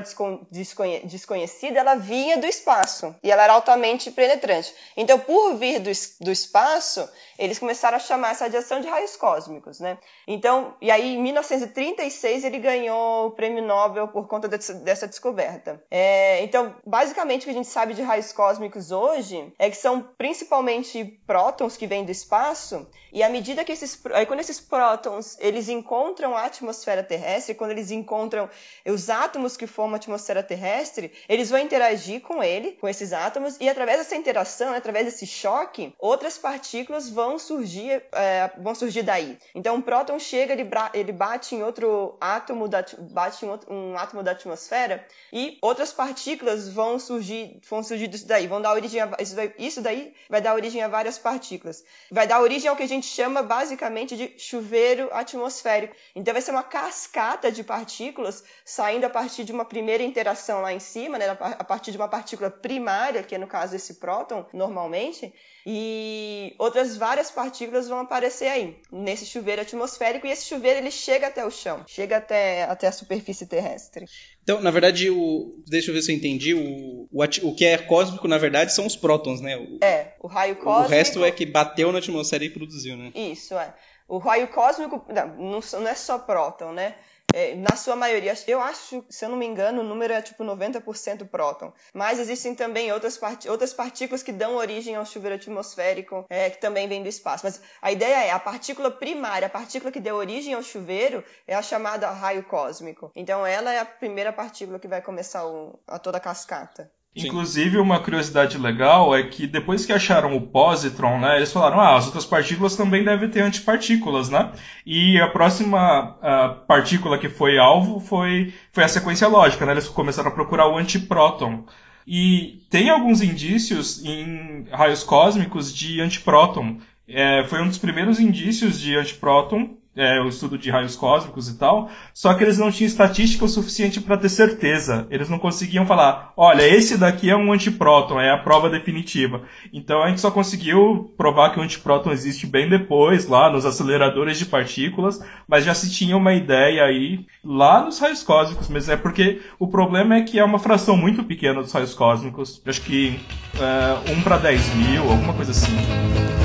desconhe 0.51 0.99
desconhecida, 1.03 1.79
ela 1.79 1.95
vinha 1.95 2.37
do 2.37 2.45
espaço 2.45 3.15
e 3.23 3.31
ela 3.31 3.41
era 3.41 3.53
altamente 3.53 4.11
penetrante. 4.11 4.71
Então, 4.95 5.17
por 5.17 5.55
vir 5.55 5.79
do, 5.79 5.89
do 6.19 6.31
espaço, 6.31 7.09
eles 7.39 7.57
começaram 7.57 7.97
a 7.97 7.99
chamar 7.99 8.33
essa 8.33 8.43
radiação 8.43 8.79
de 8.79 8.87
raios 8.87 9.17
cósmicos, 9.17 9.79
né? 9.79 9.97
Então, 10.27 10.75
e 10.79 10.91
aí 10.91 11.15
em 11.15 11.23
1936 11.23 12.43
ele 12.43 12.59
ganhou 12.59 13.29
o 13.29 13.31
prêmio 13.31 13.63
Nobel 13.63 14.09
por 14.09 14.27
conta 14.27 14.47
dessa, 14.47 14.75
dessa 14.75 15.07
descoberta. 15.07 15.83
É, 15.89 16.43
então, 16.43 16.75
basicamente 16.85 17.41
o 17.41 17.45
que 17.45 17.49
a 17.49 17.55
gente 17.55 17.67
sabe 17.67 17.95
de 17.95 18.03
raios 18.03 18.31
cósmicos 18.31 18.91
hoje 18.91 19.51
é 19.57 19.71
que 19.71 19.77
são 19.77 20.03
principalmente 20.19 21.03
prótons 21.25 21.75
que 21.75 21.87
vêm 21.87 22.05
do 22.05 22.11
espaço 22.11 22.87
e 23.11 23.23
à 23.23 23.29
medida 23.29 23.65
que 23.65 23.71
esses, 23.71 23.99
aí 24.13 24.27
quando 24.27 24.39
esses 24.39 24.59
prótons 24.59 25.35
eles 25.39 25.67
encontram 25.67 26.37
a 26.37 26.45
atmosfera 26.45 27.01
terrestre, 27.01 27.55
quando 27.55 27.71
eles 27.71 27.89
encontram 27.89 28.47
os 28.85 29.09
átomos 29.09 29.30
átomos 29.31 29.55
que 29.55 29.65
formam 29.65 29.93
a 29.93 29.97
atmosfera 29.97 30.43
terrestre, 30.43 31.13
eles 31.29 31.49
vão 31.49 31.59
interagir 31.59 32.19
com 32.19 32.43
ele, 32.43 32.73
com 32.73 32.87
esses 32.87 33.13
átomos, 33.13 33.55
e 33.61 33.69
através 33.69 33.97
dessa 33.99 34.15
interação, 34.15 34.73
através 34.73 35.05
desse 35.05 35.25
choque, 35.25 35.93
outras 35.97 36.37
partículas 36.37 37.09
vão 37.09 37.39
surgir, 37.39 38.03
é, 38.11 38.51
vão 38.57 38.75
surgir 38.75 39.03
daí. 39.03 39.37
Então, 39.55 39.75
um 39.75 39.81
próton 39.81 40.19
chega, 40.19 40.51
ele, 40.51 40.69
ele 40.93 41.13
bate 41.13 41.55
em 41.55 41.63
outro 41.63 42.17
átomo, 42.19 42.67
da, 42.67 42.83
bate 43.11 43.45
em 43.45 43.49
outro, 43.49 43.73
um 43.73 43.97
átomo 43.97 44.21
da 44.21 44.31
atmosfera, 44.31 45.05
e 45.31 45.57
outras 45.61 45.93
partículas 45.93 46.67
vão 46.67 46.99
surgir, 46.99 47.61
vão 47.69 47.81
surgir 47.81 48.07
disso 48.07 48.27
daí, 48.27 48.47
vão 48.47 48.61
dar 48.61 48.73
origem 48.73 48.99
a, 48.99 49.09
isso, 49.19 49.35
daí, 49.35 49.53
isso 49.57 49.81
daí 49.81 50.13
vai 50.29 50.41
dar 50.41 50.53
origem 50.55 50.83
a 50.83 50.89
várias 50.89 51.17
partículas. 51.17 51.85
Vai 52.11 52.27
dar 52.27 52.41
origem 52.41 52.69
ao 52.69 52.75
que 52.75 52.83
a 52.83 52.87
gente 52.87 53.07
chama 53.07 53.41
basicamente 53.41 54.17
de 54.17 54.33
chuveiro 54.37 55.09
atmosférico. 55.13 55.95
Então, 56.13 56.33
vai 56.33 56.41
ser 56.41 56.51
uma 56.51 56.63
cascata 56.63 57.49
de 57.49 57.63
partículas 57.63 58.43
saindo 58.65 59.05
a 59.05 59.09
de 59.27 59.51
uma 59.51 59.65
primeira 59.65 60.03
interação 60.03 60.61
lá 60.61 60.73
em 60.73 60.79
cima, 60.79 61.17
né, 61.17 61.29
a 61.29 61.63
partir 61.63 61.91
de 61.91 61.97
uma 61.97 62.07
partícula 62.07 62.49
primária, 62.49 63.23
que 63.23 63.35
é 63.35 63.37
no 63.37 63.47
caso 63.47 63.75
esse 63.75 63.95
próton, 63.95 64.45
normalmente, 64.53 65.33
e 65.65 66.55
outras 66.57 66.97
várias 66.97 67.29
partículas 67.29 67.87
vão 67.87 67.99
aparecer 67.99 68.47
aí, 68.47 68.77
nesse 68.91 69.25
chuveiro 69.25 69.61
atmosférico, 69.61 70.25
e 70.25 70.31
esse 70.31 70.45
chuveiro 70.45 70.79
ele 70.79 70.91
chega 70.91 71.27
até 71.27 71.45
o 71.45 71.51
chão, 71.51 71.83
chega 71.87 72.17
até, 72.17 72.63
até 72.63 72.87
a 72.87 72.91
superfície 72.91 73.45
terrestre. 73.45 74.05
Então, 74.43 74.59
na 74.61 74.71
verdade, 74.71 75.09
o, 75.09 75.61
deixa 75.67 75.91
eu 75.91 75.95
ver 75.95 76.01
se 76.01 76.11
eu 76.11 76.15
entendi, 76.15 76.53
o, 76.53 77.07
o, 77.11 77.23
o 77.23 77.55
que 77.55 77.65
é 77.65 77.77
cósmico, 77.77 78.27
na 78.27 78.37
verdade, 78.37 78.73
são 78.73 78.85
os 78.85 78.95
prótons, 78.95 79.39
né? 79.39 79.57
O, 79.57 79.83
é, 79.83 80.15
o 80.19 80.27
raio 80.27 80.55
cósmico... 80.55 80.87
O 80.87 80.95
resto 80.95 81.23
é 81.23 81.31
que 81.31 81.45
bateu 81.45 81.91
na 81.91 81.99
atmosfera 81.99 82.43
e 82.43 82.49
produziu, 82.49 82.97
né? 82.97 83.11
Isso, 83.13 83.53
é. 83.55 83.73
O 84.07 84.17
raio 84.17 84.49
cósmico, 84.49 85.05
não, 85.07 85.61
não 85.61 85.87
é 85.87 85.95
só 85.95 86.19
próton, 86.19 86.73
né? 86.73 86.95
É, 87.31 87.55
na 87.55 87.75
sua 87.75 87.95
maioria, 87.95 88.33
eu 88.47 88.59
acho, 88.59 89.05
se 89.09 89.23
eu 89.25 89.29
não 89.29 89.37
me 89.37 89.45
engano, 89.45 89.81
o 89.81 89.83
número 89.83 90.13
é 90.13 90.21
tipo 90.21 90.43
90% 90.43 91.27
próton. 91.27 91.71
Mas 91.93 92.19
existem 92.19 92.53
também 92.53 92.91
outras, 92.91 93.17
part 93.17 93.47
outras 93.49 93.73
partículas 93.73 94.23
que 94.23 94.31
dão 94.31 94.55
origem 94.55 94.95
ao 94.95 95.05
chuveiro 95.05 95.35
atmosférico, 95.35 96.25
é, 96.29 96.49
que 96.49 96.59
também 96.59 96.87
vem 96.87 97.01
do 97.01 97.09
espaço. 97.09 97.45
Mas 97.45 97.61
a 97.81 97.91
ideia 97.91 98.25
é, 98.25 98.31
a 98.31 98.39
partícula 98.39 98.91
primária, 98.91 99.45
a 99.47 99.49
partícula 99.49 99.91
que 99.91 99.99
deu 99.99 100.15
origem 100.15 100.53
ao 100.53 100.63
chuveiro, 100.63 101.23
é 101.47 101.55
a 101.55 101.61
chamada 101.61 102.09
raio 102.11 102.43
cósmico. 102.43 103.11
Então 103.15 103.45
ela 103.45 103.71
é 103.73 103.79
a 103.79 103.85
primeira 103.85 104.33
partícula 104.33 104.79
que 104.79 104.87
vai 104.87 105.01
começar 105.01 105.45
o, 105.45 105.79
a 105.87 105.97
toda 105.99 106.17
a 106.17 106.21
cascata. 106.21 106.91
Inclusive, 107.13 107.77
uma 107.77 107.99
curiosidade 107.99 108.57
legal 108.57 109.13
é 109.13 109.23
que 109.23 109.45
depois 109.45 109.85
que 109.85 109.91
acharam 109.91 110.35
o 110.35 110.47
positron, 110.47 111.19
né, 111.19 111.35
eles 111.35 111.51
falaram, 111.51 111.81
ah, 111.81 111.97
as 111.97 112.05
outras 112.05 112.25
partículas 112.25 112.77
também 112.77 113.03
devem 113.03 113.29
ter 113.29 113.41
antipartículas, 113.41 114.29
né? 114.29 114.53
E 114.85 115.19
a 115.19 115.27
próxima 115.27 116.15
uh, 116.17 116.65
partícula 116.65 117.17
que 117.17 117.27
foi 117.27 117.57
alvo 117.57 117.99
foi, 117.99 118.53
foi 118.71 118.85
a 118.85 118.87
sequência 118.87 119.27
lógica, 119.27 119.65
né? 119.65 119.73
Eles 119.73 119.89
começaram 119.89 120.29
a 120.29 120.33
procurar 120.33 120.67
o 120.67 120.77
antipróton. 120.77 121.65
E 122.07 122.63
tem 122.69 122.89
alguns 122.89 123.21
indícios 123.21 124.03
em 124.05 124.65
raios 124.71 125.03
cósmicos 125.03 125.73
de 125.73 125.99
antipróton. 125.99 126.79
É, 127.07 127.43
foi 127.43 127.61
um 127.61 127.67
dos 127.67 127.77
primeiros 127.77 128.21
indícios 128.21 128.79
de 128.79 128.95
antipróton 128.95 129.77
é, 129.95 130.21
o 130.21 130.27
estudo 130.27 130.57
de 130.57 130.69
raios 130.69 130.95
cósmicos 130.95 131.49
e 131.49 131.57
tal, 131.57 131.89
só 132.13 132.33
que 132.33 132.43
eles 132.43 132.57
não 132.57 132.71
tinham 132.71 132.87
estatística 132.87 133.43
o 133.43 133.49
suficiente 133.49 133.99
para 133.99 134.17
ter 134.17 134.29
certeza. 134.29 135.05
Eles 135.09 135.29
não 135.29 135.37
conseguiam 135.37 135.85
falar, 135.85 136.33
olha, 136.37 136.67
esse 136.67 136.97
daqui 136.97 137.29
é 137.29 137.35
um 137.35 137.51
antipróton, 137.51 138.19
é 138.19 138.31
a 138.31 138.37
prova 138.37 138.69
definitiva. 138.69 139.43
Então 139.73 140.01
a 140.01 140.07
gente 140.07 140.21
só 140.21 140.31
conseguiu 140.31 141.13
provar 141.17 141.49
que 141.51 141.59
o 141.59 141.63
antipróton 141.63 142.11
existe 142.11 142.47
bem 142.47 142.69
depois, 142.69 143.27
lá 143.27 143.49
nos 143.51 143.65
aceleradores 143.65 144.39
de 144.39 144.45
partículas, 144.45 145.23
mas 145.47 145.65
já 145.65 145.73
se 145.73 145.91
tinha 145.91 146.15
uma 146.15 146.33
ideia 146.33 146.83
aí 146.83 147.25
lá 147.43 147.83
nos 147.83 147.99
raios 147.99 148.23
cósmicos, 148.23 148.69
mas 148.69 148.87
é 148.87 148.95
porque 148.95 149.41
o 149.59 149.67
problema 149.67 150.15
é 150.15 150.21
que 150.21 150.39
é 150.39 150.43
uma 150.43 150.59
fração 150.59 150.95
muito 150.95 151.23
pequena 151.23 151.61
dos 151.61 151.71
raios 151.71 151.93
cósmicos, 151.93 152.61
acho 152.65 152.81
que 152.81 153.19
é, 153.59 154.11
1 154.11 154.21
para 154.21 154.37
10 154.37 154.75
mil, 154.75 155.03
alguma 155.03 155.33
coisa 155.33 155.51
assim. 155.51 156.40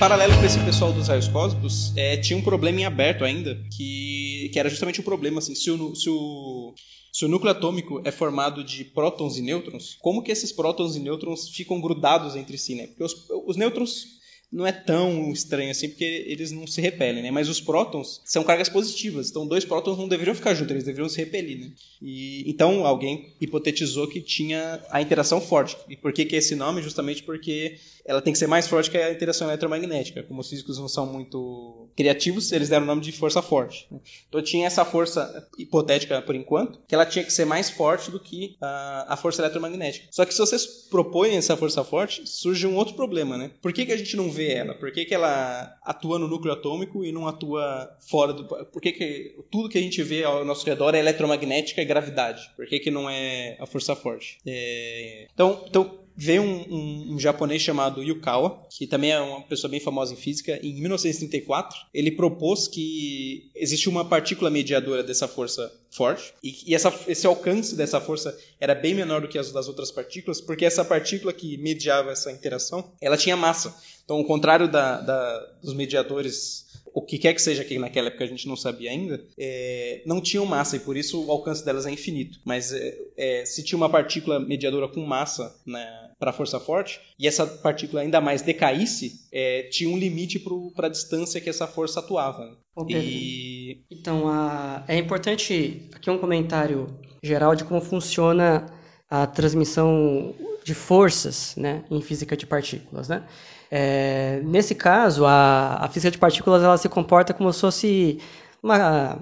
Paralelo 0.00 0.34
com 0.34 0.46
esse 0.46 0.58
pessoal 0.60 0.94
dos 0.94 1.08
raios 1.08 1.28
cósmicos, 1.28 1.92
é, 1.94 2.16
tinha 2.16 2.34
um 2.34 2.40
problema 2.40 2.80
em 2.80 2.86
aberto 2.86 3.22
ainda, 3.22 3.54
que, 3.76 4.48
que 4.50 4.58
era 4.58 4.70
justamente 4.70 4.98
o 4.98 5.02
um 5.02 5.04
problema, 5.04 5.40
assim, 5.40 5.54
se 5.54 5.70
o, 5.70 5.94
se 5.94 6.08
o, 6.08 6.72
se 7.12 7.26
o 7.26 7.28
núcleo 7.28 7.50
atômico 7.50 8.00
é 8.02 8.10
formado 8.10 8.64
de 8.64 8.82
prótons 8.82 9.36
e 9.36 9.42
nêutrons, 9.42 9.98
como 10.00 10.22
que 10.22 10.32
esses 10.32 10.52
prótons 10.52 10.96
e 10.96 11.00
nêutrons 11.00 11.50
ficam 11.50 11.82
grudados 11.82 12.34
entre 12.34 12.56
si, 12.56 12.74
né? 12.74 12.86
Porque 12.86 13.04
os, 13.04 13.14
os 13.46 13.58
nêutrons 13.58 14.19
não 14.52 14.66
é 14.66 14.72
tão 14.72 15.30
estranho 15.30 15.70
assim, 15.70 15.88
porque 15.88 16.24
eles 16.26 16.50
não 16.50 16.66
se 16.66 16.80
repelem, 16.80 17.22
né? 17.22 17.30
Mas 17.30 17.48
os 17.48 17.60
prótons 17.60 18.20
são 18.24 18.42
cargas 18.42 18.68
positivas, 18.68 19.30
então 19.30 19.46
dois 19.46 19.64
prótons 19.64 19.96
não 19.96 20.08
deveriam 20.08 20.34
ficar 20.34 20.54
juntos, 20.54 20.72
eles 20.72 20.84
deveriam 20.84 21.08
se 21.08 21.18
repelir, 21.18 21.60
né? 21.60 21.72
E, 22.02 22.50
então 22.50 22.84
alguém 22.84 23.32
hipotetizou 23.40 24.08
que 24.08 24.20
tinha 24.20 24.82
a 24.90 25.00
interação 25.00 25.40
forte. 25.40 25.76
E 25.88 25.96
por 25.96 26.12
que, 26.12 26.24
que 26.24 26.34
é 26.34 26.38
esse 26.38 26.56
nome? 26.56 26.82
Justamente 26.82 27.22
porque 27.22 27.78
ela 28.04 28.20
tem 28.20 28.32
que 28.32 28.38
ser 28.38 28.48
mais 28.48 28.66
forte 28.66 28.90
que 28.90 28.98
a 28.98 29.12
interação 29.12 29.46
eletromagnética. 29.48 30.22
Como 30.24 30.40
os 30.40 30.48
físicos 30.48 30.78
não 30.78 30.88
são 30.88 31.06
muito 31.06 31.88
criativos, 31.96 32.50
eles 32.50 32.68
deram 32.68 32.84
o 32.84 32.86
nome 32.86 33.02
de 33.02 33.12
força 33.12 33.40
forte. 33.40 33.86
Né? 33.90 34.00
Então 34.28 34.42
tinha 34.42 34.66
essa 34.66 34.84
força 34.84 35.48
hipotética 35.58 36.20
por 36.22 36.34
enquanto, 36.34 36.80
que 36.88 36.94
ela 36.94 37.06
tinha 37.06 37.24
que 37.24 37.32
ser 37.32 37.44
mais 37.44 37.70
forte 37.70 38.10
do 38.10 38.18
que 38.18 38.56
a, 38.60 39.14
a 39.14 39.16
força 39.16 39.42
eletromagnética. 39.42 40.08
Só 40.10 40.24
que 40.24 40.32
se 40.32 40.40
vocês 40.40 40.66
propõem 40.90 41.36
essa 41.36 41.56
força 41.56 41.84
forte, 41.84 42.22
surge 42.24 42.66
um 42.66 42.74
outro 42.76 42.94
problema, 42.94 43.36
né? 43.36 43.50
Por 43.62 43.72
que, 43.72 43.86
que 43.86 43.92
a 43.92 43.96
gente 43.96 44.16
não 44.16 44.30
vê 44.30 44.39
ela? 44.46 44.74
Por 44.74 44.92
que, 44.92 45.04
que 45.04 45.14
ela 45.14 45.76
atua 45.82 46.18
no 46.18 46.28
núcleo 46.28 46.52
atômico 46.52 47.04
e 47.04 47.12
não 47.12 47.26
atua 47.26 47.96
fora 48.00 48.32
do. 48.32 48.44
Por 48.44 48.80
que, 48.80 48.92
que 48.92 49.36
tudo 49.50 49.68
que 49.68 49.78
a 49.78 49.82
gente 49.82 50.02
vê 50.02 50.24
ao 50.24 50.44
nosso 50.44 50.64
redor 50.66 50.94
é 50.94 50.98
eletromagnética 50.98 51.82
e 51.82 51.84
gravidade? 51.84 52.50
Por 52.56 52.66
que, 52.66 52.78
que 52.78 52.90
não 52.90 53.08
é 53.08 53.56
a 53.58 53.66
força 53.66 53.96
forte? 53.96 54.38
É... 54.46 55.26
Então, 55.32 55.64
então 55.68 56.00
veio 56.20 56.42
um, 56.42 56.66
um, 56.70 57.14
um, 57.14 57.18
japonês 57.18 57.62
chamado 57.62 58.02
Yukawa, 58.02 58.66
que 58.68 58.86
também 58.86 59.10
é 59.10 59.20
uma 59.20 59.40
pessoa 59.40 59.70
bem 59.70 59.80
famosa 59.80 60.12
em 60.12 60.16
física, 60.16 60.60
em 60.62 60.74
1934. 60.74 61.78
Ele 61.94 62.10
propôs 62.10 62.68
que 62.68 63.50
existe 63.54 63.88
uma 63.88 64.04
partícula 64.04 64.50
mediadora 64.50 65.02
dessa 65.02 65.26
força 65.26 65.72
forte, 65.90 66.34
e, 66.42 66.54
e 66.66 66.74
essa, 66.74 66.92
esse 67.08 67.26
alcance 67.26 67.74
dessa 67.74 68.00
força 68.00 68.38
era 68.60 68.74
bem 68.74 68.94
menor 68.94 69.22
do 69.22 69.28
que 69.28 69.38
as 69.38 69.50
das 69.50 69.66
outras 69.66 69.90
partículas, 69.90 70.42
porque 70.42 70.66
essa 70.66 70.84
partícula 70.84 71.32
que 71.32 71.56
mediava 71.56 72.12
essa 72.12 72.30
interação, 72.30 72.92
ela 73.00 73.16
tinha 73.16 73.36
massa. 73.36 73.74
Então, 74.04 74.18
ao 74.18 74.24
contrário 74.24 74.70
da, 74.70 75.00
da, 75.00 75.38
dos 75.62 75.72
mediadores 75.72 76.68
o 76.92 77.02
que 77.02 77.18
quer 77.18 77.34
que 77.34 77.42
seja 77.42 77.64
que 77.64 77.78
naquela 77.78 78.08
época 78.08 78.24
a 78.24 78.26
gente 78.26 78.48
não 78.48 78.56
sabia 78.56 78.90
ainda, 78.90 79.24
é, 79.38 80.02
não 80.04 80.20
tinham 80.20 80.44
massa 80.44 80.76
e 80.76 80.80
por 80.80 80.96
isso 80.96 81.24
o 81.24 81.30
alcance 81.30 81.64
delas 81.64 81.86
é 81.86 81.90
infinito. 81.90 82.40
Mas 82.44 82.72
é, 82.72 82.98
é, 83.16 83.44
se 83.44 83.62
tinha 83.62 83.76
uma 83.76 83.88
partícula 83.88 84.40
mediadora 84.40 84.88
com 84.88 85.00
massa 85.06 85.54
né, 85.64 86.09
para 86.20 86.30
a 86.30 86.34
força 86.34 86.60
forte 86.60 87.00
e 87.18 87.26
essa 87.26 87.46
partícula 87.46 88.02
ainda 88.02 88.20
mais 88.20 88.42
decaísse, 88.42 89.26
é, 89.32 89.62
tinha 89.72 89.88
um 89.88 89.96
limite 89.98 90.38
para 90.76 90.86
a 90.86 90.90
distância 90.90 91.40
que 91.40 91.48
essa 91.48 91.66
força 91.66 92.00
atuava. 92.00 92.58
e... 92.86 93.82
Então, 93.90 94.28
a... 94.28 94.84
é 94.86 94.98
importante 94.98 95.88
aqui 95.94 96.10
um 96.10 96.18
comentário 96.18 96.94
geral 97.22 97.56
de 97.56 97.64
como 97.64 97.80
funciona 97.80 98.66
a 99.08 99.26
transmissão 99.26 100.34
de 100.62 100.74
forças 100.74 101.56
né, 101.56 101.82
em 101.90 102.02
física 102.02 102.36
de 102.36 102.46
partículas. 102.46 103.08
Né? 103.08 103.24
É, 103.70 104.42
nesse 104.44 104.74
caso, 104.74 105.24
a, 105.24 105.76
a, 105.76 105.88
física 105.88 106.10
de 106.10 106.18
partículas 106.18 106.62
ela 106.62 106.76
se 106.76 106.88
comporta 106.88 107.32
como 107.32 107.50
se 107.50 107.62
fosse 107.62 108.18
uma, 108.62 109.18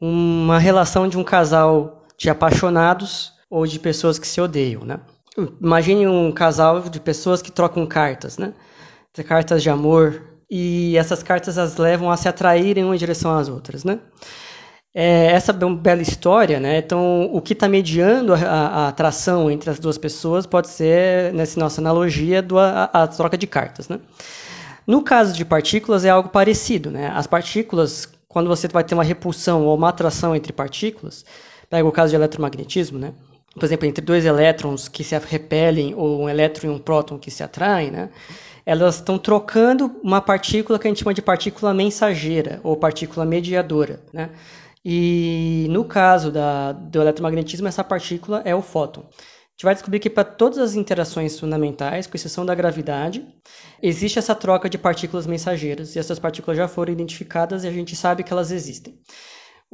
uma 0.00 0.58
relação 0.58 1.06
de 1.06 1.18
um 1.18 1.22
casal 1.22 2.06
de 2.16 2.30
apaixonados 2.30 3.34
ou 3.50 3.66
de 3.66 3.78
pessoas 3.78 4.18
que 4.18 4.26
se 4.26 4.40
odeiam. 4.40 4.84
Né? 4.84 4.98
Imagine 5.60 6.06
um 6.06 6.30
casal 6.32 6.80
de 6.82 7.00
pessoas 7.00 7.42
que 7.42 7.50
trocam 7.50 7.86
cartas, 7.86 8.38
né? 8.38 8.52
cartas 9.26 9.62
de 9.62 9.70
amor, 9.70 10.22
e 10.50 10.96
essas 10.96 11.22
cartas 11.22 11.56
as 11.56 11.76
levam 11.76 12.10
a 12.10 12.16
se 12.16 12.28
atraírem 12.28 12.84
uma 12.84 12.94
em 12.94 12.98
direção 12.98 13.36
às 13.36 13.48
outras. 13.48 13.84
Né? 13.84 14.00
é 14.94 15.26
essa 15.32 15.52
bela 15.52 16.00
história, 16.00 16.60
né? 16.60 16.78
Então, 16.78 17.28
o 17.32 17.40
que 17.42 17.52
está 17.52 17.68
mediando 17.68 18.32
a, 18.32 18.38
a, 18.38 18.88
atração 18.88 19.50
entre 19.50 19.68
as 19.68 19.80
duas 19.80 19.98
pessoas 19.98 20.46
pode 20.46 20.68
ser, 20.68 21.32
nessa 21.34 21.58
nossa 21.58 21.80
analogia, 21.80 22.40
do, 22.40 22.58
a, 22.58 22.84
a, 22.84 23.06
troca 23.08 23.36
de 23.36 23.46
cartas, 23.46 23.88
né? 23.88 23.98
No 24.86 25.02
caso 25.02 25.34
de 25.34 25.44
partículas, 25.44 26.04
é 26.04 26.10
algo 26.10 26.28
parecido, 26.28 26.90
né? 26.90 27.08
As 27.08 27.26
partículas, 27.26 28.08
quando 28.28 28.46
você 28.46 28.68
vai 28.68 28.84
ter 28.84 28.94
uma 28.94 29.02
repulsão 29.02 29.64
ou 29.64 29.76
uma 29.76 29.88
atração 29.88 30.36
entre 30.36 30.52
partículas, 30.52 31.24
pega 31.68 31.88
o 31.88 31.92
caso 31.92 32.10
de 32.10 32.16
eletromagnetismo, 32.16 32.98
né? 32.98 33.12
Por 33.54 33.64
exemplo, 33.64 33.86
entre 33.86 34.04
dois 34.04 34.24
elétrons 34.24 34.88
que 34.88 35.04
se 35.04 35.16
repelem 35.18 35.94
ou 35.94 36.22
um 36.22 36.28
elétron 36.28 36.68
e 36.68 36.74
um 36.74 36.78
próton 36.78 37.18
que 37.18 37.30
se 37.30 37.42
atraem, 37.42 37.90
né? 37.90 38.10
elas 38.66 38.96
estão 38.96 39.18
trocando 39.18 39.94
uma 40.02 40.20
partícula 40.20 40.78
que 40.78 40.86
a 40.86 40.90
gente 40.90 41.00
chama 41.00 41.14
de 41.14 41.22
partícula 41.22 41.74
mensageira 41.74 42.60
ou 42.62 42.76
partícula 42.76 43.24
mediadora. 43.24 44.00
Né? 44.12 44.30
E 44.84 45.66
no 45.70 45.84
caso 45.84 46.30
da, 46.30 46.72
do 46.72 47.00
eletromagnetismo, 47.00 47.68
essa 47.68 47.84
partícula 47.84 48.42
é 48.44 48.54
o 48.54 48.62
fóton. 48.62 49.00
A 49.00 49.56
gente 49.56 49.64
vai 49.64 49.74
descobrir 49.74 50.00
que 50.00 50.10
para 50.10 50.24
todas 50.24 50.58
as 50.58 50.74
interações 50.74 51.38
fundamentais, 51.38 52.08
com 52.08 52.16
exceção 52.16 52.44
da 52.44 52.56
gravidade, 52.56 53.24
existe 53.80 54.18
essa 54.18 54.34
troca 54.34 54.68
de 54.68 54.76
partículas 54.76 55.28
mensageiras. 55.28 55.94
E 55.94 55.98
essas 55.98 56.18
partículas 56.18 56.56
já 56.56 56.66
foram 56.66 56.92
identificadas 56.92 57.62
e 57.62 57.68
a 57.68 57.70
gente 57.70 57.94
sabe 57.94 58.24
que 58.24 58.32
elas 58.32 58.50
existem. 58.50 58.98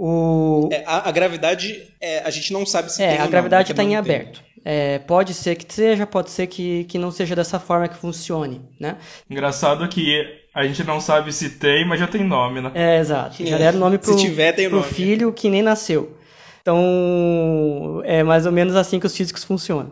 O... 0.02 0.70
É, 0.72 0.82
a, 0.86 1.10
a, 1.10 1.12
gravidade, 1.12 1.82
é, 2.00 2.20
a 2.20 2.30
gente 2.30 2.54
não 2.54 2.64
sabe 2.64 2.90
se 2.90 3.02
é, 3.02 3.08
tem 3.08 3.18
a 3.18 3.26
gravidade 3.26 3.72
está 3.72 3.82
né? 3.82 3.90
em 3.90 3.96
aberto. 3.96 4.42
É, 4.64 4.98
pode 5.00 5.34
ser 5.34 5.56
que 5.56 5.70
seja, 5.70 6.06
pode 6.06 6.30
ser 6.30 6.46
que, 6.46 6.84
que 6.84 6.96
não 6.96 7.10
seja 7.10 7.36
dessa 7.36 7.60
forma 7.60 7.86
que 7.86 7.98
funcione, 7.98 8.62
né? 8.80 8.96
Engraçado 9.28 9.86
que 9.88 10.24
a 10.54 10.66
gente 10.66 10.82
não 10.84 11.02
sabe 11.02 11.30
se 11.34 11.50
tem, 11.50 11.86
mas 11.86 12.00
já 12.00 12.06
tem 12.06 12.24
nome, 12.24 12.62
né? 12.62 12.70
É, 12.74 12.98
exato. 12.98 13.44
Já 13.44 13.58
deram 13.58 13.78
nome 13.78 13.98
pro, 13.98 14.14
se 14.14 14.24
tiver, 14.24 14.52
tem 14.52 14.70
pro 14.70 14.80
nome. 14.80 14.90
filho 14.90 15.34
que 15.34 15.50
nem 15.50 15.60
nasceu. 15.60 16.16
Então, 16.62 18.00
é 18.04 18.22
mais 18.22 18.46
ou 18.46 18.52
menos 18.52 18.76
assim 18.76 18.98
que 18.98 19.06
os 19.06 19.14
físicos 19.14 19.44
funcionam. 19.44 19.90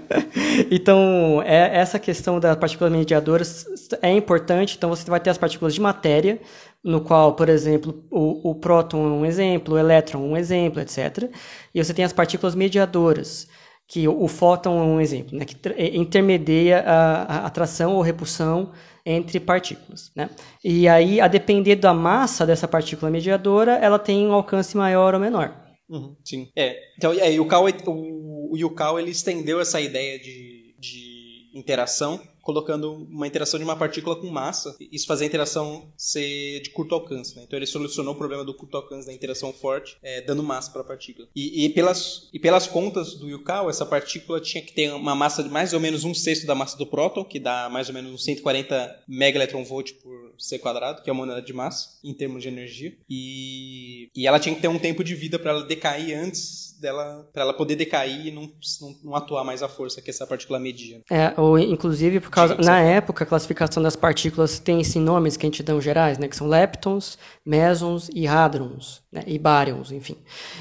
então, 0.70 1.42
é, 1.44 1.76
essa 1.76 1.98
questão 1.98 2.40
das 2.40 2.56
partículas 2.56 2.90
mediadoras 2.90 3.66
é 4.00 4.10
importante. 4.12 4.76
Então, 4.78 4.88
você 4.88 5.10
vai 5.10 5.20
ter 5.20 5.28
as 5.28 5.38
partículas 5.38 5.74
de 5.74 5.80
matéria, 5.80 6.38
no 6.86 7.00
qual, 7.00 7.34
por 7.34 7.48
exemplo, 7.48 8.04
o, 8.12 8.50
o 8.50 8.54
próton 8.54 9.04
é 9.04 9.10
um 9.10 9.26
exemplo, 9.26 9.74
o 9.74 9.78
elétron 9.78 10.20
é 10.20 10.28
um 10.28 10.36
exemplo, 10.36 10.80
etc. 10.80 11.28
E 11.74 11.82
você 11.82 11.92
tem 11.92 12.04
as 12.04 12.12
partículas 12.12 12.54
mediadoras, 12.54 13.48
que 13.88 14.06
o, 14.06 14.22
o 14.22 14.28
fóton 14.28 14.78
é 14.78 14.82
um 14.82 15.00
exemplo, 15.00 15.36
né, 15.36 15.44
que 15.44 15.56
é, 15.70 15.96
intermedia 15.96 16.84
a, 16.86 17.22
a, 17.22 17.46
atração 17.46 17.96
ou 17.96 18.02
repulsão 18.02 18.72
entre 19.04 19.40
partículas. 19.40 20.12
Né? 20.14 20.30
E 20.62 20.86
aí, 20.86 21.20
a 21.20 21.26
depender 21.26 21.74
da 21.74 21.92
massa 21.92 22.46
dessa 22.46 22.68
partícula 22.68 23.10
mediadora, 23.10 23.72
ela 23.78 23.98
tem 23.98 24.24
um 24.24 24.32
alcance 24.32 24.76
maior 24.76 25.12
ou 25.12 25.20
menor. 25.20 25.60
Uhum, 25.88 26.14
sim. 26.24 26.50
É. 26.54 26.76
Então, 26.96 27.12
é, 27.12 27.30
o 27.30 27.32
Yukawa, 27.32 27.70
o, 27.86 28.52
o 28.52 28.56
Yukawa 28.56 29.02
ele 29.02 29.10
estendeu 29.10 29.60
essa 29.60 29.80
ideia 29.80 30.20
de, 30.20 30.76
de 30.78 31.50
interação 31.52 32.20
colocando 32.46 32.92
uma 33.10 33.26
interação 33.26 33.58
de 33.58 33.64
uma 33.64 33.74
partícula 33.74 34.14
com 34.14 34.28
massa, 34.28 34.76
isso 34.92 35.04
fazer 35.04 35.24
a 35.24 35.26
interação 35.26 35.92
ser 35.96 36.60
de 36.60 36.70
curto 36.70 36.94
alcance. 36.94 37.34
Né? 37.34 37.42
Então 37.44 37.58
ele 37.58 37.66
solucionou 37.66 38.14
o 38.14 38.16
problema 38.16 38.44
do 38.44 38.54
curto 38.54 38.76
alcance 38.76 39.04
da 39.04 39.12
interação 39.12 39.52
forte, 39.52 39.98
é, 40.00 40.20
dando 40.20 40.44
massa 40.44 40.70
para 40.70 40.82
a 40.82 40.84
partícula. 40.84 41.26
E, 41.34 41.64
e, 41.64 41.70
pelas, 41.70 42.28
e 42.32 42.38
pelas 42.38 42.68
contas 42.68 43.14
do 43.14 43.28
Yukawa, 43.28 43.68
essa 43.68 43.84
partícula 43.84 44.40
tinha 44.40 44.62
que 44.62 44.72
ter 44.72 44.92
uma 44.92 45.16
massa 45.16 45.42
de 45.42 45.48
mais 45.48 45.72
ou 45.72 45.80
menos 45.80 46.04
um 46.04 46.14
sexto 46.14 46.46
da 46.46 46.54
massa 46.54 46.78
do 46.78 46.86
próton, 46.86 47.24
que 47.24 47.40
dá 47.40 47.68
mais 47.68 47.88
ou 47.88 47.94
menos 47.94 48.12
uns 48.12 48.22
140 48.22 49.02
megaelectronvolt 49.08 49.94
por 49.94 50.32
c 50.38 50.56
quadrado, 50.60 51.02
que 51.02 51.10
é 51.10 51.12
uma 51.12 51.24
unidade 51.24 51.46
de 51.46 51.52
massa, 51.52 51.98
em 52.04 52.14
termos 52.14 52.44
de 52.44 52.48
energia. 52.48 52.96
E, 53.10 54.08
e 54.14 54.24
ela 54.24 54.38
tinha 54.38 54.54
que 54.54 54.60
ter 54.60 54.68
um 54.68 54.78
tempo 54.78 55.02
de 55.02 55.16
vida 55.16 55.36
para 55.36 55.50
ela 55.50 55.64
decair 55.64 56.16
antes 56.16 56.65
dela 56.80 57.28
para 57.32 57.42
ela 57.42 57.54
poder 57.54 57.76
decair 57.76 58.26
e 58.26 58.30
não, 58.30 58.42
não, 58.80 58.96
não, 59.04 59.16
atuar 59.16 59.44
mais 59.44 59.62
a 59.62 59.68
força 59.68 60.00
que 60.00 60.10
essa 60.10 60.26
partícula 60.26 60.58
media. 60.58 61.00
É, 61.10 61.32
ou 61.40 61.58
inclusive 61.58 62.20
por 62.20 62.30
causa 62.30 62.56
na 62.56 62.80
época 62.80 63.24
a 63.24 63.26
classificação 63.26 63.82
das 63.82 63.96
partículas 63.96 64.58
tem 64.58 64.80
esses 64.80 64.96
nomes 64.96 65.36
que 65.36 65.46
a 65.46 65.48
gente 65.48 65.62
dão 65.62 65.80
gerais, 65.80 66.18
né, 66.18 66.28
que 66.28 66.36
são 66.36 66.48
leptons, 66.48 67.18
mesons 67.44 68.10
e 68.14 68.26
hadrons, 68.26 69.02
né, 69.10 69.22
e 69.26 69.38
baryons, 69.38 69.92
enfim. 69.92 70.16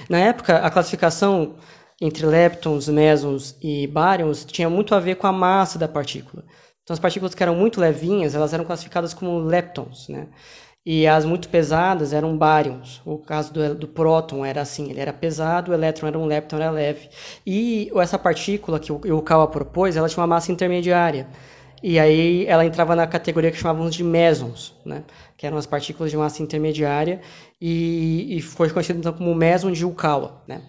Na 0.09 0.19
época 0.19 0.57
a 0.57 0.69
classificação 0.69 1.55
entre 2.01 2.25
leptons, 2.25 2.87
mesons 2.87 3.55
e 3.61 3.87
baryons 3.87 4.45
tinha 4.45 4.69
muito 4.69 4.93
a 4.93 4.99
ver 4.99 5.15
com 5.15 5.27
a 5.27 5.31
massa 5.31 5.79
da 5.79 5.87
partícula. 5.87 6.43
Então 6.83 6.93
as 6.93 6.99
partículas 6.99 7.33
que 7.33 7.41
eram 7.41 7.55
muito 7.55 7.81
levinhas, 7.81 8.35
elas 8.35 8.53
eram 8.53 8.63
classificadas 8.63 9.13
como 9.13 9.39
leptons, 9.39 10.07
né? 10.07 10.27
E 10.85 11.07
as 11.07 11.25
muito 11.25 11.49
pesadas 11.49 12.13
eram 12.13 12.37
baryons. 12.37 13.01
O 13.03 13.17
caso 13.17 13.51
do, 13.51 13.73
do 13.73 13.87
próton 13.87 14.45
era 14.45 14.61
assim, 14.61 14.91
ele 14.91 14.99
era 14.99 15.11
pesado, 15.11 15.71
o 15.71 15.73
elétron 15.73 16.07
era 16.07 16.19
um 16.19 16.25
lepton, 16.25 16.57
era 16.57 16.69
leve. 16.69 17.09
E 17.45 17.91
essa 17.95 18.19
partícula 18.19 18.79
que 18.79 18.91
o, 18.91 19.01
o 19.17 19.21
Kawa 19.21 19.47
propôs, 19.47 19.97
ela 19.97 20.07
tinha 20.07 20.21
uma 20.21 20.27
massa 20.27 20.51
intermediária. 20.51 21.27
E 21.81 21.99
aí 21.99 22.45
ela 22.47 22.65
entrava 22.65 22.95
na 22.95 23.05
categoria 23.05 23.51
que 23.51 23.57
chamávamos 23.57 23.95
de 23.95 24.03
mesons, 24.03 24.75
né? 24.85 25.03
que 25.37 25.45
eram 25.45 25.57
as 25.57 25.65
partículas 25.65 26.09
de 26.09 26.17
massa 26.17 26.41
intermediária, 26.41 27.19
e, 27.59 28.37
e 28.37 28.41
foi 28.41 28.69
conhecido 28.69 28.99
então 28.99 29.13
como 29.13 29.33
meson 29.35 29.71
de 29.71 29.83
Yukawa. 29.83 30.41
Né? 30.47 30.61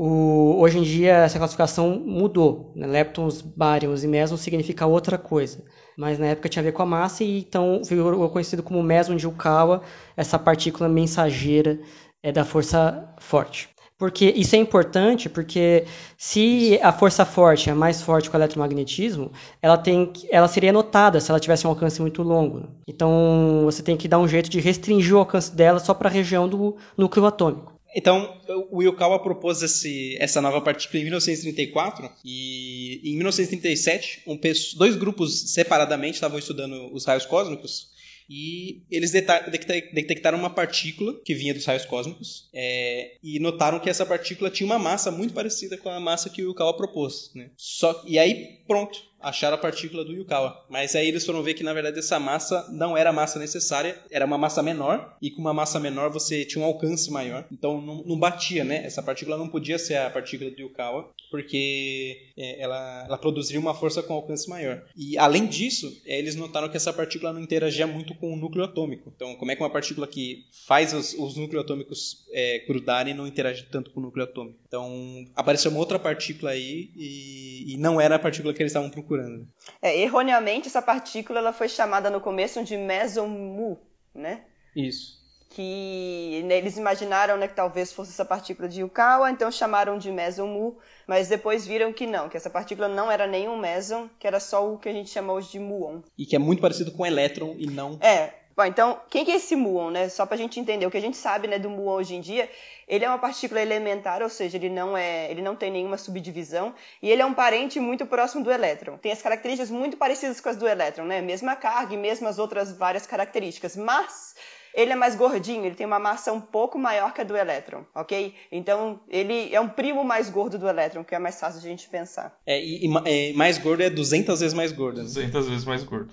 O, 0.00 0.60
hoje 0.60 0.78
em 0.78 0.82
dia 0.82 1.16
essa 1.16 1.38
classificação 1.38 1.98
mudou. 1.98 2.72
Né? 2.76 2.86
Leptons, 2.86 3.40
baryons 3.42 4.04
e 4.04 4.06
mesons 4.06 4.40
significa 4.40 4.86
outra 4.86 5.18
coisa 5.18 5.64
mas 5.98 6.16
na 6.16 6.26
época 6.26 6.48
tinha 6.48 6.60
a 6.60 6.64
ver 6.64 6.70
com 6.70 6.82
a 6.82 6.86
massa 6.86 7.24
e 7.24 7.40
então 7.40 7.82
virou 7.84 8.30
conhecido 8.30 8.62
como 8.62 8.80
meson 8.80 9.16
de 9.16 9.26
Yukawa, 9.26 9.82
essa 10.16 10.38
partícula 10.38 10.88
mensageira 10.88 11.80
é, 12.22 12.30
da 12.30 12.44
força 12.44 13.12
forte. 13.18 13.68
Porque 13.98 14.26
isso 14.26 14.54
é 14.54 14.58
importante, 14.60 15.28
porque 15.28 15.84
se 16.16 16.78
a 16.84 16.92
força 16.92 17.24
forte 17.24 17.68
é 17.68 17.74
mais 17.74 18.00
forte 18.00 18.30
que 18.30 18.36
o 18.36 18.38
eletromagnetismo, 18.38 19.32
ela, 19.60 19.76
tem, 19.76 20.12
ela 20.30 20.46
seria 20.46 20.72
notada 20.72 21.20
se 21.20 21.32
ela 21.32 21.40
tivesse 21.40 21.66
um 21.66 21.70
alcance 21.70 22.00
muito 22.00 22.22
longo. 22.22 22.68
Então 22.86 23.62
você 23.64 23.82
tem 23.82 23.96
que 23.96 24.06
dar 24.06 24.20
um 24.20 24.28
jeito 24.28 24.48
de 24.48 24.60
restringir 24.60 25.16
o 25.16 25.18
alcance 25.18 25.52
dela 25.52 25.80
só 25.80 25.92
para 25.92 26.08
a 26.08 26.12
região 26.12 26.48
do 26.48 26.76
núcleo 26.96 27.26
atômico. 27.26 27.77
Então, 27.94 28.40
o 28.70 28.82
Yukawa 28.82 29.22
propôs 29.22 29.62
esse, 29.62 30.16
essa 30.20 30.40
nova 30.40 30.60
partícula 30.60 31.00
em 31.00 31.04
1934 31.04 32.10
e 32.24 33.00
em 33.02 33.16
1937 33.16 34.22
um, 34.26 34.38
dois 34.76 34.96
grupos 34.96 35.52
separadamente 35.52 36.14
estavam 36.14 36.38
estudando 36.38 36.92
os 36.92 37.04
raios 37.04 37.24
cósmicos 37.24 37.88
e 38.28 38.82
eles 38.90 39.10
detectaram 39.10 40.38
uma 40.38 40.50
partícula 40.50 41.18
que 41.24 41.34
vinha 41.34 41.54
dos 41.54 41.64
raios 41.64 41.86
cósmicos 41.86 42.46
é, 42.52 43.16
e 43.22 43.38
notaram 43.40 43.80
que 43.80 43.88
essa 43.88 44.04
partícula 44.04 44.50
tinha 44.50 44.66
uma 44.66 44.78
massa 44.78 45.10
muito 45.10 45.32
parecida 45.32 45.78
com 45.78 45.88
a 45.88 45.98
massa 45.98 46.28
que 46.28 46.42
o 46.42 46.48
Yukawa 46.48 46.76
propôs. 46.76 47.30
Né? 47.34 47.50
Só, 47.56 48.04
e 48.06 48.18
aí, 48.18 48.60
pronto, 48.66 49.02
acharam 49.20 49.56
a 49.56 49.60
partícula 49.60 50.04
do 50.04 50.12
Yukawa. 50.12 50.64
Mas 50.68 50.94
aí 50.94 51.08
eles 51.08 51.24
foram 51.24 51.42
ver 51.42 51.54
que 51.54 51.64
na 51.64 51.72
verdade 51.72 51.98
essa 51.98 52.18
massa 52.18 52.66
não 52.70 52.96
era 52.96 53.10
a 53.10 53.12
massa 53.12 53.38
necessária, 53.38 53.98
era 54.10 54.24
uma 54.24 54.38
massa 54.38 54.62
menor, 54.62 55.16
e 55.20 55.30
com 55.30 55.40
uma 55.40 55.54
massa 55.54 55.80
menor 55.80 56.10
você 56.10 56.44
tinha 56.44 56.62
um 56.62 56.66
alcance 56.66 57.10
maior. 57.10 57.44
Então 57.50 57.80
não, 57.80 58.02
não 58.04 58.18
batia, 58.18 58.64
né? 58.64 58.84
Essa 58.84 59.02
partícula 59.02 59.36
não 59.36 59.48
podia 59.48 59.78
ser 59.78 59.96
a 59.96 60.10
partícula 60.10 60.50
do 60.50 60.60
Yukawa, 60.60 61.10
porque 61.30 62.30
é, 62.36 62.62
ela, 62.62 63.04
ela 63.06 63.18
produziria 63.18 63.60
uma 63.60 63.74
força 63.74 64.02
com 64.02 64.14
alcance 64.14 64.48
maior. 64.48 64.82
E 64.96 65.18
além 65.18 65.46
disso, 65.46 66.00
é, 66.06 66.18
eles 66.18 66.36
notaram 66.36 66.68
que 66.68 66.76
essa 66.76 66.92
partícula 66.92 67.32
não 67.32 67.40
interagia 67.40 67.86
muito 67.86 68.14
com 68.14 68.32
o 68.32 68.36
núcleo 68.36 68.64
atômico. 68.64 69.12
Então, 69.14 69.34
como 69.34 69.50
é 69.50 69.56
que 69.56 69.62
uma 69.62 69.70
partícula 69.70 70.06
que 70.06 70.44
faz 70.66 70.92
os, 70.92 71.14
os 71.14 71.36
núcleos 71.36 71.64
atômicos 71.64 72.24
é, 72.32 72.64
grudarem 72.66 73.14
não 73.14 73.26
interage 73.26 73.66
tanto 73.70 73.90
com 73.90 74.00
o 74.00 74.02
núcleo 74.02 74.24
atômico? 74.24 74.58
Então, 74.66 75.26
apareceu 75.34 75.70
uma 75.70 75.80
outra 75.80 75.98
partícula 75.98 76.52
aí 76.52 76.90
e, 76.96 77.74
e 77.74 77.76
não 77.76 78.00
era 78.00 78.16
a 78.16 78.18
partícula 78.18 78.54
que 78.54 78.62
eles 78.62 78.70
estavam 78.70 78.90
procurando 78.90 79.07
procurando. 79.08 79.48
É, 79.80 79.98
erroneamente, 79.98 80.68
essa 80.68 80.82
partícula 80.82 81.38
ela 81.38 81.52
foi 81.52 81.68
chamada 81.68 82.10
no 82.10 82.20
começo 82.20 82.62
de 82.62 82.76
mesomu, 82.76 83.80
né? 84.14 84.42
Isso. 84.76 85.18
Que 85.50 86.42
né, 86.44 86.58
eles 86.58 86.76
imaginaram 86.76 87.38
né, 87.38 87.48
que 87.48 87.54
talvez 87.54 87.90
fosse 87.90 88.10
essa 88.10 88.24
partícula 88.24 88.68
de 88.68 88.82
Yukawa, 88.82 89.30
então 89.30 89.50
chamaram 89.50 89.96
de 89.96 90.12
mesomu, 90.12 90.76
mas 91.06 91.28
depois 91.28 91.66
viram 91.66 91.90
que 91.90 92.06
não, 92.06 92.28
que 92.28 92.36
essa 92.36 92.50
partícula 92.50 92.86
não 92.86 93.10
era 93.10 93.26
nenhum 93.26 93.58
meson, 93.58 94.10
que 94.18 94.26
era 94.26 94.38
só 94.38 94.70
o 94.70 94.78
que 94.78 94.90
a 94.90 94.92
gente 94.92 95.08
chama 95.08 95.32
hoje 95.32 95.52
de 95.52 95.58
muon. 95.58 96.02
E 96.18 96.26
que 96.26 96.36
é 96.36 96.38
muito 96.38 96.60
parecido 96.60 96.92
com 96.92 97.06
elétron 97.06 97.54
e 97.58 97.66
não. 97.66 97.98
É, 98.00 98.34
Bom, 98.58 98.64
então, 98.64 98.98
quem 99.08 99.24
que 99.24 99.30
é 99.30 99.36
esse 99.36 99.54
muon, 99.54 99.88
né? 99.88 100.08
Só 100.08 100.26
para 100.26 100.34
a 100.34 100.36
gente 100.36 100.58
entender, 100.58 100.84
o 100.84 100.90
que 100.90 100.96
a 100.96 101.00
gente 101.00 101.16
sabe 101.16 101.46
né, 101.46 101.60
do 101.60 101.70
muon 101.70 101.92
hoje 101.92 102.16
em 102.16 102.20
dia, 102.20 102.50
ele 102.88 103.04
é 103.04 103.08
uma 103.08 103.16
partícula 103.16 103.62
elementar, 103.62 104.20
ou 104.20 104.28
seja, 104.28 104.56
ele 104.56 104.68
não, 104.68 104.96
é, 104.96 105.30
ele 105.30 105.40
não 105.40 105.54
tem 105.54 105.70
nenhuma 105.70 105.96
subdivisão, 105.96 106.74
e 107.00 107.08
ele 107.08 107.22
é 107.22 107.24
um 107.24 107.34
parente 107.34 107.78
muito 107.78 108.04
próximo 108.04 108.42
do 108.42 108.50
elétron. 108.50 108.98
Tem 108.98 109.12
as 109.12 109.22
características 109.22 109.70
muito 109.70 109.96
parecidas 109.96 110.40
com 110.40 110.48
as 110.48 110.56
do 110.56 110.66
elétron, 110.66 111.04
né? 111.04 111.22
Mesma 111.22 111.54
carga 111.54 111.94
e 111.94 111.96
mesmas 111.96 112.40
outras 112.40 112.76
várias 112.76 113.06
características, 113.06 113.76
mas 113.76 114.34
ele 114.74 114.90
é 114.90 114.96
mais 114.96 115.14
gordinho, 115.14 115.64
ele 115.64 115.76
tem 115.76 115.86
uma 115.86 116.00
massa 116.00 116.32
um 116.32 116.40
pouco 116.40 116.76
maior 116.76 117.14
que 117.14 117.20
a 117.20 117.24
do 117.24 117.36
elétron, 117.36 117.84
ok? 117.94 118.34
Então, 118.50 118.98
ele 119.08 119.54
é 119.54 119.60
um 119.60 119.68
primo 119.68 120.02
mais 120.02 120.28
gordo 120.28 120.58
do 120.58 120.68
elétron, 120.68 121.04
que 121.04 121.14
é 121.14 121.18
mais 121.20 121.38
fácil 121.38 121.60
de 121.60 121.66
a 121.68 121.70
gente 121.70 121.88
pensar. 121.88 122.36
É, 122.44 122.60
e, 122.60 122.88
e 122.88 123.30
é, 123.30 123.32
mais 123.34 123.56
gordo 123.56 123.84
é 123.84 123.88
200 123.88 124.40
vezes 124.40 124.52
mais 124.52 124.72
gordo. 124.72 125.00
200 125.02 125.48
vezes 125.48 125.64
mais 125.64 125.84
gordo. 125.84 126.12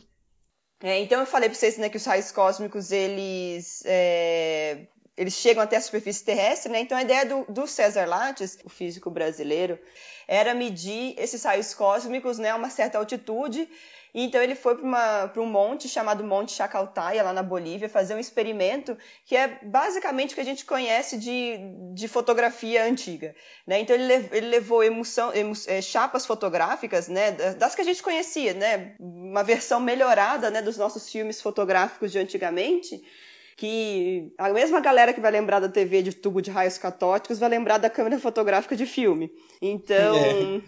É, 0.82 1.00
então 1.00 1.20
eu 1.20 1.26
falei 1.26 1.50
para 1.50 1.58
vocês 1.58 1.78
né, 1.78 1.90
que 1.90 1.98
os 1.98 2.06
raios 2.06 2.32
cósmicos 2.32 2.92
eles 2.92 3.82
é, 3.86 4.88
eles 5.18 5.34
chegam 5.34 5.64
até 5.64 5.78
a 5.78 5.82
superfície 5.82 6.24
terrestre, 6.24 6.72
né? 6.72 6.80
Então 6.80 6.98
a 6.98 7.02
ideia 7.02 7.26
do, 7.26 7.46
do 7.46 7.66
César 7.66 8.06
Lattes, 8.06 8.60
o 8.66 8.70
físico 8.70 9.10
brasileiro, 9.10 9.80
era 10.28 10.54
medir 10.54 11.16
esses 11.18 11.44
raios 11.44 11.74
cósmicos 11.74 12.38
né, 12.38 12.50
a 12.50 12.56
uma 12.56 12.70
certa 12.70 12.98
altitude 12.98 13.70
então 14.24 14.42
ele 14.42 14.56
foi 14.56 14.78
para 14.78 15.42
um 15.42 15.46
monte 15.46 15.90
chamado 15.90 16.24
Monte 16.24 16.54
Chacaltaya, 16.54 17.22
lá 17.22 17.34
na 17.34 17.44
Bolívia, 17.44 17.90
fazer 17.90 18.16
um 18.16 18.20
experimento 18.20 18.98
que 19.26 19.36
é 19.36 19.60
basicamente 19.62 20.32
o 20.32 20.36
que 20.36 20.42
a 20.42 20.46
gente 20.46 20.64
conhece 20.64 21.18
de, 21.18 21.58
de 21.94 22.08
fotografia 22.08 22.86
antiga. 22.86 23.36
Né? 23.68 23.82
Então 23.82 23.94
ele, 23.94 24.14
ele 24.32 24.48
levou 24.48 24.82
emulsão, 24.82 25.36
emu, 25.36 25.52
é, 25.68 25.82
chapas 25.82 26.26
fotográficas, 26.26 27.10
né, 27.10 27.32
das 27.32 27.76
que 27.76 27.82
a 27.82 27.86
gente 27.86 28.02
conhecia, 28.02 28.54
né, 28.54 28.96
uma 29.00 29.44
versão 29.44 29.82
melhorada 29.82 30.50
né, 30.50 30.62
dos 30.62 30.78
nossos 30.78 31.10
filmes 31.10 31.42
fotográficos 31.42 32.10
de 32.10 32.18
antigamente, 32.18 33.04
que 33.58 34.34
a 34.38 34.50
mesma 34.50 34.82
galera 34.82 35.14
que 35.14 35.22
vai 35.22 35.32
lembrar 35.32 35.62
da 35.62 35.70
TV 35.70 36.02
de 36.02 36.14
tubo 36.14 36.42
de 36.42 36.52
raios 36.52 36.78
catóticos 36.78 37.40
vai 37.40 37.48
lembrar 37.48 37.78
da 37.78 37.90
câmera 37.90 38.20
fotográfica 38.20 38.76
de 38.76 38.86
filme. 38.86 39.32
Então, 39.62 40.16
é. 40.16 40.62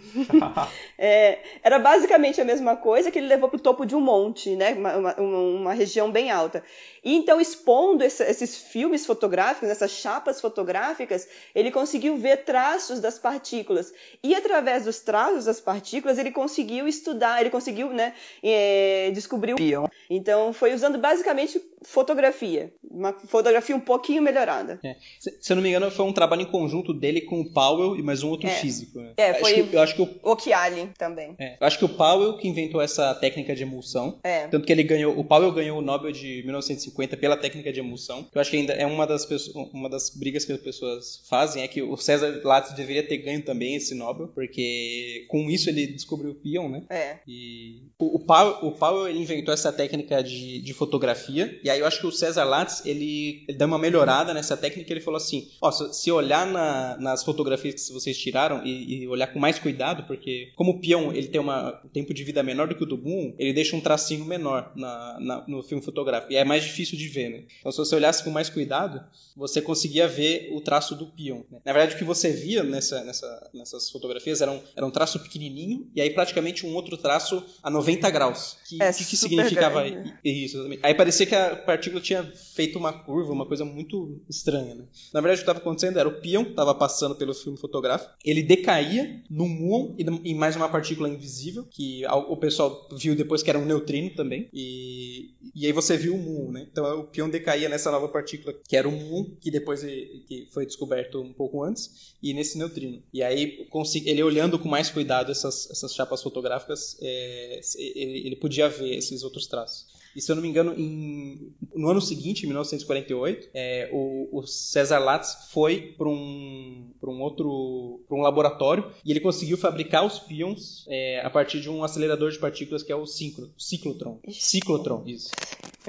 é, 0.97 1.39
era 1.61 1.79
basicamente 1.79 2.39
a 2.39 2.45
mesma 2.45 2.77
coisa 2.77 3.11
que 3.11 3.19
ele 3.19 3.27
levou 3.27 3.49
para 3.49 3.57
o 3.57 3.61
topo 3.61 3.85
de 3.85 3.93
um 3.93 3.99
monte, 3.99 4.55
né? 4.55 4.73
Uma, 4.73 4.95
uma, 4.95 5.15
uma 5.19 5.73
região 5.73 6.09
bem 6.09 6.31
alta. 6.31 6.63
E 7.03 7.13
então, 7.13 7.41
expondo 7.41 8.05
esse, 8.05 8.23
esses 8.23 8.55
filmes 8.55 9.05
fotográficos, 9.05 9.69
essas 9.69 9.91
chapas 9.91 10.39
fotográficas, 10.39 11.27
ele 11.53 11.71
conseguiu 11.71 12.15
ver 12.15 12.45
traços 12.45 13.01
das 13.01 13.19
partículas. 13.19 13.93
E 14.23 14.33
através 14.33 14.85
dos 14.85 15.01
traços 15.01 15.43
das 15.43 15.59
partículas, 15.59 16.17
ele 16.17 16.31
conseguiu 16.31 16.87
estudar, 16.87 17.41
ele 17.41 17.49
conseguiu 17.49 17.89
né, 17.89 18.13
é, 18.41 19.11
descobrir 19.13 19.53
o 19.53 19.57
pion. 19.57 19.87
Então, 20.09 20.53
foi 20.53 20.73
usando 20.73 20.97
basicamente 20.97 21.61
fotografia. 21.83 22.73
Uma 22.89 23.13
fotografia 23.13 23.75
um 23.75 23.79
pouquinho 23.79 24.21
melhorada. 24.21 24.79
É. 24.83 24.95
Se, 25.19 25.37
se 25.41 25.51
eu 25.51 25.55
não 25.55 25.63
me 25.63 25.69
engano, 25.69 25.91
foi 25.91 26.05
um 26.05 26.13
trabalho 26.13 26.41
em 26.41 26.51
conjunto 26.51 26.93
dele 26.93 27.21
com 27.21 27.41
o 27.41 27.51
Powell 27.51 27.95
e 27.95 28.01
mais 28.01 28.23
um 28.23 28.29
outro 28.29 28.47
é. 28.47 28.51
físico. 28.51 28.99
Né? 28.99 29.13
É, 29.17 29.33
foi 29.35 29.53
acho 29.53 29.63
que, 29.63 29.75
eu 29.75 29.81
acho 29.81 29.95
que 29.95 30.01
o 30.01 30.31
Occhiali 30.31 30.89
também. 30.97 31.35
É, 31.39 31.57
eu 31.59 31.67
acho 31.67 31.77
que 31.77 31.85
o 31.85 31.89
Powell 31.89 32.37
que 32.37 32.47
inventou 32.47 32.81
essa 32.81 33.13
técnica 33.15 33.55
de 33.55 33.63
emulsão. 33.63 34.19
É. 34.23 34.47
Tanto 34.47 34.65
que 34.65 34.71
ele 34.71 34.83
ganhou. 34.83 35.17
O 35.17 35.23
Powell 35.23 35.51
ganhou 35.51 35.79
o 35.79 35.81
Nobel 35.81 36.11
de 36.11 36.41
1950 36.43 37.17
pela 37.17 37.37
técnica 37.37 37.71
de 37.71 37.79
emulsão. 37.79 38.23
Que 38.23 38.37
eu 38.37 38.41
acho 38.41 38.51
que 38.51 38.57
ainda 38.57 38.73
é 38.73 38.85
uma 38.85 39.05
das, 39.05 39.25
pessoas, 39.25 39.55
uma 39.73 39.89
das 39.89 40.09
brigas 40.09 40.45
que 40.45 40.51
as 40.51 40.59
pessoas 40.59 41.23
fazem, 41.29 41.63
é 41.63 41.67
que 41.67 41.81
o 41.81 41.97
César 41.97 42.41
Lattes 42.43 42.73
deveria 42.73 43.05
ter 43.05 43.17
ganho 43.17 43.43
também 43.43 43.75
esse 43.75 43.93
Nobel, 43.93 44.27
porque 44.29 45.25
com 45.27 45.49
isso 45.49 45.69
ele 45.69 45.87
descobriu 45.87 46.31
o 46.31 46.35
pion, 46.35 46.69
né? 46.69 46.83
É. 46.89 47.17
E 47.27 47.83
o, 47.99 48.17
o, 48.17 48.19
Powell, 48.19 48.57
o 48.61 48.71
Powell 48.71 49.07
ele 49.07 49.19
inventou 49.19 49.53
essa 49.53 49.71
técnica 49.71 50.23
de, 50.23 50.61
de 50.61 50.73
fotografia, 50.73 51.59
e 51.67 51.69
aí 51.69 51.79
eu 51.79 51.85
acho 51.85 51.99
que 51.99 52.07
o 52.07 52.11
César 52.11 52.45
Lattes 52.45 52.81
ele, 52.85 53.43
ele 53.45 53.57
deu 53.57 53.67
uma 53.67 53.77
melhorada 53.77 54.33
nessa 54.33 54.55
técnica 54.55 54.91
ele 54.93 55.01
falou 55.01 55.17
assim: 55.17 55.49
ó, 55.61 55.69
se 55.69 56.09
olhar 56.11 56.47
na, 56.47 56.97
nas 56.97 57.23
fotografias 57.23 57.75
que 57.75 57.93
vocês 57.93 58.17
tiraram 58.17 58.65
e, 58.65 59.03
e, 59.03 59.07
olhar 59.07 59.27
com 59.27 59.37
mais 59.37 59.59
cuidado, 59.59 60.03
porque 60.03 60.53
como 60.55 60.71
o 60.71 60.79
peão 60.79 61.13
ele 61.13 61.27
tem 61.27 61.41
uma, 61.41 61.81
um 61.83 61.89
tempo 61.89 62.13
de 62.13 62.23
vida 62.23 62.41
menor 62.41 62.69
do 62.69 62.75
que 62.75 62.83
o 62.83 62.85
do 62.85 62.95
boom, 62.95 63.35
ele 63.37 63.51
deixa 63.51 63.75
um 63.75 63.81
tracinho 63.81 64.23
menor 64.23 64.71
na, 64.75 65.19
na, 65.19 65.43
no 65.45 65.61
filme 65.61 65.83
fotográfico, 65.83 66.31
e 66.31 66.37
é 66.37 66.45
mais 66.45 66.63
difícil 66.63 66.97
de 66.97 67.07
ver, 67.09 67.29
né? 67.29 67.43
Então, 67.59 67.71
se 67.71 67.77
você 67.77 67.95
olhasse 67.95 68.23
com 68.23 68.29
mais 68.29 68.49
cuidado, 68.49 69.03
você 69.35 69.61
conseguia 69.61 70.07
ver 70.07 70.49
o 70.53 70.61
traço 70.61 70.95
do 70.95 71.07
peão. 71.07 71.45
Né? 71.51 71.59
Na 71.65 71.73
verdade, 71.73 71.95
o 71.95 71.97
que 71.97 72.03
você 72.03 72.31
via 72.31 72.63
nessa, 72.63 73.03
nessa, 73.03 73.49
nessas 73.53 73.89
fotografias 73.89 74.41
era 74.41 74.51
um, 74.51 74.61
era 74.75 74.85
um 74.85 74.91
traço 74.91 75.19
pequenininho 75.19 75.89
e 75.93 76.01
aí 76.01 76.09
praticamente 76.09 76.65
um 76.65 76.73
outro 76.73 76.97
traço 76.97 77.43
a 77.61 77.69
90 77.69 78.09
graus. 78.09 78.57
Que, 78.67 78.81
é 78.81 78.93
que, 78.93 79.05
que 79.05 79.17
significava 79.17 79.83
grande. 79.83 80.17
isso? 80.23 80.65
Aí 80.81 80.93
parecia 80.93 81.25
que 81.25 81.35
a 81.35 81.55
partícula 81.57 82.01
tinha 82.01 82.23
feito 82.23 82.77
uma 82.77 82.93
curva, 82.93 83.31
uma 83.31 83.45
coisa 83.45 83.65
muito 83.65 84.21
estranha, 84.29 84.75
né? 84.75 84.85
Na 85.13 85.21
verdade, 85.21 85.41
o 85.41 85.43
que 85.43 85.49
estava 85.49 85.59
acontecendo 85.59 85.99
era 85.99 86.07
o 86.07 86.21
peão 86.21 86.43
estava 86.43 86.73
passando 86.73 87.15
pelo 87.15 87.33
filme 87.33 87.57
fotográfico, 87.57 88.13
ele 88.23 88.41
decaía 88.41 89.21
num 89.29 89.47
muon 89.47 89.95
e, 89.97 90.31
e 90.31 90.33
mais 90.33 90.55
uma 90.55 90.69
partícula 90.69 91.09
invisível, 91.09 91.65
que 91.69 92.05
o 92.07 92.37
pessoal 92.37 92.87
viu 92.97 93.15
depois 93.15 93.43
que 93.43 93.49
era 93.49 93.59
um 93.59 93.65
neutrino 93.65 94.11
também, 94.15 94.49
e, 94.53 95.31
e 95.55 95.65
aí 95.65 95.71
você 95.71 95.97
viu 95.97 96.15
o 96.15 96.17
muon, 96.17 96.51
né? 96.51 96.67
Então 96.71 96.99
o 96.99 97.03
peão 97.03 97.29
decaía 97.29 97.69
nessa 97.69 97.91
nova 97.91 98.07
partícula, 98.07 98.53
que 98.67 98.75
era 98.75 98.87
o 98.87 98.91
muon, 98.91 99.25
que 99.39 99.51
depois 99.51 99.81
que 99.81 100.47
foi 100.51 100.65
descoberto 100.65 101.21
um 101.21 101.33
pouco 101.33 101.63
antes, 101.63 102.15
e 102.21 102.33
nesse 102.33 102.57
neutrino. 102.57 103.01
E 103.13 103.21
aí 103.23 103.67
ele 104.05 104.23
olhando 104.23 104.59
com 104.59 104.67
mais 104.67 104.89
cuidado 104.89 105.31
essas, 105.31 105.69
essas 105.69 105.93
chapas 105.93 106.21
fotográficas, 106.21 106.97
é, 107.01 107.61
ele 107.77 108.35
podia 108.35 108.69
ver 108.69 108.95
esses 108.95 109.23
outros 109.23 109.47
traços. 109.47 109.96
E 110.17 110.21
se 110.21 110.31
eu 110.31 110.35
não 110.35 110.41
me 110.41 110.49
engano, 110.49 110.73
em, 110.75 111.53
no 111.75 111.91
ano 111.91 112.01
seguinte, 112.01 112.43
em 112.43 112.47
1948, 112.47 113.49
é, 113.53 113.87
o, 113.93 114.39
o 114.39 114.47
César 114.47 114.97
Latz 114.97 115.49
foi 115.51 115.93
para 115.95 116.09
um, 116.09 116.89
um 117.03 117.21
outro 117.21 118.01
pra 118.07 118.17
um 118.17 118.21
laboratório 118.21 118.91
e 119.05 119.11
ele 119.11 119.19
conseguiu 119.19 119.57
fabricar 119.57 120.03
os 120.03 120.17
pions 120.17 120.85
é, 120.87 121.21
a 121.23 121.29
partir 121.29 121.61
de 121.61 121.69
um 121.69 121.83
acelerador 121.83 122.31
de 122.31 122.39
partículas 122.39 122.81
que 122.81 122.91
é 122.91 122.95
o 122.95 123.05
ciclo, 123.05 123.51
ciclotron. 123.57 124.19
Ciclotron, 124.31 125.03
isso. 125.05 125.29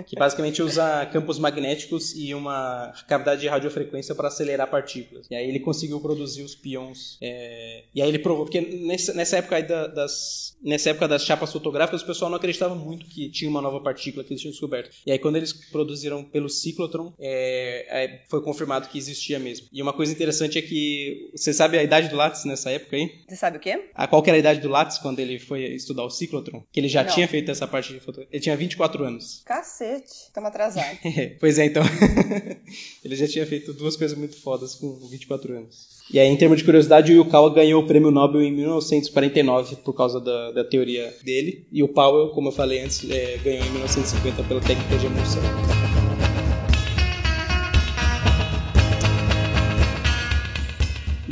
Que 0.06 0.14
basicamente 0.14 0.62
usa 0.62 1.06
campos 1.06 1.38
magnéticos 1.38 2.14
e 2.14 2.32
uma 2.32 2.92
cavidade 3.08 3.40
de 3.40 3.48
radiofrequência 3.48 4.14
para 4.14 4.28
acelerar 4.28 4.70
partículas. 4.70 5.26
E 5.28 5.34
aí 5.34 5.48
ele 5.48 5.58
conseguiu 5.58 6.00
produzir 6.00 6.42
os 6.42 6.54
pions. 6.54 7.18
É, 7.20 7.84
e 7.92 8.00
aí 8.00 8.08
ele 8.08 8.20
provou, 8.20 8.44
porque 8.44 8.60
nessa, 8.60 9.12
nessa 9.12 9.38
época 9.38 9.60
das, 9.88 10.56
nessa 10.62 10.90
época 10.90 11.08
das 11.08 11.24
chapas 11.24 11.52
fotográficas, 11.52 12.02
o 12.02 12.06
pessoal 12.06 12.30
não 12.30 12.36
acreditava 12.36 12.76
muito 12.76 13.06
que 13.06 13.28
tinha 13.28 13.50
uma 13.50 13.60
nova 13.60 13.80
partícula 13.80 14.17
partícula 14.18 14.24
que 14.24 14.32
eles 14.32 14.40
tinham 14.40 14.52
descoberto. 14.52 14.90
E 15.06 15.12
aí, 15.12 15.18
quando 15.18 15.36
eles 15.36 15.52
produziram 15.52 16.24
pelo 16.24 16.48
ciclotron, 16.48 17.12
é, 17.18 18.04
é, 18.04 18.24
foi 18.28 18.42
confirmado 18.42 18.88
que 18.88 18.98
existia 18.98 19.38
mesmo. 19.38 19.66
E 19.72 19.80
uma 19.82 19.92
coisa 19.92 20.12
interessante 20.12 20.58
é 20.58 20.62
que. 20.62 21.30
Você 21.34 21.52
sabe 21.52 21.78
a 21.78 21.82
idade 21.82 22.08
do 22.08 22.16
Lattes 22.16 22.44
nessa 22.44 22.70
época 22.70 22.96
aí? 22.96 23.10
Você 23.28 23.36
sabe 23.36 23.58
o 23.58 23.60
quê? 23.60 23.90
A, 23.94 24.06
qual 24.06 24.22
era 24.26 24.36
a 24.36 24.38
idade 24.38 24.60
do 24.60 24.68
Lattes 24.68 24.98
quando 24.98 25.20
ele 25.20 25.38
foi 25.38 25.64
estudar 25.64 26.04
o 26.04 26.10
ciclotron? 26.10 26.64
Que 26.72 26.80
ele 26.80 26.88
já 26.88 27.04
Não. 27.04 27.12
tinha 27.12 27.28
feito 27.28 27.50
essa 27.50 27.66
parte 27.66 27.92
de 27.92 28.00
foto. 28.00 28.20
Ele 28.30 28.42
tinha 28.42 28.56
24 28.56 29.04
anos. 29.04 29.42
Cacete, 29.44 30.10
estamos 30.26 30.48
atrasados. 30.48 30.98
pois 31.40 31.58
é, 31.58 31.66
então. 31.66 31.82
ele 33.04 33.16
já 33.16 33.28
tinha 33.28 33.46
feito 33.46 33.72
duas 33.72 33.96
coisas 33.96 34.16
muito 34.16 34.40
fodas 34.40 34.74
com 34.74 34.94
24 35.08 35.56
anos. 35.56 35.97
E 36.10 36.18
aí, 36.18 36.26
em 36.26 36.36
termos 36.36 36.58
de 36.58 36.64
curiosidade, 36.64 37.12
o 37.12 37.16
Yukawa 37.16 37.52
ganhou 37.52 37.82
o 37.82 37.86
prêmio 37.86 38.10
Nobel 38.10 38.42
em 38.42 38.50
1949 38.50 39.76
por 39.76 39.92
causa 39.92 40.20
da, 40.20 40.52
da 40.52 40.64
teoria 40.64 41.14
dele. 41.22 41.66
E 41.70 41.82
o 41.82 41.88
Powell, 41.88 42.30
como 42.30 42.48
eu 42.48 42.52
falei 42.52 42.80
antes, 42.80 43.08
é, 43.08 43.38
ganhou 43.38 43.62
em 43.62 43.70
1950 43.70 44.42
pela 44.44 44.60
técnica 44.62 44.96
de 44.96 45.06
emulsão. 45.06 45.50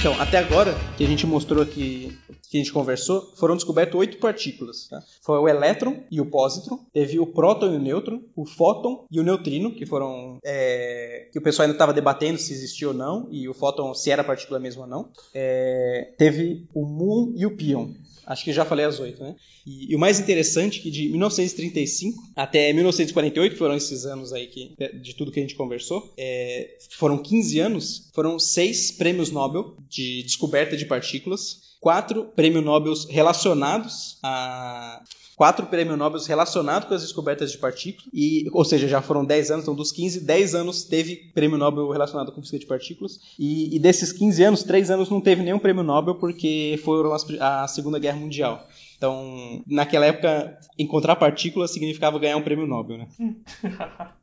Então, 0.07 0.21
até 0.23 0.39
agora, 0.39 0.73
que 0.97 1.03
a 1.03 1.07
gente 1.09 1.27
mostrou 1.27 1.61
aqui, 1.61 2.17
que 2.49 2.57
a 2.57 2.61
gente 2.61 2.73
conversou, 2.73 3.23
foram 3.35 3.57
descobertas 3.57 3.97
oito 3.97 4.19
partículas. 4.19 4.87
Tá? 4.87 5.03
Foi 5.21 5.37
o 5.37 5.49
elétron 5.49 5.97
e 6.13 6.21
o 6.21 6.27
pósitron, 6.27 6.79
teve 6.93 7.19
o 7.19 7.27
próton 7.27 7.73
e 7.73 7.77
o 7.77 7.81
nêutron, 7.81 8.21
o 8.37 8.47
fóton 8.47 9.05
e 9.11 9.19
o 9.19 9.25
neutrino, 9.25 9.75
que 9.75 9.85
foram. 9.85 10.39
É, 10.45 11.29
que 11.33 11.41
o 11.41 11.43
pessoal 11.43 11.65
ainda 11.65 11.75
estava 11.75 11.93
debatendo 11.93 12.39
se 12.39 12.53
existia 12.53 12.87
ou 12.87 12.95
não, 12.95 13.27
e 13.33 13.49
o 13.49 13.53
fóton 13.53 13.93
se 13.95 14.09
era 14.09 14.23
partícula 14.23 14.61
mesmo 14.61 14.83
ou 14.83 14.89
não. 14.89 15.09
É, 15.35 16.13
teve 16.17 16.69
o 16.73 16.87
muon 16.87 17.33
e 17.35 17.45
o 17.45 17.57
pion. 17.57 17.89
Acho 18.27 18.45
que 18.45 18.53
já 18.53 18.65
falei 18.65 18.85
as 18.85 18.99
oito, 18.99 19.23
né? 19.23 19.37
E, 19.65 19.93
e, 19.93 19.97
o 19.97 19.99
mais 19.99 20.19
interessante 20.19 20.81
é 20.81 20.83
que 20.83 20.91
de 20.91 21.09
1935 21.09 22.21
até 22.35 22.73
1948, 22.73 23.57
foram 23.57 23.77
esses 23.77 24.05
anos 24.05 24.33
aí 24.33 24.49
que, 24.49 24.75
de 25.01 25.15
tudo 25.15 25.31
que 25.31 25.39
a 25.39 25.43
gente 25.43 25.55
conversou, 25.55 26.13
é, 26.19 26.77
foram 26.91 27.19
15 27.19 27.61
anos, 27.61 28.11
foram 28.13 28.39
seis 28.39 28.91
prêmios 28.91 29.31
Nobel 29.31 29.77
de 29.89 30.25
descoberta 30.25 30.77
de 30.77 30.85
partículas, 30.85 31.77
quatro 31.81 32.25
prêmios 32.35 32.65
Nobel 32.65 32.95
relacionados 33.09 34.19
a 34.23 35.03
quatro 35.37 35.67
prêmios 35.67 35.99
Nobel 35.99 36.21
relacionados 36.27 36.89
com 36.89 36.95
as 36.95 37.03
descobertas 37.03 37.53
de 37.53 37.59
partículas, 37.59 38.09
e, 38.13 38.49
ou 38.53 38.65
seja, 38.65 38.89
já 38.89 39.03
foram 39.03 39.25
10 39.25 39.51
anos, 39.51 39.65
então 39.65 39.75
dos 39.75 39.93
15, 39.93 40.21
10 40.21 40.55
anos 40.55 40.85
teve 40.85 41.31
prêmio 41.35 41.59
Nobel 41.59 41.91
relacionado 41.91 42.33
com 42.33 42.41
física 42.41 42.59
de 42.59 42.67
partículas, 42.67 43.21
e, 43.39 43.77
e 43.77 43.79
desses 43.79 44.13
15 44.13 44.43
anos, 44.43 44.63
3 44.63 44.91
anos 44.91 45.11
não 45.11 45.21
teve 45.21 45.43
nenhum 45.43 45.59
prêmio 45.59 45.85
Nobel 45.85 46.15
porque 46.15 46.81
foram 46.83 47.13
a 47.39 47.69
Segunda 47.69 47.99
Guerra 47.99 48.17
Mundial. 48.19 48.67
Então, 48.97 49.63
naquela 49.67 50.07
época, 50.07 50.59
encontrar 50.79 51.17
partículas 51.17 51.71
significava 51.71 52.19
ganhar 52.19 52.39
um 52.39 52.43
prêmio 52.43 52.67
Nobel, 52.67 52.99
né? 52.99 53.09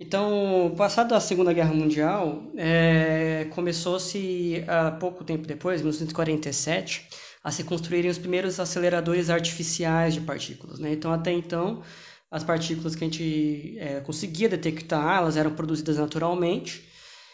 Então, 0.00 0.72
passado 0.76 1.12
a 1.12 1.18
Segunda 1.18 1.52
Guerra 1.52 1.74
Mundial, 1.74 2.44
é, 2.56 3.48
começou-se 3.50 4.64
há 4.68 4.92
pouco 4.92 5.24
tempo 5.24 5.44
depois, 5.44 5.80
1947, 5.80 7.08
a 7.42 7.50
se 7.50 7.64
construírem 7.64 8.10
os 8.10 8.18
primeiros 8.18 8.58
aceleradores 8.58 9.30
artificiais 9.30 10.14
de 10.14 10.20
partículas. 10.20 10.78
Né? 10.78 10.92
Então, 10.92 11.12
até 11.12 11.32
então, 11.32 11.82
as 12.30 12.44
partículas 12.44 12.94
que 12.94 13.04
a 13.04 13.06
gente 13.06 13.76
é, 13.78 14.00
conseguia 14.00 14.48
detectar, 14.48 15.18
elas 15.18 15.36
eram 15.36 15.54
produzidas 15.54 15.96
naturalmente, 15.96 16.88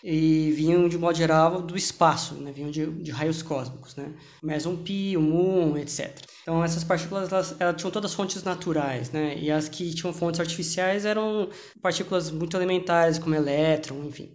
e 0.07 0.53
vinham 0.53 0.87
de 0.87 0.99
modo 0.99 1.17
geral 1.17 1.63
do 1.63 1.79
espaço, 1.79 2.35
né? 2.35 2.53
vinham 2.53 2.71
de, 2.71 2.85
de 2.87 3.11
raios 3.11 3.43
cósmicos, 3.43 3.97
né? 3.97 4.13
Meson 4.43 4.77
Pi, 4.77 5.17
Muon, 5.17 5.79
etc. 5.79 6.15
Então 6.43 6.63
essas 6.63 6.85
partículas 6.85 7.33
elas, 7.33 7.57
elas, 7.59 7.77
tinham 7.77 7.91
todas 7.91 8.13
fontes 8.13 8.43
naturais, 8.43 9.11
né? 9.11 9.35
E 9.39 9.51
as 9.51 9.67
que 9.67 9.95
tinham 9.95 10.13
fontes 10.13 10.41
artificiais 10.41 11.07
eram 11.07 11.49
partículas 11.81 12.31
muito 12.31 12.55
elementares, 12.55 13.19
como 13.19 13.35
elétron, 13.35 14.05
enfim. 14.05 14.35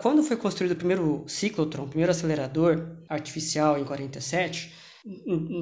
Quando 0.00 0.22
foi 0.22 0.36
construído 0.36 0.72
o 0.72 0.76
primeiro 0.76 1.24
ciclotron, 1.26 1.84
o 1.84 1.88
primeiro 1.88 2.12
acelerador 2.12 2.86
artificial 3.08 3.78
em 3.78 3.84
47, 3.84 4.72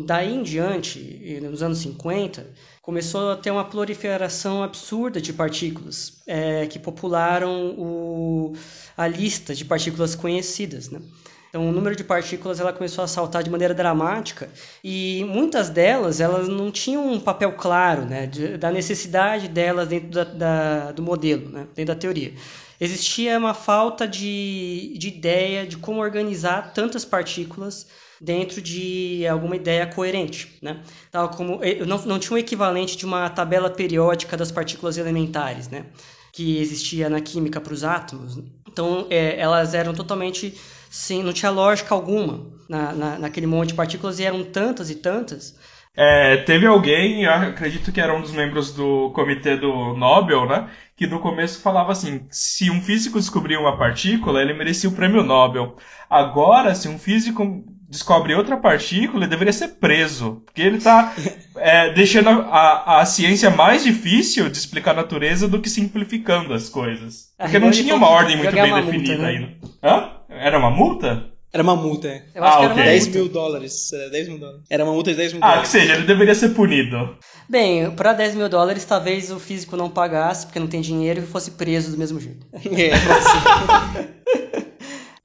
daí 0.06 0.34
em 0.34 0.42
diante, 0.42 1.40
nos 1.42 1.62
anos 1.62 1.78
50, 1.78 2.46
começou 2.82 3.32
a 3.32 3.36
ter 3.36 3.50
uma 3.50 3.64
proliferação 3.64 4.62
absurda 4.62 5.20
de 5.20 5.32
partículas 5.32 6.22
é, 6.26 6.66
que 6.66 6.78
popularam 6.78 7.74
o, 7.78 8.52
a 8.96 9.06
lista 9.06 9.54
de 9.54 9.64
partículas 9.64 10.14
conhecidas. 10.14 10.90
Né? 10.90 11.00
Então, 11.48 11.68
o 11.68 11.72
número 11.72 11.94
de 11.94 12.04
partículas 12.04 12.58
ela 12.60 12.72
começou 12.72 13.04
a 13.04 13.06
saltar 13.06 13.42
de 13.42 13.48
maneira 13.48 13.72
dramática 13.72 14.50
e 14.82 15.24
muitas 15.28 15.70
delas 15.70 16.20
elas 16.20 16.48
não 16.48 16.70
tinham 16.70 17.10
um 17.10 17.20
papel 17.20 17.52
claro 17.52 18.04
né, 18.04 18.26
de, 18.26 18.58
da 18.58 18.70
necessidade 18.70 19.48
delas 19.48 19.88
dentro 19.88 20.10
da, 20.10 20.24
da, 20.24 20.92
do 20.92 21.02
modelo, 21.02 21.48
né, 21.48 21.66
dentro 21.74 21.94
da 21.94 22.00
teoria. 22.00 22.34
Existia 22.80 23.38
uma 23.38 23.54
falta 23.54 24.06
de, 24.06 24.94
de 24.98 25.08
ideia 25.08 25.66
de 25.66 25.76
como 25.76 26.00
organizar 26.00 26.72
tantas 26.72 27.04
partículas 27.04 27.86
dentro 28.20 28.60
de 28.60 29.26
alguma 29.26 29.56
ideia 29.56 29.86
coerente, 29.86 30.58
né? 30.62 30.82
Tal 31.10 31.28
como 31.28 31.60
não, 31.86 31.98
não 32.04 32.18
tinha 32.18 32.34
um 32.34 32.38
equivalente 32.38 32.96
de 32.96 33.04
uma 33.04 33.28
tabela 33.28 33.70
periódica 33.70 34.36
das 34.36 34.50
partículas 34.50 34.96
elementares, 34.96 35.68
né? 35.68 35.86
Que 36.32 36.58
existia 36.58 37.08
na 37.08 37.20
química 37.20 37.60
para 37.60 37.72
os 37.72 37.84
átomos. 37.84 38.38
Então, 38.66 39.06
é, 39.10 39.38
elas 39.38 39.74
eram 39.74 39.94
totalmente 39.94 40.54
sem, 40.90 41.22
não 41.22 41.32
tinha 41.32 41.50
lógica 41.50 41.94
alguma 41.94 42.46
na, 42.68 42.92
na, 42.92 43.18
naquele 43.18 43.46
monte 43.46 43.68
de 43.68 43.74
partículas 43.74 44.18
e 44.18 44.24
eram 44.24 44.42
tantas 44.42 44.90
e 44.90 44.96
tantas. 44.96 45.54
É, 45.96 46.38
teve 46.38 46.66
alguém, 46.66 47.24
acredito 47.26 47.92
que 47.92 48.00
era 48.00 48.14
um 48.14 48.20
dos 48.20 48.32
membros 48.32 48.72
do 48.72 49.10
comitê 49.14 49.56
do 49.56 49.94
Nobel, 49.94 50.46
né? 50.46 50.68
Que 50.96 51.06
no 51.06 51.20
começo 51.20 51.62
falava 51.62 51.92
assim: 51.92 52.26
se 52.30 52.70
um 52.70 52.82
físico 52.82 53.18
descobrir 53.18 53.56
uma 53.56 53.78
partícula, 53.78 54.42
ele 54.42 54.54
merecia 54.54 54.90
o 54.90 54.94
prêmio 54.94 55.22
Nobel. 55.22 55.76
Agora, 56.10 56.74
se 56.74 56.88
um 56.88 56.98
físico 56.98 57.64
descobre 57.88 58.34
outra 58.34 58.56
partícula, 58.56 59.22
ele 59.22 59.30
deveria 59.30 59.52
ser 59.52 59.68
preso. 59.68 60.42
Porque 60.44 60.62
ele 60.62 60.78
está 60.78 61.14
é, 61.56 61.92
deixando 61.92 62.28
a, 62.28 63.00
a 63.00 63.04
ciência 63.04 63.50
mais 63.50 63.84
difícil 63.84 64.48
de 64.48 64.58
explicar 64.58 64.92
a 64.92 65.02
natureza 65.02 65.46
do 65.46 65.60
que 65.60 65.70
simplificando 65.70 66.52
as 66.52 66.68
coisas. 66.68 67.32
Porque 67.38 67.58
não 67.58 67.70
tinha 67.70 67.94
uma 67.94 68.08
ordem 68.08 68.36
muito 68.36 68.52
bem 68.52 68.74
definida 68.74 69.22
né? 69.22 69.28
ainda. 69.28 69.48
Hã? 69.82 70.10
Era 70.28 70.58
uma 70.58 70.70
multa? 70.70 71.33
Era 71.54 71.62
uma 71.62 71.76
multa, 71.76 72.08
é. 72.08 72.24
Eu 72.34 72.42
acho 72.42 72.56
ah, 72.56 72.58
que 72.58 72.64
era 72.64 72.72
okay. 72.72 72.84
10 72.84 73.06
mil 73.08 73.28
dólares. 73.28 73.90
10 74.10 74.28
mil 74.28 74.38
dólares. 74.40 74.62
Era 74.68 74.82
uma 74.82 74.92
multa 74.92 75.12
de 75.12 75.16
10 75.16 75.34
mil 75.34 75.44
ah, 75.44 75.46
dólares. 75.46 75.68
Ah, 75.68 75.72
que 75.72 75.80
seja, 75.80 75.94
ele 75.94 76.04
deveria 76.04 76.34
ser 76.34 76.48
punido. 76.48 77.16
Bem, 77.48 77.92
para 77.92 78.12
10 78.12 78.34
mil 78.34 78.48
dólares, 78.48 78.84
talvez 78.84 79.30
o 79.30 79.38
físico 79.38 79.76
não 79.76 79.88
pagasse, 79.88 80.46
porque 80.46 80.58
não 80.58 80.66
tem 80.66 80.80
dinheiro, 80.80 81.20
e 81.20 81.26
fosse 81.26 81.52
preso 81.52 81.92
do 81.92 81.96
mesmo 81.96 82.18
jeito. 82.18 82.44
É, 82.74 82.90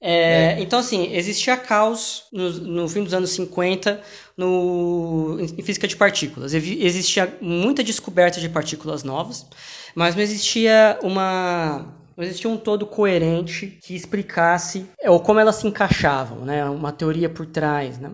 É, 0.01 0.53
é. 0.53 0.61
Então, 0.61 0.79
assim, 0.79 1.13
existia 1.13 1.57
caos 1.57 2.23
no, 2.31 2.49
no, 2.51 2.87
fim 2.87 3.03
dos 3.03 3.13
anos 3.13 3.31
50 3.31 3.99
no, 4.37 5.37
em 5.41 5.61
física 5.61 5.87
de 5.87 5.95
partículas. 5.95 6.53
Existia 6.53 7.37
muita 7.41 7.83
descoberta 7.83 8.39
de 8.39 8.47
partículas 8.47 9.03
novas, 9.03 9.45
mas 9.93 10.15
não 10.15 10.21
existia 10.21 10.97
uma. 11.03 11.98
Não 12.19 12.25
existia 12.25 12.49
um 12.49 12.57
todo 12.57 12.85
coerente 12.85 13.79
que 13.81 13.95
explicasse 13.95 14.85
ou 15.05 15.21
como 15.21 15.39
elas 15.39 15.55
se 15.55 15.65
encaixavam, 15.65 16.39
né? 16.39 16.65
uma 16.65 16.91
teoria 16.91 17.29
por 17.29 17.45
trás. 17.45 17.97
Né? 17.97 18.11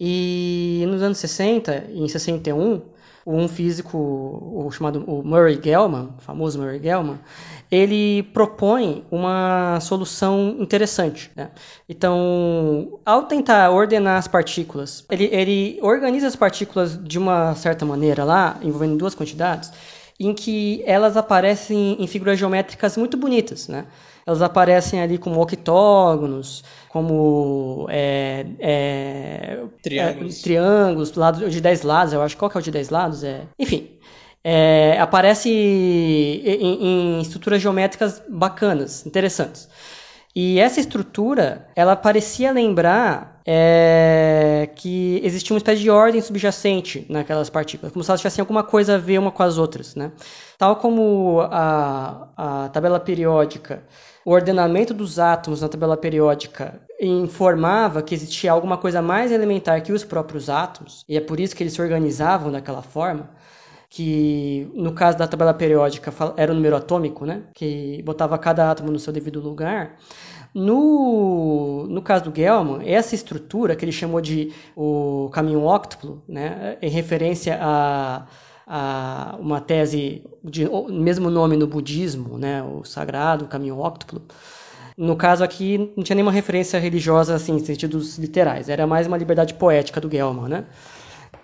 E 0.00 0.82
nos 0.88 1.02
anos 1.02 1.18
60, 1.18 1.90
em 1.90 2.08
61, 2.08 2.80
um 3.26 3.46
físico 3.46 3.98
o 3.98 4.70
chamado 4.70 5.04
o 5.06 5.22
Murray 5.22 5.60
Gell-Mann, 5.62 6.14
famoso 6.20 6.58
Murray 6.58 6.80
Gell-Mann, 6.82 7.18
ele 7.70 8.22
propõe 8.32 9.04
uma 9.10 9.78
solução 9.78 10.56
interessante. 10.58 11.30
Né? 11.36 11.50
Então, 11.86 12.98
ao 13.04 13.24
tentar 13.24 13.70
ordenar 13.70 14.16
as 14.16 14.26
partículas, 14.26 15.04
ele, 15.10 15.28
ele 15.30 15.78
organiza 15.82 16.26
as 16.28 16.36
partículas 16.36 16.98
de 17.04 17.18
uma 17.18 17.54
certa 17.54 17.84
maneira 17.84 18.24
lá, 18.24 18.58
envolvendo 18.62 18.96
duas 18.96 19.14
quantidades, 19.14 19.70
em 20.18 20.32
que 20.34 20.82
elas 20.86 21.16
aparecem 21.16 21.96
em 21.98 22.06
figuras 22.06 22.38
geométricas 22.38 22.96
muito 22.96 23.16
bonitas, 23.16 23.68
né? 23.68 23.86
Elas 24.26 24.40
aparecem 24.40 25.02
ali 25.02 25.18
como 25.18 25.40
octógonos, 25.42 26.64
como 26.88 27.86
é, 27.90 28.46
é, 28.58 29.58
triângulos, 29.82 30.38
é, 30.38 30.42
triângulos 30.42 31.14
lado 31.14 31.50
de 31.50 31.60
10 31.60 31.82
lados, 31.82 32.12
eu 32.14 32.22
acho. 32.22 32.36
Qual 32.36 32.50
que 32.50 32.56
é 32.56 32.60
o 32.60 32.62
de 32.62 32.70
10 32.70 32.88
lados? 32.88 33.22
É, 33.22 33.42
enfim, 33.58 33.90
é, 34.42 34.98
aparece 34.98 35.50
em, 35.50 37.18
em, 37.18 37.20
estruturas 37.20 37.60
geométricas 37.60 38.22
bacanas, 38.28 39.04
interessantes. 39.04 39.68
E 40.36 40.58
essa 40.58 40.80
estrutura, 40.80 41.68
ela 41.76 41.94
parecia 41.94 42.50
lembrar 42.50 43.40
é, 43.46 44.68
que 44.74 45.20
existia 45.22 45.54
uma 45.54 45.58
espécie 45.58 45.80
de 45.80 45.90
ordem 45.90 46.20
subjacente 46.20 47.06
naquelas 47.08 47.48
partículas, 47.48 47.92
como 47.92 48.02
se 48.02 48.10
elas 48.10 48.20
tivessem 48.20 48.42
alguma 48.42 48.64
coisa 48.64 48.96
a 48.96 48.98
ver 48.98 49.18
uma 49.18 49.30
com 49.30 49.44
as 49.44 49.58
outras, 49.58 49.94
né? 49.94 50.10
Tal 50.58 50.74
como 50.76 51.40
a, 51.40 52.28
a 52.36 52.68
tabela 52.70 52.98
periódica, 52.98 53.84
o 54.24 54.32
ordenamento 54.32 54.92
dos 54.92 55.20
átomos 55.20 55.60
na 55.60 55.68
tabela 55.68 55.96
periódica 55.96 56.80
informava 57.00 58.02
que 58.02 58.14
existia 58.14 58.50
alguma 58.50 58.76
coisa 58.76 59.00
mais 59.00 59.30
elementar 59.30 59.82
que 59.82 59.92
os 59.92 60.02
próprios 60.02 60.50
átomos, 60.50 61.04
e 61.08 61.16
é 61.16 61.20
por 61.20 61.38
isso 61.38 61.54
que 61.54 61.62
eles 61.62 61.74
se 61.74 61.82
organizavam 61.82 62.50
daquela 62.50 62.82
forma 62.82 63.30
que 63.94 64.68
no 64.74 64.92
caso 64.92 65.16
da 65.16 65.24
tabela 65.24 65.54
periódica 65.54 66.12
era 66.36 66.50
o 66.50 66.54
número 66.56 66.74
atômico, 66.74 67.24
né? 67.24 67.44
Que 67.54 68.02
botava 68.02 68.36
cada 68.36 68.68
átomo 68.68 68.90
no 68.90 68.98
seu 68.98 69.12
devido 69.12 69.40
lugar. 69.40 69.94
No, 70.52 71.86
no 71.88 72.02
caso 72.02 72.24
do 72.28 72.36
Gell-Mann, 72.36 72.82
essa 72.84 73.14
estrutura 73.14 73.76
que 73.76 73.84
ele 73.84 73.92
chamou 73.92 74.20
de 74.20 74.52
o 74.74 75.30
caminho 75.32 75.62
óctuplo, 75.62 76.20
né? 76.26 76.76
Em 76.82 76.90
referência 76.90 77.56
a, 77.62 78.26
a 78.66 79.36
uma 79.38 79.60
tese 79.60 80.24
de 80.42 80.68
mesmo 80.90 81.30
nome 81.30 81.56
no 81.56 81.68
budismo, 81.68 82.36
né? 82.36 82.64
O 82.64 82.82
sagrado, 82.82 83.44
o 83.44 83.48
caminho 83.48 83.78
óctuplo. 83.78 84.22
No 84.96 85.14
caso 85.14 85.44
aqui, 85.44 85.92
não 85.96 86.02
tinha 86.02 86.16
nenhuma 86.16 86.32
referência 86.32 86.80
religiosa 86.80 87.32
assim, 87.36 87.54
em 87.54 87.64
sentidos 87.64 88.18
literais. 88.18 88.68
Era 88.68 88.88
mais 88.88 89.06
uma 89.06 89.16
liberdade 89.16 89.54
poética 89.54 90.00
do 90.00 90.10
Gell-Mann, 90.10 90.48
né? 90.48 90.64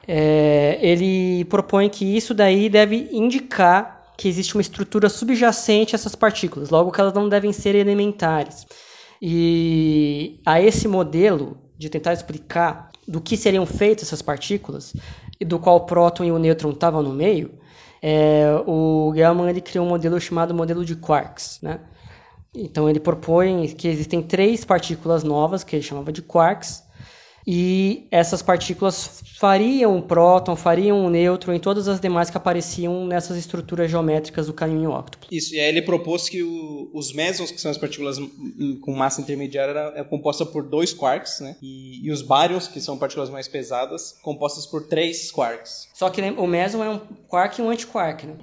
É, 0.06 0.78
ele 0.80 1.44
propõe 1.46 1.88
que 1.88 2.04
isso 2.04 2.34
daí 2.34 2.68
deve 2.68 3.08
indicar 3.12 4.00
que 4.16 4.28
existe 4.28 4.54
uma 4.54 4.60
estrutura 4.60 5.08
subjacente 5.08 5.94
a 5.94 5.96
essas 5.96 6.14
partículas, 6.14 6.68
logo 6.68 6.92
que 6.92 7.00
elas 7.00 7.14
não 7.14 7.28
devem 7.28 7.52
ser 7.52 7.74
elementares. 7.74 8.66
E 9.20 10.40
a 10.44 10.60
esse 10.60 10.86
modelo 10.86 11.56
de 11.78 11.88
tentar 11.88 12.12
explicar 12.12 12.90
do 13.08 13.20
que 13.20 13.36
seriam 13.36 13.64
feitas 13.64 14.08
essas 14.08 14.20
partículas 14.20 14.94
e 15.40 15.44
do 15.44 15.58
qual 15.58 15.76
o 15.76 15.80
próton 15.80 16.24
e 16.24 16.30
o 16.30 16.38
nêutron 16.38 16.70
estavam 16.70 17.02
no 17.02 17.14
meio, 17.14 17.50
é, 18.02 18.44
o 18.66 19.12
Gell-Mann 19.14 19.48
ele 19.48 19.60
criou 19.60 19.86
um 19.86 19.88
modelo 19.88 20.20
chamado 20.20 20.54
modelo 20.54 20.84
de 20.84 20.96
quarks, 20.96 21.58
né? 21.62 21.80
Então 22.54 22.88
ele 22.90 23.00
propõe 23.00 23.68
que 23.68 23.88
existem 23.88 24.22
três 24.22 24.64
partículas 24.64 25.22
novas 25.22 25.62
que 25.62 25.76
ele 25.76 25.82
chamava 25.82 26.12
de 26.12 26.20
quarks 26.20 26.82
e 27.52 28.06
essas 28.12 28.42
partículas 28.42 29.24
fariam 29.36 29.96
um 29.96 30.00
próton, 30.00 30.54
fariam 30.54 31.04
um 31.04 31.10
nêutron 31.10 31.52
e 31.52 31.58
todas 31.58 31.88
as 31.88 31.98
demais 31.98 32.30
que 32.30 32.36
apareciam 32.36 33.04
nessas 33.04 33.36
estruturas 33.36 33.90
geométricas 33.90 34.46
do 34.46 34.52
caminho 34.52 34.92
óctuplo. 34.92 35.26
Isso, 35.32 35.56
e 35.56 35.58
aí 35.58 35.66
ele 35.66 35.82
propôs 35.82 36.28
que 36.28 36.44
o, 36.44 36.88
os 36.94 37.12
mesons, 37.12 37.50
que 37.50 37.60
são 37.60 37.68
as 37.68 37.76
partículas 37.76 38.18
com 38.82 38.94
massa 38.94 39.20
intermediária, 39.20 39.72
era, 39.72 39.92
é 39.96 40.04
composta 40.04 40.46
por 40.46 40.62
dois 40.62 40.92
quarks, 40.92 41.40
né? 41.40 41.56
E, 41.60 42.06
e, 42.06 42.12
os 42.12 42.22
baryons, 42.22 42.68
que 42.68 42.80
são 42.80 42.96
partículas 42.96 43.28
mais 43.28 43.48
pesadas, 43.48 44.14
compostas 44.22 44.64
por 44.64 44.86
três 44.86 45.32
quarks. 45.32 45.88
Só 45.92 46.08
que 46.08 46.20
o 46.22 46.46
meson 46.46 46.84
é 46.84 46.90
um 46.90 47.00
quark 47.26 47.60
e 47.60 47.64
um 47.64 47.70
antiquark, 47.70 48.28
né? 48.28 48.34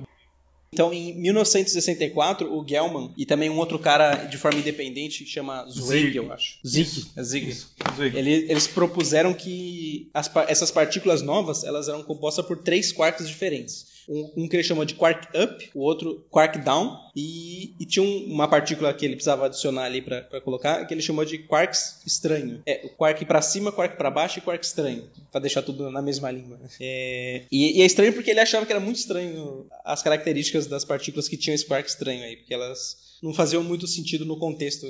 Então, 0.78 0.93
em 0.93 1.11
1964, 1.15 2.55
o 2.55 2.63
Gell-Mann 2.63 3.11
e 3.17 3.25
também 3.25 3.49
um 3.49 3.57
outro 3.57 3.80
cara 3.80 4.13
de 4.25 4.38
forma 4.38 4.59
independente 4.59 5.23
que 5.23 5.30
chama 5.32 5.65
Zweig, 5.67 6.15
eu 6.15 6.32
acho. 6.32 6.59
Zig. 6.63 7.07
É 7.15 7.23
Zig. 7.23 7.65
Ele, 8.13 8.45
eles 8.47 8.67
propuseram 8.67 9.34
que 9.34 10.07
as, 10.13 10.30
essas 10.47 10.69
partículas 10.69 11.23
novas 11.23 11.63
elas 11.63 11.88
eram 11.88 12.03
compostas 12.03 12.45
por 12.45 12.59
três 12.59 12.91
quarks 12.91 13.28
diferentes. 13.28 13.97
Um, 14.07 14.34
um, 14.38 14.47
que 14.47 14.55
ele 14.55 14.63
chamou 14.63 14.86
de 14.86 14.93
quark 14.93 15.28
up, 15.36 15.69
o 15.73 15.82
outro 15.82 16.23
quark 16.30 16.59
down, 16.59 16.95
e, 17.20 17.74
e 17.80 17.86
tinha 17.88 18.05
um, 18.05 18.26
uma 18.32 18.47
partícula 18.47 18.93
que 18.93 19.03
ele 19.03 19.15
precisava 19.15 19.47
adicionar 19.47 19.86
ali 19.86 20.03
para 20.03 20.39
colocar, 20.41 20.86
que 20.86 20.93
ele 20.93 21.01
chamou 21.01 21.26
de 21.26 21.39
quarks 21.39 21.99
estranho. 22.05 22.61
É, 22.63 22.86
o 22.86 22.89
quark 22.89 23.26
para 23.26 23.41
cima, 23.41 23.72
quark 23.72 23.97
para 23.97 24.11
baixo 24.11 24.38
e 24.38 24.41
quark 24.43 24.63
estranho, 24.63 25.09
para 25.32 25.41
deixar 25.41 25.63
tudo 25.63 25.89
na 25.89 25.99
mesma 25.99 26.30
língua. 26.30 26.59
É, 26.80 27.41
e, 27.51 27.80
e, 27.80 27.82
é 27.82 27.86
estranho 27.88 28.13
porque 28.13 28.30
ele 28.30 28.39
achava 28.39 28.68
que 28.68 28.72
era 28.72 28.80
muito 28.80 28.97
estranho 28.97 29.65
as 29.84 30.03
características 30.03 30.68
das 30.68 30.86
partículas 30.86 31.28
que 31.28 31.36
tinham 31.36 31.55
esse 31.55 31.65
quark 31.65 31.89
estranho 31.89 32.24
aí, 32.24 32.36
porque 32.36 32.53
elas 32.53 33.07
não 33.24 33.34
faziam 33.34 33.63
muito 33.63 33.88
sentido 33.88 34.24
no 34.24 34.38
contexto. 34.38 34.86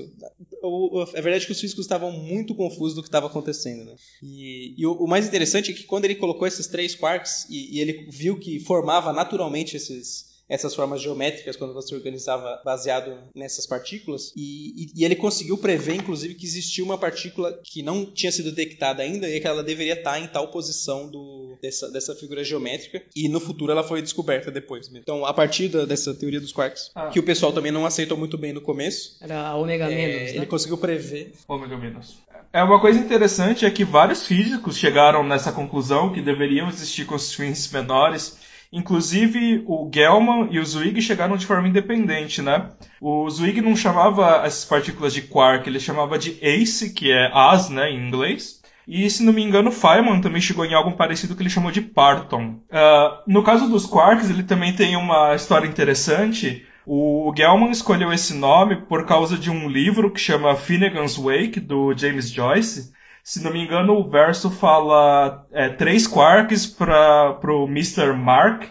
É 1.15 1.21
verdade 1.21 1.45
que 1.45 1.53
os 1.53 1.61
físicos 1.61 1.85
estavam 1.85 2.11
muito 2.11 2.53
confusos 2.53 2.93
do 2.93 3.01
que 3.01 3.07
estava 3.07 3.27
acontecendo. 3.27 3.85
Né? 3.85 3.95
E, 4.21 4.75
e 4.77 4.85
o, 4.85 4.91
o, 4.91 5.07
mais 5.07 5.25
interessante 5.25 5.71
é 5.71 5.73
que 5.73 5.83
quando 5.83 6.03
ele 6.03 6.15
colocou 6.15 6.45
esses 6.45 6.67
três 6.67 6.93
quarks 6.93 7.47
e, 7.49 7.77
e 7.77 7.79
ele 7.79 8.05
viu 8.11 8.37
que 8.37 8.59
formava 8.59 9.13
naturalmente 9.13 9.77
esses, 9.77 10.26
essas 10.49 10.73
formas 10.73 11.01
geométricas 11.01 11.55
quando 11.55 11.73
você 11.73 11.93
organizava 11.93 12.61
baseado 12.63 13.17
nessas 13.35 13.65
partículas. 13.65 14.31
E, 14.35 14.83
e, 14.83 15.01
e, 15.01 15.05
ele 15.05 15.15
conseguiu 15.15 15.57
prever, 15.57 15.95
inclusive, 15.95 16.35
que 16.35 16.45
existia 16.45 16.83
uma 16.83 16.97
partícula 16.97 17.59
que 17.63 17.81
não 17.83 18.05
tinha 18.05 18.31
sido 18.31 18.51
detectada 18.51 19.03
ainda 19.03 19.29
e 19.29 19.39
que 19.39 19.47
ela 19.47 19.63
deveria 19.63 19.93
estar 19.93 20.19
em 20.19 20.27
tal 20.27 20.49
posição 20.49 21.09
do, 21.09 21.57
dessa, 21.61 21.91
dessa 21.91 22.15
figura 22.15 22.43
geométrica. 22.43 23.03
E 23.15 23.27
no 23.27 23.39
futuro 23.39 23.71
ela 23.71 23.83
foi 23.83 24.01
descoberta 24.01 24.49
depois. 24.49 24.89
Então, 24.93 25.25
a 25.25 25.33
partir 25.33 25.67
da, 25.67 25.85
dessa 25.85 26.13
teoria 26.13 26.39
dos 26.39 26.53
quarks, 26.53 26.91
ah. 26.95 27.09
que 27.09 27.19
o 27.19 27.23
pessoal 27.23 27.51
também 27.51 27.71
não 27.71 27.85
aceitou 27.85 28.17
muito 28.17 28.37
bem 28.37 28.53
no 28.53 28.61
começo. 28.61 29.17
Era 29.19 29.47
a 29.47 29.55
ômega 29.55 29.85
é, 29.85 29.95
menos. 29.95 30.31
Né? 30.31 30.37
Ele 30.37 30.45
conseguiu 30.45 30.77
prever. 30.77 31.33
Ômega 31.47 31.77
menos. 31.77 32.17
É 32.53 32.63
uma 32.63 32.79
coisa 32.79 32.97
interessante 32.97 33.65
é 33.65 33.71
que 33.71 33.83
vários 33.83 34.25
físicos 34.25 34.77
chegaram 34.77 35.23
nessa 35.23 35.51
conclusão 35.51 36.13
que 36.13 36.21
deveriam 36.21 36.69
existir 36.69 37.05
constituintes 37.05 37.69
menores 37.71 38.37
Inclusive, 38.71 39.63
o 39.65 39.89
Gell-Mann 39.93 40.49
e 40.51 40.59
o 40.59 40.65
Zwig 40.65 41.01
chegaram 41.01 41.37
de 41.37 41.45
forma 41.45 41.67
independente, 41.67 42.41
né? 42.41 42.69
O 42.99 43.29
Zwig 43.29 43.61
não 43.61 43.75
chamava 43.75 44.41
essas 44.45 44.65
partículas 44.65 45.13
de 45.13 45.21
quark, 45.21 45.67
ele 45.67 45.79
chamava 45.79 46.17
de 46.17 46.37
ace, 46.41 46.93
que 46.93 47.11
é 47.11 47.31
as, 47.33 47.69
né, 47.69 47.89
em 47.91 48.07
inglês. 48.07 48.61
E, 48.87 49.09
se 49.09 49.23
não 49.23 49.33
me 49.33 49.43
engano, 49.43 49.71
Feynman 49.71 50.21
também 50.21 50.41
chegou 50.41 50.65
em 50.65 50.73
algo 50.73 50.93
parecido 50.93 51.35
que 51.35 51.43
ele 51.43 51.49
chamou 51.49 51.71
de 51.71 51.81
parton. 51.81 52.55
Uh, 52.69 53.21
no 53.27 53.43
caso 53.43 53.69
dos 53.69 53.85
quarks, 53.85 54.29
ele 54.29 54.43
também 54.43 54.73
tem 54.73 54.95
uma 54.95 55.35
história 55.35 55.67
interessante. 55.67 56.65
O 56.85 57.33
Gell-Mann 57.35 57.69
escolheu 57.69 58.13
esse 58.13 58.33
nome 58.33 58.77
por 58.77 59.05
causa 59.05 59.37
de 59.37 59.51
um 59.51 59.67
livro 59.67 60.09
que 60.09 60.21
chama 60.21 60.55
Finnegan's 60.55 61.17
Wake, 61.17 61.59
do 61.59 61.93
James 61.93 62.31
Joyce, 62.31 62.93
se 63.27 63.43
não 63.43 63.51
me 63.51 63.61
engano, 63.61 63.91
o 63.91 64.09
verso 64.09 64.49
fala 64.49 65.45
é, 65.51 65.67
três 65.67 66.07
quarks 66.07 66.65
para 66.65 67.33
pro 67.33 67.65
Mr. 67.65 68.13
Mark, 68.13 68.63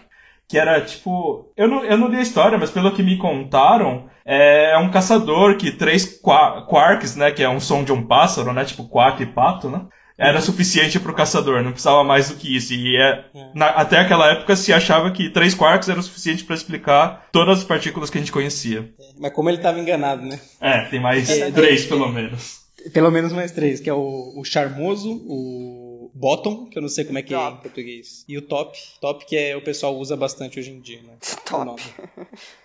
que 0.47 0.57
era 0.57 0.81
tipo. 0.81 1.53
Eu 1.55 1.67
não, 1.67 1.85
eu 1.85 1.95
não 1.95 2.07
li 2.07 2.17
a 2.17 2.23
história, 2.23 2.57
mas 2.57 2.71
pelo 2.71 2.91
que 2.91 3.03
me 3.03 3.19
contaram, 3.19 4.09
é, 4.25 4.73
é 4.73 4.77
um 4.79 4.89
caçador 4.89 5.57
que 5.57 5.69
três 5.69 6.19
quarks, 6.67 7.15
né? 7.15 7.29
Que 7.29 7.43
é 7.43 7.49
um 7.49 7.59
som 7.59 7.83
de 7.83 7.91
um 7.91 8.07
pássaro, 8.07 8.51
né? 8.51 8.65
Tipo 8.65 8.89
quack 8.89 9.21
e 9.21 9.27
pato, 9.27 9.69
né? 9.69 9.81
Era 10.17 10.41
suficiente 10.41 10.99
para 10.99 11.11
o 11.11 11.15
caçador, 11.15 11.61
não 11.61 11.71
precisava 11.71 12.03
mais 12.03 12.29
do 12.29 12.35
que 12.35 12.57
isso. 12.57 12.73
E 12.73 12.97
é, 12.99 13.25
na, 13.53 13.67
até 13.67 13.99
aquela 13.99 14.31
época 14.31 14.55
se 14.55 14.73
achava 14.73 15.11
que 15.11 15.29
três 15.29 15.53
quarks 15.53 15.87
era 15.87 15.99
o 15.99 16.03
suficiente 16.03 16.43
para 16.43 16.55
explicar 16.55 17.27
todas 17.31 17.59
as 17.59 17.63
partículas 17.63 18.09
que 18.09 18.17
a 18.17 18.21
gente 18.21 18.31
conhecia. 18.31 18.89
Mas 19.19 19.31
como 19.33 19.51
ele 19.51 19.57
estava 19.57 19.79
enganado, 19.79 20.23
né? 20.23 20.39
É, 20.59 20.85
tem 20.85 20.99
mais 20.99 21.27
três 21.53 21.85
pelo 21.85 22.11
menos. 22.11 22.65
Pelo 22.93 23.11
menos 23.11 23.33
mais 23.33 23.51
três, 23.51 23.79
que 23.79 23.89
é 23.89 23.93
o, 23.93 24.33
o 24.35 24.43
Charmoso, 24.43 25.11
o 25.27 26.11
Bottom, 26.17 26.65
que 26.65 26.77
eu 26.77 26.81
não 26.81 26.89
sei 26.89 27.05
como 27.05 27.19
é 27.19 27.21
que 27.21 27.33
top. 27.33 27.45
é 27.45 27.49
em 27.49 27.61
português, 27.61 28.25
e 28.27 28.37
o 28.37 28.41
Top. 28.41 28.77
Top 28.99 29.25
que 29.25 29.35
é, 29.37 29.55
o 29.55 29.61
pessoal 29.61 29.95
usa 29.97 30.15
bastante 30.17 30.59
hoje 30.59 30.71
em 30.71 30.79
dia, 30.79 31.01
né? 31.03 31.13
Top. 31.45 31.81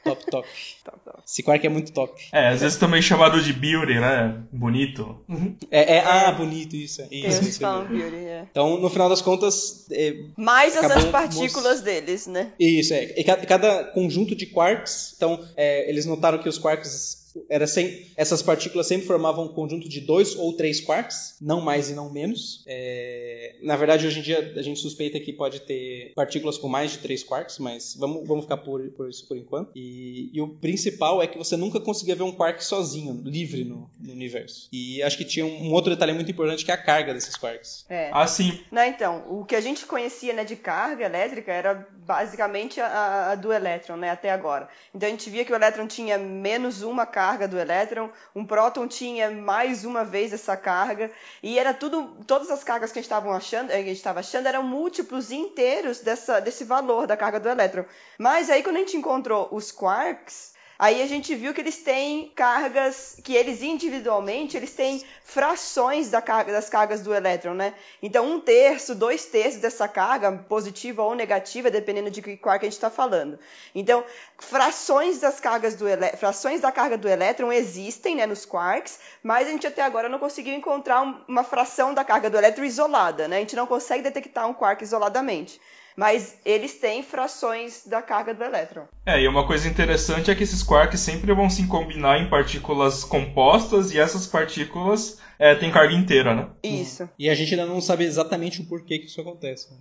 Top, 0.02 0.26
top. 0.30 0.48
top, 0.84 1.00
top. 1.04 1.18
Esse 1.26 1.42
quark 1.42 1.66
é 1.66 1.68
muito 1.68 1.92
top. 1.92 2.20
É, 2.32 2.48
às 2.48 2.60
vezes 2.60 2.78
também 2.78 3.02
chamado 3.02 3.40
de 3.42 3.52
beauty, 3.52 3.94
né? 3.94 4.42
Bonito. 4.50 5.22
Uhum. 5.28 5.54
É, 5.70 5.96
é, 5.96 6.00
ah, 6.00 6.32
bonito, 6.32 6.74
isso. 6.74 7.02
isso, 7.10 7.42
isso 7.42 7.60
falam 7.60 7.86
beauty, 7.86 8.16
é. 8.16 8.46
Então, 8.50 8.78
no 8.78 8.88
final 8.88 9.08
das 9.08 9.20
contas... 9.20 9.86
É, 9.90 10.14
Mais 10.36 10.76
as 10.76 10.90
antipartículas 10.90 11.82
deles, 11.82 12.26
né? 12.26 12.52
Isso, 12.58 12.94
é. 12.94 13.14
E 13.18 13.24
cada, 13.24 13.46
cada 13.46 13.84
conjunto 13.84 14.34
de 14.34 14.46
quarks, 14.46 15.14
então, 15.16 15.44
é, 15.56 15.88
eles 15.88 16.06
notaram 16.06 16.38
que 16.38 16.48
os 16.48 16.58
quarks 16.58 17.21
era 17.48 17.66
sem, 17.66 18.06
essas 18.16 18.42
partículas 18.42 18.86
sempre 18.86 19.06
formavam 19.06 19.46
um 19.46 19.48
conjunto 19.48 19.88
de 19.88 20.00
dois 20.00 20.36
ou 20.36 20.52
três 20.54 20.80
quarks, 20.80 21.36
não 21.40 21.60
mais 21.60 21.90
e 21.90 21.94
não 21.94 22.10
menos. 22.12 22.62
É, 22.66 23.56
na 23.62 23.76
verdade, 23.76 24.06
hoje 24.06 24.20
em 24.20 24.22
dia 24.22 24.52
a 24.56 24.62
gente 24.62 24.80
suspeita 24.80 25.18
que 25.18 25.32
pode 25.32 25.60
ter 25.60 26.12
partículas 26.14 26.58
com 26.58 26.68
mais 26.68 26.92
de 26.92 26.98
três 26.98 27.22
quarks, 27.22 27.58
mas 27.58 27.96
vamos, 27.98 28.26
vamos 28.26 28.44
ficar 28.44 28.58
por, 28.58 28.82
por 28.90 29.08
isso 29.08 29.26
por 29.26 29.36
enquanto. 29.36 29.70
E, 29.74 30.30
e, 30.32 30.40
o 30.40 30.48
principal 30.48 31.22
é 31.22 31.26
que 31.26 31.38
você 31.38 31.56
nunca 31.56 31.80
conseguia 31.80 32.14
ver 32.14 32.22
um 32.22 32.32
quark 32.32 32.64
sozinho, 32.64 33.20
livre 33.24 33.64
no, 33.64 33.90
no 33.98 34.12
universo. 34.12 34.68
E 34.72 35.02
acho 35.02 35.16
que 35.16 35.24
tinha 35.24 35.46
um, 35.46 35.68
um, 35.68 35.72
outro 35.72 35.90
detalhe 35.90 36.12
muito 36.12 36.30
importante 36.30 36.64
que 36.64 36.70
é 36.70 36.74
a 36.74 36.82
carga 36.82 37.14
desses 37.14 37.36
quarks. 37.36 37.86
É. 37.88 38.10
Ah, 38.12 38.26
sim. 38.26 38.60
Não, 38.70 38.84
então, 38.84 39.24
o 39.28 39.44
que 39.44 39.56
a 39.56 39.60
gente 39.60 39.86
conhecia 39.86 40.32
né, 40.32 40.44
de 40.44 40.56
carga 40.56 41.04
elétrica 41.04 41.52
era 41.52 41.86
basicamente 42.06 42.80
a, 42.80 43.30
a 43.30 43.34
do 43.34 43.52
elétron, 43.52 43.96
né, 43.96 44.10
até 44.10 44.30
agora. 44.30 44.68
Então 44.94 45.06
a 45.06 45.10
gente 45.10 45.28
via 45.30 45.44
que 45.44 45.52
o 45.52 45.56
elétron 45.56 45.86
tinha 45.86 46.18
menos 46.18 46.82
uma 46.82 47.06
carga 47.06 47.21
carga 47.22 47.46
do 47.46 47.56
elétron, 47.56 48.10
um 48.34 48.44
próton 48.44 48.88
tinha 48.88 49.30
mais 49.30 49.84
uma 49.84 50.02
vez 50.04 50.32
essa 50.32 50.56
carga, 50.56 51.08
e 51.40 51.56
era 51.56 51.72
tudo, 51.72 52.16
todas 52.26 52.50
as 52.50 52.64
cargas 52.64 52.90
que 52.90 52.98
a 52.98 53.00
gente 53.00 53.06
estava 53.06 53.30
achando, 53.30 53.70
a 53.70 53.76
gente 53.76 53.92
estava 53.92 54.18
achando 54.18 54.48
eram 54.48 54.64
múltiplos 54.64 55.30
inteiros 55.30 56.00
dessa, 56.00 56.40
desse 56.40 56.64
valor 56.64 57.06
da 57.06 57.16
carga 57.16 57.38
do 57.38 57.48
elétron. 57.48 57.84
Mas 58.18 58.50
aí 58.50 58.60
quando 58.64 58.74
a 58.76 58.78
gente 58.80 58.96
encontrou 58.96 59.48
os 59.52 59.70
quarks, 59.70 60.51
Aí 60.78 61.02
a 61.02 61.06
gente 61.06 61.34
viu 61.34 61.54
que 61.54 61.60
eles 61.60 61.76
têm 61.78 62.32
cargas, 62.34 63.16
que 63.22 63.34
eles 63.34 63.62
individualmente, 63.62 64.56
eles 64.56 64.72
têm 64.72 65.02
frações 65.22 66.10
da 66.10 66.20
carga, 66.20 66.52
das 66.52 66.68
cargas 66.68 67.02
do 67.02 67.14
elétron, 67.14 67.54
né? 67.54 67.74
Então, 68.02 68.26
um 68.26 68.40
terço, 68.40 68.94
dois 68.94 69.26
terços 69.26 69.60
dessa 69.60 69.86
carga, 69.86 70.32
positiva 70.32 71.02
ou 71.02 71.14
negativa, 71.14 71.70
dependendo 71.70 72.10
de 72.10 72.20
que 72.20 72.36
quark 72.36 72.64
a 72.64 72.66
gente 72.66 72.74
está 72.74 72.90
falando. 72.90 73.38
Então, 73.74 74.04
frações 74.38 75.20
das 75.20 75.38
cargas 75.38 75.74
do 75.74 75.86
frações 76.18 76.60
da 76.60 76.72
carga 76.72 76.98
do 76.98 77.08
elétron 77.08 77.52
existem 77.52 78.16
né, 78.16 78.26
nos 78.26 78.44
quarks, 78.44 78.98
mas 79.22 79.46
a 79.46 79.50
gente 79.50 79.66
até 79.66 79.82
agora 79.82 80.08
não 80.08 80.18
conseguiu 80.18 80.54
encontrar 80.54 81.24
uma 81.28 81.44
fração 81.44 81.94
da 81.94 82.04
carga 82.04 82.28
do 82.28 82.36
elétron 82.36 82.64
isolada, 82.64 83.28
né? 83.28 83.36
A 83.36 83.40
gente 83.40 83.56
não 83.56 83.66
consegue 83.66 84.02
detectar 84.02 84.48
um 84.48 84.54
quark 84.54 84.82
isoladamente 84.82 85.60
mas 85.96 86.38
eles 86.44 86.74
têm 86.74 87.02
frações 87.02 87.86
da 87.86 88.00
carga 88.00 88.34
do 88.34 88.42
elétron. 88.42 88.84
É, 89.04 89.20
e 89.20 89.28
uma 89.28 89.46
coisa 89.46 89.68
interessante 89.68 90.30
é 90.30 90.34
que 90.34 90.42
esses 90.42 90.62
quarks 90.62 91.00
sempre 91.00 91.32
vão 91.32 91.50
se 91.50 91.66
combinar 91.66 92.18
em 92.18 92.28
partículas 92.28 93.04
compostas 93.04 93.92
e 93.92 93.98
essas 93.98 94.26
partículas 94.26 95.18
é, 95.38 95.54
têm 95.54 95.70
carga 95.70 95.94
inteira, 95.94 96.34
né? 96.34 96.48
Isso. 96.62 97.08
E 97.18 97.28
a 97.28 97.34
gente 97.34 97.54
ainda 97.54 97.66
não 97.66 97.80
sabe 97.80 98.04
exatamente 98.04 98.60
o 98.60 98.64
porquê 98.64 98.98
que 98.98 99.06
isso 99.06 99.20
acontece. 99.20 99.70
Né? 99.70 99.76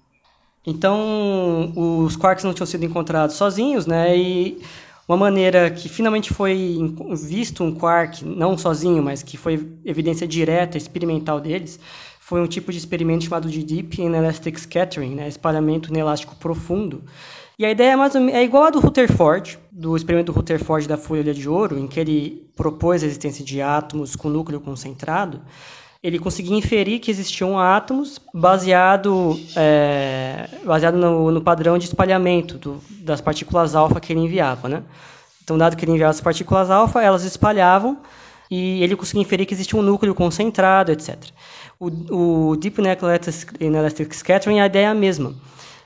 Então, 0.65 1.73
os 1.75 2.15
quarks 2.15 2.43
não 2.43 2.53
tinham 2.53 2.67
sido 2.67 2.85
encontrados 2.85 3.35
sozinhos, 3.35 3.87
né? 3.87 4.15
E 4.15 4.61
uma 5.07 5.17
maneira 5.17 5.69
que 5.71 5.89
finalmente 5.89 6.33
foi 6.33 6.77
visto 7.13 7.63
um 7.63 7.73
quark, 7.73 8.23
não 8.23 8.57
sozinho, 8.57 9.01
mas 9.01 9.23
que 9.23 9.37
foi 9.37 9.67
evidência 9.83 10.27
direta, 10.27 10.77
experimental 10.77 11.39
deles, 11.39 11.79
foi 12.31 12.39
um 12.39 12.47
tipo 12.47 12.71
de 12.71 12.77
experimento 12.77 13.25
chamado 13.25 13.49
de 13.49 13.61
Deep 13.61 14.01
Inelastic 14.01 14.57
Scattering, 14.57 15.15
né, 15.15 15.27
espalhamento 15.27 15.89
inelástico 15.89 16.33
profundo. 16.37 17.03
E 17.59 17.65
a 17.65 17.69
ideia 17.69 17.91
é, 17.91 17.95
mais 17.97 18.15
ou 18.15 18.21
menos, 18.21 18.35
é 18.35 18.41
igual 18.41 18.63
a 18.63 18.69
do 18.69 18.79
Rutherford, 18.79 19.59
do 19.69 19.97
experimento 19.97 20.31
do 20.31 20.35
Rutherford 20.37 20.87
da 20.87 20.95
folha 20.95 21.33
de 21.33 21.49
ouro, 21.49 21.77
em 21.77 21.87
que 21.87 21.99
ele 21.99 22.49
propôs 22.55 23.03
a 23.03 23.05
existência 23.05 23.43
de 23.43 23.61
átomos 23.61 24.15
com 24.15 24.29
núcleo 24.29 24.61
concentrado. 24.61 25.41
Ele 26.01 26.17
conseguia 26.17 26.57
inferir 26.57 26.99
que 27.01 27.11
existiam 27.11 27.59
átomos 27.59 28.17
baseado, 28.33 29.37
é, 29.57 30.47
baseado 30.63 30.95
no, 30.95 31.31
no, 31.31 31.41
padrão 31.41 31.77
de 31.77 31.83
espalhamento 31.83 32.57
do, 32.57 32.81
das 33.01 33.19
partículas 33.19 33.75
alfa 33.75 33.99
que 33.99 34.13
ele 34.13 34.21
enviava. 34.21 34.69
Né? 34.69 34.83
Então, 35.43 35.57
dado 35.57 35.75
que 35.75 35.83
ele 35.83 35.91
enviava 35.91 36.11
as 36.11 36.21
partículas 36.21 36.71
alfa, 36.71 37.01
elas 37.01 37.25
espalhavam 37.25 37.97
e 38.49 38.81
ele 38.81 38.95
conseguia 38.95 39.21
inferir 39.21 39.45
que 39.45 39.53
existia 39.53 39.77
um 39.77 39.81
núcleo 39.81 40.15
concentrado, 40.15 40.93
etc 40.93 41.29
o, 41.81 42.51
o 42.51 42.55
Deep 42.57 42.79
Inelastic 43.59 44.13
Scattering, 44.13 44.59
a 44.59 44.67
ideia 44.67 44.85
é 44.85 44.89
a 44.89 44.93
mesma. 44.93 45.33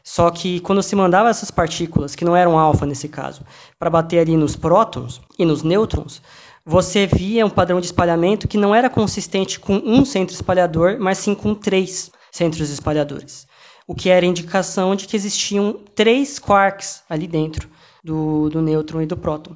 Só 0.04 0.30
que 0.30 0.60
quando 0.60 0.84
se 0.84 0.93
mandava 0.93 1.30
essas 1.30 1.50
partículas, 1.50 2.16
que 2.16 2.26
não 2.26 2.36
eram 2.36 2.60
alfa 2.60 2.86
nesse 2.86 3.08
caso, 3.08 3.43
para 3.80 3.89
bater 3.89 4.20
ali 4.20 4.36
nos 4.36 4.58
prótons 4.58 5.22
e 5.39 5.46
nos 5.46 5.64
nêutrons, 5.64 6.22
você 6.66 7.08
via 7.08 7.46
um 7.46 7.50
padrão 7.50 7.80
de 7.80 7.86
espalhamento 7.86 8.48
que 8.48 8.58
não 8.58 8.76
era 8.76 8.89
consistente 8.89 9.58
com 9.58 9.78
um 9.78 10.04
centro 10.04 10.36
espalhador, 10.36 10.98
mas 11.00 11.20
sim 11.20 11.34
com 11.34 11.56
três 11.56 12.12
centros 12.30 12.70
espalhadores. 12.70 13.48
O 13.88 13.96
que 13.96 14.10
era 14.10 14.26
indicação 14.26 14.96
de 14.96 15.08
que 15.08 15.16
existiam 15.16 15.80
três 15.96 16.38
quarks 16.38 17.04
ali 17.10 17.26
dentro 17.26 17.70
do, 18.04 18.50
do 18.50 18.62
nêutron 18.62 19.02
e 19.02 19.06
do 19.06 19.16
próton. 19.16 19.56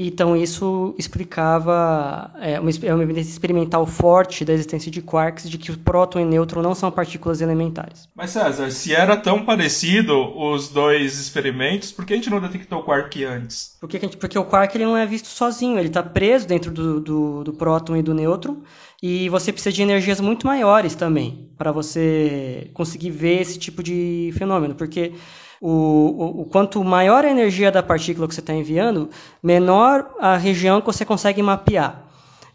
Então, 0.00 0.36
isso 0.36 0.94
explicava 0.96 2.30
é, 2.40 2.60
uma, 2.60 2.70
é 2.84 2.94
uma 2.94 3.02
evidência 3.02 3.32
experimental 3.32 3.84
forte 3.84 4.44
da 4.44 4.52
existência 4.52 4.92
de 4.92 5.02
quarks, 5.02 5.50
de 5.50 5.58
que 5.58 5.72
o 5.72 5.76
próton 5.76 6.20
e 6.20 6.24
nêutron 6.24 6.62
não 6.62 6.72
são 6.72 6.88
partículas 6.88 7.40
elementares. 7.40 8.08
Mas, 8.14 8.30
César, 8.30 8.70
se 8.70 8.94
era 8.94 9.16
tão 9.16 9.44
parecido 9.44 10.14
os 10.38 10.68
dois 10.68 11.18
experimentos, 11.18 11.90
por 11.90 12.06
que 12.06 12.12
a 12.12 12.16
gente 12.16 12.30
não 12.30 12.40
detectou 12.40 12.78
o 12.78 12.84
quark 12.84 13.24
antes? 13.24 13.76
Porque, 13.80 13.98
gente, 13.98 14.16
porque 14.16 14.38
o 14.38 14.44
quark 14.44 14.72
ele 14.76 14.84
não 14.84 14.96
é 14.96 15.04
visto 15.04 15.26
sozinho, 15.26 15.76
ele 15.76 15.88
está 15.88 16.04
preso 16.04 16.46
dentro 16.46 16.70
do, 16.70 17.00
do, 17.00 17.42
do 17.42 17.52
próton 17.52 17.96
e 17.96 18.02
do 18.02 18.14
nêutron, 18.14 18.58
e 19.02 19.28
você 19.28 19.52
precisa 19.52 19.74
de 19.74 19.82
energias 19.82 20.20
muito 20.20 20.46
maiores 20.46 20.94
também 20.94 21.50
para 21.58 21.72
você 21.72 22.70
conseguir 22.72 23.10
ver 23.10 23.40
esse 23.40 23.58
tipo 23.58 23.82
de 23.82 24.32
fenômeno, 24.38 24.76
porque 24.76 25.14
o, 25.60 25.70
o, 25.70 26.40
o, 26.42 26.44
quanto 26.44 26.82
maior 26.84 27.24
a 27.24 27.30
energia 27.30 27.70
da 27.70 27.82
partícula 27.82 28.28
que 28.28 28.34
você 28.34 28.40
está 28.40 28.52
enviando, 28.54 29.10
menor 29.42 30.14
a 30.20 30.36
região 30.36 30.80
que 30.80 30.86
você 30.86 31.04
consegue 31.04 31.42
mapear. 31.42 32.04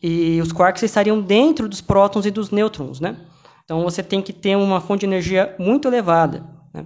E 0.02 0.42
os 0.42 0.52
quarks 0.52 0.84
estariam 0.84 1.22
dentro 1.22 1.70
dos 1.70 1.80
prótons 1.80 2.26
e 2.26 2.32
dos 2.32 2.52
nêutrons, 2.52 3.00
né? 3.00 3.16
Então 3.64 3.82
você 3.84 4.04
tem 4.04 4.22
que 4.22 4.34
ter 4.34 4.58
uma 4.58 4.82
fonte 4.82 5.02
de 5.02 5.06
energia 5.06 5.56
muito 5.58 5.88
elevada. 5.88 6.44
Né? 6.74 6.86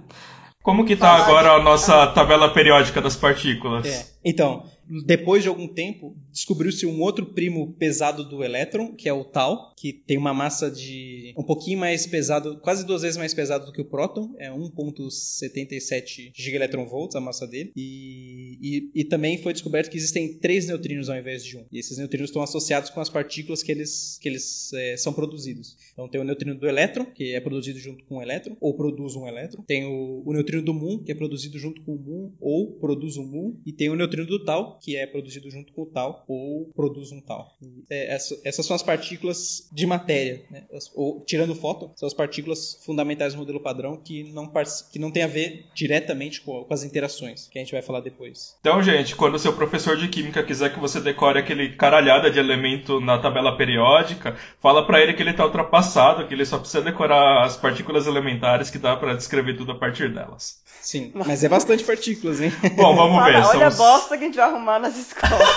Como 0.62 0.84
que 0.84 0.92
está 0.92 1.16
agora 1.16 1.52
a 1.52 1.62
nossa 1.62 2.06
tabela 2.08 2.52
periódica 2.52 3.00
das 3.00 3.16
partículas? 3.16 3.86
É. 3.86 4.06
Então, 4.24 4.64
depois 5.04 5.42
de 5.42 5.48
algum 5.48 5.68
tempo, 5.68 6.16
descobriu-se 6.32 6.86
um 6.86 7.00
outro 7.00 7.26
primo 7.26 7.72
pesado 7.74 8.24
do 8.28 8.42
elétron, 8.42 8.94
que 8.94 9.08
é 9.08 9.12
o 9.12 9.24
tau, 9.24 9.74
que 9.76 9.92
tem 9.92 10.16
uma 10.16 10.32
massa 10.32 10.70
de 10.70 11.32
um 11.36 11.42
pouquinho 11.42 11.78
mais 11.78 12.06
pesado, 12.06 12.58
quase 12.58 12.86
duas 12.86 13.02
vezes 13.02 13.16
mais 13.16 13.34
pesado 13.34 13.66
do 13.66 13.72
que 13.72 13.80
o 13.80 13.84
próton, 13.84 14.34
é 14.38 14.50
1.77 14.50 16.32
gigaelectronvolts 16.34 17.16
a 17.16 17.20
massa 17.20 17.46
dele. 17.46 17.72
E, 17.76 18.58
e, 18.60 19.00
e, 19.00 19.04
também 19.04 19.38
foi 19.38 19.52
descoberto 19.52 19.90
que 19.90 19.96
existem 19.96 20.34
três 20.34 20.66
neutrinos 20.66 21.08
ao 21.10 21.16
invés 21.16 21.44
de 21.44 21.56
um. 21.56 21.64
E 21.70 21.78
esses 21.78 21.98
neutrinos 21.98 22.30
estão 22.30 22.42
associados 22.42 22.90
com 22.90 23.00
as 23.00 23.08
partículas 23.08 23.62
que 23.62 23.70
eles, 23.70 24.18
que 24.20 24.28
eles 24.28 24.72
é, 24.72 24.96
são 24.96 25.12
produzidos. 25.12 25.76
Então 25.92 26.08
tem 26.08 26.20
o 26.20 26.24
neutrino 26.24 26.54
do 26.54 26.66
elétron, 26.66 27.04
que 27.04 27.34
é 27.34 27.40
produzido 27.40 27.78
junto 27.78 28.04
com 28.04 28.16
o 28.16 28.22
elétron, 28.22 28.56
ou 28.60 28.74
produz 28.74 29.14
um 29.16 29.26
elétron. 29.26 29.62
Tem 29.62 29.84
o, 29.84 30.22
o 30.24 30.32
neutrino 30.32 30.62
do 30.62 30.72
muon, 30.72 30.98
que 30.98 31.12
é 31.12 31.14
produzido 31.14 31.58
junto 31.58 31.82
com 31.82 31.94
o 31.94 31.98
muon, 31.98 32.30
ou 32.40 32.72
produz 32.72 33.16
um 33.16 33.24
muon. 33.24 33.54
E 33.66 33.72
tem 33.72 33.90
o 33.90 33.96
neutrino 33.96 34.26
do 34.26 34.44
tau, 34.44 34.77
que 34.80 34.96
é 34.96 35.06
produzido 35.06 35.50
junto 35.50 35.72
com 35.72 35.82
o 35.82 35.86
tal 35.86 36.24
ou 36.28 36.70
produz 36.74 37.12
um 37.12 37.20
tal. 37.20 37.56
É, 37.90 38.14
essa, 38.14 38.38
essas 38.44 38.66
são 38.66 38.74
as 38.74 38.82
partículas 38.82 39.68
de 39.72 39.86
matéria, 39.86 40.44
né? 40.50 40.64
ou 40.94 41.24
tirando 41.24 41.50
o 41.50 41.54
fóton, 41.54 41.92
são 41.96 42.06
as 42.06 42.14
partículas 42.14 42.78
fundamentais 42.84 43.34
do 43.34 43.38
modelo 43.38 43.60
padrão 43.60 43.96
que 43.96 44.32
não, 44.32 44.50
que 44.90 44.98
não 44.98 45.10
tem 45.10 45.22
a 45.22 45.26
ver 45.26 45.66
diretamente 45.74 46.40
com, 46.40 46.64
com 46.64 46.74
as 46.74 46.84
interações, 46.84 47.48
que 47.48 47.58
a 47.58 47.62
gente 47.62 47.72
vai 47.72 47.82
falar 47.82 48.00
depois. 48.00 48.56
Então, 48.60 48.82
gente, 48.82 49.16
quando 49.16 49.34
o 49.34 49.38
seu 49.38 49.52
professor 49.52 49.96
de 49.96 50.08
química 50.08 50.42
quiser 50.42 50.72
que 50.72 50.80
você 50.80 51.00
decore 51.00 51.38
aquele 51.38 51.74
caralhada 51.76 52.30
de 52.30 52.38
elemento 52.38 53.00
na 53.00 53.18
tabela 53.18 53.56
periódica, 53.56 54.36
fala 54.60 54.86
para 54.86 55.00
ele 55.00 55.14
que 55.14 55.22
ele 55.22 55.30
está 55.30 55.44
ultrapassado, 55.44 56.26
que 56.26 56.34
ele 56.34 56.44
só 56.44 56.58
precisa 56.58 56.82
decorar 56.82 57.44
as 57.44 57.56
partículas 57.56 58.06
elementares 58.06 58.70
que 58.70 58.78
dá 58.78 58.96
para 58.96 59.14
descrever 59.14 59.56
tudo 59.56 59.72
a 59.72 59.78
partir 59.78 60.12
delas. 60.12 60.62
Sim, 60.80 61.12
mas 61.14 61.44
é 61.44 61.48
bastante 61.48 61.84
partículas, 61.84 62.40
hein? 62.40 62.52
Bom, 62.76 62.94
vamos 62.94 63.24
ver. 63.24 63.36
Olha 63.36 63.66
a 63.66 63.70
bosta 63.70 64.16
que 64.16 64.24
a 64.24 64.26
gente 64.26 64.36
vai 64.36 64.48
arrumar 64.48 64.67
nas 64.76 64.96
escolas. 64.96 65.48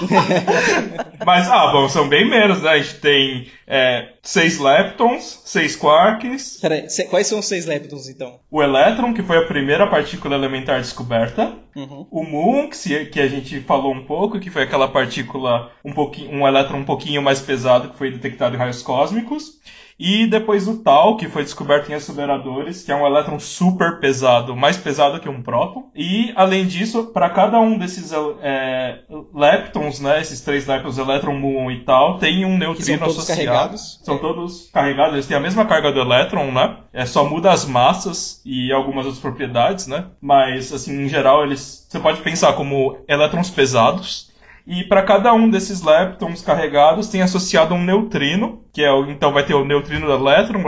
mas, 1.26 1.50
ah, 1.50 1.70
bom, 1.72 1.88
são 1.90 2.08
bem 2.08 2.28
menos, 2.28 2.62
né? 2.62 2.70
A 2.70 2.78
gente 2.78 2.94
tem 3.00 3.48
é, 3.66 4.12
seis 4.22 4.58
leptons, 4.58 5.42
seis 5.44 5.76
quarks. 5.76 6.58
Peraí, 6.60 6.86
quais 7.10 7.26
são 7.26 7.38
os 7.38 7.46
seis 7.46 7.66
leptons, 7.66 8.08
então? 8.08 8.40
O 8.50 8.62
elétron, 8.62 9.12
que 9.12 9.22
foi 9.22 9.36
a 9.36 9.46
primeira 9.46 9.86
partícula 9.86 10.36
elementar 10.36 10.80
descoberta. 10.80 11.52
Uhum. 11.74 12.06
O 12.10 12.24
muon, 12.24 12.70
que, 12.70 13.06
que 13.06 13.20
a 13.20 13.28
gente 13.28 13.60
falou 13.60 13.92
um 13.92 14.06
pouco, 14.06 14.40
que 14.40 14.50
foi 14.50 14.62
aquela 14.62 14.88
partícula, 14.88 15.70
um, 15.84 15.92
pouquinho, 15.92 16.30
um 16.30 16.48
elétron 16.48 16.78
um 16.78 16.84
pouquinho 16.84 17.20
mais 17.20 17.40
pesado 17.40 17.90
que 17.90 17.98
foi 17.98 18.10
detectado 18.10 18.54
em 18.54 18.58
raios 18.58 18.82
cósmicos. 18.82 19.60
E 19.98 20.26
depois 20.26 20.68
o 20.68 20.82
Tau, 20.82 21.16
que 21.16 21.28
foi 21.28 21.42
descoberto 21.42 21.90
em 21.90 21.94
aceleradores, 21.94 22.82
que 22.82 22.92
é 22.92 22.94
um 22.94 23.06
elétron 23.06 23.38
super 23.38 23.98
pesado, 23.98 24.54
mais 24.54 24.76
pesado 24.76 25.20
que 25.20 25.28
um 25.28 25.42
próton. 25.42 25.90
E, 25.94 26.32
além 26.36 26.66
disso, 26.66 27.06
para 27.06 27.30
cada 27.30 27.58
um 27.58 27.78
desses 27.78 28.12
é, 28.42 29.00
leptons, 29.34 30.00
né, 30.00 30.20
esses 30.20 30.40
três 30.42 30.66
leptons, 30.66 30.98
elétron, 30.98 31.34
muon 31.34 31.70
e 31.70 31.84
Tau, 31.84 32.18
tem 32.18 32.44
um 32.44 32.58
neutrino 32.58 32.98
são 32.98 33.08
associado. 33.08 33.36
Carregados. 33.36 34.00
São 34.02 34.18
todos 34.18 34.70
carregados, 34.70 35.14
eles 35.14 35.26
têm 35.26 35.36
a 35.36 35.40
mesma 35.40 35.64
carga 35.64 35.92
do 35.92 36.00
elétron, 36.00 36.52
né? 36.52 36.76
É, 36.92 37.06
só 37.06 37.24
muda 37.24 37.50
as 37.50 37.64
massas 37.64 38.40
e 38.44 38.72
algumas 38.72 39.06
outras 39.06 39.22
propriedades, 39.22 39.86
né? 39.86 40.06
Mas, 40.20 40.72
assim, 40.72 41.04
em 41.04 41.08
geral, 41.08 41.44
eles... 41.44 41.86
Você 41.88 42.00
pode 42.00 42.20
pensar 42.20 42.52
como 42.54 42.98
elétrons 43.08 43.50
pesados, 43.50 44.30
e 44.66 44.82
para 44.82 45.02
cada 45.02 45.32
um 45.32 45.48
desses 45.48 45.80
leptons 45.80 46.42
carregados 46.42 47.08
tem 47.08 47.22
associado 47.22 47.72
um 47.72 47.84
neutrino, 47.84 48.64
que 48.72 48.82
é 48.82 48.90
o, 48.90 49.08
então 49.08 49.32
vai 49.32 49.46
ter 49.46 49.54
o 49.54 49.64
neutrino 49.64 50.06
do 50.06 50.12
elétron, 50.12 50.60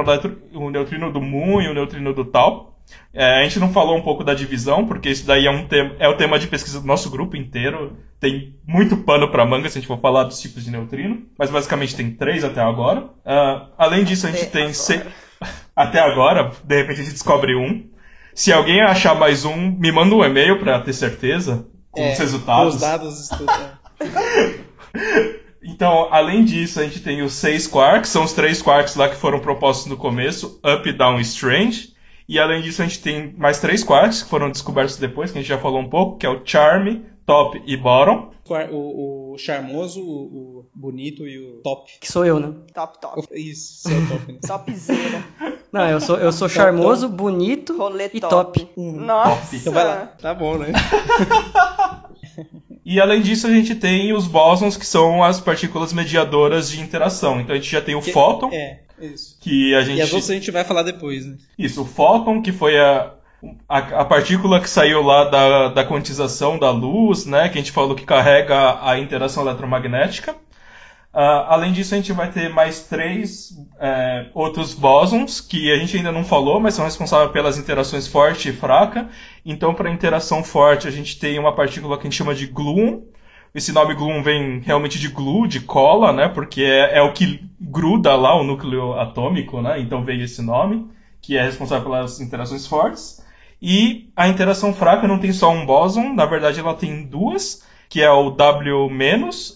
o, 0.54 0.70
neutrino 0.70 1.12
do 1.12 1.20
muon 1.20 1.60
e 1.60 1.68
o 1.68 1.74
neutrino 1.74 2.14
do 2.14 2.24
tau. 2.24 2.78
É, 3.12 3.40
a 3.40 3.42
gente 3.42 3.58
não 3.58 3.72
falou 3.72 3.96
um 3.96 4.02
pouco 4.02 4.22
da 4.22 4.34
divisão, 4.34 4.86
porque 4.86 5.10
isso 5.10 5.26
daí 5.26 5.46
é, 5.46 5.50
um 5.50 5.66
tema, 5.66 5.96
é 5.98 6.08
o 6.08 6.16
tema 6.16 6.38
de 6.38 6.46
pesquisa 6.46 6.80
do 6.80 6.86
nosso 6.86 7.10
grupo 7.10 7.36
inteiro. 7.36 7.96
Tem 8.20 8.54
muito 8.64 8.98
pano 8.98 9.30
para 9.30 9.44
manga 9.44 9.68
se 9.68 9.78
a 9.78 9.80
gente 9.80 9.88
for 9.88 10.00
falar 10.00 10.24
dos 10.24 10.40
tipos 10.40 10.64
de 10.64 10.70
neutrino, 10.70 11.24
mas 11.36 11.50
basicamente 11.50 11.96
tem 11.96 12.12
três 12.12 12.44
até 12.44 12.60
agora. 12.60 13.00
Uh, 13.00 13.68
além 13.76 14.04
disso, 14.04 14.28
a 14.28 14.30
gente 14.30 14.44
até 14.44 14.62
tem 14.62 14.72
seis. 14.72 15.02
até 15.74 15.98
agora, 15.98 16.52
de 16.62 16.76
repente 16.76 17.00
a 17.00 17.04
gente 17.04 17.12
descobre 17.14 17.56
um. 17.56 17.84
Se 18.32 18.52
alguém 18.52 18.80
achar 18.80 19.16
mais 19.16 19.44
um, 19.44 19.72
me 19.72 19.90
manda 19.90 20.14
um 20.14 20.24
e-mail 20.24 20.60
para 20.60 20.78
ter 20.80 20.92
certeza 20.92 21.66
com 21.90 22.02
é, 22.02 22.12
os 22.12 22.18
resultados. 22.18 22.74
Os 22.74 22.80
dados, 22.80 23.28
tudo. 23.28 23.52
Então, 25.62 26.08
além 26.10 26.44
disso, 26.44 26.80
a 26.80 26.84
gente 26.84 27.00
tem 27.00 27.22
os 27.22 27.34
seis 27.34 27.66
quarks, 27.66 28.10
são 28.10 28.24
os 28.24 28.32
três 28.32 28.62
quarks 28.62 28.96
lá 28.96 29.08
que 29.08 29.16
foram 29.16 29.40
propostos 29.40 29.86
no 29.86 29.96
começo, 29.96 30.60
up, 30.64 30.90
down 30.92 31.18
e 31.18 31.22
strange. 31.22 31.94
E 32.28 32.38
além 32.38 32.62
disso, 32.62 32.82
a 32.82 32.86
gente 32.86 33.00
tem 33.00 33.34
mais 33.36 33.58
três 33.58 33.82
quarks 33.82 34.22
que 34.22 34.28
foram 34.28 34.50
descobertos 34.50 34.96
depois, 34.96 35.30
que 35.30 35.38
a 35.38 35.40
gente 35.40 35.48
já 35.48 35.58
falou 35.58 35.80
um 35.80 35.88
pouco, 35.88 36.18
que 36.18 36.26
é 36.26 36.28
o 36.28 36.42
charm, 36.44 37.02
top 37.24 37.62
e 37.66 37.76
bottom. 37.76 38.30
O, 38.70 39.32
o 39.34 39.38
charmoso, 39.38 40.00
o, 40.02 40.66
bonito 40.74 41.26
e 41.26 41.38
o 41.38 41.60
top. 41.62 41.92
Que 42.00 42.10
sou 42.10 42.24
eu, 42.24 42.40
né? 42.40 42.54
Top, 42.74 42.98
top. 43.00 43.28
Isso, 43.32 43.88
seu 43.88 44.08
top, 44.08 44.32
né? 44.32 44.38
Topzera. 44.46 45.24
Não, 45.70 45.88
eu 45.88 46.00
sou, 46.00 46.16
eu 46.16 46.32
sou 46.32 46.48
charmoso, 46.48 47.08
bonito 47.08 47.76
Rolê 47.76 48.10
e 48.14 48.20
top. 48.20 48.60
top. 48.60 48.68
Nossa! 48.76 49.42
Top. 49.42 49.56
Então 49.56 49.72
vai 49.72 49.84
lá. 49.84 50.06
Tá 50.06 50.34
bom, 50.34 50.56
né? 50.56 50.72
E 52.90 52.98
além 52.98 53.20
disso, 53.20 53.46
a 53.46 53.50
gente 53.50 53.74
tem 53.74 54.14
os 54.14 54.26
bósons, 54.26 54.74
que 54.74 54.86
são 54.86 55.22
as 55.22 55.38
partículas 55.38 55.92
mediadoras 55.92 56.70
de 56.70 56.80
interação. 56.80 57.38
Então 57.38 57.54
a 57.54 57.58
gente 57.58 57.70
já 57.70 57.82
tem 57.82 57.94
o 57.94 58.00
que, 58.00 58.10
fóton. 58.10 58.48
É, 58.50 58.78
isso. 58.98 59.36
Que 59.42 59.74
a 59.74 59.82
gente... 59.82 59.98
E 59.98 60.00
as 60.00 60.10
outras 60.10 60.30
a 60.30 60.32
gente 60.32 60.50
vai 60.50 60.64
falar 60.64 60.84
depois, 60.84 61.26
né? 61.26 61.36
Isso, 61.58 61.82
o 61.82 61.84
fóton, 61.84 62.40
que 62.40 62.50
foi 62.50 62.80
a, 62.80 63.12
a, 63.68 63.78
a, 63.78 64.04
partícula 64.06 64.58
que 64.58 64.70
saiu 64.70 65.02
lá 65.02 65.24
da, 65.24 65.68
da 65.68 65.84
quantização 65.84 66.58
da 66.58 66.70
luz, 66.70 67.26
né? 67.26 67.50
Que 67.50 67.58
a 67.58 67.60
gente 67.60 67.72
falou 67.72 67.94
que 67.94 68.06
carrega 68.06 68.78
a 68.82 68.98
interação 68.98 69.46
eletromagnética. 69.46 70.34
Uh, 71.12 71.48
além 71.48 71.72
disso, 71.72 71.94
a 71.94 71.96
gente 71.96 72.12
vai 72.12 72.30
ter 72.30 72.50
mais 72.50 72.84
três 72.84 73.56
é, 73.80 74.26
outros 74.34 74.74
bósons 74.74 75.40
que 75.40 75.72
a 75.72 75.78
gente 75.78 75.96
ainda 75.96 76.12
não 76.12 76.22
falou, 76.22 76.60
mas 76.60 76.74
são 76.74 76.84
responsáveis 76.84 77.32
pelas 77.32 77.58
interações 77.58 78.06
forte 78.06 78.50
e 78.50 78.52
fraca. 78.52 79.08
Então, 79.44 79.72
para 79.72 79.90
interação 79.90 80.44
forte, 80.44 80.86
a 80.86 80.90
gente 80.90 81.18
tem 81.18 81.38
uma 81.38 81.54
partícula 81.54 81.96
que 81.96 82.02
a 82.02 82.10
gente 82.10 82.16
chama 82.16 82.34
de 82.34 82.46
gluon. 82.46 83.00
Esse 83.54 83.72
nome 83.72 83.94
gluon 83.94 84.22
vem 84.22 84.60
realmente 84.60 84.98
de 84.98 85.08
glue, 85.08 85.48
de 85.48 85.60
cola, 85.60 86.12
né? 86.12 86.28
Porque 86.28 86.62
é, 86.62 86.98
é 86.98 87.02
o 87.02 87.12
que 87.12 87.42
gruda 87.58 88.14
lá 88.14 88.38
o 88.38 88.44
núcleo 88.44 88.92
atômico, 88.92 89.62
né? 89.62 89.80
Então 89.80 90.04
veio 90.04 90.22
esse 90.22 90.42
nome, 90.42 90.86
que 91.22 91.38
é 91.38 91.42
responsável 91.42 91.84
pelas 91.84 92.20
interações 92.20 92.66
fortes. 92.66 93.24
E 93.60 94.10
a 94.14 94.28
interação 94.28 94.74
fraca 94.74 95.08
não 95.08 95.18
tem 95.18 95.32
só 95.32 95.50
um 95.50 95.64
bóson, 95.64 96.14
na 96.14 96.26
verdade 96.26 96.60
ela 96.60 96.74
tem 96.74 97.04
duas 97.04 97.66
que 97.88 98.02
é 98.02 98.10
o 98.10 98.30
W- 98.30 98.88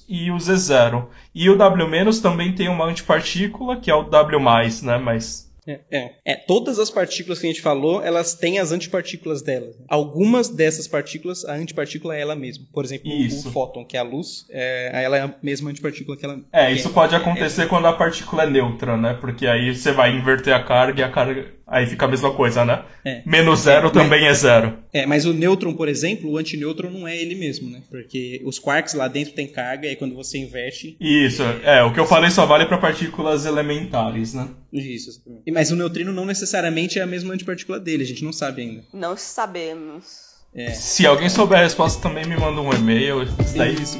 e 0.08 0.30
o 0.30 0.36
Z0. 0.36 1.06
E 1.34 1.50
o 1.50 1.56
W- 1.56 2.20
também 2.22 2.54
tem 2.54 2.68
uma 2.68 2.86
antipartícula, 2.86 3.76
que 3.76 3.90
é 3.90 3.94
o 3.94 4.04
W+, 4.04 4.38
né? 4.82 4.98
Mas 4.98 5.52
é, 5.66 5.78
é, 5.92 6.12
é, 6.24 6.34
todas 6.34 6.80
as 6.80 6.90
partículas 6.90 7.38
que 7.38 7.46
a 7.46 7.50
gente 7.50 7.62
falou, 7.62 8.02
elas 8.02 8.34
têm 8.34 8.58
as 8.58 8.72
antipartículas 8.72 9.42
delas. 9.42 9.76
Algumas 9.88 10.48
dessas 10.48 10.88
partículas, 10.88 11.44
a 11.44 11.54
antipartícula 11.54 12.16
é 12.16 12.20
ela 12.20 12.34
mesma. 12.34 12.66
Por 12.72 12.84
exemplo, 12.84 13.08
isso. 13.12 13.48
o 13.48 13.52
fóton, 13.52 13.84
que 13.84 13.96
é 13.96 14.00
a 14.00 14.02
luz, 14.02 14.44
é, 14.50 15.04
ela 15.04 15.16
é 15.16 15.20
a 15.20 15.34
mesma 15.40 15.70
antipartícula 15.70 16.16
que 16.16 16.24
ela. 16.24 16.40
É, 16.52 16.72
isso 16.72 16.88
é, 16.88 16.92
pode 16.92 17.14
acontecer 17.14 17.68
quando 17.68 17.86
a 17.86 17.92
partícula 17.92 18.42
é 18.42 18.50
neutra, 18.50 18.96
né? 18.96 19.14
Porque 19.14 19.46
aí 19.46 19.74
você 19.74 19.92
vai 19.92 20.12
inverter 20.16 20.52
a 20.52 20.62
carga 20.64 21.00
e 21.00 21.04
a 21.04 21.10
carga 21.10 21.46
Aí 21.66 21.86
fica 21.86 22.04
a 22.04 22.08
mesma 22.08 22.32
coisa, 22.32 22.64
né? 22.64 22.82
É. 23.04 23.22
Menos 23.24 23.60
zero 23.60 23.88
é, 23.88 23.90
também 23.90 24.22
mas, 24.22 24.38
é 24.38 24.40
zero. 24.40 24.78
É, 24.92 25.06
mas 25.06 25.24
o 25.24 25.32
nêutron, 25.32 25.74
por 25.74 25.88
exemplo, 25.88 26.30
o 26.30 26.38
antinêutron 26.38 26.90
não 26.90 27.06
é 27.06 27.16
ele 27.16 27.34
mesmo, 27.34 27.70
né? 27.70 27.82
Porque 27.90 28.40
os 28.44 28.58
quarks 28.58 28.94
lá 28.94 29.08
dentro 29.08 29.34
tem 29.34 29.46
carga 29.46 29.88
e 29.88 29.96
quando 29.96 30.14
você 30.14 30.38
inverte. 30.38 30.96
Isso, 31.00 31.42
é. 31.64 31.82
O 31.82 31.92
que 31.92 32.00
eu 32.00 32.06
falei 32.06 32.30
só 32.30 32.44
vale 32.46 32.66
para 32.66 32.78
partículas 32.78 33.46
elementares, 33.46 34.34
né? 34.34 34.48
Isso. 34.72 35.22
Mas 35.52 35.70
o 35.70 35.76
neutrino 35.76 36.12
não 36.12 36.24
necessariamente 36.24 36.98
é 36.98 37.02
a 37.02 37.06
mesma 37.06 37.34
antipartícula 37.34 37.78
dele, 37.78 38.02
a 38.02 38.06
gente 38.06 38.24
não 38.24 38.32
sabe 38.32 38.62
ainda. 38.62 38.84
Não 38.92 39.16
sabemos. 39.16 40.32
É. 40.54 40.70
Se 40.70 41.06
alguém 41.06 41.30
souber 41.30 41.58
a 41.58 41.62
resposta, 41.62 42.02
também 42.02 42.26
me 42.26 42.36
manda 42.36 42.60
um 42.60 42.72
e-mail. 42.72 43.22
Isso 43.22 43.56
daí. 43.56 43.74
Isso. 43.74 43.98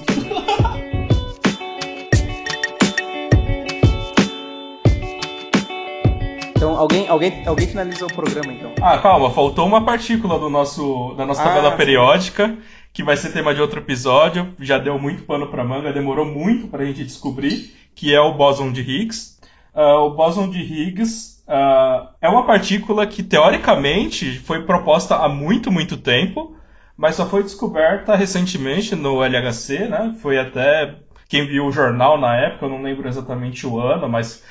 Então, 6.63 6.79
alguém, 6.79 7.09
alguém, 7.09 7.43
alguém 7.45 7.67
finaliza 7.67 8.07
o 8.07 8.15
programa, 8.15 8.53
então. 8.53 8.73
Ah, 8.81 8.97
calma, 8.97 9.33
faltou 9.33 9.67
uma 9.67 9.85
partícula 9.85 10.39
do 10.39 10.49
nosso, 10.49 11.13
da 11.17 11.27
nossa 11.27 11.43
tabela 11.43 11.71
ah, 11.71 11.77
periódica, 11.77 12.57
que 12.93 13.03
vai 13.03 13.17
ser 13.17 13.33
tema 13.33 13.53
de 13.53 13.61
outro 13.61 13.81
episódio. 13.81 14.55
Já 14.61 14.79
deu 14.79 14.97
muito 14.97 15.25
pano 15.25 15.49
pra 15.49 15.65
manga, 15.65 15.93
demorou 15.93 16.25
muito 16.25 16.69
pra 16.69 16.85
gente 16.85 17.03
descobrir, 17.03 17.75
que 17.97 18.15
é 18.15 18.21
o 18.21 18.35
bóson 18.35 18.71
de 18.71 18.81
Higgs. 18.81 19.41
Uh, 19.75 20.07
o 20.07 20.11
bóson 20.11 20.49
de 20.49 20.61
Higgs, 20.61 21.43
uh, 21.49 22.07
é 22.21 22.29
uma 22.29 22.47
partícula 22.47 23.09
que 23.09 23.25
teoricamente 23.25 24.39
foi 24.39 24.63
proposta 24.63 25.17
há 25.17 25.29
muito, 25.29 25.73
muito 25.73 25.97
tempo, 25.97 26.55
mas 26.97 27.17
só 27.17 27.27
foi 27.27 27.43
descoberta 27.43 28.15
recentemente 28.15 28.95
no 28.95 29.21
LHC, 29.21 29.89
né? 29.89 30.15
Foi 30.23 30.39
até 30.39 30.95
quem 31.29 31.45
viu 31.45 31.67
o 31.67 31.73
jornal 31.73 32.21
na 32.21 32.37
época, 32.37 32.67
eu 32.67 32.71
não 32.71 32.83
lembro 32.83 33.09
exatamente 33.09 33.67
o 33.67 33.81
ano, 33.81 34.09
mas 34.09 34.45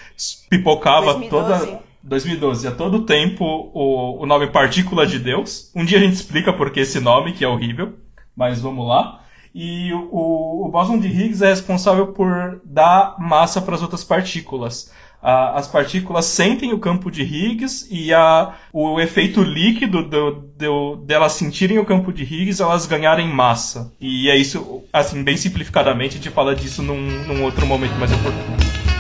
pipocava 0.50 1.14
2012. 1.14 1.30
toda 1.30 1.91
2012, 2.04 2.68
a 2.68 2.72
todo 2.72 3.06
tempo 3.06 3.46
o, 3.46 4.24
o 4.24 4.26
nome 4.26 4.48
Partícula 4.48 5.06
de 5.06 5.20
Deus. 5.20 5.72
Um 5.76 5.86
dia 5.86 5.98
a 5.98 6.02
gente 6.02 6.14
explica 6.14 6.52
por 6.52 6.72
que 6.72 6.80
esse 6.80 7.00
nome, 7.00 7.34
que 7.34 7.44
é 7.44 7.48
horrível, 7.48 7.94
mas 8.36 8.62
vamos 8.62 8.88
lá. 8.88 9.22
E 9.54 9.92
o, 9.94 10.66
o 10.66 10.70
bóson 10.72 10.98
de 10.98 11.08
Higgs 11.08 11.44
é 11.44 11.50
responsável 11.50 12.08
por 12.08 12.62
dar 12.64 13.16
massa 13.20 13.62
para 13.62 13.76
as 13.76 13.82
outras 13.82 14.04
partículas. 14.04 14.92
as 15.22 15.68
partículas 15.68 16.26
sentem 16.26 16.74
o 16.74 16.80
campo 16.80 17.12
de 17.12 17.22
Higgs 17.22 17.88
e 17.92 18.14
a, 18.14 18.56
o 18.72 19.00
efeito 19.00 19.44
líquido 19.44 20.04
do, 20.04 20.32
do, 20.58 20.96
delas 21.06 21.34
sentirem 21.34 21.78
o 21.78 21.86
campo 21.86 22.14
de 22.14 22.24
Higgs, 22.24 22.62
elas 22.62 22.86
ganharem 22.86 23.28
massa. 23.28 23.94
E 24.00 24.30
é 24.30 24.38
isso, 24.38 24.84
assim, 24.92 25.22
bem 25.22 25.36
simplificadamente, 25.36 26.16
a 26.16 26.22
gente 26.22 26.30
fala 26.30 26.56
disso 26.56 26.82
num, 26.82 27.02
num 27.26 27.44
outro 27.44 27.66
momento 27.66 27.94
mais 28.00 28.12
oportuno. 28.12 28.91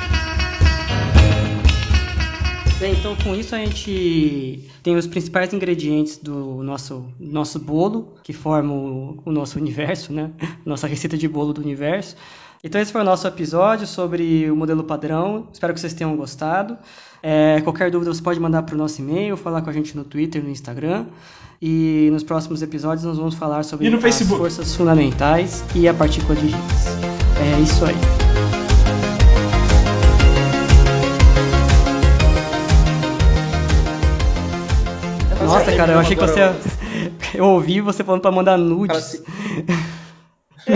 Bem, 2.82 2.94
então 2.94 3.16
com 3.18 3.36
isso 3.36 3.53
a 3.53 3.60
gente 3.60 4.68
tem 4.82 4.95
os 4.95 5.06
principais 5.06 5.53
ingredientes 5.53 6.18
do 6.18 6.64
nosso, 6.64 7.06
nosso 7.20 7.60
bolo, 7.60 8.16
que 8.24 8.34
formam 8.34 8.76
o, 9.24 9.30
o 9.30 9.32
nosso 9.32 9.60
universo, 9.60 10.12
né? 10.12 10.32
Nossa 10.66 10.88
receita 10.88 11.16
de 11.16 11.28
bolo 11.28 11.53
do 11.53 11.62
universo. 11.62 12.16
Então 12.64 12.82
esse 12.82 12.91
foi 12.91 13.02
o 13.02 13.03
nosso 13.03 13.28
episódio 13.28 13.86
sobre 13.86 14.49
o 14.49 14.56
modelo 14.56 14.84
padrão. 14.84 15.48
Espero 15.53 15.76
que 15.76 15.80
vocês 15.80 15.94
tenham 15.94 16.16
gostado. 16.16 16.76
É, 17.22 17.62
qualquer 17.62 17.91
dúvida 17.91 18.12
você 18.12 18.22
pode 18.22 18.40
mandar 18.40 18.64
para 18.64 18.74
o 18.74 18.78
nosso 18.80 18.99
e-mail, 18.99 19.38
falar 19.38 19.62
com 19.62 19.70
a 19.70 19.74
gente 19.74 19.95
no 19.95 20.03
Twitter, 20.03 20.44
no 20.44 20.49
Instagram. 20.49 21.06
E 21.62 22.10
nos 22.12 22.24
próximos 22.24 22.64
episódios 22.64 23.06
nós 23.06 23.18
vamos 23.18 23.36
falar 23.36 23.62
sobre 23.62 23.88
as 23.88 24.02
Facebook. 24.02 24.40
forças 24.40 24.76
fundamentais 24.76 25.64
e 25.76 25.88
a 25.88 25.94
partícula 25.94 26.36
de 26.36 26.48
Higgs. 26.48 26.88
É 27.40 27.60
isso 27.62 27.86
aí. 27.86 28.31
Nossa, 35.52 35.76
cara, 35.76 35.94
eu 35.94 35.99
achei 35.99 36.15
que 36.15 36.22
você. 36.22 36.40
Eu 37.34 37.45
ouvi 37.45 37.80
você 37.82 38.03
falando 38.03 38.22
pra 38.22 38.32
mandar 38.32 38.57
nudes. 38.57 39.22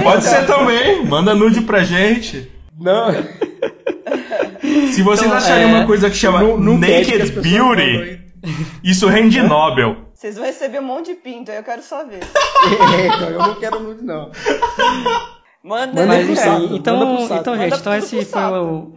Pode 0.03 0.23
ser 0.23 0.45
também, 0.45 1.05
manda 1.05 1.35
nude 1.35 1.61
pra 1.61 1.83
gente. 1.83 2.51
Não. 2.79 3.11
Se 4.91 5.01
vocês 5.01 5.27
então, 5.27 5.37
acharem 5.37 5.63
é... 5.63 5.67
uma 5.67 5.85
coisa 5.85 6.09
que 6.09 6.15
chama 6.15 6.41
no, 6.41 6.57
no 6.57 6.77
Naked 6.77 7.31
Beauty, 7.31 8.21
isso 8.83 9.07
rende 9.07 9.41
Nobel. 9.41 9.97
Vocês 10.13 10.35
vão 10.35 10.45
receber 10.45 10.79
um 10.79 10.85
monte 10.85 11.07
de 11.07 11.15
pinto, 11.15 11.51
aí 11.51 11.57
eu 11.57 11.63
quero 11.63 11.83
só 11.83 12.05
ver. 12.05 12.21
é, 12.23 13.31
eu 13.33 13.39
não 13.39 13.55
quero 13.55 13.79
nude, 13.79 14.03
não. 14.03 14.31
Manda, 15.63 16.05
Mas, 16.05 16.29
enfim, 16.29 16.75
então, 16.75 17.27
então, 17.29 17.57
gente, 17.57 17.75
então 17.75 17.93
esse 17.95 18.23
foi 18.25 18.41
o 18.41 18.93